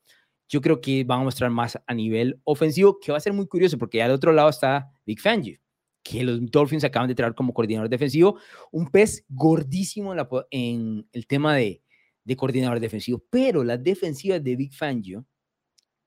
Yo 0.48 0.60
creo 0.60 0.80
que 0.80 1.04
van 1.04 1.22
a 1.22 1.24
mostrar 1.24 1.50
más 1.50 1.78
a 1.86 1.94
nivel 1.94 2.38
ofensivo, 2.44 2.98
que 3.00 3.12
va 3.12 3.18
a 3.18 3.20
ser 3.20 3.32
muy 3.32 3.46
curioso, 3.46 3.78
porque 3.78 4.02
al 4.02 4.10
otro 4.10 4.32
lado 4.32 4.50
está 4.50 4.90
Big 5.06 5.20
Fangio, 5.20 5.58
que 6.02 6.22
los 6.24 6.44
Dolphins 6.50 6.84
acaban 6.84 7.08
de 7.08 7.14
traer 7.14 7.34
como 7.34 7.54
coordinador 7.54 7.88
defensivo, 7.88 8.38
un 8.70 8.90
pez 8.90 9.24
gordísimo 9.30 10.14
en 10.50 11.08
el 11.12 11.26
tema 11.26 11.56
de, 11.56 11.82
de 12.24 12.36
coordinador 12.36 12.80
defensivo, 12.80 13.22
pero 13.30 13.64
las 13.64 13.82
defensivas 13.82 14.42
de 14.42 14.56
Big 14.56 14.74
Fangio 14.74 15.26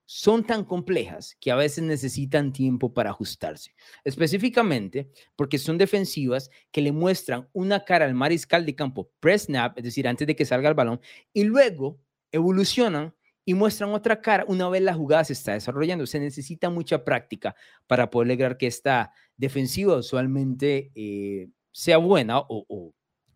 son 0.06 0.46
tan 0.46 0.64
complejas 0.64 1.36
que 1.40 1.52
a 1.52 1.56
veces 1.56 1.84
necesitan 1.84 2.54
tiempo 2.54 2.94
para 2.94 3.10
ajustarse, 3.10 3.76
específicamente 4.04 5.10
porque 5.36 5.58
son 5.58 5.78
defensivas 5.78 6.52
que 6.72 6.82
le 6.82 6.92
muestran 6.92 7.50
una 7.54 7.84
cara 7.84 8.06
al 8.06 8.14
mariscal 8.14 8.66
de 8.66 8.76
campo 8.76 9.10
pre-snap, 9.20 9.78
es 9.78 9.84
decir, 9.84 10.08
antes 10.08 10.28
de 10.28 10.36
que 10.36 10.46
salga 10.46 10.70
el 10.70 10.76
balón, 10.76 11.02
y 11.34 11.44
luego 11.44 12.00
evolucionan 12.32 13.16
y 13.46 13.54
muestran 13.54 13.92
otra 13.92 14.22
cara 14.22 14.46
una 14.48 14.68
vez 14.70 14.82
la 14.82 14.94
jugada 14.94 15.24
se 15.24 15.34
está 15.34 15.54
desarrollando. 15.54 16.08
Se 16.08 16.20
necesita 16.20 16.70
mucha 16.72 17.04
práctica 17.04 17.56
para 17.86 18.10
poder 18.10 18.30
lograr 18.30 18.58
que 18.58 18.66
esta 18.68 19.12
defensiva 19.38 19.96
usualmente 19.98 20.92
eh, 20.96 21.50
sea 21.72 21.98
buena 21.98 22.40
o 22.40 22.66
o 22.68 22.94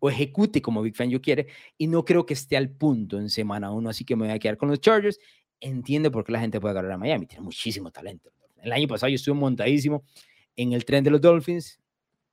ejecute 0.08 0.62
como 0.62 0.82
Big 0.82 0.96
Fan 0.96 1.10
yo 1.10 1.22
quiere 1.22 1.48
y 1.78 1.88
no 1.88 2.06
creo 2.06 2.26
que 2.26 2.34
esté 2.34 2.56
al 2.56 2.70
punto 2.70 3.18
en 3.18 3.30
semana 3.30 3.72
uno, 3.72 3.90
así 3.90 4.06
que 4.06 4.16
me 4.16 4.26
voy 4.28 4.36
a 4.36 4.40
quedar 4.40 4.56
con 4.56 4.70
los 4.70 4.80
Chargers. 4.80 5.20
Entiende 5.60 6.10
por 6.10 6.24
qué 6.24 6.32
la 6.32 6.40
gente 6.40 6.62
puede 6.62 6.72
agarrar 6.72 6.94
a 6.94 6.98
Miami, 6.98 7.26
tiene 7.26 7.44
muchísimo 7.44 7.92
talento. 7.92 8.32
El 8.62 8.72
año 8.72 8.88
pasado 8.88 9.10
yo 9.10 9.16
estuve 9.16 9.36
montadísimo 9.36 10.04
en 10.56 10.74
el 10.74 10.86
tren 10.86 11.04
de 11.04 11.12
los 11.12 11.20
Dolphins, 11.20 11.80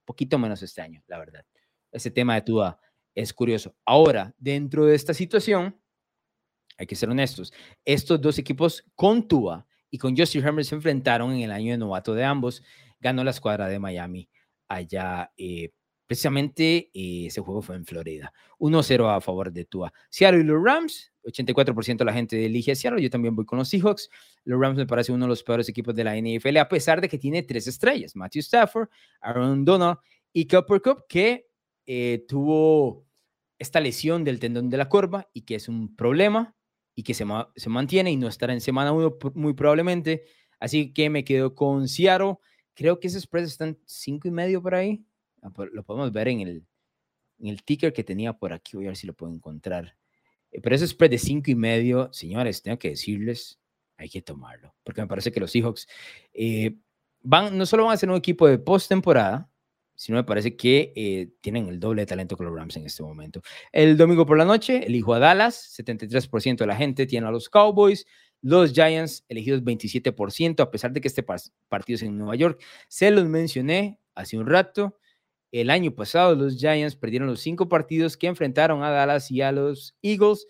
poquito 0.05 0.38
menos 0.38 0.62
este 0.62 0.82
año, 0.82 1.02
la 1.06 1.18
verdad. 1.18 1.44
Ese 1.90 2.10
tema 2.10 2.34
de 2.34 2.43
Tua 2.43 2.78
es 3.14 3.32
curioso. 3.32 3.74
Ahora, 3.84 4.34
dentro 4.38 4.84
de 4.84 4.94
esta 4.94 5.14
situación, 5.14 5.80
hay 6.78 6.86
que 6.86 6.94
ser 6.94 7.09
honestos, 7.09 7.52
estos 7.84 8.20
dos 8.20 8.38
equipos 8.38 8.84
con 8.94 9.26
Tua 9.26 9.66
y 9.90 9.98
con 9.98 10.16
Justin 10.16 10.44
Herbert 10.44 10.68
se 10.68 10.74
enfrentaron 10.74 11.32
en 11.32 11.40
el 11.40 11.51
año 11.51 11.72
de 11.72 11.78
novato 11.78 12.14
de 12.14 12.24
ambos, 12.24 12.62
ganó 13.01 13.24
la 13.24 13.30
escuadra 13.30 13.68
de 13.68 13.78
Miami 13.78 14.28
allá 14.68 15.32
eh, 15.36 15.70
Precisamente 16.06 16.90
eh, 16.94 17.26
ese 17.26 17.40
juego 17.40 17.62
fue 17.62 17.76
en 17.76 17.84
Florida. 17.84 18.32
1-0 18.58 19.16
a 19.16 19.20
favor 19.20 19.52
de 19.52 19.64
Tua. 19.64 19.92
Seattle 20.08 20.40
y 20.40 20.44
los 20.44 20.62
Rams, 20.62 21.12
84% 21.24 21.96
de 21.98 22.04
la 22.04 22.12
gente 22.12 22.44
elige 22.44 22.72
a 22.72 22.74
Seattle. 22.76 23.02
Yo 23.02 23.10
también 23.10 23.34
voy 23.34 23.44
con 23.44 23.58
los 23.58 23.68
Seahawks. 23.68 24.08
Los 24.44 24.60
Rams 24.60 24.76
me 24.76 24.86
parece 24.86 25.12
uno 25.12 25.24
de 25.24 25.30
los 25.30 25.42
peores 25.42 25.68
equipos 25.68 25.94
de 25.94 26.04
la 26.04 26.16
NFL, 26.16 26.56
a 26.58 26.68
pesar 26.68 27.00
de 27.00 27.08
que 27.08 27.18
tiene 27.18 27.42
tres 27.42 27.66
estrellas: 27.66 28.14
Matthew 28.14 28.40
Stafford, 28.40 28.88
Aaron 29.20 29.64
Donald 29.64 29.98
y 30.32 30.46
Cooper 30.46 30.80
Cup, 30.80 31.04
que 31.08 31.48
eh, 31.86 32.24
tuvo 32.28 33.06
esta 33.58 33.80
lesión 33.80 34.22
del 34.22 34.38
tendón 34.38 34.70
de 34.70 34.76
la 34.76 34.88
corva 34.88 35.28
y 35.32 35.42
que 35.42 35.56
es 35.56 35.68
un 35.68 35.96
problema 35.96 36.54
y 36.94 37.02
que 37.02 37.14
se, 37.14 37.24
se 37.56 37.68
mantiene 37.68 38.10
y 38.10 38.16
no 38.16 38.28
estará 38.28 38.52
en 38.52 38.60
semana 38.60 38.92
1 38.92 39.18
muy 39.34 39.54
probablemente. 39.54 40.24
Así 40.60 40.92
que 40.92 41.10
me 41.10 41.24
quedo 41.24 41.54
con 41.54 41.88
Seattle. 41.88 42.36
Creo 42.74 43.00
que 43.00 43.08
esos 43.08 43.22
spread 43.22 43.44
están 43.44 43.78
cinco 43.86 44.28
y 44.28 44.30
medio 44.30 44.62
por 44.62 44.74
ahí. 44.74 45.04
Ah, 45.42 45.52
lo 45.72 45.82
podemos 45.84 46.12
ver 46.12 46.28
en 46.28 46.40
el, 46.40 46.66
en 47.38 47.48
el 47.48 47.62
ticker 47.62 47.92
que 47.92 48.04
tenía 48.04 48.32
por 48.32 48.52
aquí. 48.52 48.76
Voy 48.76 48.86
a 48.86 48.88
ver 48.88 48.96
si 48.96 49.06
lo 49.06 49.14
puedo 49.14 49.32
encontrar. 49.32 49.96
Eh, 50.50 50.60
pero 50.60 50.76
ese 50.76 50.86
spread 50.86 51.10
de 51.10 51.18
cinco 51.18 51.50
y 51.50 51.54
medio, 51.54 52.12
señores, 52.12 52.62
tengo 52.62 52.78
que 52.78 52.90
decirles, 52.90 53.58
hay 53.96 54.08
que 54.08 54.22
tomarlo. 54.22 54.74
Porque 54.82 55.00
me 55.00 55.06
parece 55.06 55.32
que 55.32 55.40
los 55.40 55.50
Seahawks 55.50 55.86
eh, 56.32 56.76
van, 57.22 57.56
no 57.56 57.66
solo 57.66 57.84
van 57.84 57.94
a 57.94 57.96
ser 57.96 58.10
un 58.10 58.16
equipo 58.16 58.46
de 58.46 58.58
postemporada, 58.58 59.50
sino 59.94 60.16
me 60.18 60.24
parece 60.24 60.56
que 60.56 60.92
eh, 60.94 61.32
tienen 61.40 61.68
el 61.68 61.80
doble 61.80 62.02
de 62.02 62.06
talento 62.06 62.36
que 62.36 62.44
los 62.44 62.54
Rams 62.54 62.76
en 62.76 62.86
este 62.86 63.02
momento. 63.02 63.40
El 63.72 63.96
domingo 63.96 64.26
por 64.26 64.36
la 64.36 64.44
noche, 64.44 64.86
elijo 64.86 65.14
a 65.14 65.18
Dallas, 65.18 65.74
73% 65.78 66.58
de 66.58 66.66
la 66.66 66.76
gente 66.76 67.06
tiene 67.06 67.26
a 67.26 67.30
los 67.30 67.48
Cowboys, 67.48 68.06
los 68.42 68.72
Giants 68.72 69.24
elegidos 69.28 69.62
27%, 69.62 70.60
a 70.60 70.70
pesar 70.70 70.92
de 70.92 71.00
que 71.00 71.08
este 71.08 71.22
partido 71.22 71.96
es 71.96 72.02
en 72.02 72.16
Nueva 72.16 72.36
York. 72.36 72.62
Se 72.88 73.10
los 73.10 73.26
mencioné 73.26 73.98
hace 74.14 74.38
un 74.38 74.46
rato. 74.46 74.98
El 75.60 75.70
año 75.70 75.90
pasado 75.90 76.34
los 76.34 76.58
Giants 76.58 76.96
perdieron 76.96 77.28
los 77.28 77.40
cinco 77.40 77.66
partidos 77.66 78.18
que 78.18 78.26
enfrentaron 78.26 78.82
a 78.82 78.90
Dallas 78.90 79.30
y 79.30 79.40
a 79.40 79.52
los 79.52 79.96
Eagles. 80.02 80.46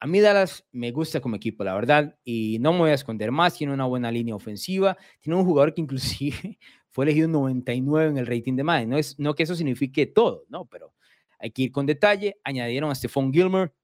A 0.00 0.06
mí 0.06 0.20
Dallas 0.20 0.64
me 0.72 0.90
gusta 0.90 1.20
como 1.20 1.36
equipo, 1.36 1.64
la 1.64 1.74
verdad, 1.74 2.16
y 2.24 2.56
no 2.58 2.72
me 2.72 2.78
voy 2.78 2.90
a 2.92 2.94
esconder 2.94 3.30
más. 3.30 3.58
Tiene 3.58 3.74
una 3.74 3.84
buena 3.84 4.10
línea 4.10 4.34
ofensiva. 4.34 4.96
Tiene 5.20 5.36
un 5.36 5.44
jugador 5.44 5.74
que 5.74 5.82
inclusive 5.82 6.58
fue 6.88 7.04
elegido 7.04 7.28
99 7.28 8.08
en 8.08 8.16
el 8.16 8.26
rating 8.26 8.54
de 8.56 8.64
Madden. 8.64 8.88
No, 8.88 8.96
es, 8.96 9.18
no 9.18 9.34
que 9.34 9.42
eso 9.42 9.54
signifique 9.54 10.06
todo, 10.06 10.46
¿no? 10.48 10.64
Pero 10.64 10.94
hay 11.38 11.50
que 11.50 11.64
ir 11.64 11.70
con 11.70 11.84
detalle. 11.84 12.38
Añadieron 12.42 12.90
a 12.90 12.94
Stephon 12.94 13.30
Gilmer, 13.30 13.74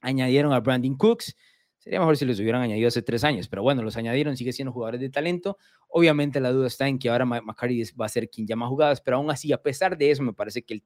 añadieron 0.00 0.54
a 0.54 0.60
Brandon 0.60 0.96
Cooks. 0.96 1.36
Sería 1.78 2.00
mejor 2.00 2.16
si 2.16 2.24
los 2.24 2.38
hubieran 2.40 2.60
añadido 2.60 2.88
hace 2.88 3.02
tres 3.02 3.22
años, 3.22 3.48
pero 3.48 3.62
bueno, 3.62 3.82
los 3.82 3.96
añadieron, 3.96 4.36
sigue 4.36 4.52
siendo 4.52 4.72
jugadores 4.72 5.00
de 5.00 5.10
talento. 5.10 5.58
Obviamente 5.88 6.40
la 6.40 6.50
duda 6.50 6.66
está 6.66 6.88
en 6.88 6.98
que 6.98 7.08
ahora 7.08 7.24
McCarty 7.24 7.82
va 7.98 8.06
a 8.06 8.08
ser 8.08 8.28
quien 8.28 8.46
llama 8.46 8.66
jugadas, 8.66 9.00
pero 9.00 9.18
aún 9.18 9.30
así, 9.30 9.52
a 9.52 9.62
pesar 9.62 9.96
de 9.96 10.10
eso, 10.10 10.22
me 10.22 10.32
parece 10.32 10.62
que 10.62 10.74
el, 10.74 10.82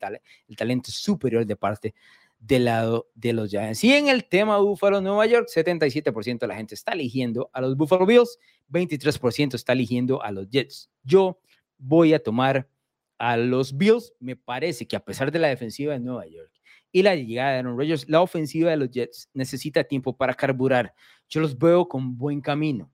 el 0.49 0.57
talento 0.57 0.91
es 0.91 0.97
superior 0.97 1.47
de 1.47 1.57
parte 1.57 1.95
del 2.39 2.67
lado 2.67 3.09
de 3.15 3.33
los 3.33 3.51
Giants. 3.51 3.83
Y 3.85 3.93
en 3.95 4.09
el 4.09 4.29
tema 4.29 4.59
Buffalo, 4.59 5.01
Nueva 5.01 5.25
York, 5.27 5.49
77% 5.49 6.39
de 6.41 6.47
la 6.47 6.57
gente 6.57 6.75
está 6.75 6.93
eligiendo 6.93 7.49
a 7.53 7.61
los 7.61 7.77
Buffalo 7.77 8.05
Bills, 8.05 8.39
23% 8.71 9.55
está 9.55 9.73
eligiendo 9.73 10.23
a 10.23 10.31
los 10.31 10.49
Jets. 10.51 10.91
Yo 11.05 11.41
voy 11.79 12.13
a 12.13 12.23
tomar 12.23 12.69
a 13.17 13.37
los 13.37 13.77
Bills. 13.77 14.13
Me 14.19 14.37
parece 14.37 14.87
que 14.87 14.97
a 14.97 15.05
pesar 15.05 15.31
de 15.31 15.39
la 15.39 15.49
defensiva 15.49 15.93
de 15.93 16.01
Nueva 16.01 16.27
York 16.27 16.53
y 16.93 17.03
la 17.03 17.17
llegada 17.17 17.53
de 17.53 17.59
Aaron 17.59 17.79
Rodgers, 17.79 18.09
la 18.09 18.21
ofensiva 18.21 18.71
de 18.71 18.77
los 18.77 18.91
Jets 18.91 19.31
necesita 19.33 19.83
tiempo 19.83 20.17
para 20.17 20.35
carburar. 20.35 20.95
Yo 21.29 21.41
los 21.41 21.59
veo 21.59 21.89
con 21.89 22.19
buen 22.19 22.43
camino, 22.43 22.93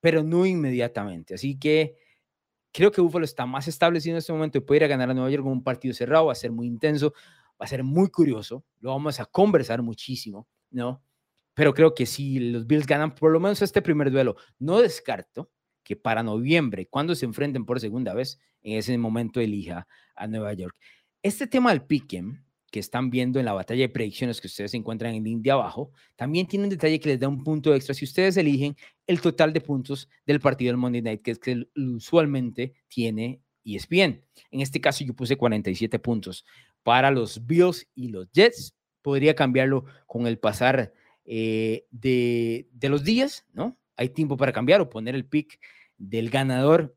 pero 0.00 0.24
no 0.24 0.44
inmediatamente. 0.44 1.34
Así 1.34 1.56
que 1.56 1.96
creo 2.72 2.90
que 2.90 3.00
Buffalo 3.00 3.24
está 3.24 3.46
más 3.46 3.68
establecido 3.68 4.14
en 4.14 4.18
este 4.18 4.32
momento 4.32 4.58
y 4.58 4.62
puede 4.62 4.78
ir 4.78 4.84
a 4.84 4.88
ganar 4.88 5.10
a 5.10 5.14
Nueva 5.14 5.30
York 5.30 5.44
con 5.44 5.52
un 5.52 5.62
partido 5.62 5.94
cerrado, 5.94 6.26
va 6.26 6.32
a 6.32 6.34
ser 6.34 6.50
muy 6.50 6.66
intenso, 6.66 7.14
va 7.52 7.64
a 7.64 7.68
ser 7.68 7.84
muy 7.84 8.10
curioso, 8.10 8.64
lo 8.80 8.90
vamos 8.90 9.20
a 9.20 9.26
conversar 9.26 9.80
muchísimo, 9.80 10.48
¿no? 10.70 11.02
Pero 11.54 11.72
creo 11.72 11.94
que 11.94 12.04
si 12.04 12.38
los 12.38 12.66
Bills 12.66 12.86
ganan 12.86 13.14
por 13.14 13.30
lo 13.30 13.40
menos 13.40 13.62
este 13.62 13.80
primer 13.80 14.10
duelo, 14.10 14.36
no 14.58 14.80
descarto 14.80 15.50
que 15.82 15.96
para 15.96 16.22
noviembre, 16.22 16.86
cuando 16.86 17.14
se 17.14 17.24
enfrenten 17.24 17.64
por 17.64 17.80
segunda 17.80 18.12
vez, 18.12 18.40
en 18.62 18.76
ese 18.76 18.98
momento 18.98 19.40
elija 19.40 19.86
a 20.16 20.26
Nueva 20.26 20.52
York. 20.52 20.76
Este 21.22 21.46
tema 21.46 21.70
del 21.70 21.82
piquen 21.82 22.45
que 22.70 22.80
están 22.80 23.10
viendo 23.10 23.38
en 23.38 23.44
la 23.44 23.52
batalla 23.52 23.82
de 23.82 23.88
predicciones 23.88 24.40
que 24.40 24.48
ustedes 24.48 24.74
encuentran 24.74 25.12
en 25.12 25.18
el 25.18 25.24
link 25.24 25.42
de 25.42 25.50
abajo, 25.50 25.92
también 26.16 26.46
tiene 26.46 26.64
un 26.64 26.70
detalle 26.70 26.98
que 27.00 27.10
les 27.10 27.20
da 27.20 27.28
un 27.28 27.44
punto 27.44 27.74
extra 27.74 27.94
si 27.94 28.04
ustedes 28.04 28.36
eligen 28.36 28.76
el 29.06 29.20
total 29.20 29.52
de 29.52 29.60
puntos 29.60 30.08
del 30.26 30.40
partido 30.40 30.70
del 30.70 30.76
Monday 30.76 31.02
Night, 31.02 31.22
que 31.22 31.30
es 31.30 31.38
que 31.38 31.66
usualmente 31.76 32.74
tiene 32.88 33.40
ESPN. 33.64 34.22
En 34.50 34.60
este 34.60 34.80
caso 34.80 35.04
yo 35.04 35.14
puse 35.14 35.36
47 35.36 35.98
puntos 35.98 36.44
para 36.82 37.10
los 37.10 37.46
Bills 37.46 37.86
y 37.94 38.08
los 38.08 38.30
Jets. 38.32 38.74
Podría 39.02 39.34
cambiarlo 39.34 39.84
con 40.06 40.26
el 40.26 40.38
pasar 40.38 40.92
eh, 41.24 41.86
de, 41.90 42.68
de, 42.72 42.88
los 42.88 43.04
días, 43.04 43.44
¿no? 43.52 43.76
Hay 43.96 44.08
tiempo 44.10 44.36
para 44.36 44.52
cambiar 44.52 44.80
o 44.80 44.90
poner 44.90 45.14
el 45.14 45.26
pick 45.26 45.60
del 45.96 46.30
ganador 46.30 46.96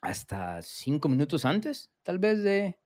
hasta 0.00 0.62
cinco 0.62 1.08
minutos 1.08 1.44
antes, 1.44 1.90
tal 2.02 2.18
vez, 2.18 2.42
de, 2.42 2.78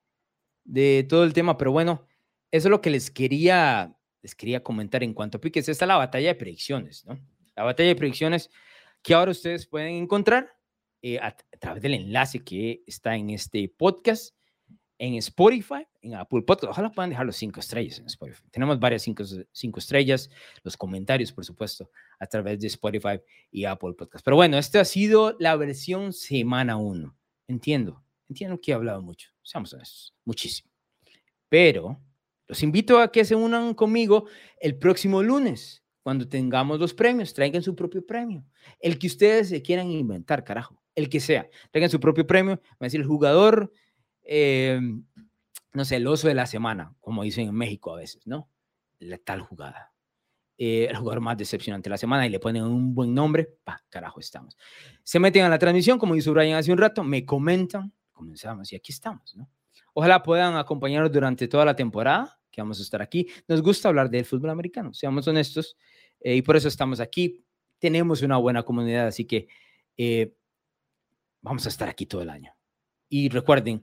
de 0.65 1.07
todo 1.09 1.25
el 1.25 1.33
tema. 1.33 1.57
Pero 1.59 1.73
bueno, 1.73 2.07
eso 2.51 2.69
es 2.69 2.71
lo 2.71 2.81
que 2.81 2.91
les 2.91 3.11
quería, 3.11 3.97
les 4.23 4.35
quería 4.35 4.63
comentar 4.63 5.03
en 5.03 5.15
cuanto 5.15 5.39
a 5.39 5.41
piques. 5.41 5.69
Esta 5.69 5.85
es 5.85 5.89
la 5.89 5.97
batalla 5.97 6.29
de 6.29 6.35
predicciones, 6.35 7.05
¿no? 7.07 7.19
La 7.57 7.65
batalla 7.65 7.89
de 7.89 7.97
predicciones 7.97 8.51
que 9.03 9.15
ahora 9.15 9.33
ustedes 9.33 9.67
pueden 9.67 9.95
encontrar 9.95 10.55
eh, 11.03 11.19
a, 11.19 11.37
través 11.59 11.83
del 11.83 11.95
enlace 11.95 12.45
que 12.45 12.83
está 12.87 13.17
en 13.17 13.31
este 13.31 13.69
podcast, 13.69 14.37
en 14.99 15.15
Spotify, 15.15 15.85
en 16.01 16.15
Apple 16.15 16.43
Podcast. 16.43 16.71
Ojalá 16.71 16.93
puedan 16.93 17.11
dejar 17.11 17.27
los 17.27 17.35
cinco 17.35 17.59
estrellas 17.59 17.99
en 17.99 18.07
Spotify. 18.07 18.45
Tenemos 18.53 18.79
varias 18.79 19.03
cinco, 19.03 19.25
cinco 19.51 19.81
estrellas, 19.81 20.31
los 20.63 20.77
comentarios, 20.77 21.33
por 21.33 21.45
supuesto, 21.45 21.91
a 22.21 22.27
través 22.27 22.61
de 22.61 22.69
Spotify 22.69 23.21
y 23.51 23.65
Apple 23.65 23.95
Podcast. 23.99 24.25
Pero 24.25 24.37
bueno, 24.37 24.59
esta 24.59 24.81
ha 24.81 24.85
sido 24.85 25.37
la 25.41 25.57
versión 25.57 26.13
semana 26.13 26.77
uno. 26.77 27.17
Entiendo, 27.49 28.05
entiendo 28.29 28.61
que 28.61 28.71
he 28.71 28.75
hablado 28.75 29.03
mucho, 29.03 29.32
seamos 29.43 29.73
honestos, 29.73 30.15
muchísimo. 30.25 30.71
Pero 31.49 32.01
los 32.49 32.63
invito 32.63 32.99
a 32.99 33.11
que 33.11 33.25
se 33.25 33.35
unan 33.35 33.75
conmigo 33.75 34.27
el 34.61 34.77
próximo 34.77 35.23
lunes, 35.23 35.83
cuando 36.03 36.29
tengamos 36.29 36.79
los 36.79 36.93
premios. 36.93 37.33
Traigan 37.33 37.63
su 37.63 37.75
propio 37.75 38.05
premio. 38.05 38.45
El 38.81 38.99
que 38.99 39.07
ustedes 39.07 39.49
se 39.49 39.63
quieran 39.63 39.91
inventar, 39.91 40.45
carajo. 40.45 40.83
El 40.95 41.09
que 41.09 41.21
sea. 41.21 41.49
Traigan 41.71 41.91
su 41.91 42.01
propio 42.01 42.27
premio. 42.27 42.61
Va 42.73 42.77
a 42.81 42.85
decir 42.85 43.01
el 43.01 43.07
jugador, 43.07 43.73
eh, 44.23 44.81
no 45.73 45.85
sé, 45.85 45.97
el 45.97 46.07
oso 46.07 46.29
de 46.29 46.35
la 46.35 46.47
semana, 46.47 46.95
como 47.01 47.23
dicen 47.23 47.49
en 47.49 47.55
México 47.55 47.95
a 47.95 47.97
veces, 47.97 48.27
¿no? 48.27 48.49
La 48.99 49.19
tal 49.19 49.41
jugada. 49.41 49.93
Eh, 50.59 50.87
el 50.91 50.97
jugador 50.97 51.21
más 51.21 51.39
decepcionante 51.39 51.89
de 51.89 51.93
la 51.93 51.99
semana 51.99 52.27
y 52.27 52.31
le 52.31 52.39
ponen 52.39 52.65
un 52.65 52.95
buen 52.95 53.15
nombre, 53.15 53.49
pa, 53.65 53.83
carajo 53.89 54.21
estamos. 54.21 54.57
Se 55.03 55.19
meten 55.19 55.45
a 55.45 55.49
la 55.49 55.59
transmisión, 55.59 55.99
como 55.99 56.15
hizo 56.15 56.33
Brian 56.33 56.59
hace 56.59 56.71
un 56.71 56.79
rato, 56.79 57.03
me 57.03 57.25
comentan, 57.25 57.93
comenzamos 58.23 58.73
y 58.73 58.77
aquí 58.77 58.93
estamos, 58.93 59.35
¿no? 59.35 59.49
Ojalá 59.95 60.23
puedan 60.23 60.57
acompañarnos 60.57 61.11
durante 61.13 61.49
toda 61.49 61.65
la 61.65 61.75
temporada 61.75 62.39
que 62.51 62.61
vamos 62.61 62.79
a 62.79 62.83
estar 62.83 63.03
aquí. 63.03 63.27
Nos 63.49 63.63
gusta 63.63 63.89
hablar 63.89 64.09
del 64.09 64.25
fútbol 64.25 64.51
americano, 64.51 64.95
seamos 64.95 65.27
honestos, 65.27 65.77
eh, 66.21 66.37
y 66.37 66.43
por 66.43 66.57
eso 66.57 66.69
estamos 66.69 67.01
aquí. 67.01 67.45
Tenemos 67.79 68.23
una 68.23 68.37
buena 68.37 68.63
comunidad, 68.63 69.09
así 69.09 69.25
que 69.25 69.49
eh, 69.97 70.35
vamos 71.41 71.67
a 71.67 71.69
estar 71.69 71.89
aquí 71.89 72.07
todo 72.07 72.23
el 72.23 72.31
año. 72.31 72.55
Y 73.09 73.29
recuerden, 73.29 73.83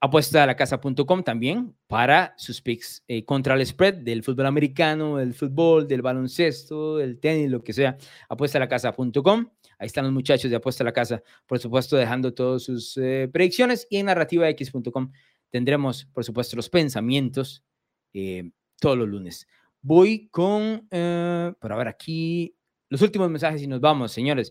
apuesta 0.00 0.42
a 0.42 0.46
la 0.46 0.56
casa.com 0.56 1.22
también 1.22 1.76
para 1.86 2.34
sus 2.36 2.60
picks 2.60 3.04
eh, 3.06 3.24
contra 3.24 3.54
el 3.54 3.64
spread 3.64 3.94
del 3.94 4.24
fútbol 4.24 4.46
americano, 4.46 5.18
del 5.18 5.34
fútbol, 5.34 5.86
del 5.86 6.02
baloncesto, 6.02 6.96
del 6.96 7.20
tenis, 7.20 7.50
lo 7.50 7.62
que 7.62 7.72
sea. 7.72 7.96
Apuesta 8.28 8.58
a 8.58 8.60
la 8.60 8.68
casa.com. 8.68 9.46
Ahí 9.78 9.86
están 9.86 10.04
los 10.04 10.12
muchachos 10.12 10.50
de 10.50 10.56
Apuesta 10.56 10.82
a 10.82 10.86
la 10.86 10.92
Casa, 10.92 11.22
por 11.46 11.58
supuesto, 11.58 11.96
dejando 11.96 12.34
todas 12.34 12.64
sus 12.64 12.94
predicciones. 13.32 13.86
Y 13.90 13.98
en 13.98 14.06
narrativax.com 14.06 15.12
tendremos, 15.50 16.04
por 16.06 16.24
supuesto, 16.24 16.56
los 16.56 16.68
pensamientos 16.68 17.64
eh, 18.12 18.50
todos 18.80 18.96
los 18.96 19.08
lunes. 19.08 19.46
Voy 19.80 20.28
con, 20.28 20.86
eh, 20.90 21.52
por 21.60 21.76
ver 21.76 21.88
aquí, 21.88 22.54
los 22.88 23.02
últimos 23.02 23.30
mensajes 23.30 23.62
y 23.62 23.66
nos 23.66 23.80
vamos, 23.80 24.12
señores. 24.12 24.50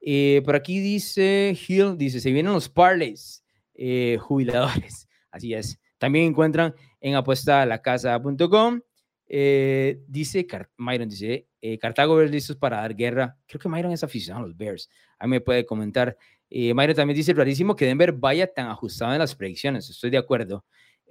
Eh, 0.00 0.42
por 0.44 0.54
aquí 0.54 0.80
dice 0.80 1.56
Hill, 1.66 1.96
dice, 1.96 2.20
se 2.20 2.30
vienen 2.30 2.52
los 2.52 2.68
parlays 2.68 3.44
eh, 3.74 4.18
jubiladores. 4.20 5.08
Así 5.30 5.54
es. 5.54 5.78
También 5.98 6.26
encuentran 6.26 6.74
en 7.00 7.14
apuestalacasa.com. 7.14 8.80
Eh, 9.28 10.00
dice 10.06 10.46
Myron, 10.76 11.08
dice, 11.08 11.48
Cartago 11.80 12.16
Bears 12.16 12.30
listos 12.30 12.56
para 12.56 12.78
dar 12.78 12.94
guerra. 12.94 13.38
Creo 13.46 13.60
que 13.60 13.68
Myron 13.68 13.92
es 13.92 14.04
aficionado 14.04 14.44
a 14.44 14.48
los 14.48 14.56
Bears. 14.56 14.90
A 15.18 15.26
mí 15.26 15.30
me 15.30 15.40
puede 15.40 15.64
comentar. 15.66 16.16
Myron 16.50 16.94
también 16.94 17.16
dice, 17.16 17.32
rarísimo 17.32 17.74
que 17.74 17.86
Denver 17.86 18.12
vaya 18.12 18.52
tan 18.52 18.68
ajustado 18.68 19.12
en 19.12 19.18
las 19.18 19.34
predicciones. 19.34 19.88
Estoy 19.90 20.10
de 20.10 20.18
acuerdo. 20.18 20.64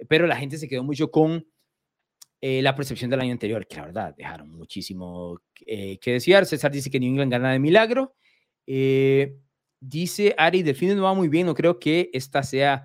Pero 0.08 0.26
la 0.26 0.36
gente 0.36 0.58
se 0.58 0.68
quedó 0.68 0.84
mucho 0.84 1.10
con 1.10 1.46
eh, 2.40 2.60
la 2.60 2.74
percepción 2.76 3.10
del 3.10 3.20
año 3.20 3.32
anterior, 3.32 3.66
que 3.66 3.76
la 3.76 3.86
verdad 3.86 4.14
dejaron 4.16 4.50
muchísimo 4.50 5.40
eh, 5.66 5.98
que 5.98 6.12
desear. 6.12 6.44
César 6.44 6.70
dice 6.70 6.90
que 6.90 7.00
New 7.00 7.10
England 7.10 7.32
gana 7.32 7.52
de 7.52 7.58
milagro. 7.58 8.14
Eh, 8.66 9.38
dice 9.80 10.34
Ari, 10.36 10.62
Delfino 10.62 10.94
no 10.94 11.04
va 11.04 11.14
muy 11.14 11.28
bien, 11.28 11.46
no 11.46 11.54
creo 11.54 11.78
que 11.78 12.10
esta 12.12 12.42
sea 12.42 12.84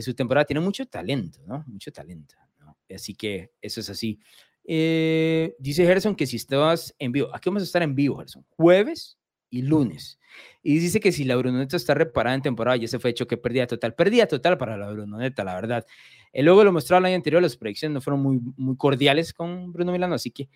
su 0.00 0.14
temporada. 0.14 0.44
Tiene 0.44 0.60
mucho 0.60 0.86
talento, 0.86 1.40
¿no? 1.46 1.64
Mucho 1.66 1.92
talento. 1.92 2.34
¿no? 2.60 2.78
Así 2.94 3.14
que 3.14 3.52
eso 3.60 3.80
es 3.80 3.90
así. 3.90 4.20
Dice 4.66 5.86
Gerson 5.86 6.16
que 6.16 6.26
si 6.26 6.36
estás 6.36 6.94
en 6.98 7.12
vivo, 7.12 7.28
aquí 7.34 7.48
vamos 7.48 7.62
a 7.62 7.66
estar 7.66 7.82
en 7.82 7.94
vivo, 7.94 8.18
Gerson, 8.18 8.44
jueves 8.56 9.18
y 9.50 9.62
lunes. 9.62 10.18
Y 10.62 10.78
dice 10.78 10.98
que 10.98 11.12
si 11.12 11.24
la 11.24 11.36
Brunoneta 11.36 11.76
está 11.76 11.94
reparada 11.94 12.34
en 12.34 12.42
temporada, 12.42 12.76
ya 12.76 12.88
se 12.88 12.98
fue 12.98 13.10
hecho 13.10 13.26
que 13.26 13.36
perdía 13.36 13.66
total. 13.66 13.94
Perdía 13.94 14.26
total 14.26 14.58
para 14.58 14.76
la 14.76 14.90
Brunoneta, 14.90 15.44
la 15.44 15.54
verdad. 15.54 15.86
El 16.32 16.46
luego 16.46 16.64
lo 16.64 16.72
mostró 16.72 16.98
el 16.98 17.04
año 17.04 17.16
anterior, 17.16 17.42
las 17.42 17.56
predicciones 17.56 17.94
no 17.94 18.00
fueron 18.00 18.22
muy, 18.22 18.40
muy 18.56 18.76
cordiales 18.76 19.32
con 19.32 19.72
Bruno 19.72 19.92
Milano, 19.92 20.14
así 20.14 20.30
que 20.30 20.48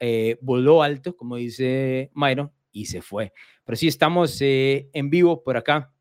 eh, 0.00 0.38
voló 0.40 0.82
alto, 0.82 1.16
como 1.16 1.36
dice 1.36 2.10
Mayron, 2.14 2.50
y 2.72 2.86
se 2.86 3.02
fue. 3.02 3.32
Pero 3.64 3.76
sí, 3.76 3.88
estamos 3.88 4.40
eh, 4.40 4.88
en 4.92 5.10
vivo 5.10 5.42
por 5.42 5.56
acá, 5.56 5.92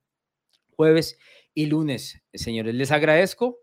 jueves 0.70 1.18
y 1.54 1.66
lunes, 1.66 2.22
señores. 2.34 2.76
Les 2.76 2.92
agradezco. 2.92 3.60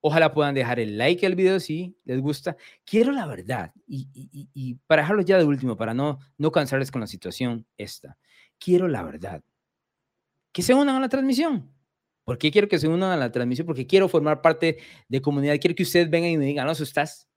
Ojalá 0.00 0.32
puedan 0.32 0.54
dejar 0.54 0.78
el 0.78 0.98
like 0.98 1.26
al 1.26 1.34
video 1.34 1.58
si 1.58 1.96
les 2.04 2.20
gusta. 2.20 2.56
Quiero 2.84 3.12
la 3.12 3.26
verdad, 3.26 3.72
y, 3.86 4.08
y, 4.12 4.48
y 4.54 4.74
para 4.86 5.02
dejarlo 5.02 5.22
ya 5.22 5.38
de 5.38 5.44
último, 5.44 5.76
para 5.76 5.94
no, 5.94 6.18
no 6.38 6.52
cansarles 6.52 6.90
con 6.90 7.00
la 7.00 7.06
situación 7.06 7.66
esta, 7.76 8.16
quiero 8.58 8.88
la 8.88 9.02
verdad. 9.02 9.42
Que 10.52 10.62
se 10.62 10.74
unan 10.74 10.96
a 10.96 11.00
la 11.00 11.08
transmisión 11.08 11.76
¿Por 12.26 12.38
qué 12.38 12.50
quiero 12.50 12.66
que 12.66 12.80
se 12.80 12.88
unan 12.88 13.12
a 13.12 13.16
la 13.16 13.30
transmisión? 13.30 13.68
Porque 13.68 13.86
quiero 13.86 14.08
formar 14.08 14.42
parte 14.42 14.78
de 15.08 15.22
comunidad. 15.22 15.56
Quiero 15.60 15.76
que 15.76 15.84
ustedes 15.84 16.10
vengan 16.10 16.30
y 16.30 16.36
me 16.36 16.44
digan, 16.44 16.64
Alonso, 16.64 16.82
estás 16.82 17.28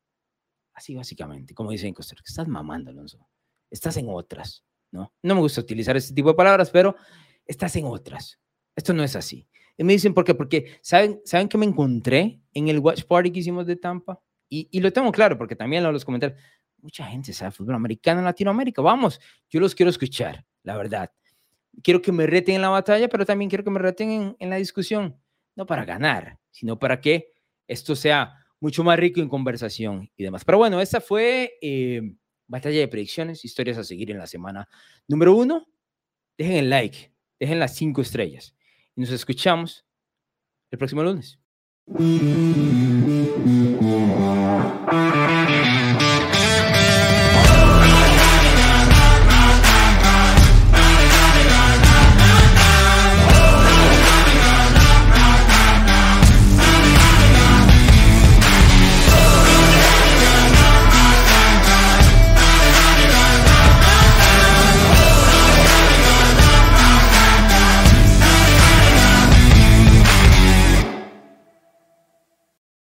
así 0.74 0.96
básicamente, 0.96 1.54
como 1.54 1.70
dicen 1.70 1.90
en 1.90 1.94
Costa 1.94 2.16
Rica, 2.16 2.26
estás 2.28 2.48
mamando, 2.48 2.90
Alonso. 2.90 3.30
Estás 3.70 3.98
en 3.98 4.08
otras, 4.10 4.66
¿no? 4.90 5.14
No 5.22 5.36
me 5.36 5.42
gusta 5.42 5.62
utilizar 5.62 5.96
ese 5.96 6.12
tipo 6.12 6.30
de 6.30 6.34
palabras, 6.34 6.72
pero 6.72 6.96
estás 7.46 7.76
en 7.76 7.86
otras. 7.86 8.40
Esto 8.76 8.92
no 8.96 9.04
es 9.04 9.16
así. 9.16 9.48
Y 9.80 9.84
me 9.84 9.94
dicen, 9.94 10.14
¿por 10.14 10.24
qué? 10.24 10.36
Porque, 10.36 10.78
¿saben, 10.82 11.22
¿saben 11.26 11.50
que 11.50 11.58
me 11.58 11.66
encontré 11.66 12.40
en 12.54 12.68
el 12.68 12.78
Watch 12.78 13.06
Party 13.06 13.32
que 13.32 13.40
hicimos 13.40 13.66
de 13.66 13.78
Tampa? 13.78 14.22
Y, 14.48 14.68
y 14.72 14.80
lo 14.80 14.94
tengo 14.94 15.12
claro, 15.12 15.38
porque 15.38 15.56
también 15.56 15.82
lo 15.82 15.92
los 15.92 16.06
comentarios. 16.06 16.40
Mucha 16.82 17.06
gente 17.06 17.34
sabe 17.34 17.52
fútbol 17.52 17.76
americano 17.76 18.20
en 18.20 18.26
Latinoamérica. 18.26 18.82
Vamos, 18.82 19.20
yo 19.50 19.60
los 19.60 19.74
quiero 19.74 19.90
escuchar, 19.90 20.46
la 20.64 20.78
verdad 20.78 21.12
quiero 21.84 22.02
que 22.02 22.12
me 22.12 22.28
reten 22.28 22.56
en 22.56 22.62
la 22.62 22.70
batalla, 22.70 23.08
pero 23.10 23.26
también 23.26 23.50
quiero 23.50 23.64
que 23.64 23.70
me 23.70 23.80
reten 23.80 24.36
en, 24.38 24.50
la 24.50 24.58
discusión, 24.58 25.20
no 25.56 25.66
para 25.66 25.86
ganar, 25.86 26.40
sino 26.52 26.78
para 26.80 27.00
que 27.02 27.32
esto 27.68 27.96
sea 27.96 28.36
mucho 28.60 28.84
más 28.84 29.00
rico 29.00 29.22
en 29.22 29.30
conversación 29.30 30.10
y 30.16 30.24
demás. 30.24 30.44
Pero 30.44 30.58
bueno, 30.58 30.82
esta 30.82 31.02
fue 31.02 31.54
eh, 31.62 32.02
batalla 32.48 32.80
de 32.80 32.88
predicciones, 32.88 33.46
historias 33.46 33.78
a 33.78 33.84
seguir 33.84 34.12
en 34.12 34.18
la 34.18 34.28
semana 34.28 34.68
número 35.08 35.36
uno. 35.36 35.68
Dejen 36.38 36.56
el 36.56 36.70
like, 36.70 37.14
dejen 37.40 37.60
las 37.60 37.76
cinco 37.76 38.02
estrellas 38.02 38.56
nos 39.00 39.12
escuchamos 39.12 39.86
el 40.72 40.78
próximo 40.78 41.04
lunes. 41.04 41.40